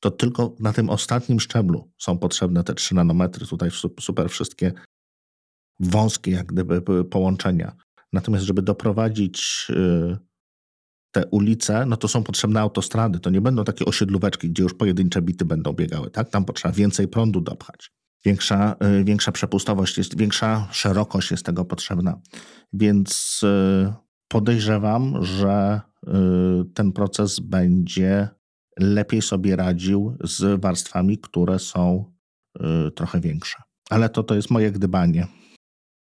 to 0.00 0.10
tylko 0.10 0.54
na 0.60 0.72
tym 0.72 0.90
ostatnim 0.90 1.40
szczeblu 1.40 1.92
są 1.98 2.18
potrzebne 2.18 2.64
te 2.64 2.74
3 2.74 2.94
nanometry, 2.94 3.46
tutaj 3.46 3.70
super 4.00 4.30
wszystkie 4.30 4.72
wąskie 5.80 6.30
jak 6.30 6.46
gdyby 6.46 7.04
połączenia. 7.04 7.72
Natomiast 8.12 8.44
żeby 8.44 8.62
doprowadzić 8.62 9.66
y, 9.70 10.16
te 11.12 11.26
ulice, 11.26 11.86
no 11.86 11.96
to 11.96 12.08
są 12.08 12.22
potrzebne 12.22 12.60
autostrady, 12.60 13.20
to 13.20 13.30
nie 13.30 13.40
będą 13.40 13.64
takie 13.64 13.84
osiedlóweczki, 13.84 14.50
gdzie 14.50 14.62
już 14.62 14.74
pojedyncze 14.74 15.22
bity 15.22 15.44
będą 15.44 15.72
biegały, 15.72 16.10
tak? 16.10 16.30
Tam 16.30 16.44
potrzeba 16.44 16.74
więcej 16.74 17.08
prądu 17.08 17.40
dopchać. 17.40 17.90
Większa, 18.24 18.76
y, 19.00 19.04
większa 19.04 19.32
przepustowość 19.32 19.98
jest, 19.98 20.18
większa 20.18 20.68
szerokość 20.70 21.30
jest 21.30 21.46
tego 21.46 21.64
potrzebna. 21.64 22.20
Więc 22.72 23.40
y, 23.42 23.92
podejrzewam, 24.28 25.24
że 25.24 25.80
ten 26.74 26.92
proces 26.92 27.40
będzie 27.40 28.28
lepiej 28.78 29.22
sobie 29.22 29.56
radził 29.56 30.16
z 30.24 30.60
warstwami, 30.60 31.18
które 31.18 31.58
są 31.58 32.12
trochę 32.94 33.20
większe. 33.20 33.62
Ale 33.90 34.08
to, 34.08 34.22
to 34.22 34.34
jest 34.34 34.50
moje 34.50 34.72
gdybanie. 34.72 35.26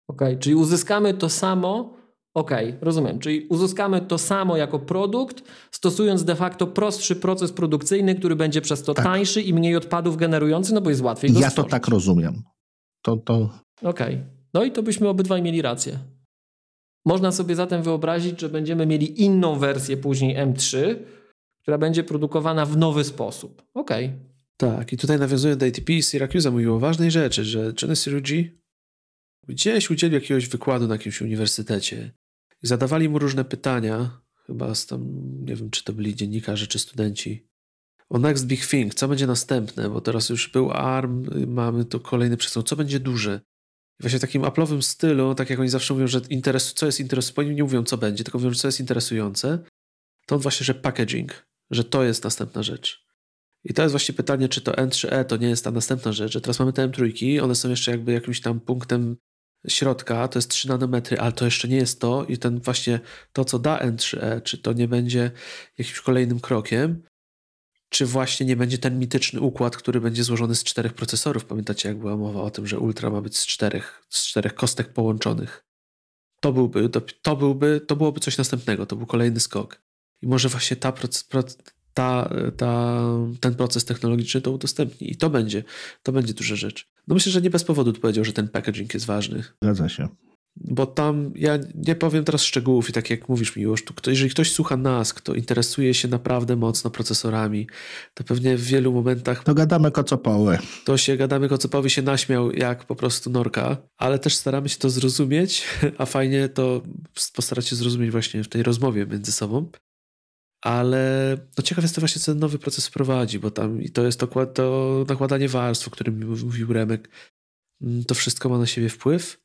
Ok, 0.10 0.22
czyli 0.40 0.56
uzyskamy 0.56 1.14
to 1.14 1.30
samo, 1.30 1.94
ok, 2.34 2.52
rozumiem, 2.82 3.20
czyli 3.20 3.48
uzyskamy 3.50 4.02
to 4.02 4.18
samo 4.18 4.58
jako 4.58 4.80
produkt, 4.80 5.44
stosując 5.72 6.24
de 6.24 6.36
facto 6.36 6.68
prostszy 6.68 7.16
proces 7.16 7.52
produkcyjny, 7.52 8.16
który 8.16 8.36
będzie 8.36 8.62
przez 8.62 8.84
to 8.84 8.94
tak. 8.94 9.06
tańszy 9.06 9.42
i 9.42 9.54
mniej 9.54 9.76
odpadów 9.76 10.18
generujący, 10.18 10.74
no 10.74 10.82
bo 10.82 10.90
jest 10.90 11.02
łatwiej 11.02 11.34
Ja 11.34 11.50
stworzyć. 11.50 11.56
to 11.56 11.64
tak 11.64 11.88
rozumiem. 11.88 12.44
To, 13.02 13.18
to... 13.18 13.50
Okej, 13.82 14.16
okay. 14.16 14.26
no 14.54 14.64
i 14.64 14.72
to 14.72 14.84
byśmy 14.84 15.08
obydwaj 15.08 15.42
mieli 15.42 15.62
rację. 15.62 16.00
Można 17.06 17.32
sobie 17.32 17.56
zatem 17.56 17.84
wyobrazić, 17.84 18.42
że 18.42 18.50
będziemy 18.50 18.86
mieli 18.86 19.24
inną 19.24 19.60
wersję 19.60 19.98
później 19.98 20.38
M3, 20.38 20.96
która 21.62 21.78
będzie 21.78 22.04
produkowana 22.04 22.66
w 22.66 22.78
nowy 22.78 23.04
sposób. 23.04 23.64
Okej. 23.74 24.06
Okay. 24.06 24.30
Tak, 24.58 24.94
i 24.94 24.98
tutaj 24.98 25.20
nawiązując 25.20 25.60
do 25.60 25.66
ATP, 25.66 26.02
Syracuse 26.02 26.52
mówił 26.52 26.76
o 26.76 26.80
ważnej 26.80 27.12
rzeczy, 27.12 27.46
że 27.46 27.74
Genesis 27.82 28.14
gdzieś 29.50 29.90
udzielił 29.90 30.20
jakiegoś 30.20 30.48
wykładu 30.48 30.88
na 30.88 30.96
jakimś 30.96 31.22
uniwersytecie. 31.22 32.12
I 32.64 32.68
zadawali 32.68 33.10
mu 33.10 33.20
różne 33.20 33.46
pytania, 33.46 34.22
chyba 34.48 34.76
z 34.76 34.86
tam, 34.86 35.06
nie 35.46 35.56
wiem, 35.56 35.70
czy 35.70 35.84
to 35.84 35.94
byli 35.94 36.16
dziennikarze, 36.16 36.68
czy 36.68 36.80
studenci, 36.80 37.48
o 38.10 38.20
next 38.20 38.46
big 38.46 38.68
thing, 38.68 38.96
co 38.96 39.08
będzie 39.08 39.28
następne, 39.28 39.90
bo 39.90 40.02
teraz 40.02 40.30
już 40.30 40.52
był 40.52 40.72
ARM, 40.72 41.26
mamy 41.48 41.86
tu 41.86 42.00
kolejny 42.00 42.38
przestrzeń, 42.38 42.64
co 42.64 42.76
będzie 42.76 43.00
duże. 43.00 43.42
I 44.00 44.04
właśnie 44.04 44.20
w 44.20 44.22
takim 44.22 44.42
Apple'owym 44.42 44.82
stylu, 44.82 45.36
tak 45.36 45.50
jak 45.50 45.60
oni 45.60 45.70
zawsze 45.70 45.94
mówią, 45.94 46.08
że 46.08 46.22
interes, 46.30 46.74
co 46.74 46.86
jest 46.86 47.00
interesujące, 47.00 47.54
nie 47.54 47.64
mówią 47.64 47.84
co 47.84 47.98
będzie, 47.98 48.24
tylko 48.24 48.40
mówią, 48.40 48.54
co 48.54 48.68
jest 48.68 48.80
interesujące, 48.80 49.60
to 50.26 50.36
on 50.36 50.42
właśnie, 50.42 50.64
że 50.64 50.74
packaging, 50.74 51.46
że 51.72 51.84
to 51.84 52.04
jest 52.04 52.24
następna 52.24 52.64
rzecz. 52.64 53.06
I 53.64 53.74
to 53.74 53.82
jest 53.82 53.94
właśnie 53.94 54.16
pytanie, 54.16 54.50
czy 54.50 54.62
to 54.62 54.72
N3E 54.72 55.26
to 55.26 55.38
nie 55.38 55.50
jest 55.50 55.64
ta 55.64 55.72
następna 55.72 56.12
rzecz, 56.12 56.32
że 56.32 56.42
teraz 56.42 56.60
mamy 56.60 56.74
te 56.74 56.88
M3, 56.88 57.44
one 57.44 57.56
są 57.56 57.70
jeszcze 57.70 57.92
jakby 57.92 58.12
jakimś 58.12 58.42
tam 58.42 58.60
punktem 58.60 59.18
środka, 59.68 60.28
to 60.28 60.40
jest 60.40 60.50
3 60.50 60.68
nanometry, 60.68 61.18
ale 61.20 61.32
to 61.32 61.46
jeszcze 61.46 61.68
nie 61.68 61.78
jest 61.78 62.02
to 62.02 62.26
i 62.26 62.38
ten 62.38 62.60
właśnie 62.60 63.00
to, 63.34 63.46
co 63.46 63.60
da 63.60 63.78
N3E, 63.78 64.44
czy 64.44 64.58
to 64.58 64.74
nie 64.74 64.88
będzie 64.88 65.32
jakimś 65.78 66.00
kolejnym 66.00 66.40
krokiem, 66.40 67.04
czy 67.90 68.06
właśnie 68.06 68.46
nie 68.46 68.56
będzie 68.56 68.78
ten 68.78 69.00
mityczny 69.00 69.42
układ, 69.42 69.78
który 69.78 70.02
będzie 70.02 70.24
złożony 70.24 70.56
z 70.56 70.64
czterech 70.64 70.94
procesorów. 70.94 71.46
Pamiętacie, 71.46 71.90
jak 71.90 71.98
była 71.98 72.18
mowa 72.18 72.42
o 72.42 72.52
tym, 72.52 72.68
że 72.68 72.80
Ultra 72.80 73.10
ma 73.10 73.22
być 73.22 73.38
z 73.38 73.48
czterech, 73.48 74.04
z 74.10 74.28
czterech 74.28 74.56
kostek 74.56 74.94
połączonych. 74.94 75.66
To 76.42 76.54
byłby, 76.54 76.90
to, 76.90 77.02
to 77.22 77.36
byłby, 77.36 77.82
to 77.88 77.96
byłoby 77.96 78.20
coś 78.20 78.38
następnego, 78.38 78.86
to 78.86 78.96
był 78.96 79.06
kolejny 79.06 79.40
skok. 79.40 79.82
I 80.22 80.28
może 80.28 80.50
właśnie 80.50 80.78
ta, 80.78 80.94
ta, 81.94 82.30
ta, 82.58 83.04
ten 83.40 83.56
proces 83.56 83.86
technologiczny 83.86 84.42
to 84.42 84.52
udostępni. 84.52 85.12
I 85.12 85.16
to 85.16 85.30
będzie, 85.30 85.64
to 86.04 86.12
będzie 86.12 86.34
duża 86.34 86.56
rzecz. 86.56 86.90
No 87.10 87.16
myślę, 87.16 87.32
że 87.32 87.42
nie 87.42 87.50
bez 87.50 87.64
powodu 87.64 87.94
powiedział, 87.94 88.26
że 88.26 88.34
ten 88.34 88.48
packaging 88.48 88.94
jest 88.94 89.06
ważny. 89.06 89.44
Zgadza 89.64 89.90
się. 89.90 90.08
Bo 90.56 90.86
tam, 90.86 91.32
ja 91.36 91.60
nie 91.76 91.96
powiem 91.96 92.24
teraz 92.24 92.44
szczegółów 92.44 92.90
i 92.90 92.94
tak 92.94 93.10
jak 93.10 93.30
mówisz 93.30 93.56
Miłosz, 93.56 93.84
to 94.02 94.10
jeżeli 94.10 94.30
ktoś 94.30 94.52
słucha 94.52 94.78
nas, 94.78 95.14
kto 95.14 95.34
interesuje 95.34 95.94
się 95.94 96.08
naprawdę 96.08 96.56
mocno 96.56 96.90
procesorami, 96.90 97.68
to 98.14 98.24
pewnie 98.24 98.58
w 98.58 98.64
wielu 98.64 98.94
momentach... 98.94 99.44
To 99.44 99.54
gadamy 99.54 99.92
kocopoły. 99.92 100.58
To 100.86 100.98
się 100.98 101.18
gadamy 101.18 101.50
kocopoły 101.50 101.90
się 101.90 102.02
naśmiał 102.02 102.52
jak 102.52 102.86
po 102.86 102.96
prostu 102.96 103.30
norka, 103.30 103.78
ale 103.98 104.20
też 104.20 104.36
staramy 104.36 104.70
się 104.70 104.78
to 104.78 104.90
zrozumieć, 104.90 105.64
a 105.98 106.06
fajnie 106.06 106.50
to 106.50 106.82
postarać 107.36 107.68
się 107.68 107.76
zrozumieć 107.76 108.12
właśnie 108.12 108.44
w 108.44 108.48
tej 108.48 108.64
rozmowie 108.64 109.06
między 109.06 109.32
sobą 109.32 109.70
ale 110.62 111.38
no 111.58 111.64
ciekaw 111.64 111.84
jestem 111.84 112.02
właśnie, 112.02 112.22
co 112.22 112.32
ten 112.32 112.40
nowy 112.40 112.60
proces 112.60 112.88
wprowadzi, 112.88 113.40
bo 113.40 113.52
tam 113.52 113.82
i 113.82 113.90
to 113.90 114.06
jest 114.06 114.20
to, 114.20 114.46
to 114.46 115.06
nakładanie 115.08 115.50
warstw, 115.50 115.88
o 115.88 115.92
którym 115.92 116.28
mówił 116.28 116.74
Remek. 116.74 117.10
Mm, 117.82 118.04
to 118.04 118.16
wszystko 118.16 118.50
ma 118.50 118.58
na 118.58 118.66
siebie 118.66 118.90
wpływ. 118.90 119.42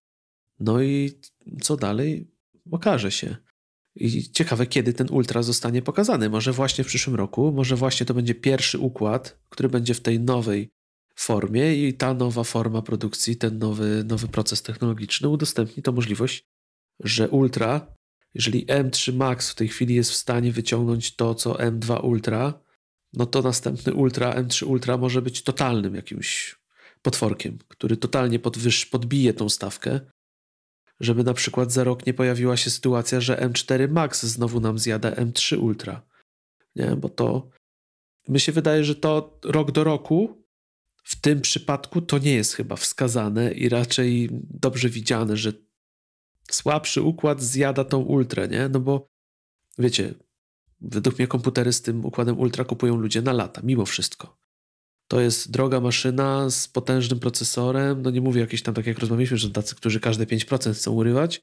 No 0.60 0.82
i 0.82 1.20
co 1.60 1.76
dalej? 1.76 2.30
Okaże 2.70 3.10
się. 3.10 3.36
I 3.96 4.30
ciekawe, 4.30 4.66
kiedy 4.66 4.92
ten 4.92 5.10
ultra 5.10 5.42
zostanie 5.42 5.82
pokazany. 5.82 6.30
Może 6.30 6.52
właśnie 6.52 6.84
w 6.84 6.86
przyszłym 6.86 7.16
roku, 7.16 7.52
może 7.52 7.76
właśnie 7.76 8.06
to 8.06 8.14
będzie 8.14 8.34
pierwszy 8.34 8.78
układ, 8.78 9.38
który 9.48 9.68
będzie 9.68 9.94
w 9.94 10.00
tej 10.00 10.20
nowej 10.20 10.70
formie 11.14 11.88
i 11.88 11.94
ta 11.94 12.14
nowa 12.14 12.44
forma 12.44 12.82
produkcji, 12.82 13.36
ten 13.36 13.58
nowy, 13.58 14.04
nowy 14.06 14.28
proces 14.28 14.62
technologiczny 14.62 15.28
udostępni 15.28 15.82
to 15.82 15.92
możliwość, 15.92 16.44
że 17.00 17.28
ultra 17.28 17.94
jeżeli 18.35 18.66
M3 18.66 19.12
Max 19.12 19.51
w 19.51 19.55
tej 19.55 19.68
chwili 19.68 19.95
jest 19.95 20.11
w 20.11 20.14
stanie 20.14 20.53
wyciągnąć 20.53 21.16
to, 21.16 21.35
co 21.35 21.53
M2 21.53 22.05
Ultra, 22.05 22.61
no 23.12 23.26
to 23.26 23.43
następny 23.43 23.95
Ultra, 23.95 24.35
M3 24.35 24.66
Ultra 24.66 24.97
może 24.97 25.22
być 25.22 25.43
totalnym 25.43 25.95
jakimś 25.95 26.57
potworkiem, 27.03 27.59
który 27.68 27.97
totalnie 27.97 28.39
podwyż, 28.39 28.87
podbije 28.87 29.35
tą 29.35 29.49
stawkę, 29.49 30.01
żeby 31.01 31.24
na 31.24 31.35
przykład 31.35 31.72
za 31.72 31.85
rok 31.85 32.07
nie 32.07 32.14
pojawiła 32.14 32.57
się 32.57 32.70
sytuacja, 32.70 33.20
że 33.20 33.37
M4 33.37 33.91
Max 33.91 34.26
znowu 34.26 34.61
nam 34.61 34.78
zjada 34.78 35.11
M3 35.11 35.59
Ultra. 35.59 36.03
Nie, 36.76 36.97
bo 36.97 37.09
to 37.09 37.51
mi 38.28 38.41
się 38.41 38.53
wydaje, 38.53 38.85
że 38.85 38.95
to 38.95 39.39
rok 39.45 39.70
do 39.70 39.85
roku 39.85 40.45
w 41.05 41.20
tym 41.20 41.41
przypadku 41.41 42.01
to 42.01 42.18
nie 42.18 42.35
jest 42.35 42.55
chyba 42.55 42.76
wskazane 42.76 43.53
i 43.53 43.68
raczej 43.68 44.28
dobrze 44.51 44.89
widziane, 44.89 45.37
że 45.37 45.53
słabszy 46.51 47.03
układ 47.03 47.42
zjada 47.42 47.84
tą 47.84 47.99
ultrę, 47.99 48.49
nie? 48.49 48.68
No 48.68 48.80
bo 48.80 49.09
wiecie, 49.78 50.14
według 50.80 51.18
mnie 51.18 51.26
komputery 51.26 51.72
z 51.72 51.82
tym 51.82 52.05
układem 52.05 52.38
ultra 52.38 52.64
kupują 52.64 52.97
ludzie 52.97 53.22
na 53.22 53.32
lata, 53.32 53.61
mimo 53.64 53.86
wszystko. 53.86 54.37
To 55.08 55.21
jest 55.21 55.50
droga 55.50 55.80
maszyna 55.80 56.50
z 56.50 56.68
potężnym 56.68 57.21
procesorem, 57.21 58.03
no 58.03 58.11
nie 58.11 58.21
mówię 58.21 58.41
jakieś 58.41 58.62
tam, 58.62 58.75
tak 58.75 58.87
jak 58.87 58.99
rozmawialiśmy, 58.99 59.37
że 59.37 59.50
tacy, 59.50 59.75
którzy 59.75 60.00
każde 60.00 60.26
5% 60.26 60.75
chcą 60.75 60.92
urywać, 60.92 61.41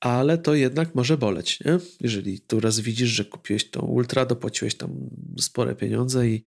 ale 0.00 0.38
to 0.38 0.54
jednak 0.54 0.94
może 0.94 1.18
boleć, 1.18 1.60
nie? 1.60 1.78
Jeżeli 2.00 2.40
tu 2.40 2.60
raz 2.60 2.80
widzisz, 2.80 3.08
że 3.08 3.24
kupiłeś 3.24 3.70
tą 3.70 3.80
ultra, 3.80 4.26
dopłaciłeś 4.26 4.74
tam 4.74 5.10
spore 5.40 5.74
pieniądze 5.74 6.28
i 6.28 6.44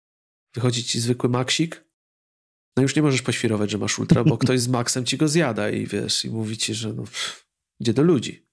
wychodzi 0.53 0.83
ci 0.83 0.99
zwykły 0.99 1.29
maksik, 1.29 1.85
no 2.77 2.83
już 2.83 2.95
nie 2.95 3.01
możesz 3.01 3.21
poświrować, 3.21 3.71
że 3.71 3.77
masz 3.77 3.99
ultra, 3.99 4.23
bo 4.23 4.37
ktoś 4.37 4.59
z 4.59 4.67
maksem 4.67 5.05
ci 5.05 5.17
go 5.17 5.27
zjada 5.27 5.69
i 5.69 5.87
wiesz, 5.87 6.25
i 6.25 6.29
mówi 6.29 6.57
ci, 6.57 6.73
że 6.73 6.93
no 6.93 7.03
pff, 7.03 7.44
Idzie 7.79 7.93
do 7.93 8.03
ludzi. 8.03 8.45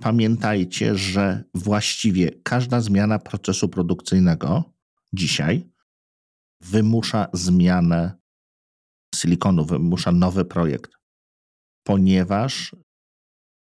Pamiętajcie, 0.00 0.96
że 0.96 1.44
właściwie 1.54 2.30
każda 2.42 2.80
zmiana 2.80 3.18
procesu 3.18 3.68
produkcyjnego 3.68 4.64
dzisiaj 5.12 5.70
wymusza 6.60 7.28
zmianę 7.32 8.20
silikonu, 9.14 9.64
wymusza 9.64 10.12
nowy 10.12 10.44
projekt, 10.44 10.92
ponieważ 11.86 12.76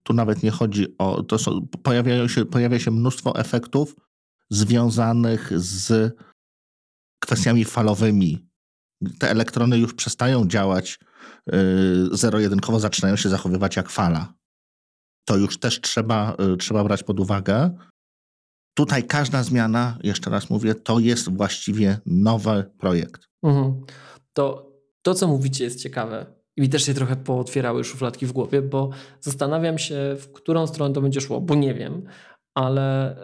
tu 0.04 0.14
nawet 0.14 0.44
nie 0.44 0.52
chodzi 0.52 0.98
o. 0.98 1.24
To 1.24 1.38
są, 1.38 1.68
pojawiają 1.68 2.28
się, 2.28 2.46
pojawia 2.46 2.80
się 2.80 2.92
mnóstwo 2.92 3.40
efektów 3.40 3.96
związanych 4.50 5.60
z 5.60 6.16
kwestiami 7.24 7.66
falowymi. 7.66 8.48
Te 9.20 9.30
elektrony 9.30 9.78
już 9.78 9.94
przestają 9.94 10.48
działać 10.48 11.00
yy, 11.48 12.10
zero-jedynkowo, 12.12 12.80
zaczynają 12.80 13.16
się 13.16 13.30
zachowywać 13.30 13.76
jak 13.76 13.90
fala 13.90 14.41
to 15.26 15.38
już 15.38 15.60
też 15.60 15.82
trzeba, 15.82 16.36
y, 16.54 16.58
trzeba 16.58 16.84
brać 16.84 17.04
pod 17.04 17.20
uwagę. 17.20 17.78
Tutaj 18.74 19.04
każda 19.04 19.44
zmiana, 19.44 19.98
jeszcze 20.04 20.30
raz 20.30 20.50
mówię, 20.50 20.76
to 20.76 21.00
jest 21.00 21.38
właściwie 21.38 21.98
nowy 22.06 22.72
projekt. 22.78 23.22
Mhm. 23.44 23.82
To, 24.34 24.72
to, 25.02 25.14
co 25.14 25.28
mówicie, 25.28 25.64
jest 25.64 25.84
ciekawe. 25.84 26.26
I 26.58 26.62
mi 26.62 26.70
też 26.70 26.86
się 26.86 26.94
trochę 26.94 27.16
pootwierały 27.16 27.84
szufladki 27.84 28.26
w 28.26 28.32
głowie, 28.32 28.62
bo 28.62 28.90
zastanawiam 29.20 29.78
się, 29.78 30.16
w 30.20 30.32
którą 30.32 30.68
stronę 30.68 30.94
to 30.94 31.02
będzie 31.02 31.22
szło, 31.22 31.42
bo 31.42 31.56
nie 31.56 31.74
wiem, 31.74 32.04
ale 32.56 33.16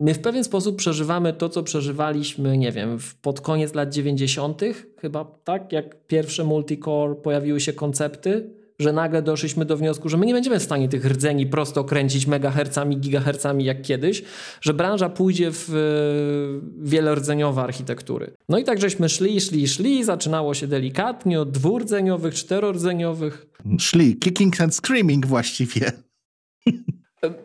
my 0.00 0.14
w 0.14 0.18
pewien 0.18 0.44
sposób 0.44 0.76
przeżywamy 0.76 1.32
to, 1.32 1.48
co 1.48 1.62
przeżywaliśmy, 1.62 2.58
nie 2.58 2.72
wiem, 2.72 2.98
pod 3.22 3.40
koniec 3.40 3.74
lat 3.74 3.92
90., 3.92 4.62
chyba 5.00 5.24
tak, 5.24 5.72
jak 5.72 6.06
pierwsze 6.06 6.44
multicore 6.44 7.14
pojawiły 7.14 7.60
się 7.60 7.72
koncepty 7.72 8.50
że 8.78 8.92
nagle 8.92 9.22
doszliśmy 9.22 9.64
do 9.64 9.76
wniosku, 9.76 10.08
że 10.08 10.16
my 10.16 10.26
nie 10.26 10.32
będziemy 10.32 10.58
w 10.58 10.62
stanie 10.62 10.88
tych 10.88 11.04
rdzeni 11.04 11.46
prosto 11.46 11.84
kręcić 11.84 12.26
megahercami, 12.26 12.96
gigahercami 12.96 13.64
jak 13.64 13.82
kiedyś, 13.82 14.22
że 14.60 14.74
branża 14.74 15.08
pójdzie 15.08 15.50
w 15.52 15.70
e, 15.70 16.84
wielordzeniowe 16.84 17.62
architektury. 17.62 18.32
No 18.48 18.58
i 18.58 18.64
tak 18.64 18.80
żeśmy 18.80 19.08
szli, 19.08 19.40
szli, 19.40 19.68
szli, 19.68 20.04
zaczynało 20.04 20.54
się 20.54 20.66
delikatnie 20.66 21.40
od 21.40 21.50
dwurdzeniowych, 21.50 22.34
czterordzeniowych. 22.34 23.46
Szli, 23.78 24.16
kicking 24.16 24.60
and 24.60 24.74
screaming 24.74 25.26
właściwie. 25.26 25.92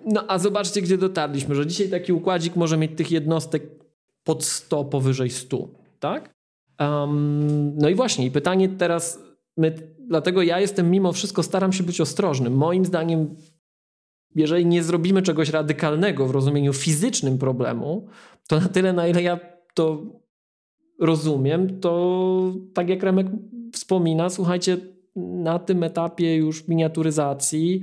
No 0.06 0.24
a 0.28 0.40
zobaczcie, 0.40 0.82
gdzie 0.82 0.98
dotarliśmy, 0.98 1.56
że 1.56 1.68
dzisiaj 1.68 1.90
taki 1.90 2.14
układzik 2.14 2.56
może 2.56 2.78
mieć 2.78 2.92
tych 2.98 3.12
jednostek 3.12 3.64
pod 4.24 4.44
100, 4.44 4.86
powyżej 4.86 5.30
100, 5.30 5.68
tak? 6.00 6.34
Um, 6.80 7.78
no 7.78 7.90
i 7.90 7.96
właśnie, 7.96 8.26
i 8.26 8.32
pytanie 8.32 8.70
teraz, 8.70 9.20
my 9.58 9.74
dlatego 10.12 10.42
ja 10.42 10.60
jestem 10.60 10.92
mimo 10.92 11.12
wszystko, 11.14 11.44
staram 11.44 11.74
się 11.74 11.84
być 11.84 12.02
ostrożny. 12.02 12.50
Moim 12.50 12.86
zdaniem, 12.86 13.36
jeżeli 14.36 14.66
nie 14.66 14.84
zrobimy 14.84 15.22
czegoś 15.22 15.50
radykalnego 15.50 16.28
w 16.28 16.32
rozumieniu 16.32 16.74
fizycznym 16.74 17.38
problemu, 17.38 18.08
to 18.48 18.60
na 18.60 18.68
tyle, 18.68 18.94
na 18.94 19.08
ile 19.08 19.22
ja 19.22 19.40
to 19.74 20.02
rozumiem, 21.00 21.80
to 21.80 22.54
tak 22.74 22.90
jak 22.90 23.04
Remek 23.04 23.28
wspomina, 23.74 24.30
słuchajcie, 24.30 24.78
na 25.16 25.60
tym 25.60 25.84
etapie 25.84 26.36
już 26.36 26.68
miniaturyzacji 26.68 27.82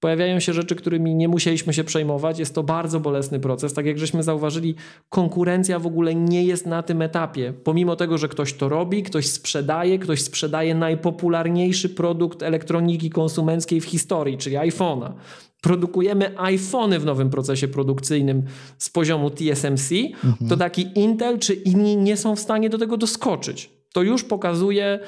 Pojawiają 0.00 0.40
się 0.40 0.52
rzeczy, 0.52 0.76
którymi 0.76 1.14
nie 1.14 1.28
musieliśmy 1.28 1.74
się 1.74 1.84
przejmować. 1.84 2.38
Jest 2.38 2.54
to 2.54 2.62
bardzo 2.62 3.00
bolesny 3.00 3.40
proces. 3.40 3.74
Tak 3.74 3.86
jak 3.86 3.98
żeśmy 3.98 4.22
zauważyli, 4.22 4.74
konkurencja 5.08 5.78
w 5.78 5.86
ogóle 5.86 6.14
nie 6.14 6.44
jest 6.44 6.66
na 6.66 6.82
tym 6.82 7.02
etapie. 7.02 7.52
Pomimo 7.64 7.96
tego, 7.96 8.18
że 8.18 8.28
ktoś 8.28 8.52
to 8.52 8.68
robi, 8.68 9.02
ktoś 9.02 9.26
sprzedaje, 9.26 9.98
ktoś 9.98 10.22
sprzedaje 10.22 10.74
najpopularniejszy 10.74 11.88
produkt 11.88 12.42
elektroniki 12.42 13.10
konsumenckiej 13.10 13.80
w 13.80 13.84
historii, 13.84 14.38
czyli 14.38 14.56
iPhone'a. 14.56 15.12
Produkujemy 15.60 16.38
iPhony 16.38 16.98
w 16.98 17.04
nowym 17.04 17.30
procesie 17.30 17.68
produkcyjnym 17.68 18.42
z 18.78 18.90
poziomu 18.90 19.30
TSMC, 19.30 19.92
mhm. 20.24 20.48
to 20.48 20.56
taki 20.56 20.86
Intel 20.94 21.38
czy 21.38 21.54
inni 21.54 21.96
nie 21.96 22.16
są 22.16 22.36
w 22.36 22.40
stanie 22.40 22.70
do 22.70 22.78
tego 22.78 22.96
doskoczyć. 22.96 23.70
To 23.92 24.02
już 24.02 24.24
pokazuje, 24.24 25.00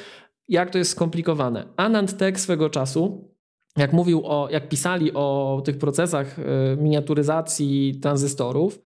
jak 0.48 0.70
to 0.70 0.78
jest 0.78 0.90
skomplikowane. 0.90 1.64
Anand 1.76 2.16
Tech 2.16 2.40
swego 2.40 2.70
czasu 2.70 3.29
jak 3.76 3.92
mówił 3.92 4.22
o, 4.24 4.48
jak 4.50 4.68
pisali 4.68 5.12
o 5.14 5.62
tych 5.64 5.78
procesach 5.78 6.38
e, 6.38 6.42
miniaturyzacji 6.76 7.98
tranzystorów, 8.02 8.78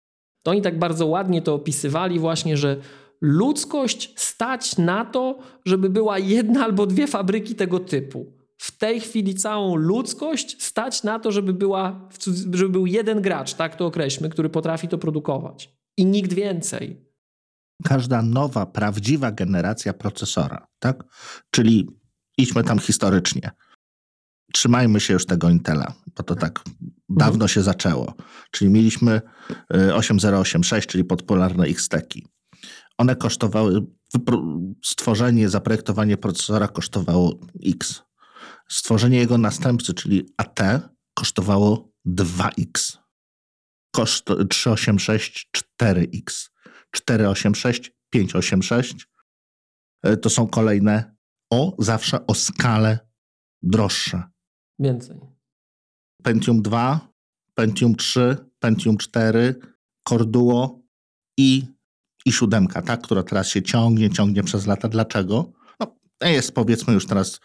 to 0.43 0.51
oni 0.51 0.63
tak 0.63 0.79
bardzo 0.79 1.07
ładnie 1.07 1.43
to 1.43 1.55
opisywali 1.55 2.19
właśnie, 2.19 2.57
że 2.57 2.77
ludzkość 3.21 4.15
stać 4.17 4.79
na 4.79 5.05
to, 5.05 5.39
żeby 5.67 5.91
była 5.91 6.19
jedna 6.19 6.65
albo 6.65 6.87
dwie 6.87 7.07
fabryki 7.07 7.55
tego 7.55 7.81
typu. 7.81 8.33
W 8.57 8.79
tej 8.79 9.01
chwili 9.01 9.35
całą 9.35 9.77
ludzkość 9.77 10.63
stać 10.63 11.03
na 11.03 11.19
to, 11.19 11.33
żeby, 11.33 11.53
była, 11.53 12.09
żeby 12.53 12.69
był 12.69 12.87
jeden 12.87 13.23
gracz, 13.23 13.55
tak 13.55 13.77
to 13.77 13.87
określmy, 13.87 14.29
który 14.29 14.49
potrafi 14.49 14.89
to 14.89 14.99
produkować. 14.99 15.75
I 15.97 16.07
nikt 16.07 16.33
więcej. 16.33 17.05
Każda 17.85 18.23
nowa, 18.23 18.67
prawdziwa 18.67 19.33
generacja 19.33 19.93
procesora, 19.93 20.67
tak? 20.79 21.05
Czyli 21.51 21.89
idźmy 22.39 22.65
tam 22.65 22.79
historycznie 22.79 23.51
trzymajmy 24.55 25.01
się 25.01 25.13
już 25.13 25.27
tego 25.27 25.51
Intela, 25.51 25.95
bo 26.17 26.23
to 26.23 26.35
tak 26.35 26.63
dawno 27.09 27.49
się 27.49 27.63
zaczęło. 27.63 28.15
Czyli 28.51 28.71
mieliśmy 28.71 29.21
8086, 29.95 30.87
y, 30.87 30.91
czyli 30.91 31.05
podpolarne 31.05 31.65
X-Teki. 31.65 32.27
One 32.99 33.17
kosztowały, 33.17 33.87
stworzenie, 34.85 35.49
zaprojektowanie 35.49 36.17
procesora 36.17 36.69
kosztowało 36.69 37.39
X. 37.67 38.03
Stworzenie 38.69 39.19
jego 39.19 39.39
następcy, 39.39 39.95
czyli 39.95 40.29
AT, 40.37 40.61
kosztowało 41.15 41.93
2X. 42.07 42.99
Koszt 43.91 44.27
386 44.51 45.51
4X. 45.81 46.51
486, 46.91 47.93
586 48.11 49.09
to 50.23 50.31
są 50.31 50.47
kolejne 50.47 51.15
o 51.51 51.77
zawsze 51.79 52.27
o 52.27 52.35
skalę 52.35 52.99
droższe. 53.63 54.23
Więcej. 54.79 55.21
Pentium 56.23 56.63
2, 56.63 57.09
Pentium 57.55 57.97
3, 57.97 58.37
Pentium 58.59 58.97
4, 58.97 59.55
Corduo 60.09 60.83
i, 61.39 61.67
i 62.27 62.33
7, 62.33 62.67
tak, 62.67 63.03
która 63.03 63.23
teraz 63.23 63.49
się 63.49 63.63
ciągnie, 63.63 64.11
ciągnie 64.11 64.43
przez 64.43 64.67
lata. 64.67 64.89
Dlaczego? 64.89 65.53
No, 65.81 65.97
jest 66.21 66.53
powiedzmy 66.53 66.95
już 66.95 67.07
teraz 67.07 67.41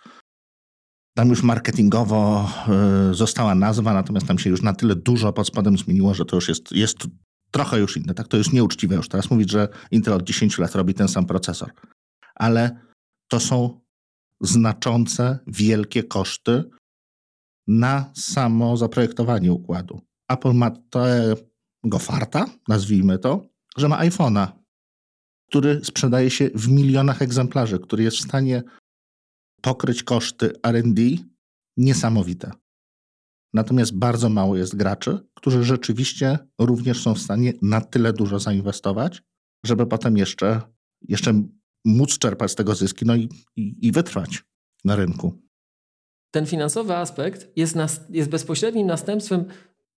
tam 1.20 1.30
już 1.30 1.44
marketingowo 1.44 2.50
y, 3.12 3.14
została 3.14 3.56
nazwa, 3.56 3.94
natomiast 3.94 4.28
tam 4.28 4.40
się 4.40 4.50
już 4.50 4.62
na 4.62 4.74
tyle 4.74 4.96
dużo 4.96 5.34
pod 5.34 5.48
spodem 5.48 5.78
zmieniło, 5.78 6.14
że 6.14 6.26
to 6.26 6.36
już 6.36 6.48
jest, 6.48 6.72
jest 6.72 6.98
trochę 7.52 7.80
już 7.80 7.98
inne. 7.98 8.14
Tak? 8.14 8.28
To 8.28 8.38
już 8.38 8.52
nieuczciwe 8.52 8.96
już 8.96 9.10
teraz 9.10 9.32
mówić, 9.32 9.52
że 9.52 9.68
Intel 9.92 10.14
od 10.14 10.24
10 10.24 10.58
lat 10.58 10.76
robi 10.76 10.94
ten 10.94 11.08
sam 11.08 11.26
procesor. 11.26 11.72
Ale 12.36 12.80
to 13.28 13.40
są 13.40 13.80
znaczące, 14.42 15.40
wielkie 15.48 16.04
koszty 16.04 16.64
na 17.70 18.12
samo 18.16 18.78
zaprojektowanie 18.78 19.54
układu. 19.54 20.02
Apple 20.30 20.54
ma 20.54 20.72
tego 20.72 22.00
farta, 22.00 22.46
nazwijmy 22.68 23.20
to, 23.20 23.46
że 23.78 23.88
ma 23.88 24.06
iPhone'a, 24.06 24.48
który 25.50 25.82
sprzedaje 25.84 26.30
się 26.30 26.50
w 26.56 26.68
milionach 26.68 27.22
egzemplarzy, 27.22 27.80
który 27.80 28.04
jest 28.04 28.18
w 28.18 28.22
stanie 28.22 28.64
pokryć 29.62 30.04
koszty 30.04 30.54
RD 30.68 31.02
niesamowite. 31.78 32.52
Natomiast 33.54 33.98
bardzo 33.98 34.30
mało 34.30 34.58
jest 34.58 34.76
graczy, 34.76 35.20
którzy 35.34 35.64
rzeczywiście 35.64 36.38
również 36.60 37.02
są 37.02 37.16
w 37.16 37.20
stanie 37.20 37.54
na 37.62 37.82
tyle 37.82 38.14
dużo 38.14 38.40
zainwestować, 38.40 39.24
żeby 39.66 39.86
potem 39.86 40.18
jeszcze, 40.18 40.62
jeszcze 41.02 41.44
móc 41.86 42.18
czerpać 42.18 42.52
z 42.52 42.56
tego 42.56 42.76
zyski 42.76 43.06
no 43.06 43.16
i, 43.16 43.30
i, 43.56 43.88
i 43.88 43.92
wytrwać 43.92 44.44
na 44.86 44.96
rynku 44.96 45.49
ten 46.32 46.46
finansowy 46.46 46.96
aspekt 46.96 47.48
jest, 47.56 47.76
nas, 47.76 48.02
jest 48.10 48.30
bezpośrednim 48.30 48.88
następstwem 48.88 49.46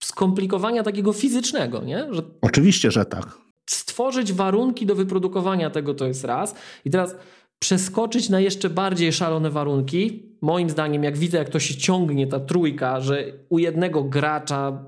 skomplikowania 0.05 0.83
takiego 0.83 1.13
fizycznego, 1.13 1.83
nie? 1.83 2.07
Że 2.11 2.23
Oczywiście, 2.41 2.91
że 2.91 3.05
tak. 3.05 3.39
Stworzyć 3.71 4.33
warunki 4.33 4.87
do 4.87 4.95
wyprodukowania 4.95 5.71
tego 5.71 5.95
to 5.95 6.07
jest 6.07 6.25
raz. 6.25 6.55
I 6.85 6.91
teraz 6.91 7.17
przeskoczyć 7.59 8.29
na 8.29 8.41
jeszcze 8.41 8.71
bardziej 8.71 9.13
szalone 9.13 9.51
warunki. 9.51 10.33
Moim 10.41 10.71
zdaniem, 10.71 11.05
jak 11.05 11.19
widzę, 11.19 11.39
jak 11.39 11.49
to 11.49 11.61
się 11.61 11.75
ciągnie, 11.75 12.27
ta 12.27 12.41
trójka, 12.41 13.01
że 13.01 13.25
u 13.49 13.59
jednego 13.59 14.05
gracza 14.05 14.85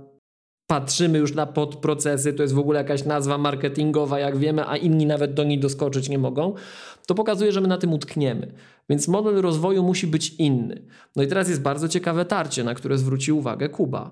patrzymy 0.66 1.18
już 1.18 1.34
na 1.34 1.46
podprocesy, 1.46 2.32
to 2.32 2.42
jest 2.42 2.54
w 2.54 2.58
ogóle 2.58 2.78
jakaś 2.78 3.04
nazwa 3.04 3.38
marketingowa, 3.38 4.18
jak 4.18 4.36
wiemy, 4.36 4.68
a 4.68 4.76
inni 4.76 5.06
nawet 5.06 5.34
do 5.34 5.44
niej 5.44 5.58
doskoczyć 5.58 6.08
nie 6.08 6.18
mogą, 6.18 6.54
to 7.06 7.14
pokazuje, 7.14 7.52
że 7.52 7.60
my 7.60 7.68
na 7.68 7.78
tym 7.78 7.92
utkniemy. 7.92 8.52
Więc 8.88 9.08
model 9.08 9.34
rozwoju 9.34 9.82
musi 9.82 10.06
być 10.06 10.34
inny. 10.34 10.82
No 11.16 11.22
i 11.22 11.26
teraz 11.26 11.48
jest 11.48 11.62
bardzo 11.62 11.88
ciekawe 11.88 12.24
tarcie, 12.24 12.64
na 12.64 12.74
które 12.74 12.98
zwrócił 12.98 13.38
uwagę 13.38 13.68
Kuba. 13.68 14.10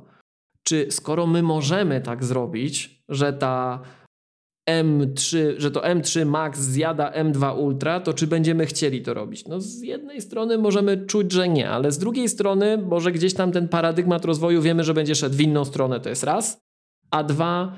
Czy 0.62 0.86
skoro 0.90 1.26
my 1.26 1.42
możemy 1.42 2.00
tak 2.00 2.24
zrobić, 2.24 3.02
że 3.08 3.32
ta 3.32 3.80
M3, 4.70 5.38
że 5.58 5.70
to 5.70 5.80
M3 5.80 6.26
Max 6.26 6.60
zjada 6.60 7.10
M2 7.10 7.58
Ultra, 7.58 8.00
to 8.00 8.14
czy 8.14 8.26
będziemy 8.26 8.66
chcieli 8.66 9.02
to 9.02 9.14
robić? 9.14 9.46
No 9.46 9.60
z 9.60 9.80
jednej 9.80 10.20
strony 10.20 10.58
możemy 10.58 11.06
czuć, 11.06 11.32
że 11.32 11.48
nie, 11.48 11.70
ale 11.70 11.92
z 11.92 11.98
drugiej 11.98 12.28
strony 12.28 12.78
może 12.78 13.12
gdzieś 13.12 13.34
tam 13.34 13.52
ten 13.52 13.68
paradygmat 13.68 14.24
rozwoju 14.24 14.62
wiemy, 14.62 14.84
że 14.84 14.94
będzie 14.94 15.14
szedł 15.14 15.36
w 15.36 15.40
inną 15.40 15.64
stronę, 15.64 16.00
to 16.00 16.08
jest 16.08 16.24
raz. 16.24 16.60
A 17.10 17.24
dwa, 17.24 17.76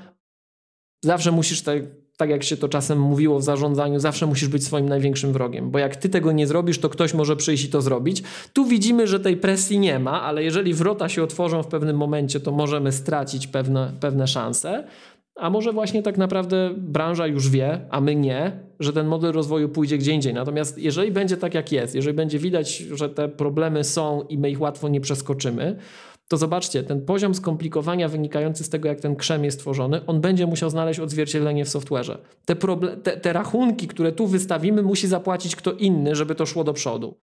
zawsze 1.03 1.31
musisz 1.31 1.61
tak, 1.61 1.83
tak 2.17 2.29
jak 2.29 2.43
się 2.43 2.57
to 2.57 2.69
czasem 2.69 2.99
mówiło 2.99 3.39
w 3.39 3.43
zarządzaniu, 3.43 3.99
zawsze 3.99 4.25
musisz 4.25 4.47
być 4.47 4.65
swoim 4.65 4.89
największym 4.89 5.33
wrogiem, 5.33 5.71
bo 5.71 5.79
jak 5.79 5.95
ty 5.95 6.09
tego 6.09 6.31
nie 6.31 6.47
zrobisz, 6.47 6.79
to 6.79 6.89
ktoś 6.89 7.13
może 7.13 7.35
przyjść 7.35 7.63
i 7.63 7.69
to 7.69 7.81
zrobić. 7.81 8.23
Tu 8.53 8.65
widzimy, 8.65 9.07
że 9.07 9.19
tej 9.19 9.37
presji 9.37 9.79
nie 9.79 9.99
ma, 9.99 10.21
ale 10.21 10.43
jeżeli 10.43 10.73
wrota 10.73 11.09
się 11.09 11.23
otworzą 11.23 11.63
w 11.63 11.67
pewnym 11.67 11.97
momencie, 11.97 12.39
to 12.39 12.51
możemy 12.51 12.91
stracić 12.91 13.47
pewne, 13.47 13.91
pewne 13.99 14.27
szanse. 14.27 14.83
A 15.35 15.49
może 15.49 15.73
właśnie 15.73 16.03
tak 16.03 16.17
naprawdę 16.17 16.73
branża 16.77 17.27
już 17.27 17.49
wie, 17.49 17.79
a 17.89 18.01
my 18.01 18.15
nie, 18.15 18.59
że 18.79 18.93
ten 18.93 19.07
model 19.07 19.31
rozwoju 19.31 19.69
pójdzie 19.69 19.97
gdzie 19.97 20.11
indziej. 20.11 20.33
Natomiast 20.33 20.77
jeżeli 20.77 21.11
będzie 21.11 21.37
tak 21.37 21.53
jak 21.53 21.71
jest, 21.71 21.95
jeżeli 21.95 22.15
będzie 22.15 22.39
widać, 22.39 22.77
że 22.77 23.09
te 23.09 23.29
problemy 23.29 23.83
są 23.83 24.21
i 24.21 24.37
my 24.37 24.49
ich 24.49 24.61
łatwo 24.61 24.89
nie 24.89 25.01
przeskoczymy, 25.01 25.77
to 26.27 26.37
zobaczcie, 26.37 26.83
ten 26.83 27.05
poziom 27.05 27.35
skomplikowania 27.35 28.07
wynikający 28.09 28.63
z 28.63 28.69
tego, 28.69 28.87
jak 28.87 28.99
ten 28.99 29.15
krzem 29.15 29.43
jest 29.43 29.59
tworzony, 29.59 30.05
on 30.05 30.21
będzie 30.21 30.47
musiał 30.47 30.69
znaleźć 30.69 30.99
odzwierciedlenie 30.99 31.65
w 31.65 31.69
software'ze. 31.69 32.17
Te, 32.45 32.55
te, 33.03 33.17
te 33.17 33.33
rachunki, 33.33 33.87
które 33.87 34.11
tu 34.11 34.27
wystawimy, 34.27 34.83
musi 34.83 35.07
zapłacić 35.07 35.55
kto 35.55 35.71
inny, 35.71 36.15
żeby 36.15 36.35
to 36.35 36.45
szło 36.45 36.63
do 36.63 36.73
przodu. 36.73 37.17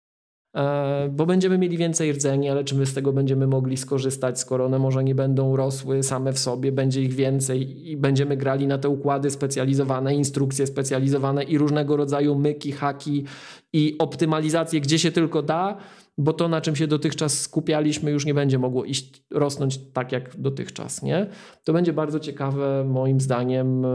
E, 0.56 1.08
bo 1.12 1.26
będziemy 1.26 1.58
mieli 1.58 1.76
więcej 1.76 2.12
rdzeni, 2.12 2.48
ale 2.48 2.64
czy 2.64 2.74
my 2.74 2.86
z 2.86 2.94
tego 2.94 3.12
będziemy 3.12 3.46
mogli 3.46 3.76
skorzystać, 3.76 4.40
skoro 4.40 4.64
one 4.64 4.78
może 4.78 5.04
nie 5.04 5.14
będą 5.14 5.56
rosły 5.56 6.02
same 6.02 6.32
w 6.32 6.38
sobie, 6.38 6.72
będzie 6.72 7.02
ich 7.02 7.12
więcej 7.12 7.90
i 7.90 7.96
będziemy 7.96 8.36
grali 8.36 8.66
na 8.66 8.78
te 8.78 8.88
układy 8.88 9.30
specjalizowane, 9.30 10.14
instrukcje 10.14 10.66
specjalizowane 10.66 11.42
i 11.42 11.58
różnego 11.58 11.96
rodzaju 11.96 12.34
myki, 12.34 12.72
haki 12.72 13.24
i 13.72 13.96
optymalizacje, 13.98 14.80
gdzie 14.80 14.98
się 14.98 15.12
tylko 15.12 15.42
da, 15.42 15.76
bo 16.18 16.32
to, 16.32 16.48
na 16.48 16.60
czym 16.60 16.76
się 16.76 16.86
dotychczas 16.86 17.40
skupialiśmy, 17.40 18.10
już 18.10 18.26
nie 18.26 18.34
będzie 18.34 18.58
mogło 18.58 18.84
iść, 18.84 19.24
rosnąć 19.30 19.78
tak 19.92 20.12
jak 20.12 20.36
dotychczas. 20.36 21.02
Nie? 21.02 21.26
To 21.64 21.72
będzie 21.72 21.92
bardzo 21.92 22.20
ciekawe, 22.20 22.84
moim 22.84 23.20
zdaniem, 23.20 23.84
e, 23.84 23.88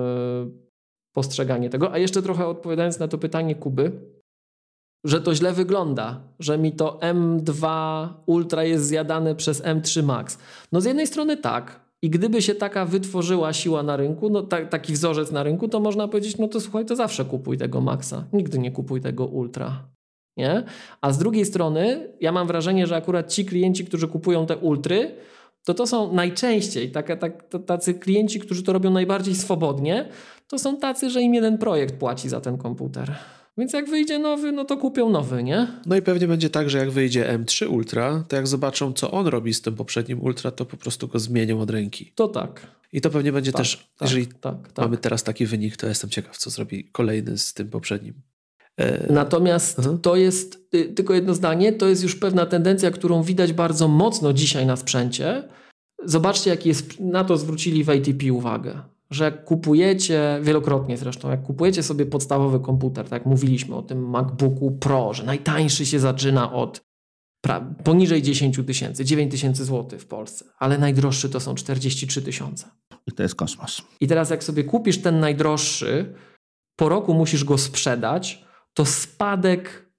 postrzeganie 1.14 1.70
tego. 1.70 1.92
A 1.92 1.98
jeszcze 1.98 2.22
trochę 2.22 2.48
odpowiadając 2.48 3.00
na 3.00 3.08
to 3.08 3.18
pytanie 3.18 3.56
Kuby, 3.56 4.15
że 5.06 5.22
to 5.22 5.36
źle 5.36 5.54
wygląda, 5.54 6.20
że 6.40 6.58
mi 6.58 6.72
to 6.72 7.00
M2 7.02 7.68
Ultra 8.26 8.64
jest 8.64 8.86
zjadane 8.86 9.36
przez 9.36 9.64
M3 9.64 10.04
Max. 10.04 10.38
No 10.72 10.82
z 10.82 10.86
jednej 10.86 11.08
strony 11.08 11.38
tak. 11.38 11.86
I 12.02 12.10
gdyby 12.10 12.42
się 12.42 12.56
taka 12.56 12.86
wytworzyła 12.86 13.54
siła 13.54 13.84
na 13.84 13.98
rynku, 13.98 14.30
no 14.30 14.42
ta, 14.42 14.66
taki 14.66 14.94
wzorzec 14.94 15.32
na 15.32 15.44
rynku, 15.44 15.68
to 15.68 15.80
można 15.80 16.08
powiedzieć, 16.08 16.38
no 16.38 16.48
to 16.48 16.62
słuchaj, 16.62 16.86
to 16.86 16.96
zawsze 16.96 17.26
kupuj 17.26 17.58
tego 17.58 17.82
Maxa. 17.82 18.24
Nigdy 18.34 18.60
nie 18.60 18.72
kupuj 18.72 19.02
tego 19.02 19.26
Ultra. 19.26 19.84
Nie? 20.38 20.64
A 21.02 21.12
z 21.12 21.18
drugiej 21.18 21.46
strony, 21.46 22.14
ja 22.22 22.32
mam 22.32 22.48
wrażenie, 22.48 22.88
że 22.88 22.96
akurat 22.96 23.32
ci 23.34 23.46
klienci, 23.46 23.86
którzy 23.86 24.08
kupują 24.08 24.46
te 24.46 24.58
Ultry, 24.58 25.16
to 25.64 25.74
to 25.74 25.88
są 25.88 26.14
najczęściej 26.14 26.92
tak, 26.92 27.20
tak, 27.20 27.44
tacy 27.66 27.94
klienci, 27.94 28.40
którzy 28.40 28.64
to 28.64 28.74
robią 28.74 28.92
najbardziej 28.92 29.36
swobodnie, 29.36 30.10
to 30.48 30.60
są 30.60 30.78
tacy, 30.78 31.10
że 31.10 31.22
im 31.22 31.34
jeden 31.34 31.58
projekt 31.58 31.96
płaci 31.96 32.30
za 32.30 32.42
ten 32.42 32.58
komputer. 32.58 33.16
Więc 33.58 33.74
jak 33.74 33.90
wyjdzie 33.90 34.20
nowy, 34.20 34.52
no 34.52 34.66
to 34.66 34.78
kupią 34.78 35.10
nowy, 35.10 35.44
nie? 35.44 35.68
No 35.86 35.96
i 35.96 36.02
pewnie 36.02 36.28
będzie 36.28 36.50
tak, 36.50 36.70
że 36.70 36.78
jak 36.78 36.92
wyjdzie 36.92 37.40
M3 37.40 37.70
Ultra, 37.70 38.24
to 38.28 38.36
jak 38.36 38.48
zobaczą, 38.48 38.94
co 38.94 39.12
on 39.12 39.28
robi 39.28 39.54
z 39.54 39.62
tym 39.62 39.76
poprzednim 39.76 40.24
Ultra, 40.24 40.52
to 40.52 40.66
po 40.66 40.78
prostu 40.78 41.08
go 41.08 41.20
zmienią 41.20 41.62
od 41.62 41.70
ręki. 41.70 42.12
To 42.16 42.28
tak. 42.28 42.68
I 42.94 43.02
to 43.02 43.10
pewnie 43.10 43.32
będzie 43.32 43.52
tak, 43.52 43.62
też, 43.62 43.76
tak, 43.98 44.10
jeżeli 44.10 44.28
tak, 44.28 44.72
tak. 44.74 44.86
mamy 44.86 44.98
teraz 44.98 45.24
taki 45.24 45.46
wynik, 45.46 45.78
to 45.78 45.88
jestem 45.88 46.10
ciekaw, 46.10 46.38
co 46.38 46.50
zrobi 46.50 46.84
kolejny 46.84 47.38
z 47.38 47.54
tym 47.54 47.70
poprzednim. 47.70 48.14
E... 48.78 49.14
Natomiast 49.14 49.80
mhm. 49.80 50.00
to 50.00 50.16
jest, 50.16 50.68
y, 50.76 50.86
tylko 50.86 51.14
jedno 51.14 51.34
zdanie, 51.34 51.74
to 51.74 51.88
jest 51.88 52.04
już 52.04 52.16
pewna 52.16 52.46
tendencja, 52.46 52.92
którą 52.92 53.24
widać 53.24 53.54
bardzo 53.54 53.88
mocno 53.88 54.34
dzisiaj 54.34 54.66
na 54.66 54.76
sprzęcie. 54.76 55.44
Zobaczcie, 56.06 56.50
jak 56.50 56.66
jest, 56.66 57.00
na 57.00 57.24
to 57.24 57.38
zwrócili 57.38 57.84
w 57.84 57.90
ATP 57.90 58.34
uwagę 58.34 58.95
że 59.10 59.32
kupujecie, 59.32 60.40
wielokrotnie 60.42 60.98
zresztą, 60.98 61.30
jak 61.30 61.44
kupujecie 61.44 61.84
sobie 61.84 62.06
podstawowy 62.06 62.60
komputer, 62.60 63.06
tak 63.06 63.12
jak 63.12 63.26
mówiliśmy 63.26 63.76
o 63.76 63.82
tym 63.82 64.10
MacBooku 64.10 64.72
Pro, 64.72 65.14
że 65.14 65.24
najtańszy 65.24 65.86
się 65.86 66.00
zaczyna 66.00 66.54
od 66.54 66.86
poniżej 67.84 68.22
10 68.22 68.60
tysięcy, 68.68 69.06
9 69.06 69.32
tysięcy 69.32 69.66
złotych 69.66 70.02
w 70.02 70.06
Polsce, 70.06 70.46
ale 70.60 70.78
najdroższy 70.78 71.30
to 71.30 71.40
są 71.40 71.56
43 71.56 72.22
tysiące. 72.22 72.70
I 73.08 73.12
to 73.12 73.24
jest 73.24 73.36
kosmos. 73.36 73.82
I 74.00 74.08
teraz 74.08 74.30
jak 74.30 74.44
sobie 74.44 74.64
kupisz 74.64 75.02
ten 75.02 75.20
najdroższy, 75.20 76.14
po 76.76 76.90
roku 76.90 77.14
musisz 77.14 77.44
go 77.44 77.58
sprzedać, 77.58 78.46
to 78.74 78.86
spadek 78.86 79.92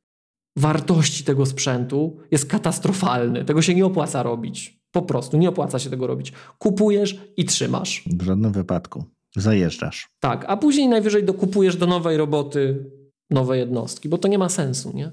wartości 0.56 1.24
tego 1.24 1.46
sprzętu 1.46 2.18
jest 2.30 2.46
katastrofalny. 2.46 3.44
Tego 3.44 3.62
się 3.62 3.74
nie 3.74 3.86
opłaca 3.86 4.22
robić. 4.22 4.80
Po 4.96 5.02
prostu 5.02 5.36
nie 5.36 5.48
opłaca 5.48 5.78
się 5.78 5.90
tego 5.90 6.06
robić. 6.06 6.32
Kupujesz 6.58 7.20
i 7.36 7.44
trzymasz. 7.44 8.04
W 8.06 8.22
żadnym 8.22 8.52
wypadku. 8.52 9.04
Zajeżdżasz. 9.36 10.08
Tak, 10.20 10.44
a 10.48 10.56
później 10.56 10.88
najwyżej 10.88 11.24
dokupujesz 11.24 11.76
do 11.76 11.86
nowej 11.86 12.16
roboty 12.16 12.90
nowe 13.30 13.58
jednostki, 13.58 14.08
bo 14.08 14.18
to 14.18 14.28
nie 14.28 14.38
ma 14.38 14.48
sensu, 14.48 14.92
nie? 14.94 15.10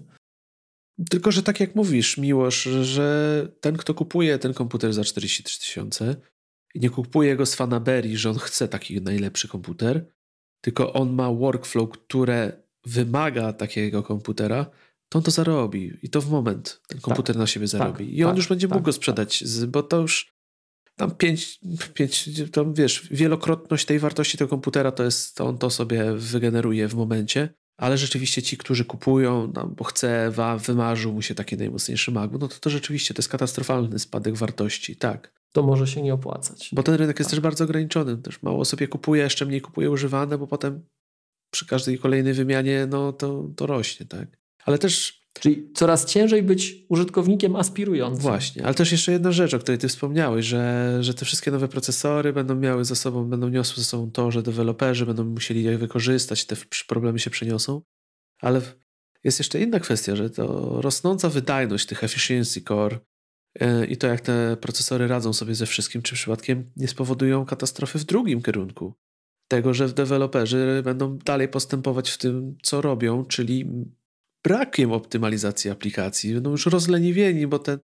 Tylko, 1.10 1.31
że 1.31 1.43
tak 1.43 1.60
jak 1.60 1.76
mówisz, 1.76 2.18
Miłosz, 2.18 2.64
że 2.64 3.47
ten, 3.61 3.77
kto 3.77 3.93
kupuje 3.93 4.39
ten 4.39 4.53
komputer 4.53 4.93
za 4.93 5.03
43 5.03 5.60
tysiące 5.60 6.15
i 6.76 6.80
nie 6.80 6.89
kupuje 6.89 7.35
go 7.35 7.45
z 7.45 7.55
fanaberii, 7.55 8.18
że 8.18 8.30
on 8.30 8.38
chce 8.38 8.68
taki 8.68 9.01
najlepszy 9.01 9.47
komputer, 9.47 10.05
tylko 10.61 10.93
on 10.93 11.14
ma 11.14 11.34
workflow, 11.34 11.89
które 11.89 12.51
wymaga 12.85 13.53
takiego 13.53 14.03
komputera, 14.03 14.65
to 15.14 15.19
on 15.19 15.23
to 15.23 15.31
zarobi 15.31 15.94
i 16.03 16.10
to 16.10 16.22
w 16.22 16.31
moment 16.31 16.81
ten 16.88 17.02
komputer 17.02 17.35
tak, 17.35 17.40
na 17.40 17.48
siebie 17.48 17.68
zarobi. 17.68 18.06
Tak, 18.06 18.15
I 18.15 18.23
on 18.23 18.30
tak, 18.30 18.38
już 18.38 18.48
będzie 18.48 18.68
mógł 18.68 18.77
tak, 18.77 18.85
go 18.85 18.94
sprzedać, 18.94 19.40
tak. 19.40 19.69
bo 19.69 19.84
to 19.84 20.02
już 20.02 20.34
tam 20.95 21.11
pięć, 21.11 21.60
pięć, 21.94 22.30
tam 22.52 22.73
wiesz, 22.73 23.07
wielokrotność 23.11 23.85
tej 23.85 23.99
wartości 23.99 24.38
tego 24.38 24.49
komputera 24.49 24.91
to 24.91 25.03
jest, 25.03 25.35
to 25.35 25.48
on 25.48 25.57
to 25.57 25.69
sobie 25.69 26.14
wygeneruje 26.14 26.88
w 26.88 26.95
momencie. 26.95 27.49
Ale 27.77 27.98
rzeczywiście 27.98 28.41
ci, 28.41 28.57
którzy 28.57 28.85
kupują, 28.85 29.52
no, 29.56 29.68
bo 29.68 29.84
chce, 29.84 30.31
wa, 30.31 30.57
wymarzył 30.57 31.14
mu 31.14 31.22
się 31.22 31.35
taki 31.35 31.57
najmocniejszy 31.57 32.11
MacBook, 32.11 32.41
no 32.41 32.48
to, 32.48 32.56
to 32.60 32.69
rzeczywiście 32.69 33.14
to 33.14 33.19
jest 33.19 33.30
katastrofalny 33.30 33.99
spadek 33.99 34.35
wartości, 34.35 34.95
tak. 34.95 35.34
To 35.52 35.64
może 35.64 35.88
się 35.88 36.02
nie 36.02 36.14
opłacać. 36.14 36.69
Bo 36.72 36.84
ten 36.84 36.95
rynek 36.95 37.19
jest 37.19 37.31
też 37.31 37.40
bardzo 37.40 37.64
ograniczony. 37.64 38.18
Też 38.18 38.41
mało 38.41 38.60
osób 38.60 38.81
je 38.81 38.88
kupuje, 38.88 39.23
jeszcze 39.23 39.45
mniej 39.45 39.61
kupuje 39.61 39.91
używane, 39.91 40.38
bo 40.38 40.48
potem 40.48 40.85
przy 41.52 41.65
każdej 41.65 41.99
kolejnej 41.99 42.34
wymianie 42.34 42.88
no, 42.90 43.14
to, 43.14 43.49
to 43.56 43.68
rośnie, 43.68 44.06
tak. 44.06 44.43
Ale 44.65 44.77
też. 44.77 45.23
Czyli 45.40 45.72
coraz 45.73 46.06
ciężej 46.06 46.44
być 46.44 46.85
użytkownikiem 46.90 47.56
aspirującym. 47.56 48.22
Właśnie, 48.22 48.65
ale 48.65 48.73
też 48.73 48.91
jeszcze 48.91 49.11
jedna 49.11 49.31
rzecz, 49.31 49.53
o 49.53 49.60
której 49.60 49.77
ty 49.77 49.88
wspomniałeś, 49.88 50.45
że, 50.45 50.98
że 51.02 51.14
te 51.14 51.26
wszystkie 51.26 51.52
nowe 51.52 51.68
procesory 51.68 52.34
będą 52.34 52.56
miały 52.56 52.85
ze 52.85 52.95
sobą, 52.95 53.30
będą 53.30 53.49
niosły 53.49 53.84
ze 53.84 53.90
sobą 53.90 54.11
to, 54.11 54.31
że 54.31 54.44
deweloperzy 54.44 55.06
będą 55.06 55.23
musieli 55.23 55.64
je 55.64 55.77
wykorzystać, 55.77 56.45
te 56.45 56.56
problemy 56.88 57.19
się 57.19 57.30
przeniosą. 57.30 57.81
Ale 58.41 58.61
jest 59.23 59.40
jeszcze 59.40 59.61
inna 59.61 59.80
kwestia, 59.80 60.15
że 60.15 60.30
to 60.30 60.77
rosnąca 60.81 61.30
wydajność 61.30 61.85
tych 61.85 62.03
efficiency 62.03 62.61
core 62.61 62.99
yy, 63.60 63.85
i 63.85 63.98
to, 63.98 64.07
jak 64.07 64.22
te 64.22 64.57
procesory 64.61 65.07
radzą 65.07 65.34
sobie 65.34 65.56
ze 65.56 65.65
wszystkim, 65.65 66.02
czy 66.02 66.15
przypadkiem 66.15 66.72
nie 66.76 66.88
spowodują 66.88 67.45
katastrofy 67.45 67.99
w 67.99 68.03
drugim 68.03 68.41
kierunku. 68.41 68.94
Tego, 69.48 69.73
że 69.73 69.90
deweloperzy 69.90 70.81
będą 70.84 71.18
dalej 71.18 71.48
postępować 71.48 72.11
w 72.11 72.18
tym, 72.18 72.57
co 72.64 72.81
robią, 72.81 73.26
czyli 73.26 73.69
brakiem 74.44 74.91
optymalizacji 74.91 75.72
aplikacji. 75.72 76.34
Będą 76.34 76.52
już 76.52 76.65
rozleniwieni, 76.65 77.48
bo 77.48 77.60
ten 77.60 77.80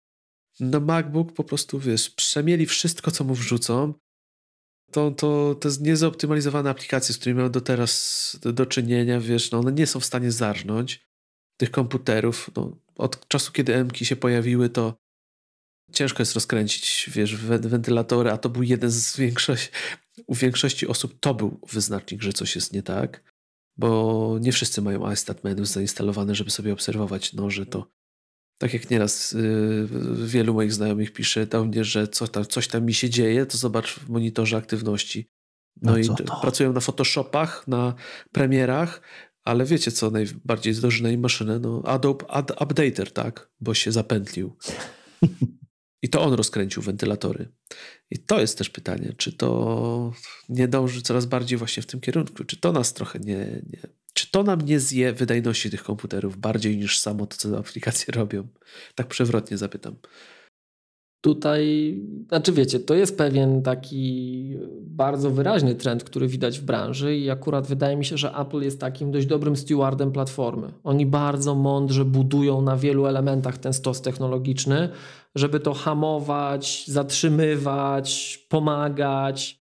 no 0.60 0.80
MacBook 0.80 1.34
po 1.34 1.44
prostu, 1.44 1.80
wiesz, 1.80 2.10
przemieli 2.10 2.65
wszystko, 2.65 3.11
co 3.11 3.23
mu 3.23 3.36
wrzucą. 3.36 3.94
To, 4.91 5.11
to, 5.11 5.56
to 5.56 5.69
niezoptymalizowane 5.82 6.69
aplikacje, 6.69 7.15
z 7.15 7.18
którymi 7.18 7.38
mają 7.38 7.52
do 7.52 7.61
teraz 7.61 8.38
do, 8.41 8.53
do 8.53 8.65
czynienia, 8.65 9.19
wiesz, 9.19 9.52
no 9.52 9.60
one 9.60 9.72
nie 9.72 9.88
są 9.88 9.99
w 9.99 10.06
stanie 10.06 10.32
zarżnąć 10.32 11.07
tych 11.57 11.72
komputerów. 11.72 12.52
No, 12.56 12.77
od 12.95 13.27
czasu, 13.27 13.52
kiedy 13.52 13.84
MKI 13.84 14.06
się 14.06 14.15
pojawiły, 14.15 14.69
to 14.69 14.98
ciężko 15.91 16.22
jest 16.22 16.34
rozkręcić, 16.34 17.10
wiesz, 17.14 17.36
wentylatory, 17.36 18.32
a 18.32 18.38
to 18.38 18.49
był 18.49 18.64
jeden 18.64 18.90
z 18.90 19.18
większości, 19.18 19.69
u 20.27 20.36
większości 20.36 20.88
osób 20.88 21.19
to 21.19 21.34
był 21.34 21.60
wyznacznik, 21.72 22.22
że 22.22 22.34
coś 22.34 22.56
jest 22.56 22.73
nie 22.73 22.84
tak 22.84 23.35
bo 23.77 24.38
nie 24.41 24.52
wszyscy 24.52 24.81
mają 24.81 25.11
iStat 25.11 25.43
menu 25.43 25.65
zainstalowane, 25.65 26.35
żeby 26.35 26.52
sobie 26.52 26.73
obserwować, 26.73 27.34
no, 27.34 27.49
że 27.49 27.65
to 27.65 27.95
tak 28.57 28.73
jak 28.73 28.89
nieraz 28.89 29.31
yy, 29.31 29.88
wielu 30.27 30.53
moich 30.53 30.73
znajomych 30.73 31.14
pisze 31.14 31.47
do 31.47 31.65
mnie, 31.65 31.84
że 31.84 32.07
co 32.07 32.27
tam, 32.27 32.45
coś 32.45 32.68
tam 32.68 32.85
mi 32.85 32.93
się 32.93 33.10
dzieje, 33.10 33.45
to 33.45 33.57
zobacz 33.57 33.93
w 33.93 34.10
monitorze 34.10 34.57
aktywności. 34.57 35.30
No, 35.81 35.91
no 35.91 35.97
i 35.97 36.10
pracują 36.41 36.73
na 36.73 36.80
Photoshopach, 36.80 37.68
na 37.68 37.93
premierach, 38.31 39.02
ale 39.43 39.65
wiecie 39.65 39.91
co 39.91 40.11
najbardziej 40.11 40.73
zdoży 40.73 41.03
na 41.03 41.10
im 41.10 41.22
maszynę? 41.22 41.60
No 41.60 41.81
Adobe 41.85 42.31
Ad 42.31 42.61
Updater, 42.61 43.11
tak? 43.11 43.49
Bo 43.60 43.73
się 43.73 43.91
zapętlił. 43.91 44.57
I 46.06 46.10
to 46.10 46.22
on 46.22 46.34
rozkręcił 46.34 46.82
wentylatory. 46.84 47.48
I 48.11 48.18
to 48.18 48.40
jest 48.40 48.57
też 48.57 48.69
pytanie, 48.69 49.14
czy 49.18 49.34
to 49.34 50.11
nie 50.49 50.68
dąży 50.68 51.02
coraz 51.02 51.26
bardziej 51.26 51.57
właśnie 51.57 51.84
w 51.84 51.86
tym 51.86 51.99
kierunku, 51.99 52.44
czy 52.44 52.57
to 52.57 52.72
nas 52.72 52.94
trochę 52.94 53.19
nie, 53.19 53.61
nie 53.69 53.80
czy 54.14 54.32
to 54.32 54.44
nam 54.44 54.61
nie 54.61 54.80
zje 54.80 55.14
wydajności 55.14 55.69
tych 55.69 55.84
komputerów 55.84 56.38
bardziej 56.38 56.77
niż 56.77 56.99
samo 56.99 57.26
to, 57.26 57.38
co 57.38 57.57
aplikacje 57.64 58.14
robią? 58.14 58.48
Tak 58.95 59.07
przewrotnie 59.07 59.57
zapytam. 59.57 59.95
Tutaj, 61.22 61.95
znaczy 62.27 62.52
wiecie, 62.52 62.80
to 62.80 62.95
jest 62.95 63.18
pewien 63.18 63.61
taki 63.61 64.57
bardzo 64.82 65.32
wyraźny 65.32 65.76
trend, 65.76 66.03
który 66.03 66.27
widać 66.27 66.60
w 66.60 66.64
branży 66.64 67.18
i 67.18 67.30
akurat 67.30 67.68
wydaje 67.68 67.98
mi 67.98 68.06
się, 68.06 68.18
że 68.18 68.32
Apple 68.32 68.61
jest 68.61 68.80
takim 68.80 69.11
dość 69.11 69.27
dobrym 69.27 69.56
stewardem 69.56 70.11
platformy. 70.11 70.72
Oni 70.84 71.06
bardzo 71.06 71.56
mądrze 71.56 72.06
budują 72.06 72.61
na 72.61 72.77
wielu 72.77 73.06
elementach 73.06 73.57
ten 73.57 73.73
stos 73.73 74.02
technologiczny, 74.02 74.90
żeby 75.36 75.60
to 75.60 75.74
hamować, 75.74 76.88
zatrzymywać, 76.88 78.38
pomagać. 78.49 79.66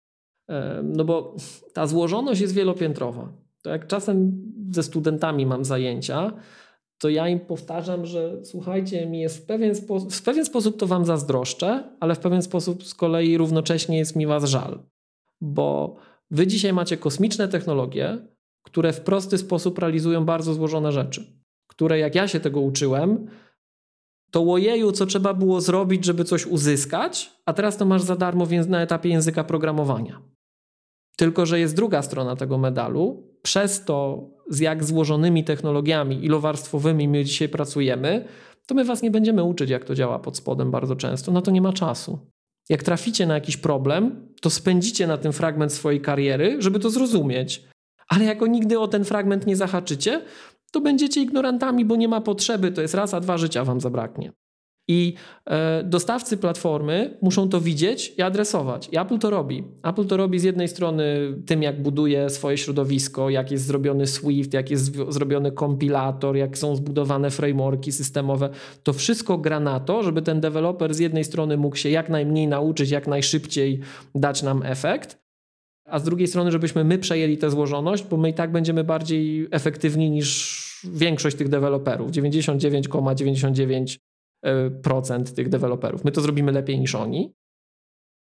No 0.82 1.04
bo 1.04 1.36
ta 1.72 1.86
złożoność 1.86 2.40
jest 2.40 2.54
wielopiętrowa. 2.54 3.32
To 3.62 3.70
jak 3.70 3.86
czasem 3.86 4.42
ze 4.70 4.82
studentami 4.82 5.46
mam 5.46 5.64
zajęcia, 5.64 6.32
to 6.98 7.08
ja 7.08 7.28
im 7.28 7.40
powtarzam, 7.40 8.06
że 8.06 8.44
słuchajcie, 8.44 9.06
mi 9.06 9.20
jest 9.20 9.38
w 9.38 9.46
pewien, 9.46 9.74
spo- 9.74 10.10
w 10.10 10.22
pewien 10.22 10.44
sposób 10.44 10.78
to 10.78 10.86
wam 10.86 11.04
zazdroszczę, 11.04 11.96
ale 12.00 12.14
w 12.14 12.18
pewien 12.18 12.42
sposób 12.42 12.84
z 12.84 12.94
kolei 12.94 13.36
równocześnie 13.36 13.98
jest 13.98 14.16
mi 14.16 14.26
was 14.26 14.44
żal. 14.44 14.78
Bo 15.40 15.96
wy 16.30 16.46
dzisiaj 16.46 16.72
macie 16.72 16.96
kosmiczne 16.96 17.48
technologie, 17.48 18.18
które 18.62 18.92
w 18.92 19.00
prosty 19.00 19.38
sposób 19.38 19.78
realizują 19.78 20.24
bardzo 20.24 20.54
złożone 20.54 20.92
rzeczy. 20.92 21.24
Które 21.66 21.98
jak 21.98 22.14
ja 22.14 22.28
się 22.28 22.40
tego 22.40 22.60
uczyłem, 22.60 23.26
to 24.30 24.40
łojeju, 24.40 24.92
co 24.92 25.06
trzeba 25.06 25.34
było 25.34 25.60
zrobić, 25.60 26.04
żeby 26.04 26.24
coś 26.24 26.46
uzyskać, 26.46 27.32
a 27.46 27.52
teraz 27.52 27.76
to 27.76 27.84
masz 27.84 28.02
za 28.02 28.16
darmo 28.16 28.46
więc 28.46 28.66
na 28.66 28.82
etapie 28.82 29.08
języka 29.08 29.44
programowania. 29.44 30.22
Tylko, 31.16 31.46
że 31.46 31.60
jest 31.60 31.76
druga 31.76 32.02
strona 32.02 32.36
tego 32.36 32.58
medalu. 32.58 33.30
Przez 33.42 33.84
to, 33.84 34.28
z 34.48 34.58
jak 34.58 34.84
złożonymi 34.84 35.44
technologiami 35.44 36.24
ilowarstwowymi 36.24 37.08
my 37.08 37.24
dzisiaj 37.24 37.48
pracujemy, 37.48 38.24
to 38.66 38.74
my 38.74 38.84
was 38.84 39.02
nie 39.02 39.10
będziemy 39.10 39.42
uczyć, 39.44 39.70
jak 39.70 39.84
to 39.84 39.94
działa 39.94 40.18
pod 40.18 40.36
spodem 40.36 40.70
bardzo 40.70 40.96
często. 40.96 41.32
Na 41.32 41.42
to 41.42 41.50
nie 41.50 41.60
ma 41.60 41.72
czasu. 41.72 42.18
Jak 42.68 42.82
traficie 42.82 43.26
na 43.26 43.34
jakiś 43.34 43.56
problem, 43.56 44.28
to 44.40 44.50
spędzicie 44.50 45.06
na 45.06 45.18
tym 45.18 45.32
fragment 45.32 45.72
swojej 45.72 46.00
kariery, 46.00 46.56
żeby 46.58 46.78
to 46.78 46.90
zrozumieć. 46.90 47.64
Ale 48.08 48.24
jako 48.24 48.46
nigdy 48.46 48.78
o 48.78 48.88
ten 48.88 49.04
fragment 49.04 49.46
nie 49.46 49.56
zahaczycie, 49.56 50.22
to 50.70 50.80
będziecie 50.80 51.20
ignorantami, 51.20 51.84
bo 51.84 51.96
nie 51.96 52.08
ma 52.08 52.20
potrzeby. 52.20 52.72
To 52.72 52.82
jest 52.82 52.94
raz, 52.94 53.14
a 53.14 53.20
dwa 53.20 53.38
życia 53.38 53.64
wam 53.64 53.80
zabraknie. 53.80 54.32
I 54.90 55.14
e, 55.46 55.84
dostawcy 55.84 56.36
platformy 56.36 57.18
muszą 57.22 57.48
to 57.48 57.60
widzieć 57.60 58.14
i 58.18 58.22
adresować. 58.22 58.88
I 58.92 58.98
Apple 58.98 59.18
to 59.18 59.30
robi. 59.30 59.64
Apple 59.82 60.04
to 60.04 60.16
robi 60.16 60.38
z 60.38 60.42
jednej 60.42 60.68
strony 60.68 61.04
tym, 61.46 61.62
jak 61.62 61.82
buduje 61.82 62.30
swoje 62.30 62.58
środowisko, 62.58 63.30
jak 63.30 63.50
jest 63.50 63.66
zrobiony 63.66 64.06
Swift, 64.06 64.54
jak 64.54 64.70
jest 64.70 64.96
zrobiony 65.08 65.52
kompilator, 65.52 66.36
jak 66.36 66.58
są 66.58 66.76
zbudowane 66.76 67.30
frameworki 67.30 67.92
systemowe. 67.92 68.50
To 68.82 68.92
wszystko 68.92 69.38
gra 69.38 69.60
na 69.60 69.80
to, 69.80 70.02
żeby 70.02 70.22
ten 70.22 70.40
deweloper 70.40 70.94
z 70.94 70.98
jednej 70.98 71.24
strony 71.24 71.56
mógł 71.56 71.76
się 71.76 71.90
jak 71.90 72.08
najmniej 72.08 72.48
nauczyć, 72.48 72.90
jak 72.90 73.06
najszybciej 73.06 73.80
dać 74.14 74.42
nam 74.42 74.62
efekt, 74.62 75.18
a 75.90 75.98
z 75.98 76.04
drugiej 76.04 76.28
strony, 76.28 76.52
żebyśmy 76.52 76.84
my 76.84 76.98
przejęli 76.98 77.38
tę 77.38 77.50
złożoność, 77.50 78.04
bo 78.04 78.16
my 78.16 78.30
i 78.30 78.34
tak 78.34 78.52
będziemy 78.52 78.84
bardziej 78.84 79.48
efektywni 79.50 80.10
niż 80.10 80.60
większość 80.94 81.36
tych 81.36 81.48
deweloperów. 81.48 82.10
99,99% 82.10 83.96
procent 84.82 85.34
tych 85.34 85.48
deweloperów. 85.48 86.04
My 86.04 86.12
to 86.12 86.20
zrobimy 86.20 86.52
lepiej 86.52 86.80
niż 86.80 86.94
oni. 86.94 87.32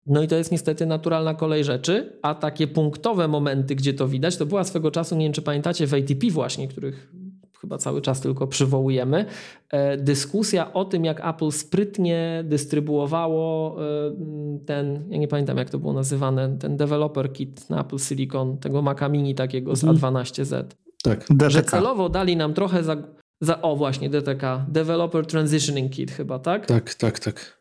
No 0.06 0.24
i 0.24 0.28
to 0.28 0.36
jest 0.36 0.52
niestety 0.52 0.86
naturalna 0.86 1.34
kolej 1.34 1.64
rzeczy, 1.64 2.20
a 2.22 2.36
takie 2.36 2.68
punktowe 2.68 3.28
momenty, 3.28 3.76
gdzie 3.76 3.94
to 3.94 4.08
widać, 4.08 4.38
to 4.38 4.46
była 4.46 4.64
swego 4.64 4.92
czasu, 4.92 5.16
nie 5.16 5.26
wiem 5.26 5.34
czy 5.34 5.42
pamiętacie, 5.42 5.88
w 5.88 5.94
ATP 5.94 6.30
właśnie, 6.32 6.68
których 6.68 7.14
chyba 7.62 7.78
cały 7.78 8.02
czas 8.02 8.22
tylko 8.22 8.48
przywołujemy, 8.48 9.26
e, 9.70 9.98
dyskusja 9.98 10.74
o 10.74 10.86
tym, 10.86 11.06
jak 11.06 11.28
Apple 11.28 11.52
sprytnie 11.52 12.44
dystrybuowało 12.48 13.76
e, 13.84 13.86
ten, 14.66 15.08
ja 15.10 15.18
nie 15.18 15.28
pamiętam 15.28 15.58
jak 15.58 15.70
to 15.70 15.80
było 15.80 15.94
nazywane, 15.94 16.58
ten 16.58 16.78
developer 16.78 17.34
kit 17.34 17.70
na 17.70 17.82
Apple 17.82 18.00
Silicon, 18.00 18.58
tego 18.58 18.82
Maca 18.82 19.10
Mini 19.10 19.36
takiego 19.36 19.76
z 19.76 19.84
mhm. 19.84 20.16
A12Z. 20.16 20.66
Tak. 21.04 21.20
DTK. 21.20 21.50
Że 21.50 21.64
celowo 21.64 22.10
dali 22.10 22.38
nam 22.38 22.54
trochę 22.54 22.84
za, 22.84 22.98
za, 23.42 23.62
o 23.62 23.76
właśnie 23.76 24.10
DTK, 24.10 24.66
Developer 24.68 25.26
Transitioning 25.26 25.92
Kit 25.92 26.12
chyba, 26.12 26.40
tak? 26.40 26.66
Tak, 26.66 26.94
tak, 26.94 27.20
tak 27.20 27.59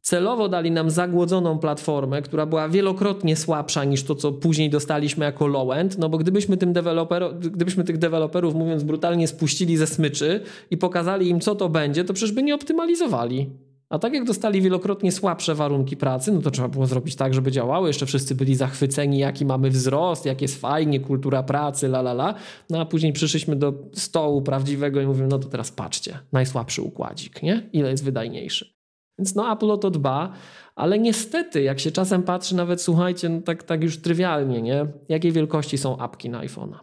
celowo 0.00 0.48
dali 0.48 0.70
nam 0.70 0.90
zagłodzoną 0.90 1.58
platformę, 1.58 2.22
która 2.22 2.46
była 2.46 2.68
wielokrotnie 2.68 3.36
słabsza 3.36 3.84
niż 3.84 4.02
to, 4.04 4.14
co 4.14 4.32
później 4.32 4.70
dostaliśmy 4.70 5.24
jako 5.24 5.46
low-end, 5.46 5.98
no 5.98 6.08
bo 6.08 6.18
gdybyśmy, 6.18 6.56
tym 6.56 6.72
deweloper, 6.72 7.38
gdybyśmy 7.38 7.84
tych 7.84 7.98
deweloperów, 7.98 8.54
mówiąc 8.54 8.82
brutalnie, 8.82 9.28
spuścili 9.28 9.76
ze 9.76 9.86
smyczy 9.86 10.40
i 10.70 10.76
pokazali 10.76 11.28
im, 11.28 11.40
co 11.40 11.54
to 11.54 11.68
będzie, 11.68 12.04
to 12.04 12.14
przecież 12.14 12.32
by 12.34 12.42
nie 12.42 12.54
optymalizowali. 12.54 13.50
A 13.90 13.98
tak 13.98 14.14
jak 14.14 14.24
dostali 14.24 14.62
wielokrotnie 14.62 15.12
słabsze 15.12 15.54
warunki 15.54 15.96
pracy, 15.96 16.32
no 16.32 16.40
to 16.40 16.50
trzeba 16.50 16.68
było 16.68 16.86
zrobić 16.86 17.16
tak, 17.16 17.34
żeby 17.34 17.52
działały. 17.52 17.88
Jeszcze 17.88 18.06
wszyscy 18.06 18.34
byli 18.34 18.54
zachwyceni, 18.54 19.18
jaki 19.18 19.44
mamy 19.44 19.70
wzrost, 19.70 20.26
jak 20.26 20.42
jest 20.42 20.60
fajnie, 20.60 21.00
kultura 21.00 21.42
pracy, 21.42 21.86
la 21.86 22.00
la 22.00 22.12
la. 22.12 22.34
No 22.70 22.80
a 22.80 22.84
później 22.84 23.12
przyszliśmy 23.12 23.56
do 23.56 23.74
stołu 23.92 24.42
prawdziwego 24.42 25.00
i 25.00 25.06
mówimy, 25.06 25.28
no 25.28 25.38
to 25.38 25.48
teraz 25.48 25.70
patrzcie, 25.70 26.18
najsłabszy 26.32 26.82
układzik, 26.82 27.42
nie? 27.42 27.68
Ile 27.72 27.90
jest 27.90 28.04
wydajniejszy. 28.04 28.77
Więc 29.18 29.34
no 29.34 29.52
Apple 29.52 29.70
o 29.70 29.76
to 29.76 29.90
dba, 29.90 30.32
ale 30.76 30.98
niestety, 30.98 31.62
jak 31.62 31.80
się 31.80 31.90
czasem 31.90 32.22
patrzy, 32.22 32.56
nawet 32.56 32.82
słuchajcie, 32.82 33.28
no 33.28 33.40
tak, 33.40 33.62
tak 33.62 33.82
już 33.82 33.98
trywialnie, 33.98 34.62
nie? 34.62 34.86
Jakiej 35.08 35.32
wielkości 35.32 35.78
są 35.78 35.98
apki 35.98 36.30
na 36.30 36.40
iPhone'a? 36.40 36.78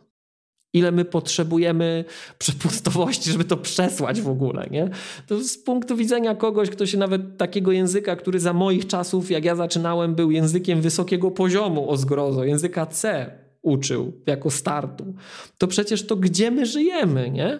Ile 0.74 0.92
my 0.92 1.06
potrzebujemy 1.06 2.06
przepustowości, 2.40 3.32
żeby 3.32 3.44
to 3.44 3.58
przesłać 3.58 4.22
w 4.22 4.30
ogóle, 4.30 4.68
nie? 4.72 4.90
To 5.28 5.44
z 5.44 5.58
punktu 5.58 5.96
widzenia 5.96 6.36
kogoś, 6.36 6.70
kto 6.70 6.86
się 6.86 6.98
nawet 6.98 7.38
takiego 7.38 7.72
języka, 7.72 8.16
który 8.16 8.40
za 8.40 8.54
moich 8.54 8.88
czasów, 8.88 9.32
jak 9.32 9.46
ja 9.46 9.56
zaczynałem, 9.56 10.16
był 10.16 10.32
językiem 10.32 10.82
wysokiego 10.82 11.32
poziomu 11.32 11.90
o 11.90 11.98
zgrozo, 11.98 12.44
języka 12.44 12.86
C 12.86 13.32
uczył 13.62 14.14
jako 14.28 14.52
startu, 14.52 15.14
to 15.58 15.68
przecież 15.68 16.08
to 16.08 16.16
gdzie 16.16 16.52
my 16.52 16.66
żyjemy, 16.66 17.30
nie? 17.30 17.60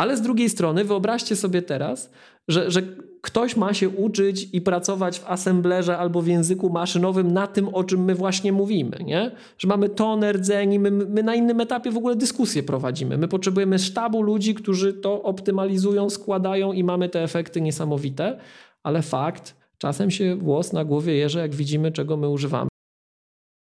Ale 0.00 0.16
z 0.16 0.22
drugiej 0.22 0.50
strony 0.50 0.84
wyobraźcie 0.84 1.36
sobie 1.36 1.62
teraz, 1.62 2.10
że, 2.48 2.70
że 2.70 2.82
ktoś 3.20 3.56
ma 3.56 3.74
się 3.74 3.88
uczyć 3.88 4.48
i 4.52 4.60
pracować 4.60 5.20
w 5.20 5.30
assemblerze 5.30 5.98
albo 5.98 6.22
w 6.22 6.26
języku 6.26 6.70
maszynowym 6.70 7.32
na 7.32 7.46
tym, 7.46 7.68
o 7.68 7.84
czym 7.84 8.04
my 8.04 8.14
właśnie 8.14 8.52
mówimy, 8.52 8.96
nie? 9.04 9.30
Że 9.58 9.68
mamy 9.68 9.88
toner, 9.88 10.36
rdzeń 10.36 10.72
i 10.72 10.78
my, 10.78 10.90
my 10.90 11.22
na 11.22 11.34
innym 11.34 11.60
etapie 11.60 11.90
w 11.90 11.96
ogóle 11.96 12.16
dyskusję 12.16 12.62
prowadzimy. 12.62 13.18
My 13.18 13.28
potrzebujemy 13.28 13.78
sztabu 13.78 14.22
ludzi, 14.22 14.54
którzy 14.54 14.92
to 14.92 15.22
optymalizują, 15.22 16.10
składają 16.10 16.72
i 16.72 16.84
mamy 16.84 17.08
te 17.08 17.22
efekty 17.22 17.60
niesamowite, 17.60 18.38
ale 18.82 19.02
fakt, 19.02 19.56
czasem 19.78 20.10
się 20.10 20.36
włos 20.36 20.72
na 20.72 20.84
głowie 20.84 21.14
jeże, 21.14 21.40
jak 21.40 21.54
widzimy, 21.54 21.92
czego 21.92 22.16
my 22.16 22.28
używamy. 22.28 22.69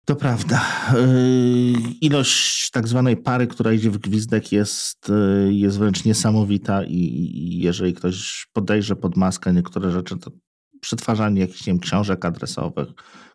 To 0.09 0.17
prawda. 0.17 0.61
Yy, 0.95 1.73
ilość 2.01 2.71
tak 2.71 2.89
zwanej 2.89 3.17
pary, 3.17 3.47
która 3.47 3.73
idzie 3.73 3.91
w 3.91 3.99
gwizdek 3.99 4.53
jest, 4.53 5.09
yy, 5.09 5.53
jest 5.53 5.79
wręcz 5.79 6.05
niesamowita 6.05 6.85
i 6.85 7.59
jeżeli 7.63 7.95
ktoś 7.95 8.47
podejrze 8.53 8.97
pod 8.97 9.17
maskę 9.17 9.53
niektóre 9.53 9.91
rzeczy, 9.91 10.17
to 10.17 10.31
przetwarzanie 10.81 11.41
jakichś 11.41 11.67
nie 11.67 11.73
wiem, 11.73 11.81
książek 11.81 12.25
adresowych, 12.25 12.89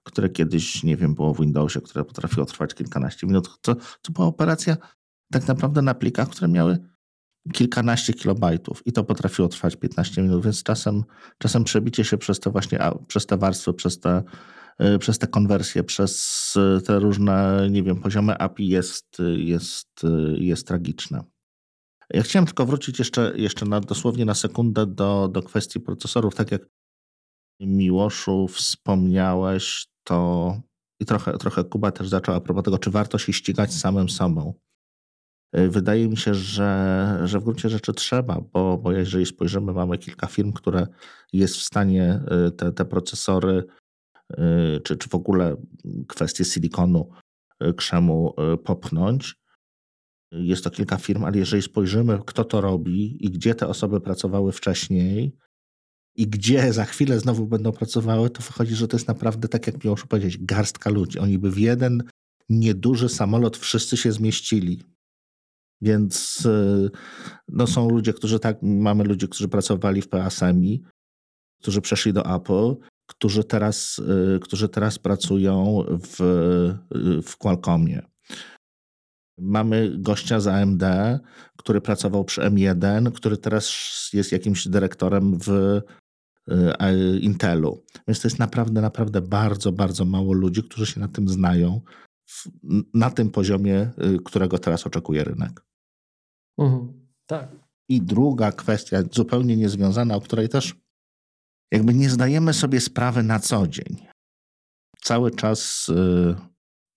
które 0.03 0.29
kiedyś, 0.29 0.83
nie 0.83 0.97
wiem, 0.97 1.15
było 1.15 1.33
w 1.33 1.39
Windowsie, 1.39 1.81
które 1.81 2.05
potrafiło 2.05 2.45
trwać 2.45 2.73
kilkanaście 2.73 3.27
minut. 3.27 3.61
To, 3.61 3.75
to 3.75 4.11
była 4.11 4.27
operacja 4.27 4.77
tak 5.31 5.47
naprawdę 5.47 5.81
na 5.81 5.93
plikach, 5.93 6.29
które 6.29 6.47
miały 6.47 6.77
kilkanaście 7.53 8.13
kilobajtów 8.13 8.81
i 8.85 8.91
to 8.91 9.03
potrafiło 9.03 9.47
trwać 9.47 9.75
15 9.75 10.21
minut, 10.21 10.43
więc 10.43 10.63
czasem, 10.63 11.03
czasem 11.37 11.63
przebicie 11.63 12.03
się 12.03 12.17
przez 12.17 12.39
te 12.39 12.49
właśnie, 12.49 12.79
przez 13.07 13.25
te 13.25 13.37
warstwy, 13.37 13.73
przez 13.73 13.99
te 13.99 14.23
Y, 14.23 14.62
przez 14.99 15.19
te 15.19 15.27
konwersje, 15.27 15.83
przez 15.83 16.53
y, 16.55 16.81
te 16.81 16.99
różne, 16.99 17.67
nie 17.71 17.83
wiem, 17.83 18.01
poziomy 18.01 18.37
API 18.37 18.67
jest, 18.67 19.17
jest, 19.37 20.03
y, 20.03 20.37
jest 20.39 20.67
tragiczne. 20.67 21.23
Ja 22.09 22.23
chciałem 22.23 22.45
tylko 22.45 22.65
wrócić 22.65 22.99
jeszcze, 22.99 23.33
jeszcze 23.35 23.65
na, 23.65 23.79
dosłownie 23.79 24.25
na 24.25 24.33
sekundę 24.33 24.85
do, 24.85 25.27
do 25.27 25.43
kwestii 25.43 25.79
procesorów. 25.79 26.35
Tak 26.35 26.51
jak 26.51 26.61
Miłoszu 27.59 28.47
wspomniałeś, 28.47 29.87
to 30.03 30.57
i 30.99 31.05
trochę, 31.05 31.37
trochę 31.37 31.63
Kuba 31.63 31.91
też 31.91 32.09
zaczął 32.09 32.35
a 32.35 32.41
propos 32.41 32.63
tego, 32.63 32.77
czy 32.77 32.91
warto 32.91 33.17
się 33.17 33.33
ścigać 33.33 33.73
samym 33.73 34.09
sobą. 34.09 34.53
Wydaje 35.53 36.09
mi 36.09 36.17
się, 36.17 36.33
że, 36.33 37.19
że 37.23 37.39
w 37.39 37.43
gruncie 37.43 37.69
rzeczy 37.69 37.93
trzeba, 37.93 38.41
bo, 38.53 38.77
bo 38.77 38.91
jeżeli 38.91 39.25
spojrzymy, 39.25 39.73
mamy 39.73 39.97
kilka 39.97 40.27
firm, 40.27 40.53
które 40.53 40.87
jest 41.33 41.55
w 41.55 41.61
stanie 41.61 42.21
te, 42.57 42.71
te 42.71 42.85
procesory 42.85 43.63
Y, 43.63 43.82
czy, 44.83 44.97
czy 44.97 45.09
w 45.09 45.15
ogóle 45.15 45.55
kwestie 46.07 46.45
silikonu, 46.45 47.09
y, 47.63 47.73
krzemu 47.73 48.33
y, 48.53 48.57
popchnąć. 48.57 49.35
Jest 50.31 50.63
to 50.63 50.69
kilka 50.69 50.97
firm, 50.97 51.23
ale 51.23 51.37
jeżeli 51.37 51.61
spojrzymy, 51.61 52.19
kto 52.25 52.43
to 52.43 52.61
robi 52.61 53.25
i 53.25 53.29
gdzie 53.29 53.55
te 53.55 53.67
osoby 53.67 54.01
pracowały 54.01 54.51
wcześniej 54.51 55.37
i 56.15 56.27
gdzie 56.27 56.73
za 56.73 56.85
chwilę 56.85 57.19
znowu 57.19 57.47
będą 57.47 57.71
pracowały, 57.71 58.29
to 58.29 58.43
wychodzi, 58.43 58.75
że 58.75 58.87
to 58.87 58.97
jest 58.97 59.07
naprawdę, 59.07 59.47
tak 59.47 59.67
jak 59.67 59.83
miło 59.83 59.95
powiedzieć, 59.95 60.37
garstka 60.37 60.89
ludzi. 60.89 61.19
Oni 61.19 61.39
by 61.39 61.51
w 61.51 61.57
jeden 61.57 62.03
nieduży 62.49 63.09
samolot 63.09 63.57
wszyscy 63.57 63.97
się 63.97 64.11
zmieścili. 64.11 64.83
Więc 65.81 66.47
no, 67.47 67.67
są 67.67 67.89
ludzie, 67.89 68.13
którzy 68.13 68.39
tak, 68.39 68.57
mamy 68.61 69.03
ludzi, 69.03 69.27
którzy 69.27 69.47
pracowali 69.47 70.01
w 70.01 70.07
PASMI, 70.07 70.83
którzy 71.61 71.81
przeszli 71.81 72.13
do 72.13 72.35
Apple 72.35 72.75
którzy 73.17 73.43
teraz, 73.43 73.99
y, 74.35 74.39
którzy 74.39 74.69
teraz 74.69 74.99
pracują 74.99 75.83
w, 75.87 76.21
y, 76.95 77.21
w 77.21 77.37
Qualcommie. 77.37 78.01
Mamy 79.37 79.91
gościa 79.97 80.39
z 80.39 80.47
AMD, 80.47 80.83
który 81.57 81.81
pracował 81.81 82.25
przy 82.25 82.41
M1, 82.41 83.11
który 83.11 83.37
teraz 83.37 83.73
jest 84.13 84.31
jakimś 84.31 84.67
dyrektorem 84.67 85.39
w 85.39 85.49
y, 85.49 87.19
Intelu. 87.19 87.83
Więc 88.07 88.21
to 88.21 88.27
jest 88.27 88.39
naprawdę, 88.39 88.81
naprawdę 88.81 89.21
bardzo, 89.21 89.71
bardzo 89.71 90.05
mało 90.05 90.33
ludzi, 90.33 90.63
którzy 90.63 90.85
się 90.85 90.99
na 90.99 91.07
tym 91.07 91.29
znają, 91.29 91.81
na 92.93 93.09
tym 93.09 93.29
poziomie, 93.29 93.91
którego 94.25 94.59
teraz 94.59 94.87
oczekuje 94.87 95.23
rynek. 95.23 95.65
Mhm, 96.57 97.07
tak. 97.25 97.51
I 97.89 98.01
druga 98.01 98.51
kwestia, 98.51 99.03
zupełnie 99.11 99.57
niezwiązana, 99.57 100.15
o 100.15 100.21
której 100.21 100.49
też 100.49 100.82
jakby 101.73 101.93
nie 101.93 102.09
zdajemy 102.09 102.53
sobie 102.53 102.81
sprawy 102.81 103.23
na 103.23 103.39
co 103.39 103.67
dzień. 103.67 104.07
Cały 105.01 105.31
czas 105.31 105.89
y, 105.89 106.35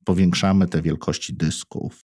powiększamy 0.05 0.67
te 0.69 0.83
wielkości 0.83 1.35
dysków, 1.35 2.01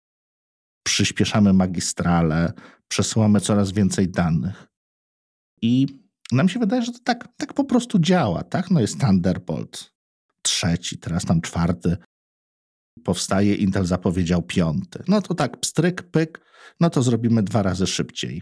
przyspieszamy 0.84 1.54
magistrale, 1.54 2.54
przesyłamy 2.88 3.42
coraz 3.42 3.72
więcej 3.72 4.10
danych. 4.10 4.68
I 5.62 5.88
nam 6.32 6.50
się 6.50 6.60
wydaje, 6.60 6.82
że 6.82 6.92
to 6.92 7.00
tak, 7.04 7.28
tak 7.38 7.54
po 7.54 7.64
prostu 7.64 8.00
działa, 8.00 8.44
tak? 8.44 8.72
No 8.72 8.80
jest 8.80 9.00
Thunderbolt 9.00 9.92
trzeci, 10.42 10.98
teraz 10.98 11.26
tam 11.26 11.42
czwarty 11.42 11.98
powstaje, 13.04 13.56
Intel 13.56 13.86
zapowiedział 13.86 14.42
piąty. 14.42 15.04
No 15.08 15.22
to 15.22 15.34
tak, 15.34 15.60
pstryk, 15.60 16.04
pyk, 16.12 16.46
no 16.80 16.90
to 16.90 17.04
zrobimy 17.04 17.44
dwa 17.44 17.62
razy 17.62 17.88
szybciej. 17.88 18.42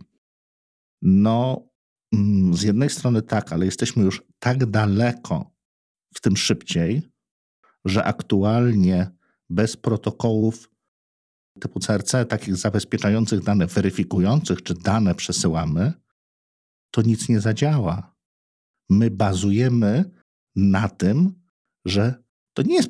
No, 1.01 1.68
z 2.53 2.61
jednej 2.61 2.89
strony 2.89 3.21
tak, 3.21 3.53
ale 3.53 3.65
jesteśmy 3.65 4.03
już 4.03 4.23
tak 4.39 4.65
daleko 4.65 5.51
w 6.15 6.21
tym 6.21 6.37
szybciej, 6.37 7.09
że 7.85 8.03
aktualnie 8.03 9.11
bez 9.49 9.77
protokołów 9.77 10.69
typu 11.59 11.79
CRC, 11.79 12.11
takich 12.29 12.55
zabezpieczających 12.55 13.43
dane, 13.43 13.67
weryfikujących, 13.67 14.63
czy 14.63 14.73
dane 14.73 15.15
przesyłamy, 15.15 15.93
to 16.91 17.01
nic 17.01 17.29
nie 17.29 17.39
zadziała. 17.39 18.15
My 18.89 19.11
bazujemy 19.11 20.11
na 20.55 20.89
tym, 20.89 21.41
że 21.85 22.23
to 22.53 22.61
nie 22.61 22.75
jest 22.75 22.89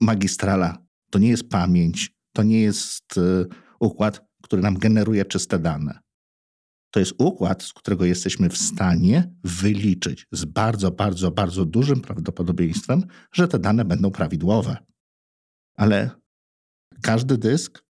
magistrala, 0.00 0.86
to 1.10 1.18
nie 1.18 1.28
jest 1.28 1.48
pamięć, 1.48 2.14
to 2.32 2.42
nie 2.42 2.60
jest 2.60 3.16
y, 3.16 3.46
układ, 3.80 4.26
który 4.42 4.62
nam 4.62 4.78
generuje 4.78 5.24
czyste 5.24 5.58
dane. 5.58 6.00
To 6.92 7.00
jest 7.00 7.14
układ, 7.18 7.62
z 7.62 7.72
którego 7.72 8.04
jesteśmy 8.04 8.48
w 8.48 8.58
stanie 8.58 9.32
wyliczyć 9.44 10.26
z 10.32 10.44
bardzo, 10.44 10.90
bardzo, 10.90 11.30
bardzo 11.30 11.64
dużym 11.64 12.00
prawdopodobieństwem, 12.00 13.02
że 13.32 13.48
te 13.48 13.58
dane 13.58 13.84
będą 13.84 14.10
prawidłowe. 14.10 14.76
Ale 15.74 16.10
każdy 17.02 17.38
dysk 17.38 17.84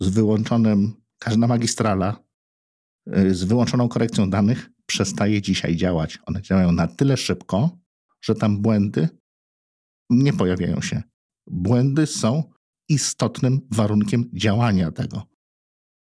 z 0.00 0.08
wyłączonym, 0.08 0.92
każda 1.18 1.46
magistrala 1.46 2.24
y, 3.16 3.34
z 3.34 3.44
wyłączoną 3.44 3.88
korekcją 3.88 4.30
danych 4.30 4.70
przestaje 4.86 5.42
dzisiaj 5.42 5.76
działać. 5.76 6.18
One 6.26 6.42
działają 6.42 6.72
na 6.72 6.86
tyle 6.86 7.16
szybko, 7.16 7.78
że 8.22 8.34
tam 8.34 8.62
błędy 8.62 9.08
nie 10.10 10.32
pojawiają 10.32 10.80
się. 10.80 11.02
Błędy 11.46 12.06
są 12.06 12.52
istotnym 12.88 13.60
warunkiem 13.70 14.30
działania 14.32 14.90
tego. 14.90 15.31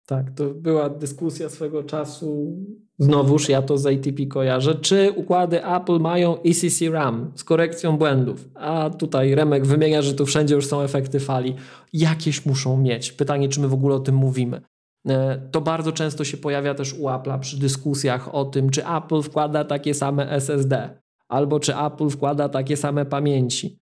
Tak, 0.07 0.31
to 0.31 0.49
była 0.49 0.89
dyskusja 0.89 1.49
swego 1.49 1.83
czasu. 1.83 2.57
Znowuż 2.99 3.49
ja 3.49 3.61
to 3.61 3.77
z 3.77 3.85
ATP 3.85 4.25
kojarzę. 4.25 4.75
Czy 4.75 5.11
układy 5.15 5.65
Apple 5.65 5.99
mają 5.99 6.37
ECC 6.41 6.81
RAM 6.91 7.31
z 7.35 7.43
korekcją 7.43 7.97
błędów? 7.97 8.49
A 8.55 8.89
tutaj 8.89 9.35
Remek 9.35 9.65
wymienia, 9.65 10.01
że 10.01 10.13
tu 10.13 10.25
wszędzie 10.25 10.55
już 10.55 10.65
są 10.65 10.81
efekty 10.81 11.19
fali. 11.19 11.55
Jakieś 11.93 12.45
muszą 12.45 12.77
mieć. 12.77 13.11
Pytanie, 13.11 13.49
czy 13.49 13.59
my 13.59 13.67
w 13.67 13.73
ogóle 13.73 13.95
o 13.95 13.99
tym 13.99 14.15
mówimy. 14.15 14.61
E, 15.07 15.41
to 15.51 15.61
bardzo 15.61 15.91
często 15.91 16.23
się 16.23 16.37
pojawia 16.37 16.73
też 16.73 16.93
u 16.93 17.03
Apple'a 17.03 17.39
przy 17.39 17.59
dyskusjach 17.59 18.35
o 18.35 18.45
tym, 18.45 18.69
czy 18.69 18.87
Apple 18.87 19.21
wkłada 19.21 19.63
takie 19.63 19.93
same 19.93 20.31
SSD, 20.31 20.99
albo 21.27 21.59
czy 21.59 21.77
Apple 21.77 22.09
wkłada 22.09 22.49
takie 22.49 22.77
same 22.77 23.05
pamięci. 23.05 23.79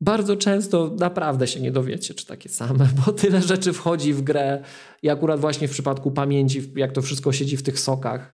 Bardzo 0.00 0.36
często 0.36 0.94
naprawdę 0.98 1.46
się 1.46 1.60
nie 1.60 1.72
dowiecie, 1.72 2.14
czy 2.14 2.26
takie 2.26 2.48
same, 2.48 2.88
bo 3.06 3.12
tyle 3.12 3.42
rzeczy 3.42 3.72
wchodzi 3.72 4.14
w 4.14 4.22
grę 4.22 4.62
i 5.02 5.08
akurat 5.08 5.40
właśnie 5.40 5.68
w 5.68 5.70
przypadku 5.70 6.10
pamięci, 6.10 6.72
jak 6.76 6.92
to 6.92 7.02
wszystko 7.02 7.32
siedzi 7.32 7.56
w 7.56 7.62
tych 7.62 7.80
sokach, 7.80 8.32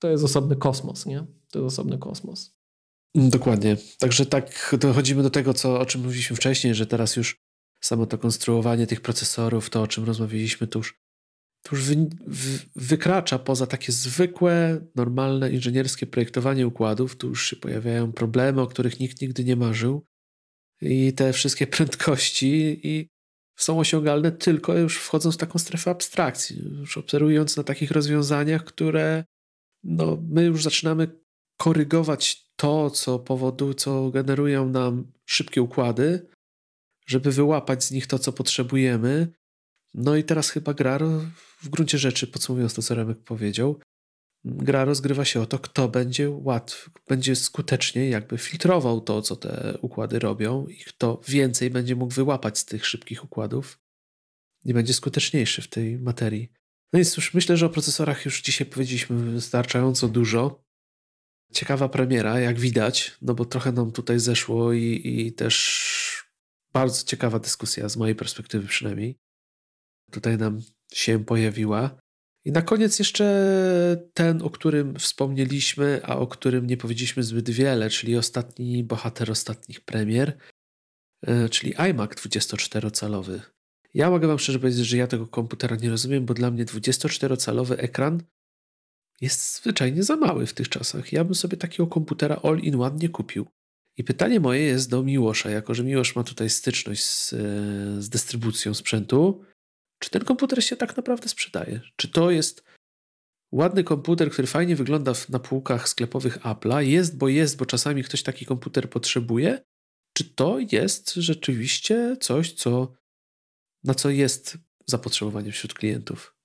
to 0.00 0.08
jest 0.08 0.24
osobny 0.24 0.56
kosmos, 0.56 1.06
nie? 1.06 1.26
To 1.50 1.58
jest 1.58 1.74
osobny 1.74 1.98
kosmos. 1.98 2.56
Dokładnie. 3.14 3.76
Także 3.98 4.26
tak 4.26 4.76
dochodzimy 4.80 5.22
do 5.22 5.30
tego, 5.30 5.54
co, 5.54 5.80
o 5.80 5.86
czym 5.86 6.02
mówiliśmy 6.02 6.36
wcześniej, 6.36 6.74
że 6.74 6.86
teraz 6.86 7.16
już 7.16 7.36
samo 7.80 8.06
to 8.06 8.18
konstruowanie 8.18 8.86
tych 8.86 9.00
procesorów, 9.00 9.70
to 9.70 9.82
o 9.82 9.86
czym 9.86 10.04
rozmawialiśmy, 10.04 10.66
to 10.66 10.78
już, 10.78 11.00
to 11.62 11.76
już 11.76 11.84
wy, 11.84 12.08
wy, 12.26 12.58
wykracza 12.76 13.38
poza 13.38 13.66
takie 13.66 13.92
zwykłe, 13.92 14.80
normalne 14.94 15.50
inżynierskie 15.50 16.06
projektowanie 16.06 16.66
układów. 16.66 17.16
Tu 17.16 17.28
już 17.28 17.50
się 17.50 17.56
pojawiają 17.56 18.12
problemy, 18.12 18.60
o 18.60 18.66
których 18.66 19.00
nikt 19.00 19.22
nigdy 19.22 19.44
nie 19.44 19.56
marzył 19.56 20.06
i 20.82 21.12
te 21.12 21.32
wszystkie 21.32 21.66
prędkości 21.76 22.80
i 22.82 23.08
są 23.56 23.78
osiągalne 23.78 24.32
tylko 24.32 24.78
już 24.78 24.98
wchodząc 24.98 25.34
w 25.34 25.38
taką 25.38 25.58
strefę 25.58 25.90
abstrakcji, 25.90 26.56
już 26.78 26.98
obserwując 26.98 27.56
na 27.56 27.64
takich 27.64 27.90
rozwiązaniach, 27.90 28.64
które 28.64 29.24
no, 29.84 30.18
my 30.28 30.44
już 30.44 30.62
zaczynamy 30.62 31.08
korygować 31.56 32.46
to, 32.56 32.90
co 32.90 33.18
powodu, 33.18 33.74
co 33.74 34.10
generują 34.10 34.68
nam 34.68 35.12
szybkie 35.26 35.62
układy, 35.62 36.26
żeby 37.06 37.32
wyłapać 37.32 37.84
z 37.84 37.90
nich 37.90 38.06
to, 38.06 38.18
co 38.18 38.32
potrzebujemy. 38.32 39.28
No 39.94 40.16
i 40.16 40.24
teraz 40.24 40.50
chyba 40.50 40.74
gra 40.74 40.98
w 41.62 41.68
gruncie 41.68 41.98
rzeczy, 41.98 42.26
podsumowując 42.26 42.74
to, 42.74 42.82
co 42.82 42.94
Remek 42.94 43.18
powiedział, 43.18 43.80
gra 44.44 44.84
rozgrywa 44.84 45.24
się 45.24 45.40
o 45.40 45.46
to, 45.46 45.58
kto 45.58 45.88
będzie 45.88 46.30
łatw, 46.30 46.90
będzie 47.08 47.36
skutecznie 47.36 48.08
jakby 48.08 48.38
filtrował 48.38 49.00
to, 49.00 49.22
co 49.22 49.36
te 49.36 49.78
układy 49.82 50.18
robią 50.18 50.66
i 50.66 50.76
kto 50.76 51.20
więcej 51.28 51.70
będzie 51.70 51.96
mógł 51.96 52.14
wyłapać 52.14 52.58
z 52.58 52.64
tych 52.64 52.86
szybkich 52.86 53.24
układów 53.24 53.78
i 54.64 54.74
będzie 54.74 54.94
skuteczniejszy 54.94 55.62
w 55.62 55.68
tej 55.68 55.98
materii. 55.98 56.52
No 56.92 56.96
więc 56.96 57.16
już 57.16 57.34
myślę, 57.34 57.56
że 57.56 57.66
o 57.66 57.70
procesorach 57.70 58.24
już 58.24 58.42
dzisiaj 58.42 58.66
powiedzieliśmy 58.66 59.16
wystarczająco 59.16 60.08
dużo. 60.08 60.64
Ciekawa 61.52 61.88
premiera, 61.88 62.40
jak 62.40 62.60
widać, 62.60 63.16
no 63.22 63.34
bo 63.34 63.44
trochę 63.44 63.72
nam 63.72 63.92
tutaj 63.92 64.18
zeszło 64.18 64.72
i, 64.72 65.00
i 65.04 65.32
też 65.32 66.26
bardzo 66.72 67.04
ciekawa 67.04 67.38
dyskusja 67.38 67.88
z 67.88 67.96
mojej 67.96 68.14
perspektywy 68.14 68.66
przynajmniej. 68.66 69.18
Tutaj 70.10 70.38
nam 70.38 70.60
się 70.92 71.24
pojawiła. 71.24 72.01
I 72.44 72.52
na 72.52 72.62
koniec 72.62 72.98
jeszcze 72.98 74.06
ten, 74.14 74.42
o 74.42 74.50
którym 74.50 74.98
wspomnieliśmy, 74.98 76.00
a 76.04 76.16
o 76.16 76.26
którym 76.26 76.66
nie 76.66 76.76
powiedzieliśmy 76.76 77.22
zbyt 77.22 77.50
wiele, 77.50 77.90
czyli 77.90 78.16
ostatni 78.16 78.84
bohater 78.84 79.30
ostatnich 79.30 79.80
premier, 79.80 80.38
e, 81.22 81.48
czyli 81.48 81.74
iMac 81.90 82.10
24-calowy. 82.10 83.40
Ja 83.94 84.10
mogę 84.10 84.28
Wam 84.28 84.38
szczerze 84.38 84.58
powiedzieć, 84.58 84.86
że 84.86 84.96
ja 84.96 85.06
tego 85.06 85.26
komputera 85.26 85.76
nie 85.76 85.90
rozumiem, 85.90 86.26
bo 86.26 86.34
dla 86.34 86.50
mnie 86.50 86.64
24-calowy 86.64 87.74
ekran 87.78 88.22
jest 89.20 89.56
zwyczajnie 89.56 90.02
za 90.02 90.16
mały 90.16 90.46
w 90.46 90.54
tych 90.54 90.68
czasach. 90.68 91.12
Ja 91.12 91.24
bym 91.24 91.34
sobie 91.34 91.56
takiego 91.56 91.86
komputera 91.86 92.40
all-in-one 92.42 92.96
nie 92.96 93.08
kupił. 93.08 93.46
I 93.96 94.04
pytanie 94.04 94.40
moje 94.40 94.60
jest 94.60 94.90
do 94.90 95.02
Miłosza, 95.02 95.50
jako 95.50 95.74
że 95.74 95.84
Miłosz 95.84 96.16
ma 96.16 96.24
tutaj 96.24 96.50
styczność 96.50 97.04
z, 97.04 97.32
e, 97.32 97.36
z 98.02 98.08
dystrybucją 98.08 98.74
sprzętu 98.74 99.44
czy 100.02 100.10
ten 100.10 100.24
komputer 100.24 100.64
się 100.64 100.76
tak 100.76 100.96
naprawdę 100.96 101.28
sprzedaje? 101.28 101.80
Czy 101.96 102.08
to 102.08 102.30
jest 102.30 102.64
ładny 103.52 103.84
komputer, 103.84 104.30
który 104.30 104.46
fajnie 104.46 104.76
wygląda 104.76 105.12
na 105.28 105.38
półkach 105.38 105.88
sklepowych 105.88 106.38
Apple'a? 106.38 106.78
Jest, 106.78 107.18
bo 107.18 107.28
jest, 107.28 107.56
bo 107.56 107.66
czasami 107.66 108.02
ktoś 108.02 108.22
taki 108.22 108.46
komputer 108.46 108.90
potrzebuje? 108.90 109.62
Czy 110.16 110.24
to 110.24 110.58
jest 110.72 111.14
rzeczywiście 111.14 112.16
coś, 112.20 112.52
co, 112.52 112.92
na 113.84 113.94
co 113.94 114.10
jest 114.10 114.58
zapotrzebowanie 114.86 115.52
wśród 115.52 115.74
klientów? 115.74 116.36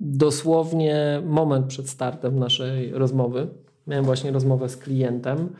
Dosłownie 0.00 1.22
moment 1.26 1.66
przed 1.66 1.88
startem 1.88 2.38
naszej 2.38 2.92
rozmowy 2.92 3.48
miałem 3.86 4.04
właśnie 4.04 4.32
rozmowę 4.32 4.68
z 4.68 4.76
klientem, 4.76 5.56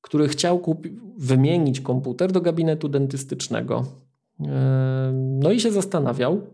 który 0.00 0.28
chciał 0.28 0.58
kupi- 0.58 1.00
wymienić 1.16 1.80
komputer 1.80 2.32
do 2.32 2.40
gabinetu 2.40 2.88
dentystycznego. 2.88 4.02
No 5.12 5.52
i 5.52 5.60
się 5.60 5.72
zastanawiał 5.72 6.46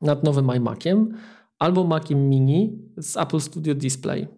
nad 0.00 0.24
nowym 0.24 0.50
iMaciem 0.56 1.14
albo 1.58 1.84
Maciem 1.84 2.28
Mini 2.28 2.78
z 2.96 3.16
Apple 3.16 3.40
Studio 3.40 3.74
Display. 3.74 4.28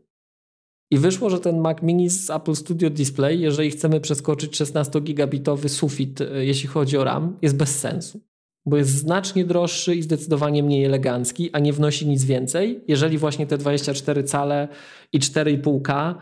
I 0.90 0.98
wyszło, 0.98 1.30
że 1.30 1.40
ten 1.40 1.60
Mac 1.60 1.82
Mini 1.82 2.10
z 2.10 2.30
Apple 2.30 2.54
Studio 2.54 2.90
Display, 2.90 3.40
jeżeli 3.40 3.70
chcemy 3.70 4.00
przeskoczyć 4.00 4.60
16-gigabitowy 4.60 5.68
sufit, 5.68 6.20
e, 6.20 6.44
jeśli 6.44 6.68
chodzi 6.68 6.98
o 6.98 7.04
RAM, 7.04 7.38
jest 7.42 7.56
bez 7.56 7.78
sensu. 7.78 8.20
Bo 8.66 8.76
jest 8.76 8.90
znacznie 8.90 9.44
droższy 9.44 9.94
i 9.94 10.02
zdecydowanie 10.02 10.62
mniej 10.62 10.84
elegancki, 10.84 11.50
a 11.52 11.58
nie 11.58 11.72
wnosi 11.72 12.06
nic 12.06 12.24
więcej, 12.24 12.84
jeżeli 12.88 13.18
właśnie 13.18 13.46
te 13.46 13.58
24 13.58 14.24
cale 14.24 14.68
i 15.12 15.20
4,5K 15.20 16.14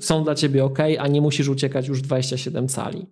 są 0.00 0.24
dla 0.24 0.34
ciebie 0.34 0.64
ok, 0.64 0.78
a 0.98 1.08
nie 1.08 1.20
musisz 1.20 1.48
uciekać 1.48 1.88
już 1.88 2.02
27 2.02 2.68
cali. 2.68 3.06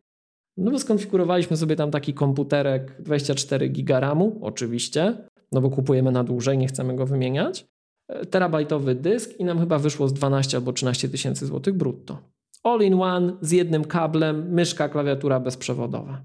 No 0.57 0.71
bo 0.71 0.79
skonfigurowaliśmy 0.79 1.57
sobie 1.57 1.77
tam 1.77 1.91
taki 1.91 2.15
komputerek 2.15 3.03
24 3.03 3.69
giga 3.69 4.01
RAMu, 4.01 4.39
oczywiście, 4.43 5.29
no 5.53 5.61
bo 5.61 5.71
kupujemy 5.71 6.13
na 6.13 6.25
dłużej, 6.25 6.59
nie 6.59 6.67
chcemy 6.67 6.97
go 6.97 7.07
wymieniać. 7.07 7.67
E, 8.09 8.27
terabajtowy 8.27 8.95
dysk 8.95 9.37
i 9.39 9.45
nam 9.45 9.59
chyba 9.61 9.79
wyszło 9.79 10.09
z 10.09 10.13
12 10.13 10.57
albo 10.57 10.73
13 10.73 11.09
tysięcy 11.09 11.47
złotych 11.47 11.75
brutto. 11.75 12.19
All 12.63 12.81
in 12.81 12.95
one, 12.95 13.37
z 13.41 13.53
jednym 13.53 13.85
kablem, 13.85 14.53
myszka, 14.53 14.89
klawiatura 14.89 15.41
bezprzewodowa. 15.41 16.23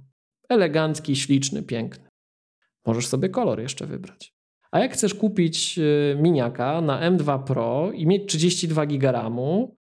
Elegancki, 0.49 1.15
śliczny, 1.15 1.63
piękny. 1.63 2.09
Możesz 2.85 3.07
sobie 3.07 3.29
kolor 3.29 3.59
jeszcze 3.59 3.85
wybrać. 3.85 4.35
A 4.71 4.79
jak 4.79 4.93
chcesz 4.93 5.13
kupić 5.13 5.79
e, 5.79 6.15
miniaka 6.15 6.81
na 6.81 7.11
M2 7.11 7.43
Pro 7.43 7.91
i 7.91 8.07
mieć 8.07 8.29
32 8.29 8.85
giga 8.85 9.11
RAMu, 9.11 9.75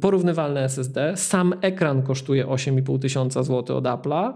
porównywalne 0.00 0.64
SSD. 0.64 1.16
Sam 1.16 1.54
ekran 1.60 2.02
kosztuje 2.02 2.46
8,5 2.46 2.98
tysiąca 2.98 3.42
złotych 3.42 3.76
od 3.76 3.84
Apple'a 3.84 4.32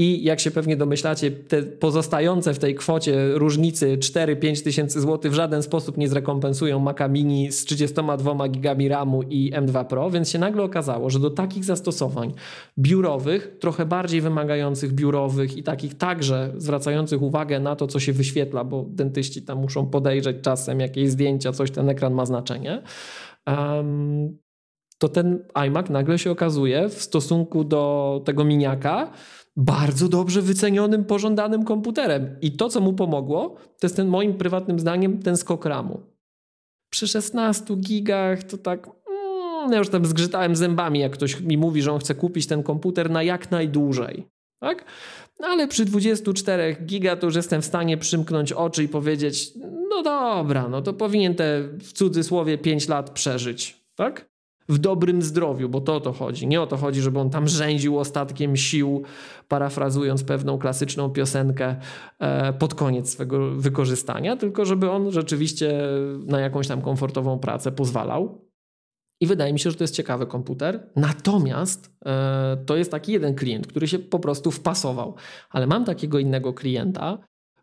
I 0.00 0.24
jak 0.24 0.40
się 0.40 0.50
pewnie 0.50 0.76
domyślacie, 0.76 1.30
te 1.30 1.62
pozostające 1.62 2.54
w 2.54 2.58
tej 2.58 2.74
kwocie 2.74 3.28
różnicy 3.34 3.98
4-5 3.98 4.64
tysięcy 4.64 5.00
złotych 5.00 5.32
w 5.32 5.34
żaden 5.34 5.62
sposób 5.62 5.96
nie 5.96 6.08
zrekompensują 6.08 6.78
Maca 6.78 7.08
Mini 7.08 7.52
z 7.52 7.64
32 7.64 8.48
gigami 8.48 8.88
RAMu 8.88 9.22
i 9.22 9.52
M2 9.52 9.84
Pro, 9.84 10.10
więc 10.10 10.30
się 10.30 10.38
nagle 10.38 10.62
okazało, 10.62 11.10
że 11.10 11.18
do 11.18 11.30
takich 11.30 11.64
zastosowań 11.64 12.34
biurowych, 12.78 13.56
trochę 13.60 13.86
bardziej 13.86 14.20
wymagających 14.20 14.92
biurowych 14.92 15.56
i 15.56 15.62
takich 15.62 15.94
także 15.94 16.52
zwracających 16.56 17.22
uwagę 17.22 17.60
na 17.60 17.76
to, 17.76 17.86
co 17.86 18.00
się 18.00 18.12
wyświetla, 18.12 18.64
bo 18.64 18.86
dentyści 18.88 19.42
tam 19.42 19.58
muszą 19.58 19.86
podejrzeć 19.86 20.36
czasem 20.42 20.80
jakieś 20.80 21.10
zdjęcia, 21.10 21.52
coś 21.52 21.70
ten 21.70 21.88
ekran 21.88 22.14
ma 22.14 22.26
znaczenie. 22.26 22.82
Um, 23.46 24.38
to 24.98 25.08
ten 25.08 25.44
iMac 25.66 25.90
nagle 25.90 26.18
się 26.18 26.30
okazuje 26.30 26.88
w 26.88 27.02
stosunku 27.02 27.64
do 27.64 28.22
tego 28.24 28.44
miniaka 28.44 29.12
bardzo 29.56 30.08
dobrze 30.08 30.42
wycenionym, 30.42 31.04
pożądanym 31.04 31.64
komputerem. 31.64 32.36
I 32.40 32.52
to, 32.52 32.68
co 32.68 32.80
mu 32.80 32.92
pomogło, 32.92 33.56
to 33.80 33.86
jest 33.86 33.96
ten 33.96 34.08
moim 34.08 34.34
prywatnym 34.34 34.78
zdaniem 34.78 35.22
ten 35.22 35.36
skok 35.36 35.64
ramu. 35.64 36.00
Przy 36.90 37.08
16 37.08 37.76
gigach 37.76 38.42
to 38.42 38.58
tak 38.58 38.86
mm, 38.86 39.72
ja 39.72 39.78
już 39.78 39.88
tam 39.88 40.06
zgrzytałem 40.06 40.56
zębami, 40.56 41.00
jak 41.00 41.12
ktoś 41.12 41.40
mi 41.40 41.58
mówi, 41.58 41.82
że 41.82 41.92
on 41.92 42.00
chce 42.00 42.14
kupić 42.14 42.46
ten 42.46 42.62
komputer 42.62 43.10
na 43.10 43.22
jak 43.22 43.50
najdłużej. 43.50 44.26
Tak? 44.60 44.84
No 45.40 45.46
ale 45.46 45.68
przy 45.68 45.84
24 45.84 46.76
giga 46.84 47.16
to 47.16 47.26
już 47.26 47.36
jestem 47.36 47.62
w 47.62 47.64
stanie 47.64 47.96
przymknąć 47.96 48.52
oczy 48.52 48.84
i 48.84 48.88
powiedzieć, 48.88 49.52
no 49.90 50.02
dobra, 50.02 50.68
no 50.68 50.82
to 50.82 50.92
powinien 50.92 51.34
te 51.34 51.62
w 51.78 51.92
cudzysłowie 51.92 52.58
5 52.58 52.88
lat 52.88 53.10
przeżyć. 53.10 53.84
Tak? 53.94 54.28
W 54.68 54.78
dobrym 54.78 55.22
zdrowiu, 55.22 55.68
bo 55.68 55.80
to 55.80 55.96
o 55.96 56.00
to 56.00 56.12
chodzi. 56.12 56.46
Nie 56.46 56.62
o 56.62 56.66
to 56.66 56.76
chodzi, 56.76 57.00
żeby 57.00 57.18
on 57.18 57.30
tam 57.30 57.48
rzędził 57.48 57.98
ostatkiem 57.98 58.56
sił, 58.56 59.02
parafrazując 59.48 60.24
pewną 60.24 60.58
klasyczną 60.58 61.10
piosenkę 61.10 61.76
e, 62.18 62.52
pod 62.52 62.74
koniec 62.74 63.10
swego 63.10 63.50
wykorzystania, 63.50 64.36
tylko 64.36 64.64
żeby 64.64 64.90
on 64.90 65.10
rzeczywiście 65.12 65.82
na 66.26 66.40
jakąś 66.40 66.68
tam 66.68 66.82
komfortową 66.82 67.38
pracę 67.38 67.72
pozwalał. 67.72 68.48
I 69.20 69.26
wydaje 69.26 69.52
mi 69.52 69.58
się, 69.58 69.70
że 69.70 69.76
to 69.76 69.84
jest 69.84 69.94
ciekawy 69.94 70.26
komputer. 70.26 70.90
Natomiast 70.96 71.96
e, 72.06 72.56
to 72.66 72.76
jest 72.76 72.90
taki 72.90 73.12
jeden 73.12 73.34
klient, 73.34 73.66
który 73.66 73.88
się 73.88 73.98
po 73.98 74.18
prostu 74.18 74.50
wpasował. 74.50 75.14
Ale 75.50 75.66
mam 75.66 75.84
takiego 75.84 76.18
innego 76.18 76.52
klienta, 76.52 77.18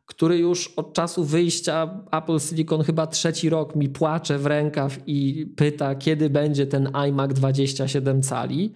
który 0.05 0.37
już 0.37 0.67
od 0.67 0.93
czasu 0.93 1.23
wyjścia 1.23 2.03
Apple 2.11 2.39
Silicon 2.39 2.83
chyba 2.83 3.07
trzeci 3.07 3.49
rok 3.49 3.75
mi 3.75 3.89
płacze 3.89 4.37
w 4.37 4.45
rękaw 4.45 4.99
i 5.07 5.47
pyta, 5.55 5.95
kiedy 5.95 6.29
będzie 6.29 6.67
ten 6.67 6.95
iMac 6.95 7.33
27 7.33 8.21
cali. 8.21 8.75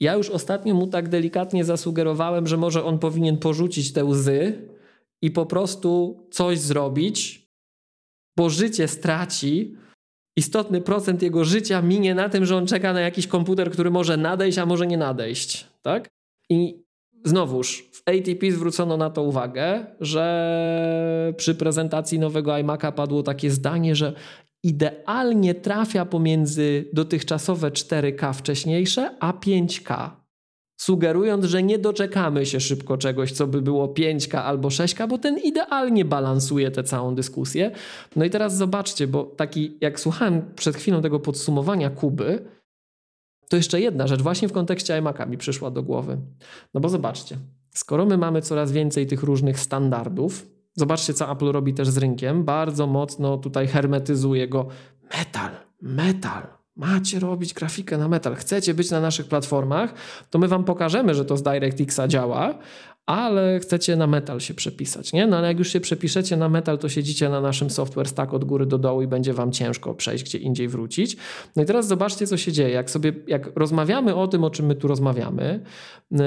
Ja 0.00 0.14
już 0.14 0.30
ostatnio 0.30 0.74
mu 0.74 0.86
tak 0.86 1.08
delikatnie 1.08 1.64
zasugerowałem, 1.64 2.46
że 2.46 2.56
może 2.56 2.84
on 2.84 2.98
powinien 2.98 3.38
porzucić 3.38 3.92
te 3.92 4.04
łzy 4.04 4.68
i 5.22 5.30
po 5.30 5.46
prostu 5.46 6.20
coś 6.30 6.58
zrobić, 6.58 7.46
bo 8.36 8.50
życie 8.50 8.88
straci. 8.88 9.76
Istotny 10.36 10.80
procent 10.80 11.22
jego 11.22 11.44
życia 11.44 11.82
minie 11.82 12.14
na 12.14 12.28
tym, 12.28 12.46
że 12.46 12.56
on 12.56 12.66
czeka 12.66 12.92
na 12.92 13.00
jakiś 13.00 13.26
komputer, 13.26 13.70
który 13.70 13.90
może 13.90 14.16
nadejść, 14.16 14.58
a 14.58 14.66
może 14.66 14.86
nie 14.86 14.96
nadejść. 14.96 15.68
Tak? 15.82 16.08
I 16.50 16.81
znowuż 17.24 17.90
w 17.92 18.02
ATP 18.08 18.50
zwrócono 18.50 18.96
na 18.96 19.10
to 19.10 19.22
uwagę, 19.22 19.86
że 20.00 21.34
przy 21.36 21.54
prezentacji 21.54 22.18
nowego 22.18 22.50
iMac'a 22.50 22.92
padło 22.92 23.22
takie 23.22 23.50
zdanie, 23.50 23.94
że 23.94 24.12
idealnie 24.62 25.54
trafia 25.54 26.04
pomiędzy 26.04 26.84
dotychczasowe 26.92 27.70
4K 27.70 28.32
wcześniejsze 28.34 29.16
a 29.20 29.32
5K. 29.32 30.10
Sugerując, 30.80 31.44
że 31.44 31.62
nie 31.62 31.78
doczekamy 31.78 32.46
się 32.46 32.60
szybko 32.60 32.98
czegoś, 32.98 33.32
co 33.32 33.46
by 33.46 33.62
było 33.62 33.88
5K 33.88 34.36
albo 34.36 34.68
6K, 34.68 35.08
bo 35.08 35.18
ten 35.18 35.38
idealnie 35.38 36.04
balansuje 36.04 36.70
tę 36.70 36.84
całą 36.84 37.14
dyskusję. 37.14 37.70
No 38.16 38.24
i 38.24 38.30
teraz 38.30 38.56
zobaczcie, 38.56 39.06
bo 39.06 39.24
taki, 39.24 39.78
jak 39.80 40.00
słuchałem 40.00 40.42
przed 40.56 40.76
chwilą 40.76 41.02
tego 41.02 41.20
podsumowania 41.20 41.90
Kuby, 41.90 42.44
to 43.52 43.56
jeszcze 43.56 43.80
jedna 43.80 44.06
rzecz, 44.06 44.22
właśnie 44.22 44.48
w 44.48 44.52
kontekście 44.52 45.02
iMac'a 45.02 45.28
mi 45.28 45.38
przyszła 45.38 45.70
do 45.70 45.82
głowy. 45.82 46.18
No 46.74 46.80
bo 46.80 46.88
zobaczcie, 46.88 47.36
skoro 47.70 48.06
my 48.06 48.18
mamy 48.18 48.42
coraz 48.42 48.72
więcej 48.72 49.06
tych 49.06 49.22
różnych 49.22 49.60
standardów, 49.60 50.46
zobaczcie, 50.74 51.14
co 51.14 51.32
Apple 51.32 51.52
robi 51.52 51.74
też 51.74 51.88
z 51.88 51.98
rynkiem, 51.98 52.44
bardzo 52.44 52.86
mocno 52.86 53.38
tutaj 53.38 53.66
hermetyzuje 53.66 54.48
go. 54.48 54.66
Metal, 55.18 55.50
metal. 55.82 56.42
Macie 56.76 57.20
robić 57.20 57.54
grafikę 57.54 57.98
na 57.98 58.08
metal, 58.08 58.34
chcecie 58.34 58.74
być 58.74 58.90
na 58.90 59.00
naszych 59.00 59.26
platformach, 59.26 59.94
to 60.30 60.38
my 60.38 60.48
wam 60.48 60.64
pokażemy, 60.64 61.14
że 61.14 61.24
to 61.24 61.36
z 61.36 61.42
DirectXa 61.42 62.08
działa, 62.08 62.54
ale 63.06 63.60
chcecie 63.60 63.96
na 63.96 64.06
metal 64.06 64.40
się 64.40 64.54
przepisać, 64.54 65.12
nie? 65.12 65.26
No 65.26 65.36
ale 65.36 65.48
jak 65.48 65.58
już 65.58 65.68
się 65.68 65.80
przepiszecie 65.80 66.36
na 66.36 66.48
metal, 66.48 66.78
to 66.78 66.88
siedzicie 66.88 67.28
na 67.28 67.40
naszym 67.40 67.70
software 67.70 68.08
stack 68.08 68.34
od 68.34 68.44
góry 68.44 68.66
do 68.66 68.78
dołu 68.78 69.02
i 69.02 69.06
będzie 69.06 69.32
wam 69.32 69.52
ciężko 69.52 69.94
przejść 69.94 70.24
gdzie 70.24 70.38
indziej 70.38 70.68
wrócić. 70.68 71.16
No 71.56 71.62
i 71.62 71.66
teraz 71.66 71.86
zobaczcie, 71.86 72.26
co 72.26 72.36
się 72.36 72.52
dzieje. 72.52 72.70
Jak 72.70 72.90
sobie, 72.90 73.12
jak 73.26 73.56
rozmawiamy 73.56 74.14
o 74.14 74.28
tym, 74.28 74.44
o 74.44 74.50
czym 74.50 74.66
my 74.66 74.74
tu 74.74 74.88
rozmawiamy, 74.88 75.60
yy, 76.10 76.18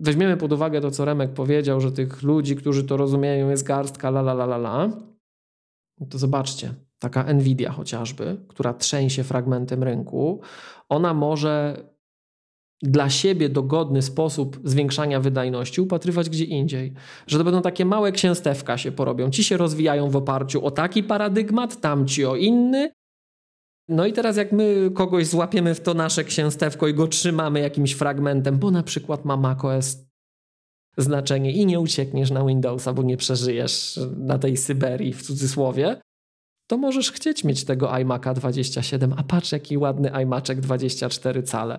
weźmiemy 0.00 0.36
pod 0.36 0.52
uwagę 0.52 0.80
to, 0.80 0.90
co 0.90 1.04
Remek 1.04 1.32
powiedział, 1.32 1.80
że 1.80 1.92
tych 1.92 2.22
ludzi, 2.22 2.56
którzy 2.56 2.84
to 2.84 2.96
rozumieją, 2.96 3.50
jest 3.50 3.66
garstka, 3.66 4.08
la 4.08 4.20
la 4.20 4.32
la 4.32 4.44
la 4.44 4.56
la, 4.56 4.88
no 6.00 6.06
to 6.06 6.18
zobaczcie, 6.18 6.74
taka 6.98 7.32
Nvidia 7.32 7.72
chociażby, 7.72 8.36
która 8.48 8.74
trzęsie 8.74 9.24
fragmentem 9.24 9.82
rynku, 9.82 10.40
ona 10.88 11.14
może 11.14 11.84
dla 12.84 13.10
siebie 13.10 13.48
dogodny 13.48 14.02
sposób 14.02 14.60
zwiększania 14.64 15.20
wydajności 15.20 15.80
upatrywać 15.80 16.30
gdzie 16.30 16.44
indziej. 16.44 16.92
Że 17.26 17.38
to 17.38 17.44
będą 17.44 17.62
takie 17.62 17.84
małe 17.84 18.12
księstewka 18.12 18.78
się 18.78 18.92
porobią. 18.92 19.30
Ci 19.30 19.44
się 19.44 19.56
rozwijają 19.56 20.10
w 20.10 20.16
oparciu 20.16 20.66
o 20.66 20.70
taki 20.70 21.02
paradygmat, 21.02 21.80
tamci 21.80 22.24
o 22.24 22.36
inny. 22.36 22.90
No 23.88 24.06
i 24.06 24.12
teraz 24.12 24.36
jak 24.36 24.52
my 24.52 24.90
kogoś 24.94 25.26
złapiemy 25.26 25.74
w 25.74 25.80
to 25.80 25.94
nasze 25.94 26.24
księstewko 26.24 26.88
i 26.88 26.94
go 26.94 27.08
trzymamy 27.08 27.60
jakimś 27.60 27.92
fragmentem, 27.92 28.58
bo 28.58 28.70
na 28.70 28.82
przykład 28.82 29.24
ma 29.24 29.36
macOS 29.36 29.98
znaczenie 30.96 31.52
i 31.52 31.66
nie 31.66 31.80
uciekniesz 31.80 32.30
na 32.30 32.44
Windowsa, 32.44 32.92
bo 32.92 33.02
nie 33.02 33.16
przeżyjesz 33.16 34.00
na 34.16 34.38
tej 34.38 34.56
Syberii 34.56 35.12
w 35.12 35.22
cudzysłowie, 35.22 36.00
to 36.66 36.78
możesz 36.78 37.12
chcieć 37.12 37.44
mieć 37.44 37.64
tego 37.64 37.86
iMac'a 37.86 38.34
27, 38.34 39.14
a 39.16 39.22
patrz 39.22 39.52
jaki 39.52 39.78
ładny 39.78 40.10
iMaczek 40.22 40.60
24 40.60 41.42
cale. 41.42 41.78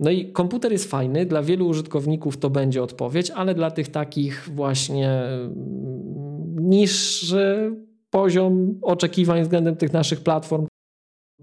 No 0.00 0.10
i 0.10 0.32
komputer 0.32 0.72
jest 0.72 0.90
fajny, 0.90 1.26
dla 1.26 1.42
wielu 1.42 1.68
użytkowników 1.68 2.36
to 2.36 2.50
będzie 2.50 2.82
odpowiedź, 2.82 3.30
ale 3.30 3.54
dla 3.54 3.70
tych 3.70 3.88
takich 3.88 4.48
właśnie 4.54 5.10
mm, 5.10 6.68
niższy 6.68 7.76
poziom 8.10 8.78
oczekiwań 8.82 9.42
względem 9.42 9.76
tych 9.76 9.92
naszych 9.92 10.20
platform. 10.20 10.66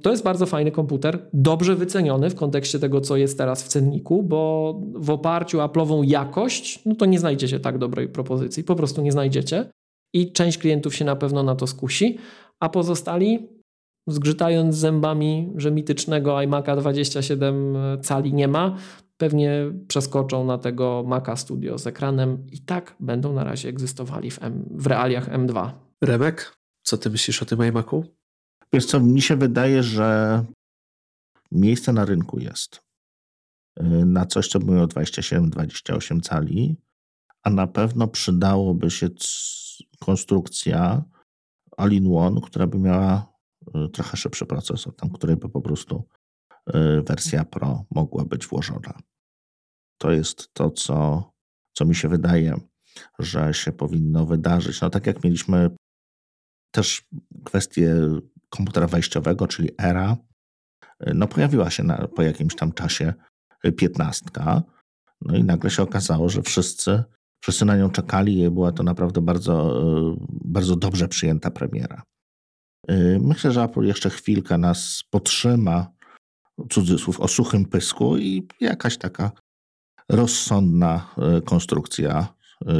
To 0.02 0.11
jest 0.11 0.23
bardzo 0.23 0.45
fajny 0.45 0.72
komputer, 0.72 1.30
dobrze 1.34 1.76
wyceniony 1.76 2.30
w 2.30 2.36
kontekście 2.36 2.80
tego, 2.80 3.02
co 3.02 3.18
jest 3.18 3.38
teraz 3.38 3.64
w 3.64 3.68
cenniku, 3.68 4.23
bo 4.23 4.73
w 4.95 5.10
oparciu 5.10 5.60
o 5.60 5.65
Apple'ową 5.65 6.03
jakość, 6.06 6.86
no 6.86 6.95
to 6.95 7.06
nie 7.06 7.19
znajdziecie 7.19 7.60
tak 7.60 7.77
dobrej 7.77 8.10
propozycji, 8.10 8.64
po 8.64 8.76
prostu 8.76 9.02
nie 9.02 9.11
znajdziecie. 9.11 9.69
I 10.14 10.32
część 10.32 10.57
klientów 10.57 10.95
się 10.95 11.06
na 11.06 11.15
pewno 11.15 11.44
na 11.44 11.56
to 11.56 11.68
skusi, 11.68 12.18
a 12.60 12.69
pozostali 12.69 13.49
zgrzytając 14.07 14.76
zębami, 14.76 15.53
że 15.56 15.72
mitycznego 15.72 16.32
iMac'a 16.32 16.77
27 16.77 17.77
cali 18.02 18.34
nie 18.34 18.48
ma, 18.48 18.77
pewnie 19.18 19.72
przeskoczą 19.88 20.45
na 20.45 20.57
tego 20.57 21.03
Maca 21.07 21.36
Studio 21.36 21.77
z 21.77 21.88
ekranem 21.88 22.48
i 22.52 22.60
tak 22.60 22.95
będą 22.99 23.34
na 23.34 23.44
razie 23.44 23.69
egzystowali 23.69 24.32
w, 24.32 24.44
M, 24.44 24.65
w 24.72 24.88
realiach 24.88 25.30
M2. 25.30 25.72
Remek, 26.02 26.57
co 26.84 26.98
ty 26.98 27.10
myślisz 27.10 27.41
o 27.41 27.45
tym 27.45 27.68
iMacu? 27.68 28.03
Wiesz 28.73 28.86
co, 28.86 28.99
mi 28.99 29.22
się 29.22 29.36
wydaje, 29.36 29.84
że 29.84 30.44
miejsce 31.52 31.94
na 31.94 32.06
rynku 32.06 32.40
jest 32.40 32.82
y, 33.80 33.84
na 34.06 34.26
coś, 34.26 34.48
co 34.48 34.60
by 34.60 34.72
miało 34.72 34.88
27-28 34.88 36.22
cali, 36.22 36.77
a 37.44 37.49
na 37.49 37.68
pewno 37.68 38.07
przydałoby 38.07 38.91
się 38.91 39.10
konstrukcja 39.99 41.03
all-in-one, 41.77 42.41
która 42.41 42.68
by 42.68 42.80
miała 42.80 43.35
trochę 43.93 44.17
szybszy 44.17 44.45
procesor, 44.45 44.95
tam 44.95 45.09
której 45.09 45.35
by 45.35 45.49
po 45.49 45.61
prostu 45.61 46.07
y, 46.69 47.01
wersja 47.01 47.45
Pro 47.45 47.85
mogła 47.91 48.25
być 48.25 48.47
włożona. 48.47 48.99
To 49.97 50.11
jest 50.11 50.53
to, 50.53 50.71
co, 50.71 51.31
co 51.73 51.85
mi 51.85 51.95
się 51.95 52.09
wydaje, 52.09 52.59
że 53.19 53.53
się 53.53 53.71
powinno 53.71 54.25
wydarzyć. 54.25 54.81
No 54.81 54.89
tak 54.89 55.07
jak 55.07 55.23
mieliśmy 55.23 55.69
też 56.71 57.07
kwestię 57.45 57.95
komputera 58.49 58.87
wejściowego, 58.87 59.47
czyli 59.47 59.69
ERA, 59.77 60.17
y, 61.07 61.13
no 61.13 61.27
pojawiła 61.27 61.69
się 61.69 61.83
na, 61.83 62.07
po 62.07 62.21
jakimś 62.21 62.55
tam 62.55 62.71
czasie 62.71 63.13
piętnastka, 63.77 64.63
no 65.21 65.35
i 65.35 65.43
nagle 65.43 65.69
się 65.69 65.83
okazało, 65.83 66.29
że 66.29 66.41
wszyscy, 66.41 67.03
wszyscy 67.43 67.65
na 67.65 67.77
nią 67.77 67.89
czekali 67.89 68.39
i 68.39 68.49
była 68.49 68.71
to 68.71 68.83
naprawdę 68.83 69.21
bardzo, 69.21 69.81
bardzo 70.29 70.75
dobrze 70.75 71.07
przyjęta 71.07 71.51
premiera. 71.51 72.03
Y, 72.91 73.20
myślę, 73.22 73.52
że 73.52 73.64
Apple 73.64 73.84
jeszcze 73.84 74.10
chwilkę 74.10 74.57
nas 74.57 75.03
potrzyma, 75.10 75.88
cudzysłów, 76.70 77.20
o 77.20 77.28
suchym 77.28 77.66
pysku 77.66 78.18
i 78.18 78.48
jakaś 78.62 78.98
taka 78.98 79.32
rozsądna 80.10 81.16
konstrukcja 81.45 82.28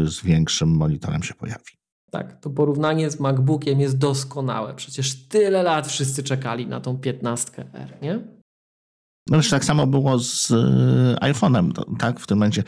z 0.03 0.22
większym 0.22 0.69
monitorem 0.69 1.23
się 1.23 1.34
pojawi. 1.34 1.72
Tak, 2.11 2.40
to 2.40 2.49
porównanie 2.49 3.11
z 3.11 3.19
MacBookiem 3.19 3.80
jest 3.80 3.98
doskonałe. 3.98 4.73
Przecież 4.73 5.27
tyle 5.27 5.64
lat 5.64 5.88
wszyscy 5.88 6.23
czekali 6.23 6.68
na 6.68 6.82
tą 6.82 6.98
15 6.98 7.65
R, 7.73 7.98
nie? 8.02 8.19
No 9.30 9.38
już 9.38 9.49
tak 9.49 9.65
samo 9.65 9.88
było 9.88 10.19
z 10.19 10.52
iPhone'em, 11.22 11.72
tak? 11.99 12.19
W 12.19 12.27
tym 12.27 12.38
momencie 12.38 12.64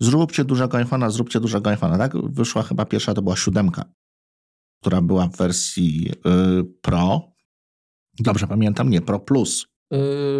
zróbcie 0.00 0.44
dużego 0.44 0.78
iPhone'a, 0.78 1.10
zróbcie 1.10 1.40
dużego 1.40 1.70
iPhone'a, 1.70 1.98
tak? 1.98 2.12
Wyszła 2.16 2.62
chyba 2.62 2.84
pierwsza, 2.84 3.14
to 3.14 3.22
była 3.22 3.36
siódemka, 3.36 3.84
która 4.82 5.02
była 5.02 5.28
w 5.28 5.36
wersji 5.36 6.12
Pro. 6.80 7.32
Dobrze 8.18 8.46
pamiętam, 8.46 8.90
nie, 8.90 9.00
Pro 9.00 9.20
Plus. 9.20 9.66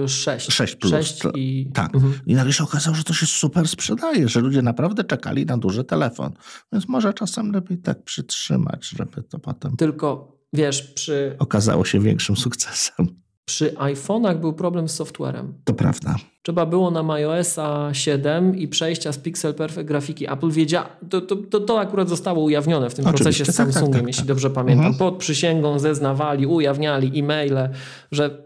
6. 0.06 0.52
6 0.52 0.76
plus. 0.76 0.92
6 0.92 1.22
i... 1.34 1.70
Tak. 1.74 1.94
Mhm. 1.94 2.14
I 2.26 2.34
nagle 2.34 2.52
się 2.52 2.64
okazało, 2.64 2.96
że 2.96 3.04
to 3.04 3.12
się 3.12 3.26
super 3.26 3.68
sprzedaje, 3.68 4.28
że 4.28 4.40
ludzie 4.40 4.62
naprawdę 4.62 5.04
czekali 5.04 5.46
na 5.46 5.58
duży 5.58 5.84
telefon. 5.84 6.32
Więc 6.72 6.88
może 6.88 7.14
czasem 7.14 7.52
lepiej 7.52 7.78
tak 7.78 8.04
przytrzymać, 8.04 8.88
żeby 8.88 9.22
to 9.22 9.38
potem. 9.38 9.76
Tylko 9.76 10.36
wiesz, 10.52 10.82
przy. 10.82 11.36
Okazało 11.38 11.84
się 11.84 12.00
większym 12.00 12.36
sukcesem. 12.36 13.06
Przy 13.52 13.72
iPhone'ach 13.72 14.40
był 14.40 14.52
problem 14.52 14.88
z 14.88 14.94
softwarem. 14.94 15.54
To 15.64 15.74
prawda. 15.74 16.16
Trzeba 16.42 16.66
było 16.66 16.90
na 16.90 17.14
iOSa 17.14 17.94
7 17.94 18.56
i 18.56 18.68
przejścia 18.68 19.12
z 19.12 19.18
Pixel 19.18 19.54
Perfect 19.54 19.88
grafiki. 19.88 20.32
Apple 20.32 20.50
wiedział, 20.50 20.84
to, 21.10 21.20
to, 21.20 21.36
to, 21.36 21.60
to 21.60 21.80
akurat 21.80 22.08
zostało 22.08 22.42
ujawnione 22.42 22.90
w 22.90 22.94
tym 22.94 23.06
Oczywiście, 23.06 23.24
procesie 23.24 23.52
z 23.52 23.54
Samsungiem, 23.54 23.84
tak, 23.84 23.92
tak, 23.92 24.00
tak, 24.00 24.08
jeśli 24.08 24.24
dobrze 24.24 24.50
pamiętam. 24.50 24.86
Mhm. 24.86 24.98
Pod 24.98 25.16
przysięgą 25.18 25.78
zeznawali, 25.78 26.46
ujawniali 26.46 27.20
e-maile, 27.20 27.68
że 28.12 28.44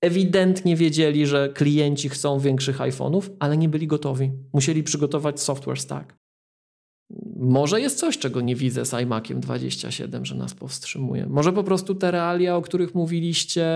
ewidentnie 0.00 0.76
wiedzieli, 0.76 1.26
że 1.26 1.48
klienci 1.48 2.08
chcą 2.08 2.38
większych 2.38 2.78
iPhone'ów, 2.78 3.22
ale 3.38 3.56
nie 3.56 3.68
byli 3.68 3.86
gotowi. 3.86 4.32
Musieli 4.52 4.82
przygotować 4.82 5.40
software 5.40 5.80
stack. 5.80 6.14
Może 7.36 7.80
jest 7.80 7.98
coś, 7.98 8.18
czego 8.18 8.40
nie 8.40 8.56
widzę 8.56 8.84
z 8.84 8.92
iMaciem 8.92 9.40
27, 9.40 10.24
że 10.24 10.34
nas 10.34 10.54
powstrzymuje. 10.54 11.26
Może 11.26 11.52
po 11.52 11.64
prostu 11.64 11.94
te 11.94 12.10
realia, 12.10 12.56
o 12.56 12.62
których 12.62 12.94
mówiliście, 12.94 13.66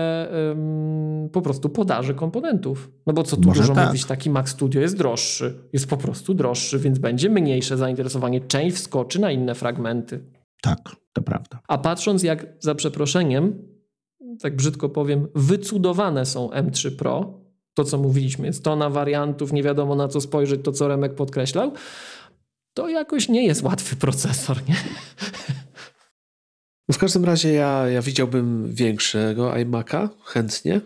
um, 0.49 1.29
po 1.31 1.41
prostu 1.41 1.69
podaży 1.69 2.13
komponentów. 2.13 2.91
No 3.07 3.13
bo 3.13 3.23
co 3.23 3.37
tu 3.37 3.47
Może 3.47 3.61
dużo 3.61 3.73
tak. 3.73 3.87
mówić, 3.87 4.05
taki 4.05 4.29
Mac 4.29 4.49
Studio 4.49 4.81
jest 4.81 4.97
droższy. 4.97 5.59
Jest 5.73 5.87
po 5.87 5.97
prostu 5.97 6.33
droższy, 6.33 6.79
więc 6.79 6.99
będzie 6.99 7.29
mniejsze 7.29 7.77
zainteresowanie. 7.77 8.41
Część 8.41 8.75
wskoczy 8.75 9.21
na 9.21 9.31
inne 9.31 9.55
fragmenty. 9.55 10.23
Tak, 10.61 10.79
to 11.13 11.21
prawda. 11.21 11.59
A 11.67 11.77
patrząc 11.77 12.23
jak, 12.23 12.47
za 12.59 12.75
przeproszeniem, 12.75 13.53
tak 14.41 14.55
brzydko 14.55 14.89
powiem, 14.89 15.27
wycudowane 15.35 16.25
są 16.25 16.49
M3 16.49 16.95
Pro, 16.95 17.39
to 17.73 17.83
co 17.83 17.97
mówiliśmy, 17.97 18.47
jest 18.47 18.63
tona 18.63 18.89
wariantów, 18.89 19.53
nie 19.53 19.63
wiadomo 19.63 19.95
na 19.95 20.07
co 20.07 20.21
spojrzeć, 20.21 20.61
to 20.63 20.71
co 20.71 20.87
Remek 20.87 21.15
podkreślał, 21.15 21.71
to 22.79 22.89
jakoś 22.89 23.29
nie 23.29 23.45
jest 23.45 23.61
łatwy 23.61 23.95
procesor, 23.95 24.57
nie? 24.69 24.75
W 26.91 26.97
każdym 26.97 27.25
razie 27.25 27.53
ja, 27.53 27.87
ja 27.89 28.01
widziałbym 28.01 28.73
większego 28.73 29.51
iMac'a 29.51 30.09
chętnie. 30.25 30.81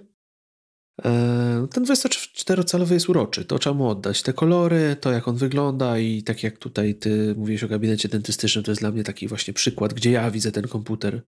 E, 1.05 1.67
ten 1.71 1.83
24-calowy 1.83 2.93
jest 2.93 3.09
uroczy, 3.09 3.45
to 3.45 3.59
trzeba 3.59 3.75
mu 3.75 3.87
oddać. 3.87 4.21
Te 4.21 4.33
kolory, 4.33 4.95
to 5.01 5.11
jak 5.11 5.27
on 5.27 5.35
wygląda 5.35 5.97
i 5.97 6.23
tak 6.23 6.43
jak 6.43 6.57
tutaj 6.57 6.95
ty 6.95 7.35
mówiłeś 7.37 7.63
o 7.63 7.67
gabinecie 7.67 8.09
dentystycznym, 8.09 8.63
to 8.63 8.71
jest 8.71 8.81
dla 8.81 8.91
mnie 8.91 9.03
taki 9.03 9.27
właśnie 9.27 9.53
przykład, 9.53 9.93
gdzie 9.93 10.11
ja 10.11 10.31
widzę 10.31 10.51
ten 10.51 10.67
komputer 10.67 11.21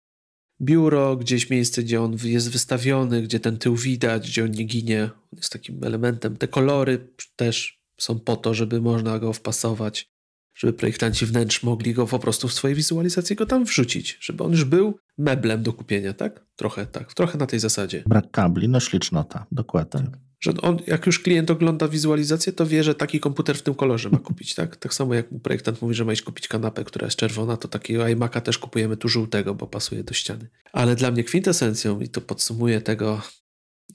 biuro, 0.62 1.16
gdzieś 1.16 1.50
miejsce, 1.50 1.82
gdzie 1.82 2.02
on 2.02 2.16
jest 2.24 2.50
wystawiony, 2.50 3.22
gdzie 3.22 3.40
ten 3.40 3.58
tył 3.58 3.76
widać, 3.76 4.30
gdzie 4.30 4.44
on 4.44 4.50
nie 4.50 4.64
ginie. 4.64 5.02
On 5.32 5.36
jest 5.36 5.52
takim 5.52 5.84
elementem. 5.84 6.36
Te 6.36 6.48
kolory 6.48 7.08
też 7.36 7.80
są 8.00 8.20
po 8.20 8.36
to, 8.36 8.54
żeby 8.54 8.80
można 8.80 9.18
go 9.18 9.32
wpasować, 9.32 10.13
żeby 10.54 10.72
projektanci 10.72 11.26
wnętrz 11.26 11.62
mogli 11.62 11.94
go 11.94 12.06
po 12.06 12.18
prostu 12.18 12.48
w 12.48 12.52
swojej 12.52 12.74
wizualizacji 12.74 13.36
go 13.36 13.46
tam 13.46 13.64
wrzucić, 13.64 14.18
żeby 14.20 14.44
on 14.44 14.50
już 14.50 14.64
był 14.64 14.98
meblem 15.18 15.62
do 15.62 15.72
kupienia, 15.72 16.12
tak? 16.12 16.46
Trochę 16.56 16.86
tak, 16.86 17.14
trochę 17.14 17.38
na 17.38 17.46
tej 17.46 17.58
zasadzie. 17.58 18.02
Brak 18.06 18.30
kabli, 18.30 18.68
no 18.68 18.80
ślicznota, 18.80 19.46
dokładnie. 19.52 20.00
Tak. 20.00 20.18
Że 20.40 20.52
on, 20.62 20.78
jak 20.86 21.06
już 21.06 21.18
klient 21.18 21.50
ogląda 21.50 21.88
wizualizację, 21.88 22.52
to 22.52 22.66
wie, 22.66 22.84
że 22.84 22.94
taki 22.94 23.20
komputer 23.20 23.56
w 23.56 23.62
tym 23.62 23.74
kolorze 23.74 24.10
ma 24.10 24.18
kupić, 24.18 24.54
tak? 24.54 24.76
Tak 24.76 24.94
samo 24.94 25.14
jak 25.14 25.26
projektant 25.42 25.82
mówi, 25.82 25.94
że 25.94 26.04
ma 26.04 26.12
iść 26.12 26.22
kupić 26.22 26.48
kanapę, 26.48 26.84
która 26.84 27.04
jest 27.04 27.16
czerwona, 27.16 27.56
to 27.56 27.68
takiego 27.68 28.02
iMac'a 28.02 28.40
też 28.40 28.58
kupujemy 28.58 28.96
tu 28.96 29.08
żółtego, 29.08 29.54
bo 29.54 29.66
pasuje 29.66 30.04
do 30.04 30.14
ściany. 30.14 30.48
Ale 30.72 30.96
dla 30.96 31.10
mnie 31.10 31.24
kwintesencją, 31.24 32.00
i 32.00 32.08
to 32.08 32.20
podsumuję 32.20 32.80
tego, 32.80 33.22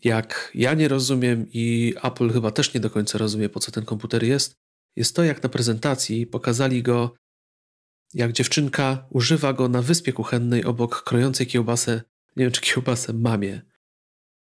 jak 0.04 0.52
ja 0.56 0.74
nie 0.74 0.88
rozumiem 0.88 1.46
i 1.54 1.94
Apple 2.04 2.30
chyba 2.30 2.52
też 2.52 2.74
nie 2.74 2.80
do 2.80 2.90
końca 2.90 3.18
rozumie, 3.18 3.50
po 3.50 3.60
co 3.60 3.72
ten 3.72 3.86
komputer 3.86 4.24
jest, 4.24 4.56
jest 4.96 5.16
to, 5.16 5.24
jak 5.24 5.44
na 5.44 5.50
prezentacji 5.50 6.28
pokazali 6.28 6.84
go, 6.84 7.14
jak 8.14 8.32
dziewczynka 8.32 9.08
używa 9.10 9.54
go 9.54 9.70
na 9.70 9.82
wyspie 9.82 10.14
kuchennej 10.14 10.66
obok 10.66 11.04
krojącej 11.04 11.48
kiełbasę, 11.48 12.02
nie 12.36 12.46
wiem 12.46 12.52
czy 12.52 12.62
kiełbasę 12.62 13.14
mamie. 13.14 13.62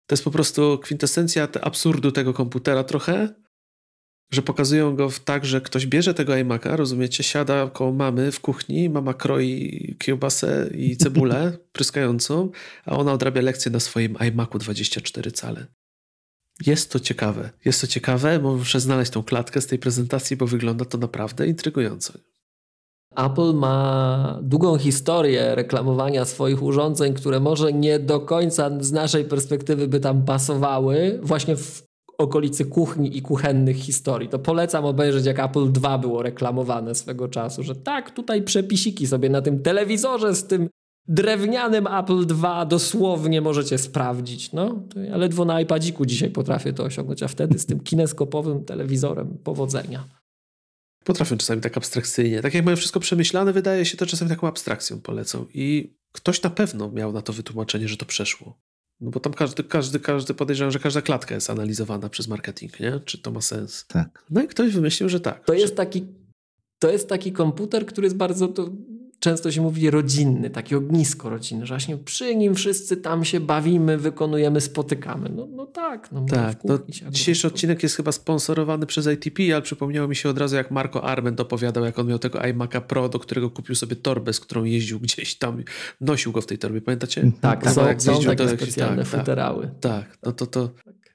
To 0.07 0.13
jest 0.13 0.23
po 0.23 0.31
prostu 0.31 0.79
kwintesencja 0.79 1.47
absurdu 1.61 2.11
tego 2.11 2.33
komputera 2.33 2.83
trochę, 2.83 3.35
że 4.31 4.41
pokazują 4.41 4.95
go 4.95 5.09
tak, 5.25 5.45
że 5.45 5.61
ktoś 5.61 5.87
bierze 5.87 6.13
tego 6.13 6.33
iMac'a, 6.33 6.75
rozumiecie, 6.75 7.23
siada 7.23 7.69
koło 7.69 7.91
mamy 7.91 8.31
w 8.31 8.39
kuchni, 8.39 8.89
mama 8.89 9.13
kroi 9.13 9.95
kiełbasę 9.99 10.69
i 10.75 10.97
cebulę 10.97 11.57
pryskającą, 11.77 12.51
a 12.85 12.97
ona 12.97 13.13
odrabia 13.13 13.41
lekcję 13.41 13.71
na 13.71 13.79
swoim 13.79 14.13
iMac'u 14.13 14.57
24 14.57 15.31
cale. 15.31 15.67
Jest 16.65 16.91
to 16.91 16.99
ciekawe. 16.99 17.49
Jest 17.65 17.81
to 17.81 17.87
ciekawe, 17.87 18.39
muszę 18.39 18.79
znaleźć 18.79 19.11
tą 19.11 19.23
klatkę 19.23 19.61
z 19.61 19.67
tej 19.67 19.79
prezentacji, 19.79 20.37
bo 20.37 20.47
wygląda 20.47 20.85
to 20.85 20.97
naprawdę 20.97 21.47
intrygująco. 21.47 22.13
Apple 23.15 23.53
ma 23.53 24.39
długą 24.41 24.77
historię 24.77 25.55
reklamowania 25.55 26.25
swoich 26.25 26.63
urządzeń, 26.63 27.13
które 27.13 27.39
może 27.39 27.73
nie 27.73 27.99
do 27.99 28.19
końca 28.19 28.71
z 28.79 28.91
naszej 28.91 29.25
perspektywy 29.25 29.87
by 29.87 29.99
tam 29.99 30.25
pasowały, 30.25 31.19
właśnie 31.23 31.55
w 31.55 31.83
okolicy 32.17 32.65
kuchni 32.65 33.17
i 33.17 33.21
kuchennych 33.21 33.75
historii. 33.75 34.29
To 34.29 34.39
polecam 34.39 34.85
obejrzeć, 34.85 35.25
jak 35.25 35.39
Apple 35.39 35.71
II 35.83 35.99
było 35.99 36.23
reklamowane 36.23 36.95
swego 36.95 37.27
czasu, 37.27 37.63
że 37.63 37.75
tak, 37.75 38.11
tutaj 38.11 38.41
przepisiki 38.41 39.07
sobie 39.07 39.29
na 39.29 39.41
tym 39.41 39.61
telewizorze 39.61 40.35
z 40.35 40.47
tym 40.47 40.69
drewnianym 41.07 41.87
Apple 41.87 42.25
II 42.43 42.67
dosłownie 42.67 43.41
możecie 43.41 43.77
sprawdzić. 43.77 44.51
No, 44.51 44.83
ja 44.95 45.17
ledwo 45.17 45.45
na 45.45 45.61
iPadziku 45.61 46.05
dzisiaj 46.05 46.29
potrafię 46.29 46.73
to 46.73 46.83
osiągnąć, 46.83 47.23
a 47.23 47.27
wtedy 47.27 47.59
z 47.59 47.65
tym 47.65 47.79
kineskopowym 47.79 48.65
telewizorem 48.65 49.37
powodzenia. 49.43 50.07
Potrafią 51.03 51.37
czasami 51.37 51.61
tak 51.61 51.77
abstrakcyjnie. 51.77 52.41
Tak 52.41 52.53
jak 52.53 52.65
mają 52.65 52.77
wszystko 52.77 52.99
przemyślane, 52.99 53.53
wydaje 53.53 53.85
się 53.85 53.97
to 53.97 54.05
czasami 54.05 54.29
taką 54.29 54.47
abstrakcją 54.47 55.01
polecą. 55.01 55.45
I 55.53 55.93
ktoś 56.11 56.41
na 56.41 56.49
pewno 56.49 56.91
miał 56.91 57.11
na 57.11 57.21
to 57.21 57.33
wytłumaczenie, 57.33 57.87
że 57.87 57.97
to 57.97 58.05
przeszło. 58.05 58.57
No 59.01 59.11
bo 59.11 59.19
tam 59.19 59.33
każdy, 59.33 59.63
każdy, 59.63 59.99
każdy 59.99 60.33
podejrzewam, 60.33 60.71
że 60.71 60.79
każda 60.79 61.01
klatka 61.01 61.35
jest 61.35 61.49
analizowana 61.49 62.09
przez 62.09 62.27
marketing, 62.27 62.79
nie? 62.79 62.99
Czy 63.05 63.17
to 63.17 63.31
ma 63.31 63.41
sens? 63.41 63.85
Tak. 63.87 64.25
No 64.29 64.43
i 64.43 64.47
ktoś 64.47 64.73
wymyślił, 64.73 65.09
że 65.09 65.19
tak. 65.19 65.45
To 65.45 65.53
jest 65.53 65.75
taki, 65.75 66.05
to 66.79 66.89
jest 66.91 67.09
taki 67.09 67.31
komputer, 67.31 67.85
który 67.85 68.05
jest 68.05 68.17
bardzo 68.17 68.47
to 68.47 68.69
często 69.25 69.51
się 69.51 69.61
mówi 69.61 69.89
rodzinny, 69.89 70.49
taki 70.49 70.75
ognisko 70.75 71.29
rodzinne, 71.29 71.65
że 71.65 71.73
właśnie 71.73 71.97
przy 71.97 72.35
nim 72.35 72.55
wszyscy 72.55 72.97
tam 72.97 73.25
się 73.25 73.39
bawimy, 73.39 73.97
wykonujemy, 73.97 74.61
spotykamy. 74.61 75.29
No, 75.35 75.47
no 75.47 75.65
tak. 75.65 76.11
No, 76.11 76.25
tak 76.29 76.63
no, 76.63 76.79
dzisiejszy 77.09 77.47
odcinek 77.47 77.83
jest 77.83 77.95
chyba 77.95 78.11
sponsorowany 78.11 78.85
przez 78.85 79.07
ITP, 79.07 79.53
ale 79.53 79.61
przypomniało 79.61 80.07
mi 80.07 80.15
się 80.15 80.29
od 80.29 80.37
razu, 80.37 80.55
jak 80.55 80.71
Marco 80.71 81.03
Arment 81.03 81.39
opowiadał, 81.39 81.85
jak 81.85 81.99
on 81.99 82.07
miał 82.07 82.19
tego 82.19 82.39
iMac'a 82.39 82.81
Pro, 82.81 83.09
do 83.09 83.19
którego 83.19 83.49
kupił 83.49 83.75
sobie 83.75 83.95
torbę, 83.95 84.33
z 84.33 84.39
którą 84.39 84.63
jeździł 84.63 84.99
gdzieś 84.99 85.35
tam, 85.35 85.63
nosił 86.01 86.31
go 86.31 86.41
w 86.41 86.45
tej 86.45 86.57
torbie, 86.57 86.81
pamiętacie? 86.81 87.31
Tak, 87.41 87.63
tak 87.63 88.01
są, 88.01 88.13
są 88.13 88.23
takie 88.23 88.49
specjalne 88.49 89.03
tak, 89.03 89.19
futerały. 89.19 89.71
Tak, 89.81 90.09
tak, 90.09 90.17
no 90.23 90.31
to, 90.31 90.47
to, 90.47 90.69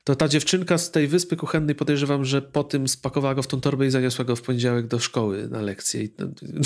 to 0.05 0.17
ta 0.17 0.29
dziewczynka 0.29 0.79
z 0.79 0.91
tej 0.91 1.09
wyspy 1.09 1.37
kuchennej 1.37 1.75
podejrzewam, 1.75 2.25
że 2.25 2.43
po 2.43 2.65
tym 2.65 2.89
spakowała 2.89 3.35
go 3.35 3.43
w 3.43 3.47
tą 3.47 3.61
torbę 3.61 3.87
i 3.87 3.91
zaniosła 3.91 4.25
go 4.25 4.37
w 4.37 4.43
poniedziałek 4.43 4.87
do 4.87 4.99
szkoły 4.99 5.49
na 5.49 5.61
lekcję. 5.61 6.05
I 6.05 6.15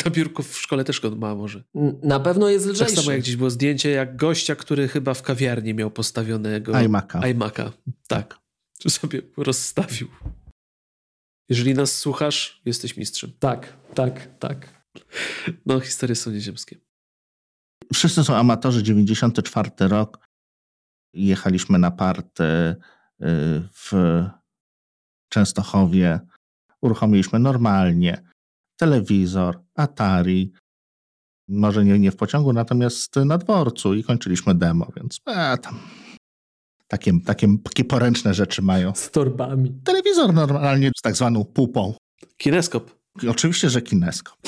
na 0.05 0.11
biurku 0.11 0.43
w 0.43 0.59
szkole 0.59 0.85
też 0.85 1.01
go 1.01 1.11
ma 1.11 1.35
może. 1.35 1.63
Na 2.03 2.21
pewno 2.21 2.49
jest 2.49 2.67
lżejszy. 2.67 2.95
Tak 2.95 3.05
samo 3.05 3.13
jak 3.13 3.21
gdzieś 3.21 3.37
było 3.37 3.51
zdjęcie, 3.51 3.91
jak 3.91 4.17
gościa, 4.17 4.57
który 4.57 4.89
chyba 4.89 5.15
w 5.15 5.23
kawiarni 5.23 5.75
miał 5.75 5.91
postawionego 5.91 6.73
iMac'a. 6.73 7.21
iMac'a. 7.21 7.71
Tak. 8.09 8.39
Czy 8.79 8.91
sobie 8.91 9.23
rozstawił. 9.37 10.09
Jeżeli 11.49 11.75
nas 11.75 11.99
słuchasz, 11.99 12.63
jesteś 12.65 12.97
mistrzem. 12.97 13.33
Tak, 13.39 13.77
tak, 13.95 14.39
tak. 14.39 14.85
No, 15.67 15.81
historie 15.81 16.17
są 16.17 16.31
nieziemskie. 16.31 16.77
Wszyscy 17.95 18.25
są 18.25 18.37
amatorzy. 18.37 18.83
94 18.83 19.71
rok. 19.79 20.29
Jechaliśmy 21.15 21.79
na 21.79 21.91
partę 21.91 22.77
w 23.73 23.93
Częstochowie. 25.29 26.21
Uruchomiliśmy 26.83 27.39
normalnie 27.39 28.23
telewizor, 28.77 29.61
Atari, 29.75 30.53
może 31.49 31.85
nie, 31.85 31.99
nie 31.99 32.11
w 32.11 32.17
pociągu, 32.17 32.53
natomiast 32.53 33.17
na 33.17 33.39
dworcu 33.39 33.95
i 33.95 34.05
kończyliśmy 34.05 34.55
demo, 34.55 34.87
więc 34.97 35.21
e, 35.27 35.59
tam 35.59 35.79
takie, 36.89 37.13
takie, 37.27 37.49
takie 37.65 37.85
poręczne 37.85 38.35
rzeczy 38.35 38.63
mają. 38.63 38.95
Z 38.95 39.11
torbami. 39.11 39.73
Telewizor 39.85 40.35
normalnie 40.35 40.91
z 40.97 41.01
tak 41.03 41.17
zwaną 41.17 41.45
pupą 41.45 41.95
Kineskop. 42.37 42.91
Oczywiście, 43.31 43.71
że 43.71 43.83
kineskop. 43.83 44.39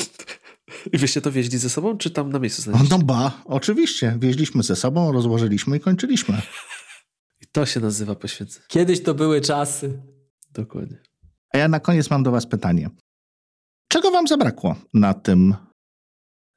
I 0.93 0.98
wyście 0.98 1.20
to 1.20 1.32
wieźli 1.32 1.59
ze 1.59 1.70
sobą, 1.70 1.98
czy 1.98 2.10
tam 2.10 2.32
na 2.32 2.38
miejscu 2.38 2.60
O, 2.60 2.62
znaleźliście? 2.62 2.98
no 2.98 3.05
ba, 3.05 3.43
oczywiście. 3.44 4.16
Wieźliśmy 4.18 4.62
ze 4.62 4.76
sobą, 4.76 5.12
rozłożyliśmy 5.12 5.76
i 5.76 5.80
kończyliśmy. 5.80 6.43
To 7.56 7.66
się 7.66 7.80
nazywa 7.80 8.14
poświęcenie. 8.14 8.66
Kiedyś 8.68 9.02
to 9.02 9.14
były 9.14 9.40
czasy. 9.40 10.02
Dokładnie. 10.52 10.98
A 11.54 11.58
ja 11.58 11.68
na 11.68 11.80
koniec 11.80 12.10
mam 12.10 12.22
do 12.22 12.30
was 12.30 12.46
pytanie. 12.46 12.90
Czego 13.88 14.10
wam 14.10 14.26
zabrakło 14.26 14.76
na 14.94 15.14
tym, 15.14 15.54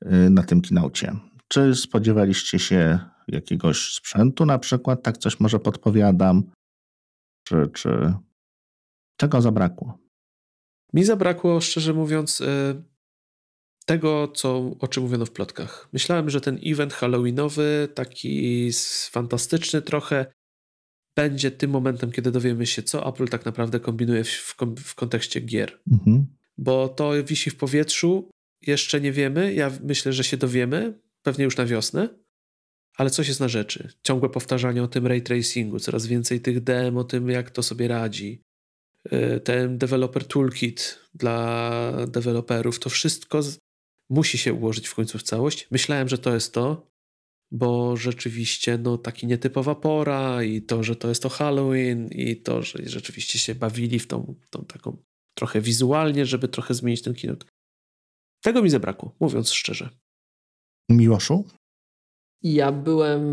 y, 0.05 0.29
na 0.29 0.43
tym 0.43 0.61
kinaucie? 0.61 1.15
Czy 1.47 1.75
spodziewaliście 1.75 2.59
się 2.59 2.99
jakiegoś 3.27 3.93
sprzętu 3.93 4.45
na 4.45 4.59
przykład? 4.59 5.03
Tak 5.03 5.17
coś 5.17 5.39
może 5.39 5.59
podpowiadam. 5.59 6.43
Czy, 7.43 7.69
czy... 7.73 8.13
Czego 9.17 9.41
zabrakło? 9.41 9.97
Mi 10.93 11.03
zabrakło, 11.03 11.61
szczerze 11.61 11.93
mówiąc, 11.93 12.41
y, 12.41 12.83
tego, 13.85 14.27
co, 14.27 14.57
o 14.79 14.87
czym 14.87 15.03
mówiono 15.03 15.25
w 15.25 15.31
plotkach. 15.31 15.89
Myślałem, 15.93 16.29
że 16.29 16.41
ten 16.41 16.59
event 16.65 16.93
halloweenowy, 16.93 17.87
taki 17.95 18.69
fantastyczny 19.11 19.81
trochę, 19.81 20.38
będzie 21.21 21.51
tym 21.51 21.71
momentem, 21.71 22.11
kiedy 22.11 22.31
dowiemy 22.31 22.65
się, 22.65 22.83
co 22.83 23.09
Apple 23.09 23.27
tak 23.27 23.45
naprawdę 23.45 23.79
kombinuje 23.79 24.23
w, 24.23 24.55
w, 24.83 24.95
kontekście 24.95 25.39
gier. 25.41 25.79
Mhm. 25.91 26.25
Bo 26.57 26.89
to 26.89 27.23
wisi 27.23 27.49
w 27.49 27.55
powietrzu, 27.55 28.29
jeszcze 28.61 29.01
nie 29.01 29.11
wiemy. 29.11 29.53
Ja 29.53 29.71
myślę, 29.83 30.13
że 30.13 30.23
się 30.23 30.37
dowiemy, 30.37 30.99
pewnie 31.23 31.45
już 31.45 31.57
na 31.57 31.65
wiosnę, 31.65 32.09
ale 32.97 33.09
coś 33.09 33.27
jest 33.27 33.39
na 33.39 33.47
rzeczy. 33.47 33.89
Ciągłe 34.03 34.29
powtarzanie 34.29 34.83
o 34.83 34.87
tym 34.87 35.07
ray 35.07 35.21
tracingu, 35.21 35.79
coraz 35.79 36.07
więcej 36.07 36.41
tych 36.41 36.63
dem 36.63 36.97
o 36.97 37.03
tym, 37.03 37.29
jak 37.29 37.51
to 37.51 37.63
sobie 37.63 37.87
radzi. 37.87 38.41
Y, 39.13 39.39
Ten 39.39 39.77
developer 39.77 40.25
toolkit 40.25 40.99
dla 41.13 41.91
deweloperów, 42.07 42.79
to 42.79 42.89
wszystko 42.89 43.41
musi 44.09 44.37
się 44.37 44.53
ułożyć 44.53 44.87
w 44.87 44.95
końcu 44.95 45.17
w 45.17 45.23
całość. 45.23 45.67
Myślałem, 45.71 46.09
że 46.09 46.17
to 46.17 46.33
jest 46.33 46.53
to, 46.53 46.87
bo 47.51 47.97
rzeczywiście 47.97 48.77
no 48.77 48.97
taki 48.97 49.27
nietypowa 49.27 49.75
pora 49.75 50.43
i 50.43 50.61
to, 50.61 50.83
że 50.83 50.95
to 50.95 51.09
jest 51.09 51.23
to 51.23 51.29
Halloween 51.29 52.07
i 52.07 52.35
to, 52.35 52.61
że 52.61 52.79
rzeczywiście 52.85 53.39
się 53.39 53.55
bawili 53.55 53.99
w 53.99 54.07
tą, 54.07 54.35
tą 54.49 54.65
taką 54.65 54.97
trochę 55.33 55.61
wizualnie, 55.61 56.25
żeby 56.25 56.47
trochę 56.47 56.73
zmienić 56.73 57.01
ten 57.01 57.13
keynote. 57.13 57.45
Tego 58.43 58.61
mi 58.61 58.69
zabrakło, 58.69 59.15
mówiąc 59.19 59.51
szczerze. 59.51 59.89
Miłoszu? 60.89 61.45
Ja 62.43 62.71
byłem. 62.71 63.23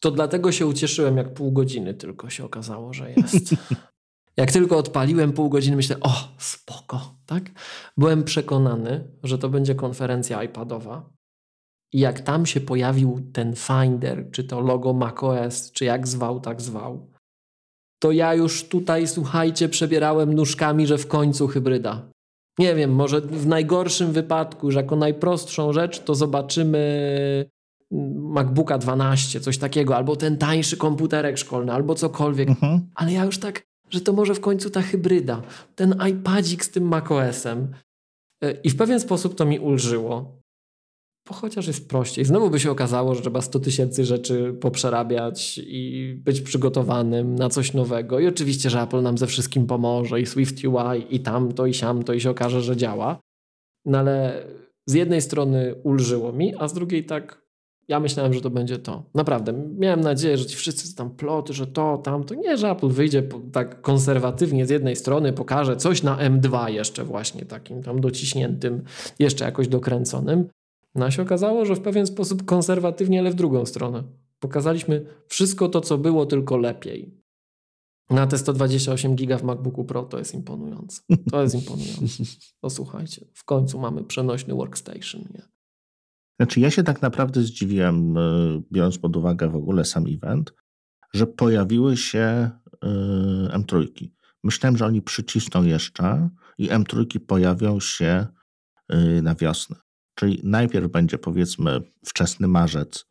To 0.00 0.10
dlatego 0.10 0.52
się 0.52 0.66
ucieszyłem, 0.66 1.16
jak 1.16 1.34
pół 1.34 1.52
godziny 1.52 1.94
tylko 1.94 2.30
się 2.30 2.44
okazało, 2.44 2.92
że 2.92 3.12
jest. 3.12 3.54
jak 4.36 4.52
tylko 4.52 4.78
odpaliłem 4.78 5.32
pół 5.32 5.48
godziny, 5.48 5.76
myślę, 5.76 5.96
o, 6.00 6.34
spoko, 6.38 7.14
tak? 7.26 7.50
Byłem 7.96 8.24
przekonany, 8.24 9.08
że 9.22 9.38
to 9.38 9.48
będzie 9.48 9.74
konferencja 9.74 10.44
iPadowa. 10.44 11.10
I 11.92 12.00
jak 12.00 12.20
tam 12.20 12.46
się 12.46 12.60
pojawił 12.60 13.20
ten 13.32 13.54
Finder, 13.56 14.30
czy 14.30 14.44
to 14.44 14.60
logo 14.60 14.92
macOS, 14.92 15.72
czy 15.72 15.84
jak 15.84 16.08
zwał, 16.08 16.40
tak 16.40 16.62
zwał, 16.62 17.10
to 18.02 18.12
ja 18.12 18.34
już 18.34 18.64
tutaj, 18.64 19.06
słuchajcie, 19.06 19.68
przebierałem 19.68 20.34
nóżkami, 20.34 20.86
że 20.86 20.98
w 20.98 21.06
końcu 21.06 21.48
hybryda. 21.48 22.10
Nie 22.58 22.74
wiem, 22.74 22.94
może 22.94 23.20
w 23.20 23.46
najgorszym 23.46 24.12
wypadku, 24.12 24.70
że 24.70 24.80
jako 24.80 24.96
najprostszą 24.96 25.72
rzecz, 25.72 26.04
to 26.04 26.14
zobaczymy 26.14 26.80
MacBooka 28.14 28.78
12, 28.78 29.40
coś 29.40 29.58
takiego, 29.58 29.96
albo 29.96 30.16
ten 30.16 30.38
tańszy 30.38 30.76
komputerek 30.76 31.38
szkolny, 31.38 31.72
albo 31.72 31.94
cokolwiek. 31.94 32.48
Mhm. 32.48 32.80
Ale 32.94 33.12
ja 33.12 33.24
już 33.24 33.38
tak, 33.38 33.62
że 33.90 34.00
to 34.00 34.12
może 34.12 34.34
w 34.34 34.40
końcu 34.40 34.70
ta 34.70 34.82
hybryda, 34.82 35.42
ten 35.74 35.94
iPadzik 36.10 36.64
z 36.64 36.70
tym 36.70 36.88
macOS-em. 36.88 37.68
Y, 38.44 38.60
I 38.64 38.70
w 38.70 38.76
pewien 38.76 39.00
sposób 39.00 39.34
to 39.34 39.44
mi 39.44 39.58
ulżyło. 39.58 40.39
Bo 41.30 41.36
chociaż 41.36 41.66
jest 41.66 41.88
prościej. 41.88 42.24
Znowu 42.24 42.50
by 42.50 42.60
się 42.60 42.70
okazało, 42.70 43.14
że 43.14 43.20
trzeba 43.20 43.40
100 43.40 43.60
tysięcy 43.60 44.04
rzeczy 44.04 44.54
poprzerabiać 44.60 45.60
i 45.66 46.14
być 46.24 46.40
przygotowanym 46.40 47.34
na 47.34 47.48
coś 47.48 47.74
nowego. 47.74 48.20
I 48.20 48.26
oczywiście, 48.26 48.70
że 48.70 48.82
Apple 48.82 49.02
nam 49.02 49.18
ze 49.18 49.26
wszystkim 49.26 49.66
pomoże 49.66 50.20
i 50.20 50.26
Swift 50.26 50.64
UI 50.64 51.16
i 51.16 51.20
tamto 51.20 51.66
i 51.66 51.74
siamto 51.74 52.12
i 52.12 52.20
się 52.20 52.30
okaże, 52.30 52.62
że 52.62 52.76
działa. 52.76 53.20
No 53.84 53.98
ale 53.98 54.44
z 54.86 54.94
jednej 54.94 55.20
strony 55.20 55.74
ulżyło 55.82 56.32
mi, 56.32 56.54
a 56.58 56.68
z 56.68 56.72
drugiej 56.72 57.04
tak 57.04 57.42
ja 57.88 58.00
myślałem, 58.00 58.34
że 58.34 58.40
to 58.40 58.50
będzie 58.50 58.78
to. 58.78 59.02
Naprawdę. 59.14 59.52
Miałem 59.78 60.00
nadzieję, 60.00 60.38
że 60.38 60.46
ci 60.46 60.56
wszyscy 60.56 60.96
tam 60.96 61.10
ploty, 61.10 61.52
że 61.52 61.66
to, 61.66 61.98
tamto. 61.98 62.34
Nie, 62.34 62.56
że 62.56 62.70
Apple 62.70 62.88
wyjdzie 62.88 63.22
tak 63.52 63.80
konserwatywnie 63.80 64.66
z 64.66 64.70
jednej 64.70 64.96
strony, 64.96 65.32
pokaże 65.32 65.76
coś 65.76 66.02
na 66.02 66.16
M2 66.16 66.68
jeszcze 66.68 67.04
właśnie 67.04 67.44
takim 67.44 67.82
tam 67.82 68.00
dociśniętym, 68.00 68.82
jeszcze 69.18 69.44
jakoś 69.44 69.68
dokręconym. 69.68 70.48
No 70.94 71.04
a 71.04 71.10
się 71.10 71.22
okazało, 71.22 71.64
że 71.64 71.74
w 71.74 71.80
pewien 71.80 72.06
sposób 72.06 72.44
konserwatywnie, 72.44 73.20
ale 73.20 73.30
w 73.30 73.34
drugą 73.34 73.66
stronę. 73.66 74.04
Pokazaliśmy 74.38 75.06
wszystko 75.28 75.68
to, 75.68 75.80
co 75.80 75.98
było, 75.98 76.26
tylko 76.26 76.56
lepiej. 76.56 77.20
Na 78.10 78.26
te 78.26 78.38
128 78.38 79.16
giga 79.16 79.38
w 79.38 79.42
MacBooku 79.42 79.84
Pro 79.84 80.02
to 80.02 80.18
jest 80.18 80.34
imponujące. 80.34 81.02
To 81.30 81.42
jest 81.42 81.54
imponujące. 81.54 82.24
To 82.60 82.70
słuchajcie, 82.70 83.26
w 83.34 83.44
końcu 83.44 83.78
mamy 83.78 84.04
przenośny 84.04 84.54
workstation. 84.54 85.20
Nie? 85.20 85.42
Znaczy, 86.40 86.60
ja 86.60 86.70
się 86.70 86.82
tak 86.82 87.02
naprawdę 87.02 87.42
zdziwiłem, 87.42 88.16
y, 88.16 88.62
biorąc 88.72 88.98
pod 88.98 89.16
uwagę 89.16 89.48
w 89.48 89.56
ogóle 89.56 89.84
sam 89.84 90.04
event, 90.08 90.52
że 91.14 91.26
pojawiły 91.26 91.96
się 91.96 92.50
y, 92.84 92.88
M3. 93.48 93.86
Myślałem, 94.44 94.76
że 94.76 94.86
oni 94.86 95.02
przycisną 95.02 95.64
jeszcze 95.64 96.30
i 96.58 96.68
M3 96.68 97.18
pojawią 97.18 97.80
się 97.80 98.26
y, 98.92 99.22
na 99.22 99.34
wiosnę. 99.34 99.76
Czyli 100.20 100.40
najpierw 100.44 100.90
będzie 100.90 101.18
powiedzmy 101.18 101.80
wczesny 102.06 102.48
marzec 102.48 103.06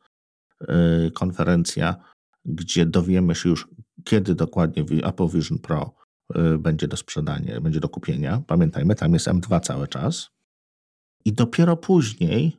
y, 0.61 1.11
konferencja, 1.11 1.95
gdzie 2.45 2.85
dowiemy 2.85 3.35
się 3.35 3.49
już, 3.49 3.67
kiedy 4.03 4.35
dokładnie 4.35 4.83
Apple 5.03 5.27
Vision 5.27 5.59
Pro 5.59 5.95
y, 6.35 6.57
będzie 6.57 6.87
do 6.87 6.97
sprzedania, 6.97 7.61
będzie 7.61 7.79
do 7.79 7.89
kupienia. 7.89 8.43
Pamiętajmy, 8.47 8.95
tam 8.95 9.13
jest 9.13 9.27
M2 9.27 9.61
cały 9.61 9.87
czas. 9.87 10.29
I 11.25 11.33
dopiero 11.33 11.77
później 11.77 12.57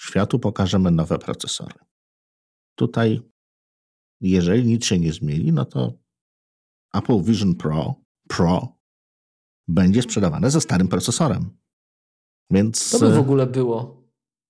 światu 0.00 0.38
pokażemy 0.38 0.90
nowe 0.90 1.18
procesory. 1.18 1.78
Tutaj, 2.74 3.20
jeżeli 4.20 4.64
nic 4.64 4.84
się 4.84 4.98
nie 4.98 5.12
zmieni, 5.12 5.52
no 5.52 5.64
to 5.64 5.92
Apple 6.94 7.22
Vision 7.22 7.54
Pro, 7.54 7.94
Pro 8.28 8.76
będzie 9.68 10.02
sprzedawane 10.02 10.50
ze 10.50 10.60
starym 10.60 10.88
procesorem. 10.88 11.65
Więc 12.50 12.90
To 12.90 12.98
by 12.98 13.10
w 13.10 13.16
e, 13.16 13.20
ogóle 13.20 13.46
było. 13.46 14.02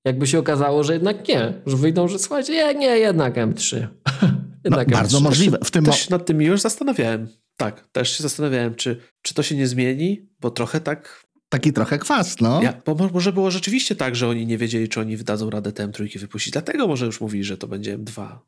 Jakby 0.05 0.27
się 0.27 0.39
okazało, 0.39 0.85
że 0.85 0.93
jednak 0.93 1.29
nie. 1.29 1.63
Że 1.67 1.77
wyjdą, 1.77 2.09
że 2.09 2.19
słuchajcie, 2.19 2.53
nie, 2.53 2.75
nie 2.75 2.99
jednak 2.99 3.35
M3. 3.35 3.77
no, 4.23 4.29
jednak 4.65 4.91
bardzo 4.91 5.19
M3. 5.19 5.23
możliwe. 5.23 5.59
W 5.65 5.71
tym 5.71 5.85
Też 5.85 5.99
się 5.99 6.11
nad 6.11 6.27
tym 6.27 6.43
już 6.43 6.61
zastanawiałem. 6.61 7.29
Tak, 7.57 7.89
też 7.93 8.17
się 8.17 8.23
zastanawiałem, 8.23 8.75
czy, 8.75 9.01
czy 9.23 9.35
to 9.35 9.43
się 9.43 9.57
nie 9.57 9.67
zmieni, 9.67 10.29
bo 10.41 10.51
trochę 10.51 10.81
tak. 10.81 11.27
taki 11.49 11.73
trochę 11.73 11.99
kwas, 11.99 12.41
no. 12.41 12.63
Ja, 12.63 12.81
bo 12.87 12.95
mo- 12.95 13.11
może 13.13 13.33
było 13.33 13.51
rzeczywiście 13.51 13.97
tak, 13.97 14.17
że 14.17 14.29
oni 14.29 14.47
nie 14.47 14.59
wiedzieli, 14.59 14.89
czy 14.89 15.01
oni 15.01 15.17
wydadzą 15.17 15.51
radę 15.51 15.73
tę 15.73 15.89
trójki 15.89 16.19
wypuścić. 16.19 16.53
Dlatego 16.53 16.87
może 16.87 17.07
już 17.07 17.21
mówili, 17.21 17.45
że 17.45 17.59
to 17.59 17.69
będzie 17.69 17.99
M2. 17.99 18.39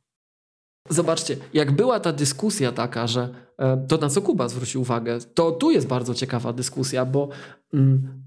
Zobaczcie, 0.90 1.36
jak 1.52 1.72
była 1.72 2.00
ta 2.00 2.12
dyskusja 2.12 2.72
taka, 2.72 3.06
że 3.06 3.34
e, 3.58 3.86
to 3.88 3.96
na 3.96 4.08
co 4.08 4.22
Kuba 4.22 4.48
zwrócił 4.48 4.80
uwagę, 4.80 5.18
to 5.34 5.52
tu 5.52 5.70
jest 5.70 5.86
bardzo 5.86 6.14
ciekawa 6.14 6.52
dyskusja, 6.52 7.04
bo 7.04 7.28
mm, 7.74 8.22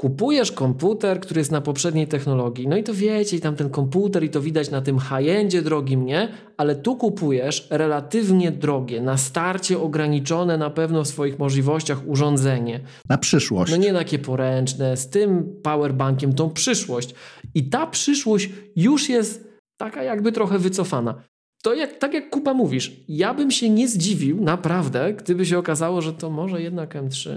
kupujesz 0.00 0.52
komputer, 0.52 1.20
który 1.20 1.40
jest 1.40 1.50
na 1.50 1.60
poprzedniej 1.60 2.08
technologii, 2.08 2.68
no 2.68 2.76
i 2.76 2.84
to 2.84 2.94
wiecie, 2.94 3.36
i 3.36 3.40
tam 3.40 3.56
ten 3.56 3.70
komputer, 3.70 4.24
i 4.24 4.30
to 4.30 4.40
widać 4.40 4.70
na 4.70 4.80
tym 4.80 4.98
high-endzie 4.98 5.62
drogim, 5.62 6.06
nie? 6.06 6.28
Ale 6.56 6.76
tu 6.76 6.96
kupujesz 6.96 7.66
relatywnie 7.70 8.50
drogie, 8.50 9.00
na 9.00 9.16
starcie 9.16 9.78
ograniczone 9.78 10.58
na 10.58 10.70
pewno 10.70 11.04
w 11.04 11.08
swoich 11.08 11.38
możliwościach 11.38 12.08
urządzenie. 12.08 12.80
Na 13.08 13.18
przyszłość. 13.18 13.72
No 13.72 13.76
nie 13.76 13.92
takie 13.92 14.18
poręczne, 14.18 14.96
z 14.96 15.10
tym 15.10 15.56
powerbankiem, 15.62 16.32
tą 16.32 16.50
przyszłość. 16.50 17.14
I 17.54 17.68
ta 17.68 17.86
przyszłość 17.86 18.50
już 18.76 19.08
jest 19.08 19.48
taka 19.76 20.02
jakby 20.02 20.32
trochę 20.32 20.58
wycofana. 20.58 21.22
To 21.62 21.74
jak, 21.74 21.98
tak 21.98 22.14
jak 22.14 22.30
Kuba 22.30 22.54
mówisz, 22.54 23.00
ja 23.08 23.34
bym 23.34 23.50
się 23.50 23.70
nie 23.70 23.88
zdziwił, 23.88 24.40
naprawdę, 24.40 25.14
gdyby 25.14 25.46
się 25.46 25.58
okazało, 25.58 26.02
że 26.02 26.12
to 26.12 26.30
może 26.30 26.62
jednak 26.62 26.94
M3. 26.94 27.30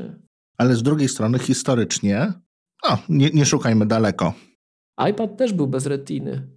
Ale 0.57 0.75
z 0.75 0.83
drugiej 0.83 1.09
strony 1.09 1.39
historycznie, 1.39 2.33
o, 2.84 2.98
nie, 3.10 3.30
nie 3.30 3.45
szukajmy 3.45 3.86
daleko. 3.86 4.34
iPad 5.10 5.38
też 5.38 5.53
był 5.53 5.68
bez 5.68 5.86
retiny. 5.86 6.48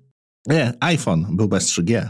Nie, 0.46 0.72
iPhone 0.80 1.36
był 1.36 1.48
bez 1.48 1.66
3G. 1.66 2.08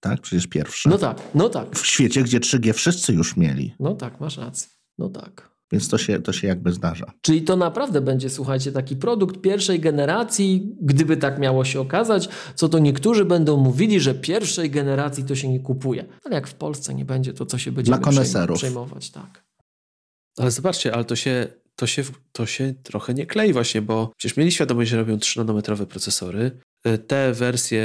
Tak, 0.00 0.20
przecież 0.20 0.46
pierwszy. 0.46 0.88
No 0.88 0.98
tak, 0.98 1.20
no 1.34 1.48
tak, 1.48 1.76
W 1.78 1.86
świecie, 1.86 2.22
gdzie 2.22 2.40
3G 2.40 2.72
wszyscy 2.72 3.12
już 3.12 3.36
mieli, 3.36 3.74
no 3.80 3.94
tak, 3.94 4.20
masz 4.20 4.36
rację. 4.38 4.68
No 4.98 5.08
tak. 5.08 5.54
więc 5.72 5.88
to 5.88 5.98
się, 5.98 6.22
to 6.22 6.32
się 6.32 6.46
jakby 6.46 6.72
zdarza. 6.72 7.12
Czyli 7.20 7.42
to 7.42 7.56
naprawdę 7.56 8.00
będzie, 8.00 8.30
słuchajcie, 8.30 8.72
taki 8.72 8.96
produkt 8.96 9.40
pierwszej 9.40 9.80
generacji, 9.80 10.76
gdyby 10.82 11.16
tak 11.16 11.38
miało 11.38 11.64
się 11.64 11.80
okazać, 11.80 12.28
co 12.54 12.68
to 12.68 12.78
niektórzy 12.78 13.24
będą 13.24 13.56
mówili, 13.56 14.00
że 14.00 14.14
pierwszej 14.14 14.70
generacji 14.70 15.24
to 15.24 15.34
się 15.34 15.48
nie 15.48 15.60
kupuje. 15.60 16.04
Ale 16.24 16.34
jak 16.34 16.48
w 16.48 16.54
Polsce 16.54 16.94
nie 16.94 17.04
będzie, 17.04 17.32
to 17.32 17.46
co 17.46 17.58
się 17.58 17.72
koneserów. 18.02 18.58
przejmować, 18.58 19.10
tak. 19.10 19.44
Ale 20.38 20.50
zobaczcie, 20.50 20.94
ale 20.94 21.04
to 21.04 21.16
się, 21.16 21.48
to 21.76 21.86
się, 21.86 22.02
to 22.32 22.46
się 22.46 22.74
trochę 22.82 23.14
nie 23.14 23.26
klei 23.26 23.52
właśnie, 23.52 23.82
bo 23.82 24.12
przecież 24.16 24.36
mieli 24.36 24.52
świadomość, 24.52 24.90
że 24.90 24.96
robią 24.96 25.16
3-nanometrowe 25.16 25.86
procesory. 25.86 26.60
Y, 26.86 26.98
te 26.98 27.32
wersje 27.32 27.82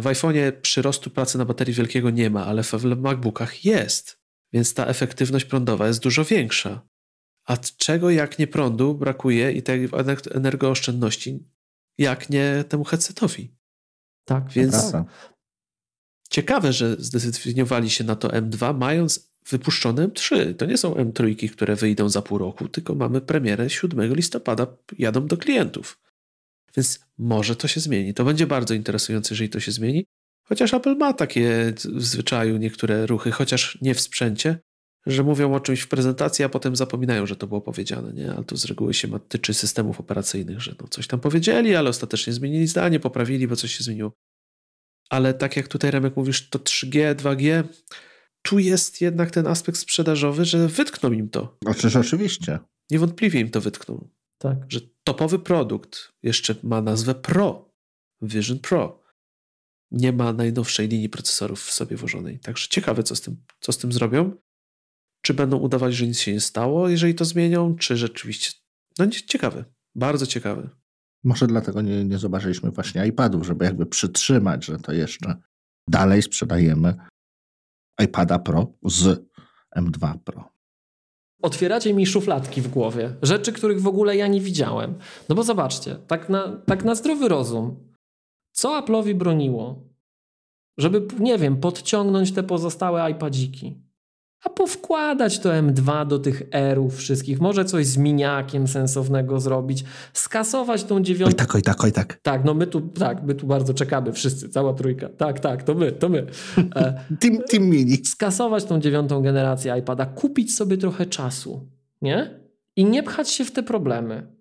w 0.00 0.04
iPhone'ie 0.04 0.52
przyrostu 0.52 1.10
pracy 1.10 1.38
na 1.38 1.44
baterii 1.44 1.74
wielkiego 1.74 2.10
nie 2.10 2.30
ma, 2.30 2.46
ale 2.46 2.62
w 2.62 2.72
MacBookach 2.96 3.64
jest. 3.64 4.20
Więc 4.52 4.74
ta 4.74 4.86
efektywność 4.86 5.44
prądowa 5.44 5.86
jest 5.86 6.02
dużo 6.02 6.24
większa. 6.24 6.86
A 7.46 7.56
czego 7.56 8.10
jak 8.10 8.38
nie 8.38 8.46
prądu 8.46 8.94
brakuje 8.94 9.52
i 9.52 9.62
tej 9.62 9.88
energooszczędności, 10.30 11.48
jak 11.98 12.30
nie 12.30 12.64
temu 12.68 12.84
headsetowi? 12.84 13.54
Tak, 14.24 14.48
więc 14.48 14.92
ciekawe, 16.30 16.72
że 16.72 16.96
zdecydowali 16.98 17.90
się 17.90 18.04
na 18.04 18.16
to 18.16 18.28
M2, 18.28 18.78
mając 18.78 19.29
wypuszczone 19.48 20.08
M3. 20.08 20.54
To 20.54 20.66
nie 20.66 20.76
są 20.76 20.94
M3, 20.94 21.50
które 21.50 21.76
wyjdą 21.76 22.08
za 22.08 22.22
pół 22.22 22.38
roku, 22.38 22.68
tylko 22.68 22.94
mamy 22.94 23.20
premierę 23.20 23.70
7 23.70 24.14
listopada, 24.14 24.66
jadą 24.98 25.26
do 25.26 25.36
klientów. 25.36 25.98
Więc 26.76 27.00
może 27.18 27.56
to 27.56 27.68
się 27.68 27.80
zmieni. 27.80 28.14
To 28.14 28.24
będzie 28.24 28.46
bardzo 28.46 28.74
interesujące, 28.74 29.34
jeżeli 29.34 29.50
to 29.50 29.60
się 29.60 29.72
zmieni. 29.72 30.06
Chociaż 30.42 30.74
Apple 30.74 30.96
ma 30.96 31.12
takie 31.12 31.72
w 31.84 32.04
zwyczaju 32.04 32.56
niektóre 32.56 33.06
ruchy, 33.06 33.30
chociaż 33.30 33.78
nie 33.82 33.94
w 33.94 34.00
sprzęcie, 34.00 34.58
że 35.06 35.22
mówią 35.22 35.54
o 35.54 35.60
czymś 35.60 35.80
w 35.80 35.88
prezentacji, 35.88 36.44
a 36.44 36.48
potem 36.48 36.76
zapominają, 36.76 37.26
że 37.26 37.36
to 37.36 37.46
było 37.46 37.60
powiedziane, 37.60 38.12
nie? 38.12 38.32
Ale 38.32 38.44
to 38.44 38.56
z 38.56 38.64
reguły 38.64 38.94
się 38.94 39.20
tyczy 39.20 39.54
systemów 39.54 40.00
operacyjnych, 40.00 40.60
że 40.60 40.74
no 40.80 40.88
coś 40.88 41.06
tam 41.06 41.20
powiedzieli, 41.20 41.74
ale 41.74 41.90
ostatecznie 41.90 42.32
zmienili 42.32 42.66
zdanie, 42.66 43.00
poprawili, 43.00 43.48
bo 43.48 43.56
coś 43.56 43.76
się 43.76 43.84
zmieniło. 43.84 44.12
Ale 45.10 45.34
tak 45.34 45.56
jak 45.56 45.68
tutaj 45.68 45.90
Remek 45.90 46.16
mówisz, 46.16 46.48
to 46.48 46.58
3G, 46.58 47.14
2G, 47.14 47.64
tu 48.42 48.58
jest 48.58 49.00
jednak 49.00 49.30
ten 49.30 49.46
aspekt 49.46 49.78
sprzedażowy, 49.78 50.44
że 50.44 50.68
wytkną 50.68 51.12
im 51.12 51.28
to. 51.28 51.58
Oczywiście, 51.66 52.00
oczywiście. 52.00 52.58
Niewątpliwie 52.90 53.40
im 53.40 53.50
to 53.50 53.60
wytkną. 53.60 54.08
Tak. 54.38 54.58
Że 54.68 54.80
topowy 55.04 55.38
produkt 55.38 56.12
jeszcze 56.22 56.54
ma 56.62 56.82
nazwę 56.82 57.14
Pro, 57.14 57.72
Vision 58.22 58.58
Pro. 58.58 59.02
Nie 59.90 60.12
ma 60.12 60.32
najnowszej 60.32 60.88
linii 60.88 61.08
procesorów 61.08 61.62
w 61.62 61.72
sobie 61.72 61.96
włożonej. 61.96 62.38
Także 62.38 62.68
ciekawe, 62.68 63.02
co 63.02 63.16
z 63.16 63.20
tym, 63.20 63.36
co 63.60 63.72
z 63.72 63.78
tym 63.78 63.92
zrobią. 63.92 64.36
Czy 65.22 65.34
będą 65.34 65.56
udawać, 65.56 65.94
że 65.94 66.06
nic 66.06 66.18
się 66.18 66.32
nie 66.32 66.40
stało, 66.40 66.88
jeżeli 66.88 67.14
to 67.14 67.24
zmienią, 67.24 67.76
czy 67.76 67.96
rzeczywiście. 67.96 68.52
No 68.98 69.06
ciekawe, 69.06 69.64
bardzo 69.94 70.26
ciekawe. 70.26 70.70
Może 71.24 71.46
dlatego 71.46 71.82
nie, 71.82 72.04
nie 72.04 72.18
zobaczyliśmy 72.18 72.70
właśnie 72.70 73.06
iPadów, 73.06 73.46
żeby 73.46 73.64
jakby 73.64 73.86
przytrzymać, 73.86 74.64
że 74.64 74.78
to 74.78 74.92
jeszcze 74.92 75.42
dalej 75.88 76.22
sprzedajemy 76.22 76.94
iPada 78.04 78.38
Pro 78.38 78.66
z 78.84 79.26
M2 79.78 80.18
Pro. 80.24 80.44
Otwieracie 81.42 81.94
mi 81.94 82.06
szufladki 82.06 82.62
w 82.62 82.68
głowie, 82.68 83.16
rzeczy, 83.22 83.52
których 83.52 83.82
w 83.82 83.86
ogóle 83.86 84.16
ja 84.16 84.26
nie 84.26 84.40
widziałem. 84.40 84.98
No 85.28 85.34
bo 85.34 85.42
zobaczcie, 85.42 85.96
tak 86.06 86.28
na, 86.28 86.62
tak 86.66 86.84
na 86.84 86.94
zdrowy 86.94 87.28
rozum, 87.28 87.92
co 88.52 88.80
Apple'owi 88.80 89.14
broniło, 89.14 89.88
żeby, 90.78 91.06
nie 91.18 91.38
wiem, 91.38 91.60
podciągnąć 91.60 92.32
te 92.32 92.42
pozostałe 92.42 93.10
iPadziki? 93.10 93.89
A 94.44 94.50
powkładać 94.50 95.38
to 95.38 95.50
M2 95.50 96.06
do 96.06 96.18
tych 96.18 96.42
erów 96.52 96.96
wszystkich, 96.96 97.40
może 97.40 97.64
coś 97.64 97.86
z 97.86 97.96
miniakiem 97.96 98.68
sensownego 98.68 99.40
zrobić, 99.40 99.84
skasować 100.12 100.84
tą 100.84 101.00
dziewiątą... 101.00 101.30
Oj 101.30 101.34
tak, 101.34 101.54
oj 101.54 101.62
tak, 101.62 101.84
oj 101.84 101.92
tak. 101.92 102.20
Tak, 102.22 102.44
no 102.44 102.54
my 102.54 102.66
tu, 102.66 102.80
tak, 102.80 103.22
my 103.22 103.34
tu 103.34 103.46
bardzo 103.46 103.74
czekamy, 103.74 104.12
wszyscy, 104.12 104.48
cała 104.48 104.74
trójka. 104.74 105.08
Tak, 105.08 105.40
tak, 105.40 105.62
to 105.62 105.74
my, 105.74 105.92
to 105.92 106.08
my. 106.08 106.26
E, 106.76 107.04
team, 107.20 107.38
team 107.50 107.64
Mini. 107.64 107.96
Skasować 108.04 108.64
tą 108.64 108.80
dziewiątą 108.80 109.22
generację 109.22 109.78
iPada, 109.78 110.06
kupić 110.06 110.56
sobie 110.56 110.76
trochę 110.76 111.06
czasu, 111.06 111.68
nie? 112.02 112.40
I 112.76 112.84
nie 112.84 113.02
pchać 113.02 113.30
się 113.30 113.44
w 113.44 113.52
te 113.52 113.62
problemy. 113.62 114.40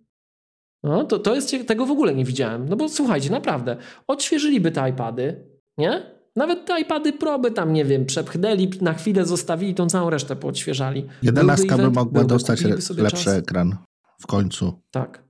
No, 0.83 1.03
to, 1.03 1.19
to 1.19 1.35
jest, 1.35 1.55
tego 1.67 1.85
w 1.85 1.91
ogóle 1.91 2.15
nie 2.15 2.25
widziałem. 2.25 2.69
No 2.69 2.75
bo 2.75 2.89
słuchajcie, 2.89 3.29
naprawdę, 3.31 3.77
odświeżyliby 4.07 4.71
te 4.71 4.89
iPady, 4.89 5.45
nie? 5.77 6.18
Nawet 6.39 6.65
te 6.65 6.81
iPady 6.81 7.13
Pro 7.13 7.39
by 7.39 7.51
tam, 7.51 7.73
nie 7.73 7.85
wiem, 7.85 8.05
przepchnęli, 8.05 8.69
na 8.81 8.93
chwilę 8.93 9.25
zostawili, 9.25 9.75
tą 9.75 9.89
całą 9.89 10.09
resztę 10.09 10.35
poodświeżali. 10.35 11.07
Jedenastka 11.23 11.77
by 11.77 11.89
mogła 11.89 12.23
dostać 12.23 12.61
lepszy 12.61 13.23
czas. 13.23 13.27
ekran 13.27 13.77
w 14.21 14.27
końcu. 14.27 14.81
Tak, 14.91 15.23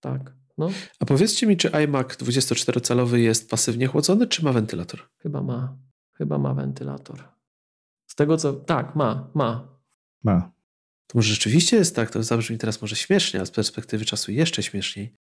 tak. 0.00 0.34
No. 0.58 0.70
A 1.00 1.04
powiedzcie 1.04 1.46
mi, 1.46 1.56
czy 1.56 1.68
iMac 1.68 2.06
24-calowy 2.06 3.14
jest 3.14 3.50
pasywnie 3.50 3.86
chłodzony, 3.86 4.26
czy 4.26 4.44
ma 4.44 4.52
wentylator? 4.52 5.00
Chyba 5.18 5.42
ma. 5.42 5.76
Chyba 6.18 6.38
ma 6.38 6.54
wentylator. 6.54 7.28
Z 8.06 8.14
tego 8.14 8.36
co... 8.36 8.52
Tak, 8.52 8.96
ma, 8.96 9.30
ma. 9.34 9.78
Ma. 10.24 10.52
To 11.06 11.18
może 11.18 11.30
rzeczywiście 11.30 11.76
jest 11.76 11.96
tak, 11.96 12.10
to 12.10 12.22
zabrzmi 12.22 12.58
teraz 12.58 12.82
może 12.82 12.96
śmiesznie, 12.96 13.40
a 13.40 13.44
z 13.44 13.50
perspektywy 13.50 14.04
czasu 14.04 14.32
jeszcze 14.32 14.62
śmieszniej, 14.62 15.14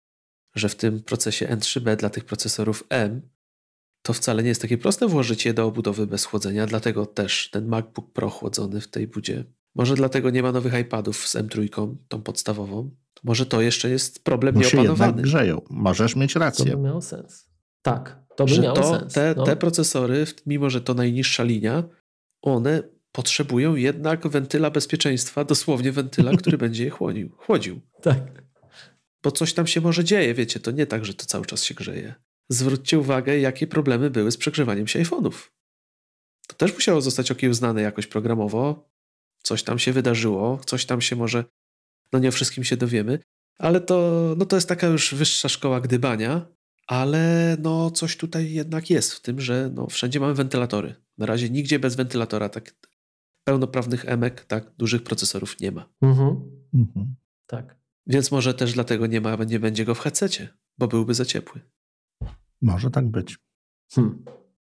że 0.56 0.70
w 0.70 0.76
tym 0.76 1.04
procesie 1.04 1.48
N3B 1.48 1.96
dla 1.96 2.10
tych 2.10 2.26
procesorów 2.26 2.84
M 2.90 3.22
to 4.04 4.14
wcale 4.14 4.44
nie 4.44 4.50
jest 4.50 4.62
takie 4.62 4.78
proste 4.78 5.08
włożyć 5.08 5.46
je 5.46 5.54
do 5.54 5.66
obudowy 5.66 6.08
bez 6.08 6.26
chłodzenia, 6.26 6.66
dlatego 6.66 7.06
też 7.06 7.50
ten 7.50 7.68
MacBook 7.68 8.12
Pro 8.12 8.30
chłodzony 8.30 8.82
w 8.82 8.88
tej 8.88 9.08
budzie. 9.08 9.46
Może 9.76 9.96
dlatego 9.96 10.30
nie 10.30 10.44
ma 10.44 10.52
nowych 10.52 10.74
iPadów 10.80 11.28
z 11.28 11.36
M3, 11.36 11.70
tą 12.08 12.22
podstawową. 12.22 12.92
Może 13.24 13.46
to 13.46 13.62
jeszcze 13.62 13.90
jest 13.90 14.24
problem 14.24 14.56
Bo 14.56 14.62
nieopanowany. 14.62 15.18
Się 15.18 15.24
grzeją. 15.24 15.62
Możesz 15.70 16.16
mieć 16.16 16.36
rację. 16.36 16.66
To 16.66 16.78
by 16.78 16.84
miało 16.84 17.02
sens. 17.02 17.50
Tak, 17.82 18.20
to 18.36 18.46
by 18.46 18.54
że 18.54 18.62
miało 18.62 18.76
to, 18.76 19.00
sens. 19.00 19.14
Te, 19.14 19.34
no. 19.38 19.44
te 19.44 19.56
procesory, 19.56 20.26
mimo 20.46 20.70
że 20.70 20.82
to 20.82 20.94
najniższa 20.94 21.44
linia, 21.44 21.84
one 22.42 22.84
potrzebują 23.12 23.76
jednak 23.76 24.28
wentyla 24.28 24.72
bezpieczeństwa, 24.72 25.46
dosłownie 25.46 25.92
wentyla, 25.92 26.32
który 26.38 26.58
będzie 26.68 26.84
je 26.84 26.90
chłonił, 26.90 27.30
chłodził. 27.38 27.82
Tak. 28.02 28.44
Bo 29.24 29.32
coś 29.32 29.54
tam 29.54 29.68
się 29.68 29.82
może 29.82 30.04
dzieje, 30.04 30.34
wiecie, 30.34 30.60
to 30.60 30.72
nie 30.72 30.86
tak, 30.86 31.06
że 31.06 31.14
to 31.14 31.26
cały 31.26 31.46
czas 31.46 31.64
się 31.64 31.74
grzeje 31.74 32.14
zwróćcie 32.50 33.00
uwagę, 33.00 33.40
jakie 33.40 33.68
problemy 33.68 34.10
były 34.10 34.32
z 34.32 34.38
przegrzewaniem 34.38 34.88
się 34.88 35.04
iPhone'ów. 35.04 35.34
To 36.48 36.56
też 36.56 36.74
musiało 36.74 37.02
zostać 37.02 37.32
okiełznane 37.32 37.82
jakoś 37.82 38.08
programowo. 38.08 38.90
Coś 39.44 39.64
tam 39.64 39.80
się 39.80 39.94
wydarzyło, 39.94 40.60
coś 40.66 40.86
tam 40.86 41.02
się 41.02 41.16
może, 41.16 41.46
no 42.12 42.20
nie 42.20 42.30
o 42.30 42.32
wszystkim 42.32 42.64
się 42.64 42.78
dowiemy, 42.78 43.20
ale 43.58 43.82
to, 43.82 44.22
no 44.38 44.46
to 44.46 44.58
jest 44.58 44.70
taka 44.70 44.88
już 44.88 45.14
wyższa 45.14 45.50
szkoła 45.50 45.82
gdybania, 45.82 46.46
ale 46.88 47.58
no 47.60 47.92
coś 47.92 48.18
tutaj 48.18 48.52
jednak 48.52 48.90
jest 48.90 49.14
w 49.14 49.22
tym, 49.22 49.42
że 49.42 49.72
no 49.74 49.88
wszędzie 49.88 50.20
mamy 50.20 50.34
wentylatory. 50.34 50.96
Na 51.18 51.26
razie 51.26 51.50
nigdzie 51.50 51.80
bez 51.80 51.96
wentylatora 51.96 52.50
tak 52.50 52.76
pełnoprawnych 53.44 54.06
emek, 54.06 54.46
tak 54.46 54.72
dużych 54.78 55.04
procesorów 55.04 55.60
nie 55.60 55.72
ma. 55.72 55.90
Mhm. 56.02 56.42
Mhm. 56.74 57.16
Tak. 57.48 57.78
Więc 58.08 58.32
może 58.32 58.54
też 58.54 58.74
dlatego 58.74 59.08
nie 59.08 59.22
ma, 59.22 59.36
nie 59.36 59.60
będzie 59.60 59.86
go 59.86 59.96
w 59.96 60.00
headsetie, 60.00 60.48
bo 60.78 60.88
byłby 60.88 61.14
za 61.14 61.26
ciepły. 61.26 61.62
Może 62.64 62.90
tak 62.90 63.10
być. 63.10 63.38
Hmm. 63.94 64.24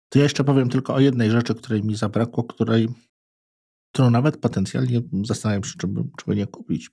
To 0.10 0.19
ja 0.19 0.24
jeszcze 0.24 0.44
powiem 0.44 0.69
tylko 0.69 0.94
o 0.94 0.99
jednej 0.99 1.32
rzeczy, 1.32 1.56
której 1.56 1.84
mi 1.84 1.95
zabrakło, 1.95 2.44
której, 2.44 2.90
którą 3.94 4.10
nawet 4.10 4.38
potencjalnie 4.38 5.02
zastanawiam 5.24 5.64
się, 5.64 5.74
czy 5.78 5.88
by, 5.88 6.03
czy 6.18 6.26
by 6.26 6.36
nie 6.36 6.48
kupić. 6.48 6.90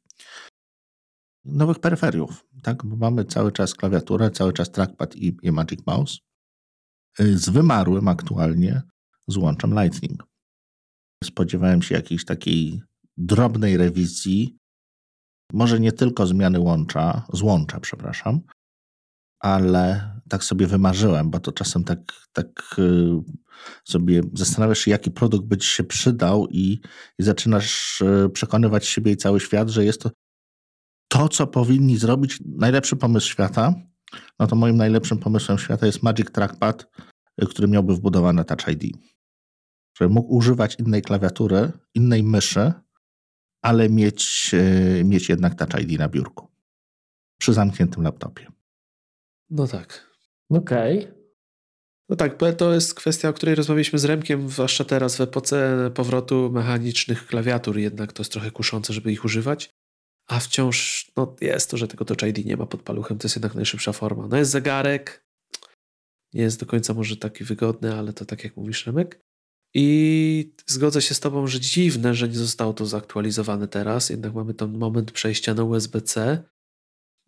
Nowych 1.44 1.78
peryferiów, 1.78 2.44
tak? 2.62 2.86
Bo 2.86 2.96
mamy 2.96 3.24
cały 3.24 3.52
czas 3.52 3.74
klawiaturę, 3.74 4.30
cały 4.30 4.52
czas 4.52 4.70
trackpad 4.70 5.16
i, 5.16 5.36
i 5.42 5.52
Magic 5.52 5.86
Mouse 5.86 6.18
y, 7.20 7.38
z 7.38 7.48
wymarłym 7.48 8.08
aktualnie 8.08 8.82
złączem 9.26 9.74
Lightning. 9.82 10.24
Spodziewałem 11.24 11.82
się 11.82 11.94
jakiejś 11.94 12.24
takiej 12.24 12.82
drobnej 13.16 13.76
rewizji, 13.76 14.58
może 15.52 15.80
nie 15.80 15.92
tylko 15.92 16.26
zmiany 16.26 16.60
łącza, 16.60 17.26
złącza, 17.32 17.80
przepraszam, 17.80 18.40
ale 19.40 20.13
tak 20.34 20.44
sobie 20.44 20.66
wymarzyłem, 20.66 21.30
bo 21.30 21.40
to 21.40 21.52
czasem 21.52 21.84
tak, 21.84 21.98
tak 22.32 22.76
y, 22.78 23.10
sobie 23.84 24.20
zastanawiasz 24.32 24.78
się, 24.78 24.90
jaki 24.90 25.10
produkt 25.10 25.46
by 25.46 25.56
ci 25.56 25.68
się 25.68 25.84
przydał 25.84 26.46
i, 26.50 26.80
i 27.18 27.22
zaczynasz 27.22 28.00
y, 28.00 28.30
przekonywać 28.32 28.86
siebie 28.86 29.12
i 29.12 29.16
cały 29.16 29.40
świat, 29.40 29.68
że 29.68 29.84
jest 29.84 30.00
to 30.00 30.10
to, 31.08 31.28
co 31.28 31.46
powinni 31.46 31.96
zrobić. 31.96 32.38
Najlepszy 32.46 32.96
pomysł 32.96 33.28
świata, 33.28 33.74
no 34.38 34.46
to 34.46 34.56
moim 34.56 34.76
najlepszym 34.76 35.18
pomysłem 35.18 35.58
świata 35.58 35.86
jest 35.86 36.02
Magic 36.02 36.30
Trackpad, 36.30 36.86
y, 37.42 37.46
który 37.46 37.68
miałby 37.68 37.94
wbudowane 37.94 38.44
Touch 38.44 38.68
ID. 38.68 38.96
Żeby 39.98 40.14
mógł 40.14 40.34
używać 40.36 40.76
innej 40.78 41.02
klawiatury, 41.02 41.72
innej 41.94 42.22
myszy, 42.22 42.72
ale 43.62 43.88
mieć, 43.88 44.50
mieć 45.04 45.28
jednak 45.28 45.54
Touch 45.54 45.82
ID 45.82 45.98
na 45.98 46.08
biurku 46.08 46.48
przy 47.38 47.52
zamkniętym 47.52 48.02
laptopie. 48.02 48.46
No 49.50 49.66
tak. 49.66 50.13
Okej. 50.50 50.98
Okay. 50.98 51.24
No 52.08 52.16
tak, 52.16 52.38
to 52.58 52.74
jest 52.74 52.94
kwestia, 52.94 53.28
o 53.28 53.32
której 53.32 53.54
rozmawialiśmy 53.54 53.98
z 53.98 54.04
Remkiem, 54.04 54.48
zwłaszcza 54.48 54.84
teraz 54.84 55.16
w 55.16 55.20
epoce 55.20 55.90
powrotu 55.94 56.50
mechanicznych 56.52 57.26
klawiatur, 57.26 57.78
jednak 57.78 58.12
to 58.12 58.22
jest 58.22 58.32
trochę 58.32 58.50
kuszące, 58.50 58.92
żeby 58.92 59.12
ich 59.12 59.24
używać. 59.24 59.70
A 60.28 60.40
wciąż 60.40 61.10
no, 61.16 61.36
jest 61.40 61.70
to, 61.70 61.76
że 61.76 61.88
tego 61.88 62.04
Touch 62.04 62.22
ID 62.22 62.46
nie 62.46 62.56
ma 62.56 62.66
pod 62.66 62.82
paluchem, 62.82 63.18
to 63.18 63.26
jest 63.26 63.36
jednak 63.36 63.54
najszybsza 63.54 63.92
forma. 63.92 64.26
No 64.28 64.36
jest 64.36 64.50
zegarek, 64.50 65.24
nie 66.34 66.42
jest 66.42 66.60
do 66.60 66.66
końca 66.66 66.94
może 66.94 67.16
taki 67.16 67.44
wygodny, 67.44 67.94
ale 67.94 68.12
to 68.12 68.24
tak 68.24 68.44
jak 68.44 68.56
mówisz 68.56 68.86
Remek. 68.86 69.20
I 69.74 70.54
zgodzę 70.66 71.02
się 71.02 71.14
z 71.14 71.20
Tobą, 71.20 71.46
że 71.46 71.60
dziwne, 71.60 72.14
że 72.14 72.28
nie 72.28 72.34
zostało 72.34 72.72
to 72.72 72.86
zaktualizowane 72.86 73.68
teraz. 73.68 74.10
Jednak 74.10 74.34
mamy 74.34 74.54
ten 74.54 74.78
moment 74.78 75.12
przejścia 75.12 75.54
na 75.54 75.64
USB-C. 75.64 76.42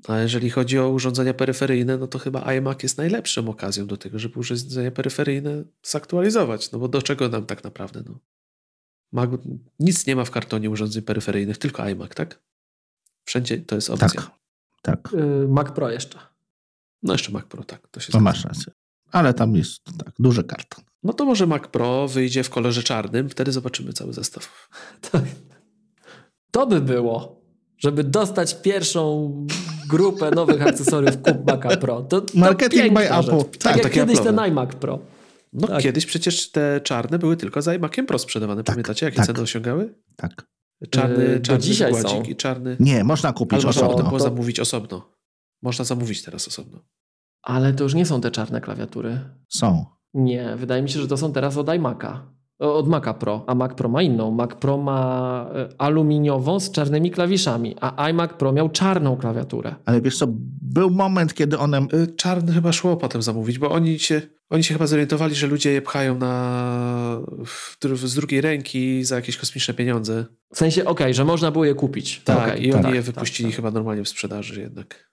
A 0.09 0.19
jeżeli 0.19 0.51
chodzi 0.51 0.79
o 0.79 0.89
urządzenia 0.89 1.35
peryferyjne, 1.35 1.99
no 1.99 2.07
to 2.07 2.19
chyba 2.19 2.43
iMac 2.43 2.83
jest 2.83 2.99
najlepszą 2.99 3.49
okazją 3.49 3.87
do 3.87 3.97
tego, 3.97 4.19
żeby 4.19 4.41
urządzenia 4.41 4.91
peryferyjne 4.91 5.65
zaktualizować. 5.83 6.73
No 6.73 6.79
bo 6.79 6.89
do 6.89 7.03
czego 7.03 7.29
nam 7.29 7.47
tak 7.47 7.65
naprawdę? 7.65 8.03
No? 8.07 8.19
Mac, 9.13 9.31
nic 9.81 10.07
nie 10.07 10.17
ma 10.17 10.25
w 10.25 10.31
kartonie 10.31 10.71
urządzeń 10.71 11.03
peryferyjnych, 11.03 11.59
tylko 11.59 11.83
iMac, 11.89 12.15
tak? 12.15 12.43
Wszędzie 13.25 13.59
to 13.59 13.75
jest 13.75 13.91
opcja. 13.91 14.09
Tak, 14.09 14.31
tak. 14.83 15.13
Yy, 15.13 15.49
Mac 15.49 15.73
Pro 15.73 15.91
jeszcze. 15.91 16.19
No 17.03 17.13
jeszcze 17.13 17.33
Mac 17.33 17.45
Pro, 17.45 17.65
tak. 17.65 17.89
To 17.89 18.01
się 18.01 18.11
no 18.15 18.21
masz 18.21 18.45
rację. 18.45 18.73
Ale 19.13 19.35
tam 19.35 19.57
jest 19.57 19.85
tak, 19.99 20.15
duży 20.19 20.45
karton. 20.45 20.85
No 21.03 21.13
to 21.13 21.25
może 21.25 21.47
Mac 21.47 21.69
Pro 21.69 22.09
wyjdzie 22.09 22.43
w 22.43 22.51
kolorze 22.51 22.83
czarnym, 22.83 23.29
wtedy 23.29 23.53
zobaczymy 23.53 23.93
cały 23.93 24.13
zestaw. 24.13 24.69
To, 25.01 25.21
to 26.51 26.67
by 26.67 26.81
było, 26.81 27.46
żeby 27.79 28.05
dostać 28.05 28.63
pierwszą 28.63 29.33
grupę 29.89 30.31
nowych 30.31 30.63
akcesoriów 30.63 31.23
kup 31.23 31.47
Maca 31.47 31.77
Pro. 31.77 32.03
To, 32.03 32.21
to 32.21 32.39
Marketing 32.39 32.95
by 32.95 33.11
Apple. 33.11 33.39
Tak, 33.39 33.59
tak 33.59 33.85
jak 33.85 33.93
kiedyś 33.93 34.21
ten 34.21 34.39
iMac 34.39 34.75
Pro. 34.75 34.99
No 35.53 35.69
tak. 35.69 35.83
kiedyś 35.83 36.07
przecież 36.07 36.51
te 36.51 36.81
czarne 36.81 37.19
były 37.19 37.37
tylko 37.37 37.63
za 37.63 37.75
iMaciem 37.75 38.07
Pro 38.07 38.19
sprzedawane. 38.19 38.65
Tak, 38.65 38.75
Pamiętacie, 38.75 39.07
jakie 39.07 39.17
tak. 39.17 39.27
ceny 39.27 39.41
osiągały? 39.41 39.95
Tak. 40.17 40.47
Czarny, 40.91 41.25
yy, 41.25 41.41
czarny 41.41 41.63
dzisiaj 41.63 41.95
są. 41.95 42.23
i 42.23 42.37
czarny. 42.37 42.77
Nie, 42.81 43.05
można 43.05 43.33
kupić 43.33 43.61
Ale 43.61 43.69
osobno. 43.69 43.89
można 43.91 44.09
było 44.09 44.21
zamówić 44.21 44.61
osobno. 44.61 45.13
Można 45.63 45.85
zamówić 45.85 46.23
teraz 46.23 46.49
osobno. 46.49 46.79
Ale 47.43 47.73
to 47.73 47.85
już 47.85 47.95
nie 47.95 48.07
są 48.07 48.21
te 48.21 48.31
czarne 48.31 48.61
klawiatury. 48.61 49.21
Są. 49.49 49.85
Nie, 50.15 50.57
wydaje 50.57 50.83
mi 50.83 50.91
się, 50.91 51.01
że 51.01 51.09
to 51.09 51.17
są 51.17 51.33
teraz 51.33 51.57
od 51.57 51.67
iMac'a. 51.67 52.19
Od 52.59 52.89
Maca 52.89 53.15
Pro, 53.15 53.45
a 53.47 53.55
Mac 53.55 53.75
Pro 53.75 53.89
ma 53.89 54.03
inną. 54.03 54.31
Mac 54.31 54.55
Pro 54.55 54.79
ma 54.79 55.51
e, 55.55 55.69
aluminiową 55.79 56.61
z 56.61 56.71
czarnymi 56.71 57.11
klawiszami, 57.11 57.77
a 57.81 58.09
iMac 58.09 58.33
Pro 58.33 58.53
miał 58.53 58.69
czarną 58.69 59.17
klawiaturę. 59.17 59.75
Ale 59.85 60.01
wiesz 60.01 60.19
co, 60.19 60.27
był 60.63 60.91
moment, 60.91 61.35
kiedy 61.35 61.59
one... 61.59 61.87
Y, 61.95 62.07
czarny 62.17 62.53
chyba 62.53 62.73
szło 62.73 62.97
potem 62.97 63.23
zamówić, 63.23 63.59
bo 63.59 63.71
oni 63.71 63.99
się, 63.99 64.23
oni 64.51 64.65
się 64.65 64.75
chyba 64.75 64.87
zorientowali, 64.87 65.35
że 65.35 65.47
ludzie 65.47 65.73
je 65.73 65.83
pchają 65.83 66.19
na, 66.19 67.21
z 67.95 68.15
drugiej 68.15 68.41
ręki 68.41 69.05
za 69.05 69.17
jakieś 69.17 69.37
kosmiczne 69.37 69.75
pieniądze. 69.75 70.25
W 70.55 70.59
sensie, 70.59 70.81
okej, 70.81 70.93
okay, 70.93 71.15
że 71.15 71.25
można 71.25 71.51
było 71.51 71.65
je 71.65 71.75
kupić. 71.75 72.21
Tak, 72.25 72.39
okay, 72.39 72.59
i 72.59 72.73
oni 72.73 72.83
tak, 72.83 72.95
je 72.95 73.03
wypuścili 73.03 73.49
tak, 73.49 73.57
chyba 73.57 73.71
normalnie 73.71 74.05
w 74.05 74.09
sprzedaży 74.09 74.61
jednak. 74.61 75.11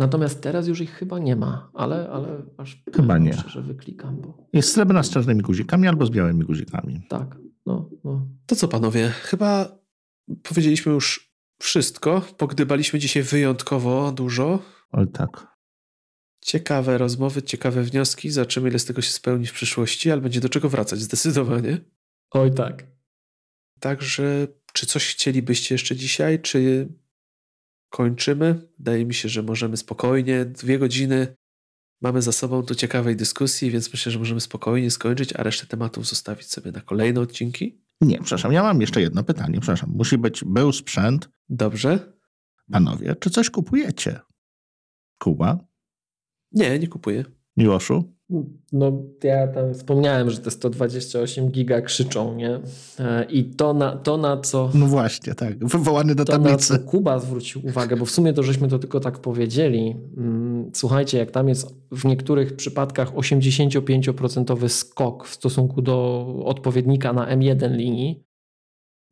Natomiast 0.00 0.40
teraz 0.40 0.68
już 0.68 0.80
ich 0.80 0.90
chyba 0.90 1.18
nie 1.18 1.36
ma, 1.36 1.70
ale, 1.74 2.10
ale 2.10 2.42
aż 2.56 2.82
chyba 2.96 3.18
nie. 3.18 3.32
że 3.46 3.62
wyklikam. 3.62 4.20
Bo... 4.20 4.48
Jest 4.52 4.72
srebrna 4.72 5.02
z 5.02 5.10
czarnymi 5.10 5.40
guzikami 5.40 5.88
albo 5.88 6.06
z 6.06 6.10
białymi 6.10 6.44
guzikami. 6.44 7.02
Tak, 7.08 7.38
no, 7.66 7.90
no. 8.04 8.26
To 8.46 8.56
co 8.56 8.68
panowie, 8.68 9.08
chyba 9.08 9.78
powiedzieliśmy 10.42 10.92
już 10.92 11.34
wszystko. 11.62 12.22
Pogdybaliśmy 12.38 12.98
dzisiaj 12.98 13.22
wyjątkowo 13.22 14.12
dużo. 14.12 14.58
Oj 14.92 15.08
tak. 15.08 15.56
Ciekawe 16.40 16.98
rozmowy, 16.98 17.42
ciekawe 17.42 17.82
wnioski. 17.82 18.30
Zobaczymy, 18.30 18.68
ile 18.68 18.78
z 18.78 18.84
tego 18.84 19.02
się 19.02 19.10
spełni 19.10 19.46
w 19.46 19.52
przyszłości, 19.52 20.10
ale 20.10 20.20
będzie 20.20 20.40
do 20.40 20.48
czego 20.48 20.68
wracać 20.68 21.00
zdecydowanie. 21.00 21.78
Oj 22.30 22.54
tak. 22.54 22.86
Także, 23.80 24.48
czy 24.72 24.86
coś 24.86 25.06
chcielibyście 25.14 25.74
jeszcze 25.74 25.96
dzisiaj, 25.96 26.40
czy 26.42 26.88
kończymy. 27.90 28.68
Wydaje 28.78 29.06
mi 29.06 29.14
się, 29.14 29.28
że 29.28 29.42
możemy 29.42 29.76
spokojnie, 29.76 30.44
dwie 30.44 30.78
godziny 30.78 31.36
mamy 32.00 32.22
za 32.22 32.32
sobą 32.32 32.62
tu 32.62 32.74
ciekawej 32.74 33.16
dyskusji, 33.16 33.70
więc 33.70 33.92
myślę, 33.92 34.12
że 34.12 34.18
możemy 34.18 34.40
spokojnie 34.40 34.90
skończyć, 34.90 35.32
a 35.32 35.42
resztę 35.42 35.66
tematów 35.66 36.08
zostawić 36.08 36.46
sobie 36.46 36.72
na 36.72 36.80
kolejne 36.80 37.20
odcinki. 37.20 37.80
Nie, 38.00 38.18
przepraszam, 38.18 38.52
ja 38.52 38.62
mam 38.62 38.80
jeszcze 38.80 39.00
jedno 39.00 39.24
pytanie. 39.24 39.60
Przepraszam, 39.60 39.90
musi 39.90 40.18
być, 40.18 40.44
był 40.44 40.72
sprzęt. 40.72 41.28
Dobrze. 41.48 42.12
Panowie, 42.72 43.16
czy 43.20 43.30
coś 43.30 43.50
kupujecie? 43.50 44.20
Kuba? 45.18 45.58
Nie, 46.52 46.78
nie 46.78 46.88
kupuję. 46.88 47.24
Miłoszu? 47.56 48.14
No, 48.72 48.92
ja 49.22 49.48
tam 49.48 49.74
wspomniałem, 49.74 50.30
że 50.30 50.38
te 50.38 50.50
128 50.50 51.50
giga 51.50 51.80
krzyczą, 51.80 52.34
nie? 52.34 52.60
E, 52.98 53.24
I 53.24 53.44
to 53.44 53.74
na, 53.74 53.96
to 53.96 54.16
na 54.16 54.36
co. 54.36 54.70
No 54.74 54.86
właśnie, 54.86 55.34
tak. 55.34 55.66
Wywołany 55.66 56.14
do 56.14 56.24
to 56.24 56.32
tablicy. 56.32 56.72
Na 56.72 56.78
co 56.78 56.84
Kuba 56.84 57.18
zwrócił 57.18 57.66
uwagę, 57.66 57.96
bo 57.96 58.04
w 58.04 58.10
sumie 58.10 58.32
to 58.32 58.42
żeśmy 58.42 58.68
to 58.68 58.78
tylko 58.78 59.00
tak 59.00 59.18
powiedzieli. 59.18 59.96
Mm, 60.16 60.70
słuchajcie, 60.74 61.18
jak 61.18 61.30
tam 61.30 61.48
jest 61.48 61.74
w 61.92 62.04
niektórych 62.04 62.56
przypadkach 62.56 63.14
85% 63.14 64.68
skok 64.68 65.26
w 65.26 65.34
stosunku 65.34 65.82
do 65.82 66.26
odpowiednika 66.44 67.12
na 67.12 67.36
M1 67.36 67.76
linii, 67.76 68.24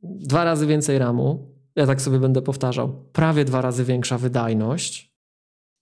dwa 0.02 0.44
razy 0.44 0.66
więcej 0.66 0.98
RAMu, 0.98 1.54
ja 1.76 1.86
tak 1.86 2.02
sobie 2.02 2.18
będę 2.18 2.42
powtarzał, 2.42 3.04
prawie 3.12 3.44
dwa 3.44 3.60
razy 3.60 3.84
większa 3.84 4.18
wydajność. 4.18 5.14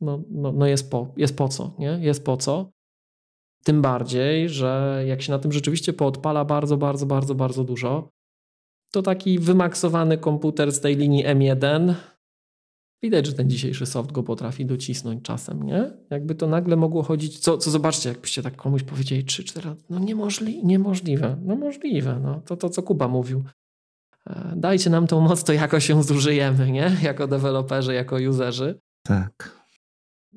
No, 0.01 0.23
no, 0.31 0.53
no 0.53 0.67
jest, 0.67 0.91
po, 0.91 1.15
jest 1.17 1.37
po 1.37 1.49
co, 1.49 1.75
nie? 1.79 1.99
Jest 2.01 2.25
po 2.25 2.37
co. 2.37 2.76
Tym 3.67 3.83
bardziej, 3.83 4.49
że 4.49 5.03
jak 5.07 5.23
się 5.23 5.33
na 5.33 5.39
tym 5.39 5.53
rzeczywiście 5.53 5.93
poodpala 5.93 6.45
bardzo, 6.45 6.77
bardzo, 6.77 7.07
bardzo, 7.07 7.35
bardzo 7.35 7.65
dużo, 7.65 8.09
to 8.93 9.03
taki 9.03 9.39
wymaksowany 9.39 10.19
komputer 10.19 10.73
z 10.73 10.81
tej 10.81 10.97
linii 10.97 11.25
M1, 11.25 11.95
widać, 13.03 13.27
że 13.27 13.33
ten 13.33 13.51
dzisiejszy 13.51 13.87
soft 13.87 14.13
go 14.13 14.23
potrafi 14.23 14.67
docisnąć 14.67 15.23
czasem, 15.23 15.63
nie? 15.63 15.91
Jakby 16.11 16.35
to 16.35 16.47
nagle 16.47 16.77
mogło 16.77 17.03
chodzić, 17.03 17.39
co, 17.39 17.59
co 17.59 17.71
zobaczcie, 17.71 18.09
jakbyście 18.09 18.43
tak 18.43 18.57
komuś 18.57 18.83
powiedzieli 18.83 19.25
3-4 19.25 19.67
lat, 19.67 19.79
no 19.91 19.99
niemożli, 19.99 20.67
niemożliwe, 20.67 21.37
no 21.43 21.57
możliwe, 21.57 22.21
no 22.23 22.41
to 22.41 22.57
to, 22.57 22.71
co 22.71 22.83
Kuba 22.83 23.09
mówił. 23.09 23.45
E, 24.27 24.53
dajcie 24.57 24.91
nam 24.91 25.07
tą 25.07 25.21
moc, 25.21 25.45
to 25.45 25.53
jakoś 25.53 25.89
ją 25.89 26.03
zużyjemy, 26.03 26.71
nie? 26.71 26.97
Jako 27.03 27.27
deweloperzy, 27.27 27.95
jako 27.95 28.17
userzy. 28.31 28.81
Tak. 29.03 29.56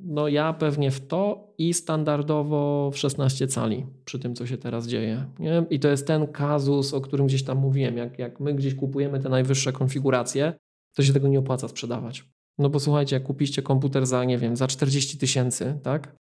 No 0.03 0.27
ja 0.27 0.53
pewnie 0.53 0.91
w 0.91 1.07
to 1.07 1.53
i 1.57 1.73
standardowo 1.73 2.91
w 2.93 2.97
16 2.97 3.47
cali 3.47 3.85
przy 4.05 4.19
tym, 4.19 4.35
co 4.35 4.47
się 4.47 4.57
teraz 4.57 4.87
dzieje. 4.87 5.25
Nie? 5.39 5.65
I 5.69 5.79
to 5.79 5.87
jest 5.87 6.07
ten 6.07 6.27
kazus, 6.27 6.93
o 6.93 7.01
którym 7.01 7.27
gdzieś 7.27 7.43
tam 7.43 7.57
mówiłem. 7.57 7.97
Jak, 7.97 8.19
jak 8.19 8.39
my 8.39 8.53
gdzieś 8.53 8.75
kupujemy 8.75 9.19
te 9.19 9.29
najwyższe 9.29 9.71
konfiguracje, 9.71 10.53
to 10.95 11.03
się 11.03 11.13
tego 11.13 11.27
nie 11.27 11.39
opłaca 11.39 11.67
sprzedawać. 11.67 12.25
No 12.57 12.69
bo 12.69 12.79
słuchajcie, 12.79 13.15
jak 13.15 13.23
kupiście 13.23 13.61
komputer 13.61 14.05
za, 14.05 14.25
nie 14.25 14.37
wiem, 14.37 14.55
za 14.55 14.67
40 14.67 15.17
tysięcy, 15.17 15.79
tak? 15.83 16.15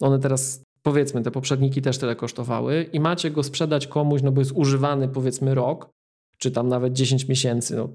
One 0.00 0.18
teraz, 0.18 0.62
powiedzmy, 0.82 1.22
te 1.22 1.30
poprzedniki 1.30 1.82
też 1.82 1.98
tyle 1.98 2.16
kosztowały 2.16 2.82
i 2.92 3.00
macie 3.00 3.30
go 3.30 3.42
sprzedać 3.42 3.86
komuś, 3.86 4.22
no 4.22 4.32
bo 4.32 4.40
jest 4.40 4.52
używany 4.52 5.08
powiedzmy 5.08 5.54
rok, 5.54 5.90
czy 6.38 6.50
tam 6.50 6.68
nawet 6.68 6.92
10 6.92 7.28
miesięcy, 7.28 7.76
no 7.76 7.88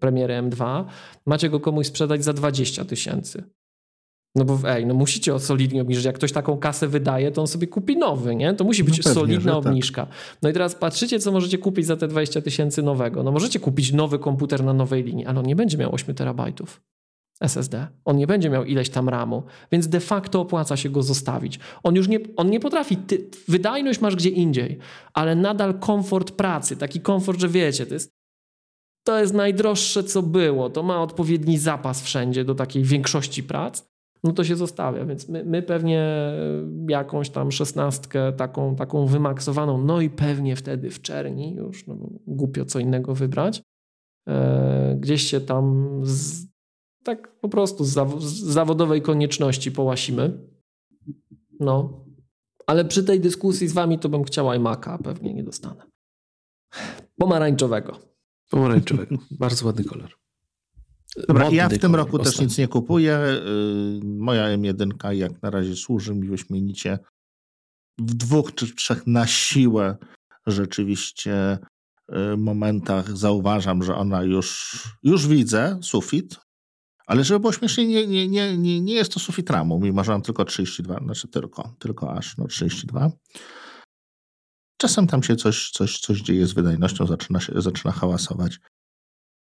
premiery 0.00 0.34
M2, 0.34 0.84
macie 1.26 1.50
go 1.50 1.60
komuś 1.60 1.86
sprzedać 1.86 2.24
za 2.24 2.32
20 2.32 2.84
tysięcy. 2.84 3.44
No 4.36 4.44
bo 4.44 4.58
ej, 4.66 4.86
no 4.86 4.94
musicie 4.94 5.34
o 5.34 5.38
solidnie 5.38 5.82
obniżyć. 5.82 6.04
Jak 6.04 6.14
ktoś 6.14 6.32
taką 6.32 6.58
kasę 6.58 6.88
wydaje, 6.88 7.30
to 7.30 7.40
on 7.40 7.46
sobie 7.46 7.66
kupi 7.66 7.96
nowy, 7.96 8.36
nie? 8.36 8.54
To 8.54 8.64
musi 8.64 8.84
być 8.84 8.98
no 8.98 9.04
pewnie, 9.04 9.20
solidna 9.20 9.52
tak. 9.52 9.66
obniżka. 9.66 10.06
Tak. 10.06 10.14
No 10.42 10.48
i 10.48 10.52
teraz 10.52 10.74
patrzycie, 10.74 11.20
co 11.20 11.32
możecie 11.32 11.58
kupić 11.58 11.86
za 11.86 11.96
te 11.96 12.08
20 12.08 12.40
tysięcy 12.40 12.82
nowego. 12.82 13.22
No 13.22 13.32
możecie 13.32 13.60
kupić 13.60 13.92
nowy 13.92 14.18
komputer 14.18 14.64
na 14.64 14.72
nowej 14.72 15.04
linii, 15.04 15.26
ale 15.26 15.40
on 15.40 15.46
nie 15.46 15.56
będzie 15.56 15.78
miał 15.78 15.94
8 15.94 16.14
terabajtów. 16.14 16.82
SSD. 17.40 17.86
On 18.04 18.16
nie 18.16 18.26
będzie 18.26 18.50
miał 18.50 18.64
ileś 18.64 18.90
tam 18.90 19.08
RAMu, 19.08 19.42
więc 19.72 19.88
de 19.88 20.00
facto 20.00 20.40
opłaca 20.40 20.76
się 20.76 20.90
go 20.90 21.02
zostawić. 21.02 21.58
On 21.82 21.94
już 21.94 22.08
nie, 22.08 22.20
on 22.36 22.50
nie 22.50 22.60
potrafi, 22.60 22.96
ty, 22.96 23.30
wydajność 23.48 24.00
masz 24.00 24.16
gdzie 24.16 24.30
indziej, 24.30 24.78
ale 25.14 25.34
nadal 25.34 25.78
komfort 25.78 26.30
pracy, 26.30 26.76
taki 26.76 27.00
komfort, 27.00 27.40
że 27.40 27.48
wiecie, 27.48 27.86
to 27.86 27.94
jest, 27.94 28.10
to 29.06 29.20
jest 29.20 29.34
najdroższe, 29.34 30.04
co 30.04 30.22
było. 30.22 30.70
To 30.70 30.82
ma 30.82 31.02
odpowiedni 31.02 31.58
zapas 31.58 32.02
wszędzie 32.02 32.44
do 32.44 32.54
takiej 32.54 32.82
większości 32.82 33.42
prac 33.42 33.93
no 34.24 34.32
to 34.32 34.44
się 34.44 34.56
zostawia. 34.56 35.04
Więc 35.04 35.28
my, 35.28 35.44
my 35.44 35.62
pewnie 35.62 36.32
jakąś 36.88 37.30
tam 37.30 37.52
szesnastkę 37.52 38.32
taką, 38.32 38.76
taką 38.76 39.06
wymaksowaną, 39.06 39.84
no 39.84 40.00
i 40.00 40.10
pewnie 40.10 40.56
wtedy 40.56 40.90
w 40.90 41.02
czerni 41.02 41.54
już, 41.54 41.86
no 41.86 41.96
głupio 42.26 42.64
co 42.64 42.78
innego 42.78 43.14
wybrać, 43.14 43.62
e, 44.28 44.96
gdzieś 45.00 45.22
się 45.22 45.40
tam 45.40 46.00
z, 46.02 46.46
tak 47.04 47.40
po 47.40 47.48
prostu 47.48 47.84
z, 47.84 47.88
zaw 47.88 48.22
z 48.22 48.42
zawodowej 48.42 49.02
konieczności 49.02 49.72
połasimy. 49.72 50.48
No, 51.60 52.04
ale 52.66 52.84
przy 52.84 53.04
tej 53.04 53.20
dyskusji 53.20 53.68
z 53.68 53.72
wami 53.72 53.98
to 53.98 54.08
bym 54.08 54.24
chciała 54.24 54.56
iMac'a, 54.56 55.02
pewnie 55.02 55.34
nie 55.34 55.44
dostanę. 55.44 55.86
Pomarańczowego. 57.18 57.98
Pomarańczowego. 58.50 59.16
Bardzo 59.30 59.66
ładny 59.66 59.84
kolor. 59.84 60.23
Dobra, 61.28 61.50
ja 61.50 61.68
w 61.68 61.78
tym 61.78 61.94
roku 61.94 62.18
też 62.18 62.40
nic 62.40 62.58
nie 62.58 62.68
kupuję. 62.68 63.18
Y, 63.18 64.00
moja 64.04 64.56
M1 64.56 65.12
jak 65.12 65.42
na 65.42 65.50
razie 65.50 65.76
służy 65.76 66.14
mi 66.14 66.28
wyśmienicie. 66.28 66.98
W 67.98 68.14
dwóch 68.14 68.54
czy 68.54 68.74
trzech 68.74 69.06
na 69.06 69.26
siłę 69.26 69.96
rzeczywiście 70.46 71.58
y, 72.32 72.36
momentach 72.36 73.16
zauważam, 73.16 73.82
że 73.82 73.96
ona 73.96 74.22
już, 74.22 74.78
już 75.02 75.26
widzę 75.26 75.78
sufit, 75.82 76.36
ale 77.06 77.24
żeby 77.24 77.40
było 77.40 77.52
śmiesznie, 77.52 77.86
nie, 77.86 78.06
nie, 78.06 78.28
nie, 78.28 78.58
nie, 78.58 78.80
nie 78.80 78.94
jest 78.94 79.12
to 79.12 79.20
sufit 79.20 79.50
ramu, 79.50 79.80
mimo 79.80 80.04
że 80.04 80.12
mam 80.12 80.22
tylko 80.22 80.44
32, 80.44 80.98
znaczy 80.98 81.28
tylko, 81.28 81.74
tylko 81.78 82.12
aż 82.12 82.38
no 82.38 82.46
32. 82.46 83.10
Czasem 84.76 85.06
tam 85.06 85.22
się 85.22 85.36
coś, 85.36 85.70
coś, 85.70 85.98
coś 85.98 86.20
dzieje 86.20 86.46
z 86.46 86.52
wydajnością, 86.52 87.06
zaczyna, 87.06 87.40
się, 87.40 87.52
zaczyna 87.56 87.92
hałasować, 87.92 88.58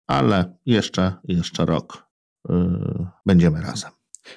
ale 0.08 0.58
jeszcze, 0.66 1.14
jeszcze 1.24 1.66
rok 1.66 2.08
yy, 2.50 2.56
będziemy 3.26 3.62
razem. 3.62 3.92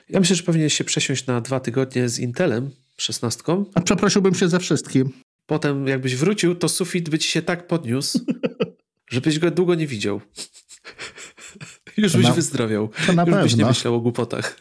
Ja 0.09 0.21
myślę, 0.21 0.37
że 0.37 0.43
powinien 0.43 0.69
się 0.69 0.85
przesiąść 0.85 1.27
na 1.27 1.41
dwa 1.41 1.61
tygodnie 1.61 2.09
z 2.09 2.19
Intelem 2.19 2.71
16. 2.97 3.43
A 3.75 3.81
przeprosiłbym 3.81 4.35
się 4.35 4.49
ze 4.49 4.59
wszystkim. 4.59 5.11
Potem 5.47 5.87
jakbyś 5.87 6.17
wrócił, 6.17 6.55
to 6.55 6.69
sufit 6.69 7.11
by 7.11 7.19
ci 7.19 7.29
się 7.29 7.43
tak 7.43 7.67
podniósł, 7.67 8.21
żebyś 9.11 9.39
go 9.39 9.51
długo 9.51 9.75
nie 9.75 9.87
widział. 9.87 10.21
Już 11.97 12.13
to 12.13 12.19
byś 12.19 12.27
na, 12.27 12.33
wyzdrowiał. 12.33 12.89
To 13.07 13.13
na 13.13 13.23
Już 13.23 13.31
pewno. 13.31 13.43
byś 13.43 13.57
nie 13.57 13.65
myślał 13.65 13.95
o 13.95 14.01
głupotach. 14.01 14.57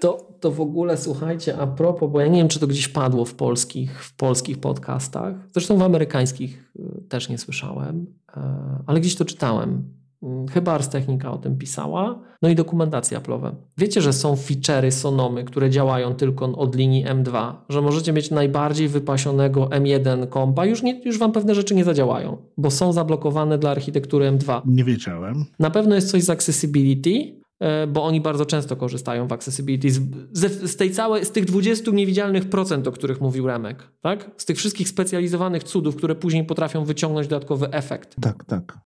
To, 0.00 0.36
to 0.40 0.50
w 0.50 0.60
ogóle 0.60 0.96
słuchajcie, 0.96 1.58
a 1.58 1.66
propos, 1.66 2.10
bo 2.12 2.20
ja 2.20 2.26
nie 2.26 2.38
wiem, 2.38 2.48
czy 2.48 2.60
to 2.60 2.66
gdzieś 2.66 2.88
padło 2.88 3.24
w 3.24 3.34
polskich, 3.34 4.04
w 4.04 4.16
polskich 4.16 4.58
podcastach. 4.58 5.34
Zresztą 5.52 5.78
w 5.78 5.82
amerykańskich 5.82 6.72
y, 6.76 7.08
też 7.08 7.28
nie 7.28 7.38
słyszałem, 7.38 8.06
e, 8.36 8.82
ale 8.86 9.00
gdzieś 9.00 9.16
to 9.16 9.24
czytałem. 9.24 9.99
Mm, 10.22 10.48
chyba 10.48 10.72
Ars 10.72 10.88
Technica 10.88 11.30
o 11.32 11.38
tym 11.38 11.58
pisała. 11.58 12.22
No 12.42 12.48
i 12.48 12.54
dokumentacja 12.54 13.20
Apple'owe. 13.20 13.54
Wiecie, 13.78 14.00
że 14.00 14.12
są 14.12 14.34
feature'y 14.34 14.90
Sonomy, 14.90 15.44
które 15.44 15.70
działają 15.70 16.14
tylko 16.14 16.44
od 16.44 16.76
linii 16.76 17.06
M2, 17.06 17.52
że 17.68 17.82
możecie 17.82 18.12
mieć 18.12 18.30
najbardziej 18.30 18.88
wypasionego 18.88 19.66
M1 19.66 20.28
kompa, 20.28 20.66
już, 20.66 20.82
nie, 20.82 21.02
już 21.04 21.18
wam 21.18 21.32
pewne 21.32 21.54
rzeczy 21.54 21.74
nie 21.74 21.84
zadziałają, 21.84 22.36
bo 22.56 22.70
są 22.70 22.92
zablokowane 22.92 23.58
dla 23.58 23.70
architektury 23.70 24.32
M2. 24.32 24.62
Nie 24.66 24.84
wiedziałem. 24.84 25.44
Na 25.58 25.70
pewno 25.70 25.94
jest 25.94 26.10
coś 26.10 26.22
z 26.22 26.30
accessibility, 26.30 27.40
e, 27.60 27.86
bo 27.86 28.04
oni 28.04 28.20
bardzo 28.20 28.46
często 28.46 28.76
korzystają 28.76 29.26
w 29.28 29.32
accessibility. 29.32 29.90
Z, 29.90 30.70
z, 30.70 30.76
tej 30.76 30.90
całej, 30.90 31.24
z 31.24 31.30
tych 31.30 31.44
20 31.44 31.90
niewidzialnych 31.90 32.50
procent, 32.50 32.88
o 32.88 32.92
których 32.92 33.20
mówił 33.20 33.46
Remek, 33.46 33.90
tak? 34.00 34.30
Z 34.36 34.44
tych 34.44 34.56
wszystkich 34.56 34.88
specjalizowanych 34.88 35.64
cudów, 35.64 35.96
które 35.96 36.14
później 36.14 36.44
potrafią 36.44 36.84
wyciągnąć 36.84 37.28
dodatkowy 37.28 37.70
efekt. 37.70 38.16
Tak, 38.20 38.44
tak. 38.44 38.89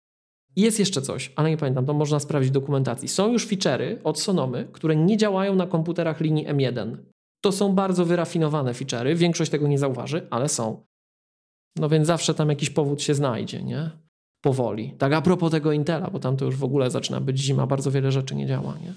Jest 0.61 0.79
jeszcze 0.79 1.03
coś, 1.03 1.33
ale 1.37 1.51
nie 1.51 1.57
pamiętam, 1.57 1.87
to 1.87 1.93
można 1.95 2.21
sprawdzić 2.21 2.51
w 2.51 2.55
dokumentacji. 2.55 3.09
Są 3.09 3.33
już 3.33 3.47
feature'y 3.47 3.97
od 4.05 4.21
Sonomy, 4.21 4.69
które 4.73 4.97
nie 4.97 5.17
działają 5.17 5.55
na 5.55 5.67
komputerach 5.67 6.21
linii 6.21 6.47
M1. 6.47 6.97
To 7.45 7.53
są 7.53 7.73
bardzo 7.73 8.05
wyrafinowane 8.05 8.73
feature'y, 8.73 9.17
większość 9.17 9.51
tego 9.51 9.69
nie 9.69 9.79
zauważy, 9.79 10.27
ale 10.31 10.49
są. 10.49 10.85
No 11.77 11.89
więc 11.89 12.07
zawsze 12.07 12.35
tam 12.35 12.49
jakiś 12.49 12.71
powód 12.71 13.03
się 13.03 13.15
znajdzie, 13.15 13.63
nie? 13.63 13.91
Powoli. 14.41 14.95
Tak 14.99 15.13
a 15.13 15.23
propos 15.23 15.51
tego 15.51 15.73
Intela, 15.73 16.11
bo 16.11 16.19
tam 16.19 16.37
to 16.37 16.45
już 16.45 16.57
w 16.57 16.65
ogóle 16.65 16.91
zaczyna 16.91 17.21
być 17.21 17.39
zima, 17.39 17.67
bardzo 17.67 17.91
wiele 17.91 18.13
rzeczy 18.13 18.35
nie 18.35 18.47
działa, 18.47 18.79
nie? 18.79 18.95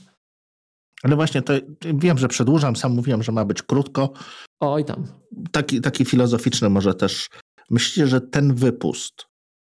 Ale 1.03 1.15
właśnie 1.15 1.41
to 1.41 1.53
wiem, 1.93 2.17
że 2.17 2.27
przedłużam, 2.27 2.75
sam 2.75 2.91
mówiłem, 2.91 3.23
że 3.23 3.31
ma 3.31 3.45
być 3.45 3.61
krótko. 3.61 4.13
Oj 4.59 4.85
tam. 4.85 5.07
Taki, 5.51 5.81
taki 5.81 6.05
filozoficzny 6.05 6.69
może 6.69 6.93
też. 6.93 7.29
Myślicie, 7.69 8.07
że 8.07 8.21
ten 8.21 8.55
wypust, 8.55 9.25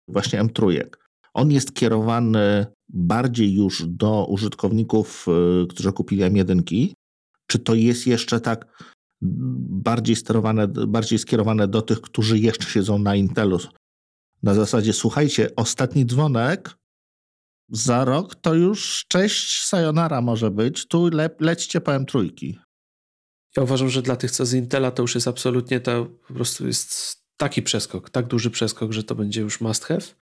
właśnie 0.07 0.43
M3, 0.43 0.83
on 1.33 1.51
jest 1.51 1.73
kierowany 1.73 2.65
bardziej 2.89 3.53
już 3.53 3.85
do 3.87 4.25
użytkowników, 4.25 5.25
y, 5.63 5.67
którzy 5.67 5.91
kupili 5.91 6.23
M1, 6.23 6.93
czy 7.47 7.59
to 7.59 7.75
jest 7.75 8.07
jeszcze 8.07 8.39
tak 8.41 8.87
bardziej 9.21 10.15
sterowane, 10.15 10.67
bardziej 10.67 11.19
skierowane 11.19 11.67
do 11.67 11.81
tych, 11.81 12.01
którzy 12.01 12.39
jeszcze 12.39 12.69
siedzą 12.69 12.99
na 12.99 13.15
Intelu? 13.15 13.59
Na 14.43 14.53
zasadzie, 14.53 14.93
słuchajcie, 14.93 15.49
ostatni 15.55 16.05
dzwonek 16.05 16.75
za 17.69 18.05
rok 18.05 18.35
to 18.35 18.53
już 18.53 19.05
cześć, 19.07 19.65
sayonara 19.65 20.21
może 20.21 20.51
być, 20.51 20.87
tu 20.87 21.07
le, 21.07 21.29
lećcie 21.39 21.81
po 21.81 21.91
M3. 21.91 22.29
Ja 23.57 23.63
uważam, 23.63 23.89
że 23.89 24.01
dla 24.01 24.15
tych, 24.15 24.31
co 24.31 24.45
z 24.45 24.53
Intela, 24.53 24.91
to 24.91 25.01
już 25.01 25.15
jest 25.15 25.27
absolutnie, 25.27 25.79
to 25.79 26.05
po 26.27 26.33
prostu 26.33 26.67
jest 26.67 27.21
taki 27.37 27.61
przeskok, 27.61 28.09
tak 28.09 28.27
duży 28.27 28.51
przeskok, 28.51 28.91
że 28.91 29.03
to 29.03 29.15
będzie 29.15 29.41
już 29.41 29.61
must 29.61 29.85
have. 29.85 30.22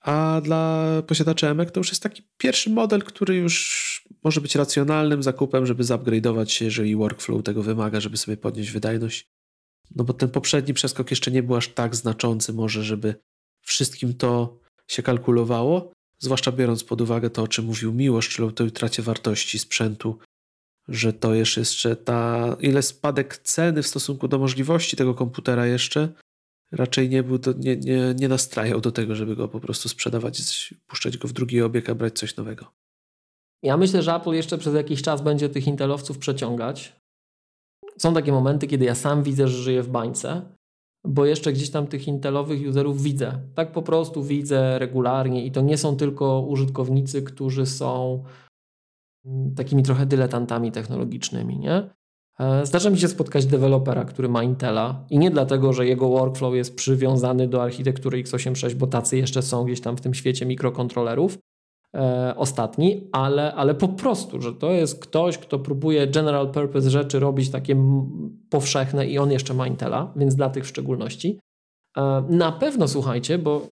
A 0.00 0.40
dla 0.44 0.86
posiadaczy 1.06 1.48
EMEK 1.48 1.70
to 1.70 1.80
już 1.80 1.88
jest 1.88 2.02
taki 2.02 2.22
pierwszy 2.38 2.70
model, 2.70 3.02
który 3.02 3.36
już 3.36 3.90
może 4.24 4.40
być 4.40 4.54
racjonalnym 4.54 5.22
zakupem, 5.22 5.66
żeby 5.66 5.82
zupgrade'ować 5.82 6.48
się, 6.48 6.64
jeżeli 6.64 6.96
workflow 6.96 7.42
tego 7.42 7.62
wymaga, 7.62 8.00
żeby 8.00 8.16
sobie 8.16 8.36
podnieść 8.36 8.70
wydajność. 8.70 9.26
No 9.96 10.04
bo 10.04 10.12
ten 10.12 10.28
poprzedni 10.28 10.74
przeskok 10.74 11.10
jeszcze 11.10 11.30
nie 11.30 11.42
był 11.42 11.56
aż 11.56 11.68
tak 11.68 11.96
znaczący 11.96 12.52
może, 12.52 12.84
żeby 12.84 13.14
wszystkim 13.62 14.14
to 14.14 14.58
się 14.88 15.02
kalkulowało, 15.02 15.92
zwłaszcza 16.18 16.52
biorąc 16.52 16.84
pod 16.84 17.00
uwagę 17.00 17.30
to, 17.30 17.42
o 17.42 17.48
czym 17.48 17.64
mówił 17.64 17.92
Miłosz, 17.92 18.28
czyli 18.28 18.48
o 18.48 18.52
tej 18.52 18.66
utracie 18.66 19.02
wartości 19.02 19.58
sprzętu, 19.58 20.18
że 20.88 21.12
to 21.12 21.34
jeszcze, 21.34 21.96
ta, 21.96 22.56
ile 22.60 22.82
spadek 22.82 23.38
ceny 23.38 23.82
w 23.82 23.86
stosunku 23.86 24.28
do 24.28 24.38
możliwości 24.38 24.96
tego 24.96 25.14
komputera 25.14 25.66
jeszcze, 25.66 26.08
raczej 26.72 27.08
nie, 27.08 27.22
był 27.22 27.38
to, 27.38 27.52
nie, 27.52 27.76
nie, 27.76 28.14
nie 28.18 28.28
nastrajał 28.28 28.80
do 28.80 28.92
tego, 28.92 29.14
żeby 29.14 29.36
go 29.36 29.48
po 29.48 29.60
prostu 29.60 29.88
sprzedawać, 29.88 30.74
puszczać 30.86 31.18
go 31.18 31.28
w 31.28 31.32
drugi 31.32 31.62
obieg, 31.62 31.90
a 31.90 31.94
brać 31.94 32.18
coś 32.18 32.36
nowego. 32.36 32.66
Ja 33.62 33.76
myślę, 33.76 34.02
że 34.02 34.14
Apple 34.14 34.30
jeszcze 34.30 34.58
przez 34.58 34.74
jakiś 34.74 35.02
czas 35.02 35.22
będzie 35.22 35.48
tych 35.48 35.66
Intelowców 35.66 36.18
przeciągać. 36.18 36.96
Są 37.98 38.14
takie 38.14 38.32
momenty, 38.32 38.66
kiedy 38.66 38.84
ja 38.84 38.94
sam 38.94 39.22
widzę, 39.22 39.48
że 39.48 39.62
żyję 39.62 39.82
w 39.82 39.88
bańce, 39.88 40.42
bo 41.04 41.26
jeszcze 41.26 41.52
gdzieś 41.52 41.70
tam 41.70 41.86
tych 41.86 42.08
Intelowych 42.08 42.68
userów 42.68 43.02
widzę. 43.02 43.40
Tak 43.54 43.72
po 43.72 43.82
prostu 43.82 44.22
widzę 44.24 44.78
regularnie 44.78 45.46
i 45.46 45.52
to 45.52 45.60
nie 45.60 45.78
są 45.78 45.96
tylko 45.96 46.40
użytkownicy, 46.40 47.22
którzy 47.22 47.66
są 47.66 48.24
mm, 49.24 49.54
takimi 49.54 49.82
trochę 49.82 50.06
dyletantami 50.06 50.72
technologicznymi, 50.72 51.58
nie? 51.58 51.90
E, 52.40 52.66
zdarza 52.66 52.90
mi 52.90 52.98
się 52.98 53.08
spotkać 53.08 53.46
dewelopera, 53.46 54.04
który 54.04 54.28
ma 54.28 54.42
Intela 54.42 55.04
i 55.10 55.18
nie 55.18 55.30
dlatego, 55.30 55.72
że 55.72 55.86
jego 55.86 56.08
workflow 56.08 56.54
jest 56.54 56.76
przywiązany 56.76 57.48
do 57.48 57.62
architektury 57.62 58.22
x86, 58.22 58.74
bo 58.74 58.86
tacy 58.86 59.16
jeszcze 59.16 59.42
są 59.42 59.64
gdzieś 59.64 59.80
tam 59.80 59.96
w 59.96 60.00
tym 60.00 60.14
świecie 60.14 60.46
mikrokontrolerów 60.46 61.38
e, 61.94 62.34
ostatni, 62.36 63.08
ale, 63.12 63.54
ale 63.54 63.74
po 63.74 63.88
prostu, 63.88 64.42
że 64.42 64.54
to 64.54 64.70
jest 64.70 65.00
ktoś, 65.00 65.38
kto 65.38 65.58
próbuje 65.58 66.06
general 66.06 66.50
purpose 66.50 66.90
rzeczy 66.90 67.20
robić 67.20 67.50
takie 67.50 67.76
powszechne 68.50 69.06
i 69.06 69.18
on 69.18 69.30
jeszcze 69.30 69.54
ma 69.54 69.66
Intela, 69.66 70.12
więc 70.16 70.34
dla 70.34 70.50
tych 70.50 70.64
w 70.64 70.68
szczególności. 70.68 71.38
E, 71.96 72.24
na 72.28 72.52
pewno 72.52 72.88
słuchajcie, 72.88 73.38
bo 73.38 73.66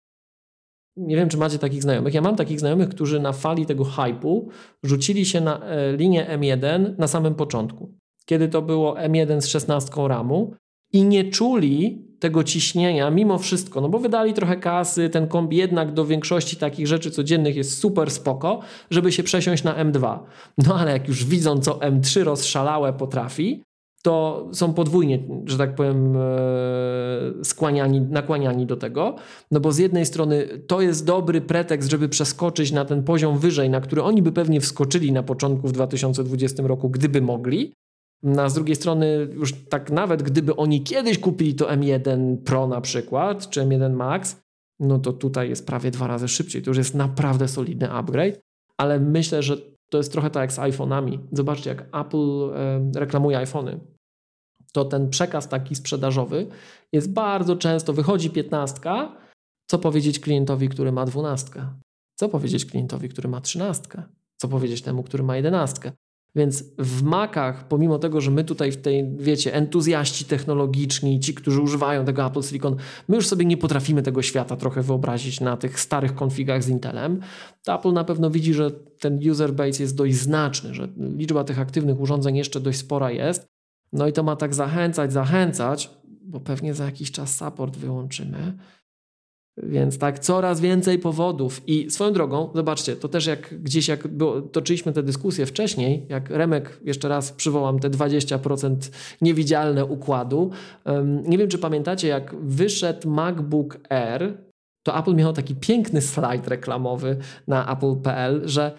nie 0.96 1.16
wiem, 1.16 1.28
czy 1.28 1.36
macie 1.36 1.58
takich 1.58 1.82
znajomych. 1.82 2.14
Ja 2.14 2.20
mam 2.20 2.36
takich 2.36 2.60
znajomych, 2.60 2.88
którzy 2.88 3.20
na 3.20 3.32
fali 3.32 3.66
tego 3.66 3.84
hypu 3.84 4.48
rzucili 4.82 5.26
się 5.26 5.40
na 5.40 5.60
e, 5.60 5.96
linię 5.96 6.26
M1 6.38 6.98
na 6.98 7.06
samym 7.06 7.34
początku 7.34 7.97
kiedy 8.28 8.48
to 8.48 8.62
było 8.62 8.94
M1 8.94 9.40
z 9.40 9.46
16 9.46 9.92
RAMu 10.08 10.54
i 10.92 11.04
nie 11.04 11.24
czuli 11.24 12.04
tego 12.18 12.44
ciśnienia 12.44 13.10
mimo 13.10 13.38
wszystko, 13.38 13.80
no 13.80 13.88
bo 13.88 13.98
wydali 13.98 14.32
trochę 14.34 14.56
kasy, 14.56 15.08
ten 15.08 15.28
kombi 15.28 15.56
jednak 15.56 15.92
do 15.92 16.04
większości 16.04 16.56
takich 16.56 16.86
rzeczy 16.86 17.10
codziennych 17.10 17.56
jest 17.56 17.78
super 17.78 18.10
spoko, 18.10 18.60
żeby 18.90 19.12
się 19.12 19.22
przesiąść 19.22 19.64
na 19.64 19.84
M2. 19.84 20.18
No 20.58 20.74
ale 20.74 20.92
jak 20.92 21.08
już 21.08 21.24
widzą, 21.24 21.58
co 21.58 21.72
M3 21.74 22.22
rozszalałe 22.22 22.92
potrafi, 22.92 23.62
to 24.02 24.48
są 24.52 24.74
podwójnie, 24.74 25.18
że 25.46 25.58
tak 25.58 25.74
powiem, 25.74 26.16
e, 26.16 26.20
skłaniani, 27.44 28.00
nakłaniani 28.00 28.66
do 28.66 28.76
tego. 28.76 29.16
No 29.50 29.60
bo 29.60 29.72
z 29.72 29.78
jednej 29.78 30.06
strony 30.06 30.48
to 30.66 30.80
jest 30.80 31.06
dobry 31.06 31.40
pretekst, 31.40 31.90
żeby 31.90 32.08
przeskoczyć 32.08 32.72
na 32.72 32.84
ten 32.84 33.02
poziom 33.02 33.38
wyżej, 33.38 33.70
na 33.70 33.80
który 33.80 34.02
oni 34.02 34.22
by 34.22 34.32
pewnie 34.32 34.60
wskoczyli 34.60 35.12
na 35.12 35.22
początku 35.22 35.68
w 35.68 35.72
2020 35.72 36.62
roku, 36.62 36.90
gdyby 36.90 37.20
mogli. 37.20 37.72
A 38.38 38.48
z 38.48 38.54
drugiej 38.54 38.76
strony, 38.76 39.28
już 39.32 39.52
tak 39.64 39.90
nawet 39.90 40.22
gdyby 40.22 40.56
oni 40.56 40.82
kiedyś 40.82 41.18
kupili 41.18 41.54
to 41.54 41.66
M1 41.66 42.36
Pro 42.36 42.66
na 42.66 42.80
przykład, 42.80 43.50
czy 43.50 43.60
M1 43.60 43.92
Max, 43.92 44.40
no 44.80 44.98
to 44.98 45.12
tutaj 45.12 45.48
jest 45.48 45.66
prawie 45.66 45.90
dwa 45.90 46.06
razy 46.06 46.28
szybciej. 46.28 46.62
To 46.62 46.70
już 46.70 46.78
jest 46.78 46.94
naprawdę 46.94 47.48
solidny 47.48 47.90
upgrade, 47.92 48.40
ale 48.76 49.00
myślę, 49.00 49.42
że 49.42 49.56
to 49.90 49.98
jest 49.98 50.12
trochę 50.12 50.30
tak 50.30 50.40
jak 50.40 50.52
z 50.52 50.58
iPhone'ami. 50.58 51.18
Zobaczcie, 51.32 51.70
jak 51.70 52.06
Apple 52.06 52.50
reklamuje 52.94 53.38
iPhony. 53.38 53.80
To 54.72 54.84
ten 54.84 55.10
przekaz 55.10 55.48
taki 55.48 55.74
sprzedażowy 55.74 56.46
jest 56.92 57.12
bardzo 57.12 57.56
często, 57.56 57.92
wychodzi 57.92 58.30
piętnastka, 58.30 59.16
co 59.70 59.78
powiedzieć 59.78 60.20
klientowi, 60.20 60.68
który 60.68 60.92
ma 60.92 61.04
dwunastkę? 61.04 61.66
Co 62.18 62.28
powiedzieć 62.28 62.64
klientowi, 62.64 63.08
który 63.08 63.28
ma 63.28 63.40
trzynastkę? 63.40 64.02
Co 64.36 64.48
powiedzieć 64.48 64.82
temu, 64.82 65.02
który 65.02 65.22
ma 65.22 65.36
jedenastkę? 65.36 65.92
Więc 66.38 66.64
w 66.78 67.02
Macach, 67.02 67.68
pomimo 67.68 67.98
tego, 67.98 68.20
że 68.20 68.30
my 68.30 68.44
tutaj 68.44 68.72
w 68.72 68.76
tej, 68.76 69.16
wiecie, 69.16 69.54
entuzjaści 69.54 70.24
technologiczni, 70.24 71.20
ci, 71.20 71.34
którzy 71.34 71.62
używają 71.62 72.04
tego 72.04 72.26
Apple 72.26 72.42
Silicon, 72.42 72.76
my 73.08 73.16
już 73.16 73.26
sobie 73.26 73.44
nie 73.44 73.56
potrafimy 73.56 74.02
tego 74.02 74.22
świata 74.22 74.56
trochę 74.56 74.82
wyobrazić 74.82 75.40
na 75.40 75.56
tych 75.56 75.80
starych 75.80 76.14
konfigach 76.14 76.64
z 76.64 76.68
Intelem, 76.68 77.20
to 77.64 77.74
Apple 77.74 77.92
na 77.92 78.04
pewno 78.04 78.30
widzi, 78.30 78.54
że 78.54 78.70
ten 78.70 79.30
user 79.30 79.52
base 79.52 79.82
jest 79.82 79.96
dość 79.96 80.16
znaczny, 80.16 80.74
że 80.74 80.88
liczba 80.96 81.44
tych 81.44 81.58
aktywnych 81.58 82.00
urządzeń 82.00 82.36
jeszcze 82.36 82.60
dość 82.60 82.78
spora 82.78 83.10
jest. 83.10 83.46
No 83.92 84.08
i 84.08 84.12
to 84.12 84.22
ma 84.22 84.36
tak 84.36 84.54
zachęcać, 84.54 85.12
zachęcać, 85.12 85.90
bo 86.22 86.40
pewnie 86.40 86.74
za 86.74 86.84
jakiś 86.84 87.10
czas 87.10 87.36
support 87.36 87.76
wyłączymy, 87.76 88.58
Więc 89.62 89.98
tak, 89.98 90.18
coraz 90.18 90.60
więcej 90.60 90.98
powodów. 90.98 91.62
I 91.66 91.90
swoją 91.90 92.12
drogą, 92.12 92.50
zobaczcie, 92.54 92.96
to 92.96 93.08
też 93.08 93.26
jak 93.26 93.62
gdzieś, 93.62 93.88
jak 93.88 94.08
było, 94.08 94.42
toczyliśmy 94.42 94.92
tę 94.92 95.02
dyskusję 95.02 95.46
wcześniej, 95.46 96.06
jak 96.08 96.30
Remek, 96.30 96.80
jeszcze 96.84 97.08
raz 97.08 97.32
przywołam 97.32 97.78
te 97.78 97.90
20% 97.90 98.76
niewidzialne 99.20 99.84
układu. 99.84 100.50
Nie 101.24 101.38
wiem, 101.38 101.48
czy 101.48 101.58
pamiętacie, 101.58 102.08
jak 102.08 102.34
wyszedł 102.40 103.10
MacBook 103.10 103.78
Air, 103.90 104.38
to 104.86 104.98
Apple 104.98 105.14
miał 105.14 105.32
taki 105.32 105.54
piękny 105.54 106.00
slajd 106.00 106.48
reklamowy 106.48 107.16
na 107.46 107.72
apple.pl, 107.72 108.42
że 108.44 108.78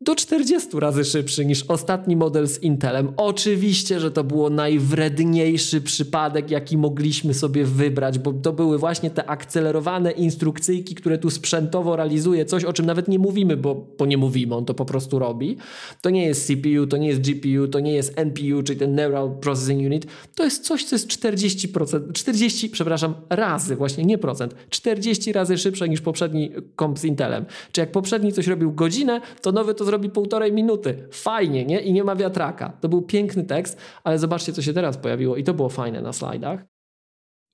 do 0.00 0.14
40 0.14 0.80
razy 0.80 1.04
szybszy 1.04 1.44
niż 1.44 1.62
ostatni 1.62 2.16
model 2.16 2.48
z 2.48 2.62
Intelem. 2.62 3.12
Oczywiście, 3.16 4.00
że 4.00 4.10
to 4.10 4.24
było 4.24 4.50
najwredniejszy 4.50 5.80
przypadek, 5.80 6.50
jaki 6.50 6.78
mogliśmy 6.78 7.34
sobie 7.34 7.64
wybrać, 7.64 8.18
bo 8.18 8.32
to 8.32 8.52
były 8.52 8.78
właśnie 8.78 9.10
te 9.10 9.30
akcelerowane 9.30 10.10
instrukcyjki, 10.10 10.94
które 10.94 11.18
tu 11.18 11.30
sprzętowo 11.30 11.96
realizuje 11.96 12.44
coś, 12.44 12.64
o 12.64 12.72
czym 12.72 12.86
nawet 12.86 13.08
nie 13.08 13.18
mówimy, 13.18 13.56
bo, 13.56 13.86
bo 13.98 14.06
nie 14.06 14.18
mówimy, 14.18 14.54
on 14.54 14.64
to 14.64 14.74
po 14.74 14.84
prostu 14.84 15.18
robi. 15.18 15.56
To 16.00 16.10
nie 16.10 16.26
jest 16.26 16.46
CPU, 16.46 16.86
to 16.86 16.96
nie 16.96 17.08
jest 17.08 17.20
GPU, 17.20 17.68
to 17.68 17.80
nie 17.80 17.92
jest 17.92 18.18
NPU, 18.18 18.62
czyli 18.62 18.78
ten 18.78 18.94
Neural 18.94 19.30
Processing 19.40 19.86
Unit. 19.86 20.06
To 20.34 20.44
jest 20.44 20.64
coś, 20.64 20.84
co 20.84 20.94
jest 20.94 21.08
40%, 21.08 22.12
40, 22.12 22.70
przepraszam, 22.70 23.14
razy, 23.30 23.76
właśnie 23.76 24.04
nie 24.04 24.18
procent, 24.18 24.54
40 24.70 25.32
razy 25.32 25.58
szybsze 25.58 25.88
niż 25.88 26.00
poprzedni 26.00 26.50
komp 26.76 26.98
z 26.98 27.04
Intelem. 27.04 27.44
Czy 27.72 27.80
jak 27.80 27.92
poprzedni 27.92 28.32
coś 28.32 28.46
robił 28.46 28.72
godzinę, 28.72 29.20
to 29.42 29.52
nowy 29.52 29.74
to 29.74 29.87
zrobi 29.88 30.10
półtorej 30.10 30.52
minuty. 30.52 31.08
Fajnie, 31.12 31.64
nie? 31.64 31.80
I 31.80 31.92
nie 31.92 32.04
ma 32.04 32.16
wiatraka. 32.16 32.68
To 32.80 32.88
był 32.88 33.02
piękny 33.02 33.44
tekst, 33.44 33.78
ale 34.04 34.18
zobaczcie, 34.18 34.52
co 34.52 34.62
się 34.62 34.72
teraz 34.72 34.96
pojawiło 34.96 35.36
i 35.36 35.44
to 35.44 35.54
było 35.54 35.68
fajne 35.68 36.00
na 36.00 36.12
slajdach. 36.12 36.64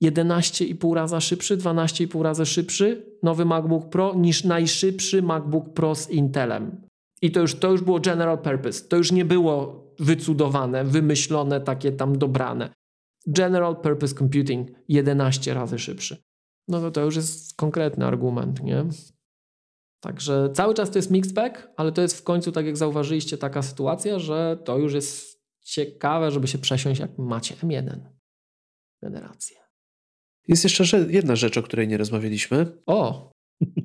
11,5 0.03 0.93
razy 0.93 1.21
szybszy, 1.21 1.57
12,5 1.57 2.21
razy 2.21 2.45
szybszy 2.45 3.05
nowy 3.23 3.45
MacBook 3.45 3.89
Pro 3.89 4.13
niż 4.15 4.43
najszybszy 4.43 5.21
MacBook 5.21 5.73
Pro 5.73 5.95
z 5.95 6.09
Intelem. 6.09 6.81
I 7.21 7.31
to 7.31 7.39
już, 7.39 7.55
to 7.55 7.71
już 7.71 7.81
było 7.81 7.99
general 7.99 8.37
purpose. 8.37 8.87
To 8.87 8.97
już 8.97 9.11
nie 9.11 9.25
było 9.25 9.85
wycudowane, 9.99 10.83
wymyślone, 10.83 11.61
takie 11.61 11.91
tam 11.91 12.17
dobrane. 12.17 12.69
General 13.27 13.75
purpose 13.75 14.15
computing 14.15 14.69
11 14.87 15.53
razy 15.53 15.79
szybszy. 15.79 16.17
No 16.67 16.81
to 16.81 16.91
to 16.91 17.01
już 17.01 17.15
jest 17.15 17.55
konkretny 17.57 18.05
argument, 18.05 18.63
nie? 18.63 18.85
Także 20.05 20.49
cały 20.53 20.73
czas 20.73 20.91
to 20.91 20.97
jest 20.99 21.11
mixed 21.11 21.33
bag, 21.33 21.71
ale 21.75 21.91
to 21.91 22.01
jest 22.01 22.17
w 22.17 22.23
końcu, 22.23 22.51
tak 22.51 22.65
jak 22.65 22.77
zauważyliście, 22.77 23.37
taka 23.37 23.61
sytuacja, 23.61 24.19
że 24.19 24.57
to 24.65 24.77
już 24.77 24.93
jest 24.93 25.41
ciekawe, 25.61 26.31
żeby 26.31 26.47
się 26.47 26.57
przesiąść, 26.57 26.99
jak 26.99 27.17
macie 27.17 27.55
M1 27.55 27.99
generację. 29.01 29.57
Jest 30.47 30.63
jeszcze 30.63 30.97
jedna 31.09 31.35
rzecz, 31.35 31.57
o 31.57 31.63
której 31.63 31.87
nie 31.87 31.97
rozmawialiśmy. 31.97 32.77
O! 32.85 33.31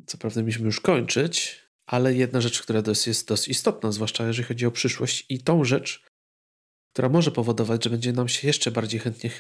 Co 0.06 0.18
prawda 0.18 0.40
mieliśmy 0.40 0.66
już 0.66 0.80
kończyć, 0.80 1.64
ale 1.86 2.14
jedna 2.14 2.40
rzecz, 2.40 2.62
która 2.62 2.82
jest 3.06 3.28
dość 3.28 3.48
istotna, 3.48 3.92
zwłaszcza 3.92 4.26
jeżeli 4.26 4.48
chodzi 4.48 4.66
o 4.66 4.70
przyszłość 4.70 5.26
i 5.28 5.42
tą 5.42 5.64
rzecz, 5.64 6.06
która 6.92 7.08
może 7.08 7.30
powodować, 7.30 7.84
że 7.84 7.90
będzie 7.90 8.12
nam 8.12 8.28
się 8.28 8.46
jeszcze 8.46 8.70
bardziej 8.70 9.00
chętnie 9.00 9.30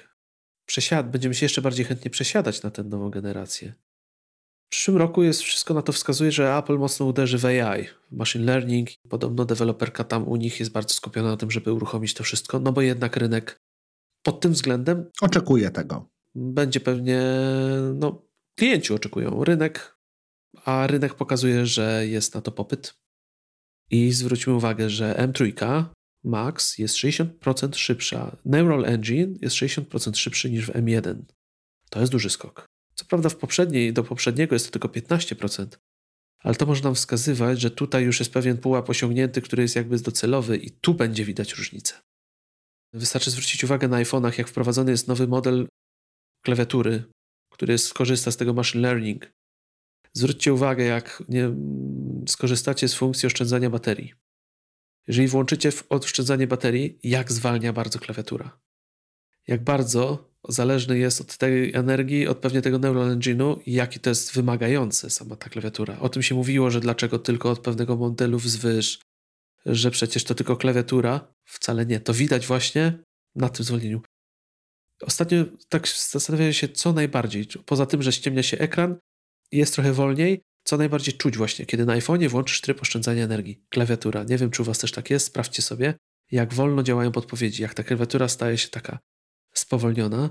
przesiad 0.66 1.10
będziemy 1.10 1.34
się 1.34 1.44
jeszcze 1.44 1.62
bardziej 1.62 1.84
chętnie 1.84 2.10
przesiadać 2.10 2.62
na 2.62 2.70
tę 2.70 2.84
nową 2.84 3.10
generację. 3.10 3.74
W 4.70 4.72
przyszłym 4.72 4.96
roku 4.96 5.22
jest 5.22 5.42
wszystko 5.42 5.74
na 5.74 5.82
to 5.82 5.92
wskazuje, 5.92 6.32
że 6.32 6.56
Apple 6.56 6.78
mocno 6.78 7.06
uderzy 7.06 7.38
w 7.38 7.44
AI, 7.44 7.84
w 7.84 8.16
machine 8.16 8.44
learning. 8.44 8.88
Podobno 9.08 9.44
deweloperka 9.44 10.04
tam 10.04 10.28
u 10.28 10.36
nich 10.36 10.60
jest 10.60 10.72
bardzo 10.72 10.94
skupiona 10.94 11.28
na 11.28 11.36
tym, 11.36 11.50
żeby 11.50 11.72
uruchomić 11.72 12.14
to 12.14 12.24
wszystko, 12.24 12.60
no 12.60 12.72
bo 12.72 12.80
jednak 12.80 13.16
rynek 13.16 13.60
pod 14.22 14.40
tym 14.40 14.52
względem. 14.52 15.10
Oczekuje 15.20 15.70
tego. 15.70 16.10
Będzie 16.34 16.80
pewnie, 16.80 17.22
no, 17.94 18.22
klienci 18.58 18.94
oczekują 18.94 19.44
rynek, 19.44 19.96
a 20.64 20.86
rynek 20.86 21.14
pokazuje, 21.14 21.66
że 21.66 22.06
jest 22.06 22.34
na 22.34 22.40
to 22.40 22.52
popyt. 22.52 22.94
I 23.90 24.12
zwróćmy 24.12 24.54
uwagę, 24.54 24.90
że 24.90 25.14
M3 25.14 25.84
Max 26.24 26.78
jest 26.78 26.94
60% 26.94 27.76
szybsza. 27.76 28.36
Neural 28.44 28.84
Engine 28.84 29.34
jest 29.40 29.56
60% 29.56 30.16
szybszy 30.16 30.50
niż 30.50 30.66
w 30.66 30.72
M1. 30.72 31.22
To 31.90 32.00
jest 32.00 32.12
duży 32.12 32.30
skok. 32.30 32.66
Co 33.00 33.06
prawda 33.06 33.28
w 33.28 33.36
poprzedniej, 33.36 33.92
do 33.92 34.04
poprzedniego 34.04 34.54
jest 34.54 34.66
to 34.66 34.72
tylko 34.72 34.88
15%, 34.88 35.66
ale 36.38 36.54
to 36.54 36.66
może 36.66 36.82
nam 36.82 36.94
wskazywać, 36.94 37.60
że 37.60 37.70
tutaj 37.70 38.04
już 38.04 38.18
jest 38.20 38.32
pewien 38.32 38.58
pułap 38.58 38.90
osiągnięty, 38.90 39.42
który 39.42 39.62
jest 39.62 39.76
jakby 39.76 39.98
docelowy 39.98 40.56
i 40.56 40.70
tu 40.70 40.94
będzie 40.94 41.24
widać 41.24 41.54
różnicę. 41.54 41.94
Wystarczy 42.92 43.30
zwrócić 43.30 43.64
uwagę 43.64 43.88
na 43.88 44.02
iPhone'ach, 44.02 44.38
jak 44.38 44.48
wprowadzony 44.48 44.90
jest 44.90 45.08
nowy 45.08 45.26
model 45.28 45.68
klawiatury, 46.44 47.04
który 47.52 47.78
skorzysta 47.78 48.30
z 48.30 48.36
tego 48.36 48.52
machine 48.52 48.82
learning. 48.82 49.32
Zwróćcie 50.12 50.54
uwagę, 50.54 50.84
jak 50.84 51.22
nie, 51.28 51.50
skorzystacie 52.28 52.88
z 52.88 52.94
funkcji 52.94 53.26
oszczędzania 53.26 53.70
baterii. 53.70 54.14
Jeżeli 55.06 55.28
włączycie 55.28 55.72
oszczędzanie 55.88 56.46
baterii, 56.46 56.98
jak 57.02 57.32
zwalnia 57.32 57.72
bardzo 57.72 57.98
klawiatura. 57.98 58.60
Jak 59.46 59.64
bardzo 59.64 60.29
zależny 60.48 60.98
jest 60.98 61.20
od 61.20 61.36
tej 61.36 61.74
energii, 61.74 62.28
od 62.28 62.38
pewnie 62.38 62.62
tego 62.62 62.78
neural 62.78 63.18
engine'u 63.18 63.60
jaki 63.66 64.00
to 64.00 64.10
jest 64.10 64.34
wymagające 64.34 65.10
sama 65.10 65.36
ta 65.36 65.50
klawiatura. 65.50 65.98
O 65.98 66.08
tym 66.08 66.22
się 66.22 66.34
mówiło, 66.34 66.70
że 66.70 66.80
dlaczego 66.80 67.18
tylko 67.18 67.50
od 67.50 67.58
pewnego 67.58 67.96
modelu 67.96 68.38
wzwyż, 68.38 69.00
że 69.66 69.90
przecież 69.90 70.24
to 70.24 70.34
tylko 70.34 70.56
klawiatura. 70.56 71.34
Wcale 71.44 71.86
nie. 71.86 72.00
To 72.00 72.14
widać 72.14 72.46
właśnie 72.46 72.98
na 73.34 73.48
tym 73.48 73.64
zwolnieniu. 73.64 74.02
Ostatnio 75.02 75.44
tak 75.68 75.88
zastanawiałem 75.88 76.52
się, 76.52 76.68
co 76.68 76.92
najbardziej, 76.92 77.46
poza 77.66 77.86
tym, 77.86 78.02
że 78.02 78.12
ściemnia 78.12 78.42
się 78.42 78.58
ekran 78.58 78.96
jest 79.52 79.74
trochę 79.74 79.92
wolniej, 79.92 80.42
co 80.64 80.76
najbardziej 80.76 81.14
czuć 81.14 81.36
właśnie, 81.36 81.66
kiedy 81.66 81.86
na 81.86 81.98
iPhone'ie 81.98 82.28
włączysz 82.28 82.60
tryb 82.60 82.82
oszczędzania 82.82 83.24
energii. 83.24 83.64
Klawiatura. 83.68 84.24
Nie 84.24 84.38
wiem, 84.38 84.50
czy 84.50 84.62
u 84.62 84.64
Was 84.64 84.78
też 84.78 84.92
tak 84.92 85.10
jest, 85.10 85.26
sprawdźcie 85.26 85.62
sobie, 85.62 85.94
jak 86.30 86.54
wolno 86.54 86.82
działają 86.82 87.12
podpowiedzi, 87.12 87.62
jak 87.62 87.74
ta 87.74 87.82
klawiatura 87.82 88.28
staje 88.28 88.58
się 88.58 88.68
taka 88.68 88.98
spowolniona. 89.70 90.30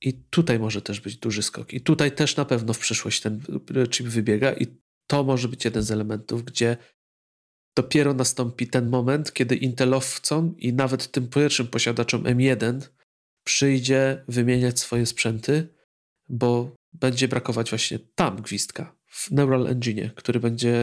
I 0.00 0.12
tutaj 0.12 0.58
może 0.58 0.82
też 0.82 1.00
być 1.00 1.16
duży 1.16 1.42
skok. 1.42 1.72
I 1.72 1.80
tutaj 1.80 2.12
też 2.12 2.36
na 2.36 2.44
pewno 2.44 2.74
w 2.74 2.78
przyszłość 2.78 3.20
ten 3.20 3.40
chip 3.90 4.06
wybiega, 4.06 4.52
i 4.52 4.66
to 5.06 5.24
może 5.24 5.48
być 5.48 5.64
jeden 5.64 5.82
z 5.82 5.90
elementów, 5.90 6.44
gdzie 6.44 6.76
dopiero 7.76 8.14
nastąpi 8.14 8.66
ten 8.66 8.88
moment, 8.88 9.32
kiedy 9.32 9.56
Intelowcom 9.56 10.54
i 10.58 10.72
nawet 10.72 11.10
tym 11.10 11.28
pierwszym 11.28 11.66
posiadaczom 11.66 12.22
M1 12.22 12.80
przyjdzie 13.44 14.24
wymieniać 14.28 14.80
swoje 14.80 15.06
sprzęty, 15.06 15.68
bo 16.28 16.74
będzie 16.92 17.28
brakować 17.28 17.70
właśnie 17.70 17.98
tam 18.14 18.42
gwizdka 18.42 18.96
w 19.06 19.30
Neural 19.30 19.66
Engine, 19.66 20.10
który 20.16 20.40
będzie 20.40 20.76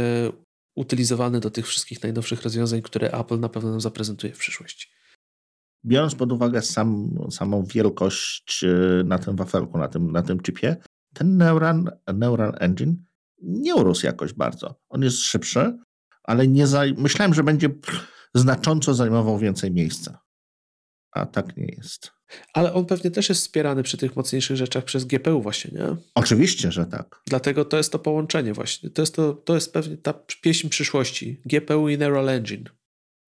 utylizowany 0.75 1.39
do 1.39 1.51
tych 1.51 1.67
wszystkich 1.67 2.03
najnowszych 2.03 2.41
rozwiązań, 2.41 2.81
które 2.81 3.11
Apple 3.11 3.39
na 3.39 3.49
pewno 3.49 3.71
nam 3.71 3.81
zaprezentuje 3.81 4.33
w 4.33 4.37
przyszłości 4.37 4.98
biorąc 5.85 6.15
pod 6.15 6.31
uwagę 6.31 6.61
sam, 6.61 7.15
samą 7.31 7.63
wielkość 7.63 8.63
e, 8.63 9.03
na 9.03 9.19
tym 9.19 9.35
wafelku, 9.35 9.77
na 9.77 9.87
tym, 9.87 10.11
na 10.11 10.21
tym 10.21 10.39
chipie, 10.39 10.77
ten 11.13 11.37
Neural, 11.37 11.91
Neural 12.13 12.55
Engine 12.59 12.95
nie 13.41 13.75
urósł 13.75 14.05
jakoś 14.05 14.33
bardzo. 14.33 14.79
On 14.89 15.01
jest 15.01 15.17
szybszy, 15.17 15.77
ale 16.23 16.47
nie 16.47 16.67
za, 16.67 16.83
myślałem, 16.97 17.33
że 17.33 17.43
będzie 17.43 17.69
znacząco 18.35 18.93
zajmował 18.93 19.39
więcej 19.39 19.71
miejsca. 19.71 20.19
A 21.11 21.25
tak 21.25 21.57
nie 21.57 21.65
jest. 21.65 22.11
Ale 22.53 22.73
on 22.73 22.85
pewnie 22.85 23.11
też 23.11 23.29
jest 23.29 23.41
wspierany 23.41 23.83
przy 23.83 23.97
tych 23.97 24.15
mocniejszych 24.15 24.57
rzeczach 24.57 24.83
przez 24.83 25.05
GPU 25.05 25.41
właśnie, 25.41 25.71
nie? 25.71 25.95
Oczywiście, 26.15 26.71
że 26.71 26.85
tak. 26.85 27.21
Dlatego 27.27 27.65
to 27.65 27.77
jest 27.77 27.91
to 27.91 27.99
połączenie 27.99 28.53
właśnie. 28.53 28.89
To 28.89 29.01
jest, 29.01 29.15
to, 29.15 29.33
to 29.33 29.55
jest 29.55 29.73
pewnie 29.73 29.97
ta 29.97 30.13
pieśń 30.41 30.69
przyszłości. 30.69 31.41
GPU 31.45 31.89
i 31.89 31.97
Neural 31.97 32.29
Engine. 32.29 32.63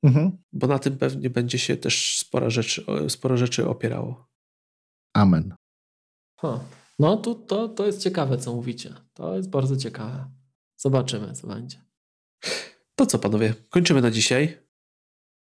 Mhm. 0.04 0.38
Bo 0.54 0.68
na 0.68 0.80
tym 0.80 0.98
pewnie 0.98 1.30
będzie 1.30 1.60
się 1.60 1.78
też 1.78 2.18
sporo 2.18 2.50
rzeczy, 2.50 2.86
sporo 3.08 3.38
rzeczy 3.38 3.68
opierało. 3.68 4.28
Amen. 5.14 5.56
Huh. 6.40 6.60
No 7.00 7.18
to, 7.18 7.36
to, 7.36 7.70
to 7.70 7.86
jest 7.86 8.04
ciekawe, 8.04 8.38
co 8.38 8.54
mówicie. 8.56 8.94
To 9.14 9.36
jest 9.36 9.50
bardzo 9.50 9.78
ciekawe. 9.78 10.32
Zobaczymy, 10.78 11.34
co 11.34 11.48
będzie. 11.48 11.78
To 12.96 13.06
co, 13.06 13.20
panowie? 13.20 13.54
Kończymy 13.70 14.02
na 14.02 14.12
dzisiaj. 14.12 14.58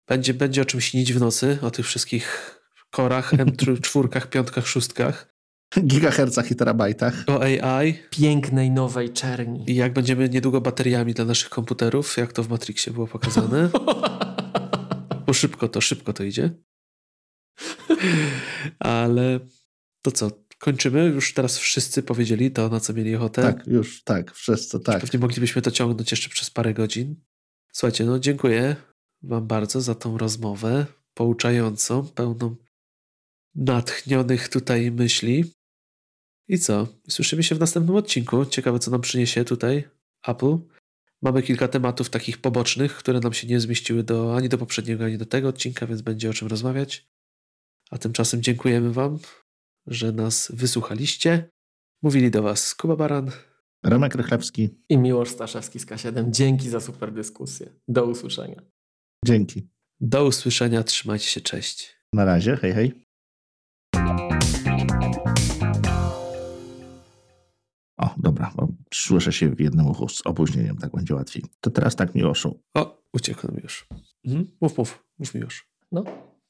Będzie, 0.07 0.33
będzie 0.33 0.61
o 0.61 0.65
czym 0.65 0.81
śnić 0.81 1.13
w 1.13 1.19
nocy, 1.19 1.57
o 1.61 1.71
tych 1.71 1.85
wszystkich 1.85 2.55
korach, 2.91 3.33
M4, 3.33 4.27
piątkach, 4.33 4.67
szóstkach. 4.67 5.35
Gigahercach 5.79 6.51
i 6.51 6.55
terabajtach. 6.55 7.23
O 7.27 7.41
AI. 7.41 7.93
Pięknej 8.09 8.71
nowej 8.71 9.09
czerni. 9.09 9.71
I 9.71 9.75
jak 9.75 9.93
będziemy 9.93 10.29
niedługo 10.29 10.61
bateriami 10.61 11.13
dla 11.13 11.25
naszych 11.25 11.49
komputerów, 11.49 12.17
jak 12.17 12.33
to 12.33 12.43
w 12.43 12.49
Matrixie 12.49 12.93
było 12.93 13.07
pokazane. 13.07 13.69
Szybko 15.35 15.67
to, 15.67 15.81
szybko 15.81 16.13
to 16.13 16.23
idzie. 16.23 16.49
Ale 18.79 19.39
to 20.01 20.11
co, 20.11 20.31
kończymy? 20.59 21.05
Już 21.05 21.33
teraz 21.33 21.57
wszyscy 21.57 22.03
powiedzieli 22.03 22.51
to, 22.51 22.69
na 22.69 22.79
co 22.79 22.93
mieli 22.93 23.15
ochotę. 23.15 23.41
Tak, 23.41 23.67
już, 23.67 24.03
tak, 24.03 24.33
wszyscy, 24.33 24.79
tak. 24.79 25.01
Pewnie 25.01 25.19
moglibyśmy 25.19 25.61
to 25.61 25.71
ciągnąć 25.71 26.11
jeszcze 26.11 26.29
przez 26.29 26.49
parę 26.49 26.73
godzin. 26.73 27.15
Słuchajcie, 27.73 28.05
no 28.05 28.19
dziękuję 28.19 28.75
wam 29.23 29.47
bardzo 29.47 29.81
za 29.81 29.95
tą 29.95 30.17
rozmowę 30.17 30.85
pouczającą, 31.13 32.07
pełną 32.07 32.55
natchnionych 33.55 34.49
tutaj 34.49 34.91
myśli. 34.91 35.53
I 36.47 36.59
co? 36.59 36.87
Słyszymy 37.09 37.43
się 37.43 37.55
w 37.55 37.59
następnym 37.59 37.95
odcinku. 37.95 38.45
Ciekawe, 38.45 38.79
co 38.79 38.91
nam 38.91 39.01
przyniesie 39.01 39.45
tutaj 39.45 39.89
Apple. 40.27 40.57
Mamy 41.21 41.43
kilka 41.43 41.67
tematów 41.67 42.09
takich 42.09 42.37
pobocznych, 42.37 42.95
które 42.95 43.19
nam 43.19 43.33
się 43.33 43.47
nie 43.47 43.59
zmieściły 43.59 44.03
do, 44.03 44.35
ani 44.35 44.49
do 44.49 44.57
poprzedniego, 44.57 45.05
ani 45.05 45.17
do 45.17 45.25
tego 45.25 45.47
odcinka, 45.47 45.87
więc 45.87 46.01
będzie 46.01 46.29
o 46.29 46.33
czym 46.33 46.47
rozmawiać. 46.47 47.09
A 47.91 47.97
tymczasem 47.97 48.41
dziękujemy 48.41 48.93
Wam, 48.93 49.19
że 49.87 50.11
nas 50.11 50.51
wysłuchaliście. 50.55 51.49
Mówili 52.01 52.31
do 52.31 52.41
Was 52.41 52.75
Kuba 52.75 52.95
Baran. 52.95 53.31
Remek 53.83 54.15
Rychlewski. 54.15 54.69
I 54.89 54.97
Miłosz 54.97 55.29
Staszewski 55.29 55.79
z 55.79 55.85
K7. 55.85 56.31
Dzięki 56.31 56.69
za 56.69 56.79
super 56.79 57.13
dyskusję. 57.13 57.69
Do 57.87 58.05
usłyszenia. 58.05 58.61
Dzięki. 59.25 59.67
Do 59.99 60.25
usłyszenia. 60.25 60.83
Trzymajcie 60.83 61.25
się. 61.27 61.41
Cześć. 61.41 61.95
Na 62.13 62.25
razie. 62.25 62.57
Hej, 62.57 62.73
hej. 62.73 63.05
O, 67.97 68.15
dobra, 68.17 68.51
bo 68.55 68.67
słyszę 69.03 69.33
się 69.33 69.49
w 69.49 69.59
jednym 69.59 69.87
uchu 69.87 70.09
z 70.09 70.21
opóźnieniem, 70.25 70.77
tak 70.77 70.91
będzie 70.91 71.15
łatwiej. 71.15 71.43
To 71.61 71.69
teraz 71.69 71.95
tak, 71.95 72.15
Miłoszu. 72.15 72.59
O, 72.73 73.01
uciekł 73.13 73.47
już. 73.63 73.87
Mhm. 74.25 74.47
Mów, 74.61 74.77
mów, 74.77 75.03
mów 75.19 75.33
mi 75.33 75.41
już. 75.41 75.67
No. 75.91 76.03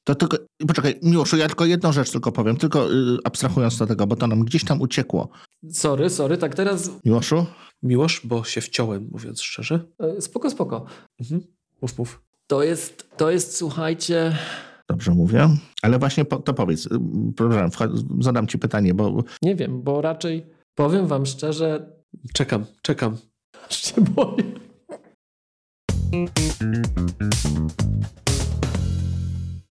To 0.03 0.15
tylko, 0.15 0.38
poczekaj, 0.67 0.99
Miłoszu, 1.03 1.38
ja 1.38 1.47
tylko 1.47 1.65
jedną 1.65 1.91
rzecz 1.91 2.11
tylko 2.11 2.31
powiem, 2.31 2.57
tylko 2.57 2.93
y, 2.93 3.17
abstrahując 3.23 3.77
do 3.77 3.88
tego, 3.88 4.07
bo 4.07 4.15
to 4.15 4.27
nam 4.27 4.39
gdzieś 4.45 4.63
tam 4.63 4.81
uciekło. 4.81 5.30
Sorry, 5.72 6.09
sorry, 6.09 6.38
tak 6.38 6.55
teraz 6.55 6.91
Miłoszu? 7.05 7.45
Miłosz, 7.84 8.22
bo 8.23 8.43
się 8.43 8.61
wciąłem, 8.61 9.09
mówiąc 9.11 9.41
szczerze. 9.41 9.80
e, 9.99 10.22
spoko, 10.22 10.49
spoko. 10.49 10.85
Mhm. 11.19 11.41
Mów, 11.81 11.97
mów. 11.97 12.22
To 12.47 12.63
jest, 12.63 13.09
to 13.17 13.31
jest, 13.31 13.55
słuchajcie, 13.57 14.38
Dobrze 14.89 15.11
mówię? 15.11 15.49
Ale 15.81 15.99
właśnie 15.99 16.26
po, 16.26 16.38
to 16.38 16.53
powiedz, 16.53 16.85
y, 16.85 16.89
przepraszam, 17.35 17.69
wchod- 17.69 18.23
zadam 18.23 18.47
ci 18.47 18.57
pytanie, 18.59 18.93
bo 18.93 19.23
nie 19.41 19.55
wiem, 19.55 19.81
bo 19.81 20.01
raczej 20.01 20.45
powiem 20.76 21.07
wam 21.07 21.26
szczerze, 21.26 21.91
Czekam, 22.33 22.65
czekam. 22.81 23.17
aż 23.69 23.83
się 23.83 24.01
boję. 24.01 24.43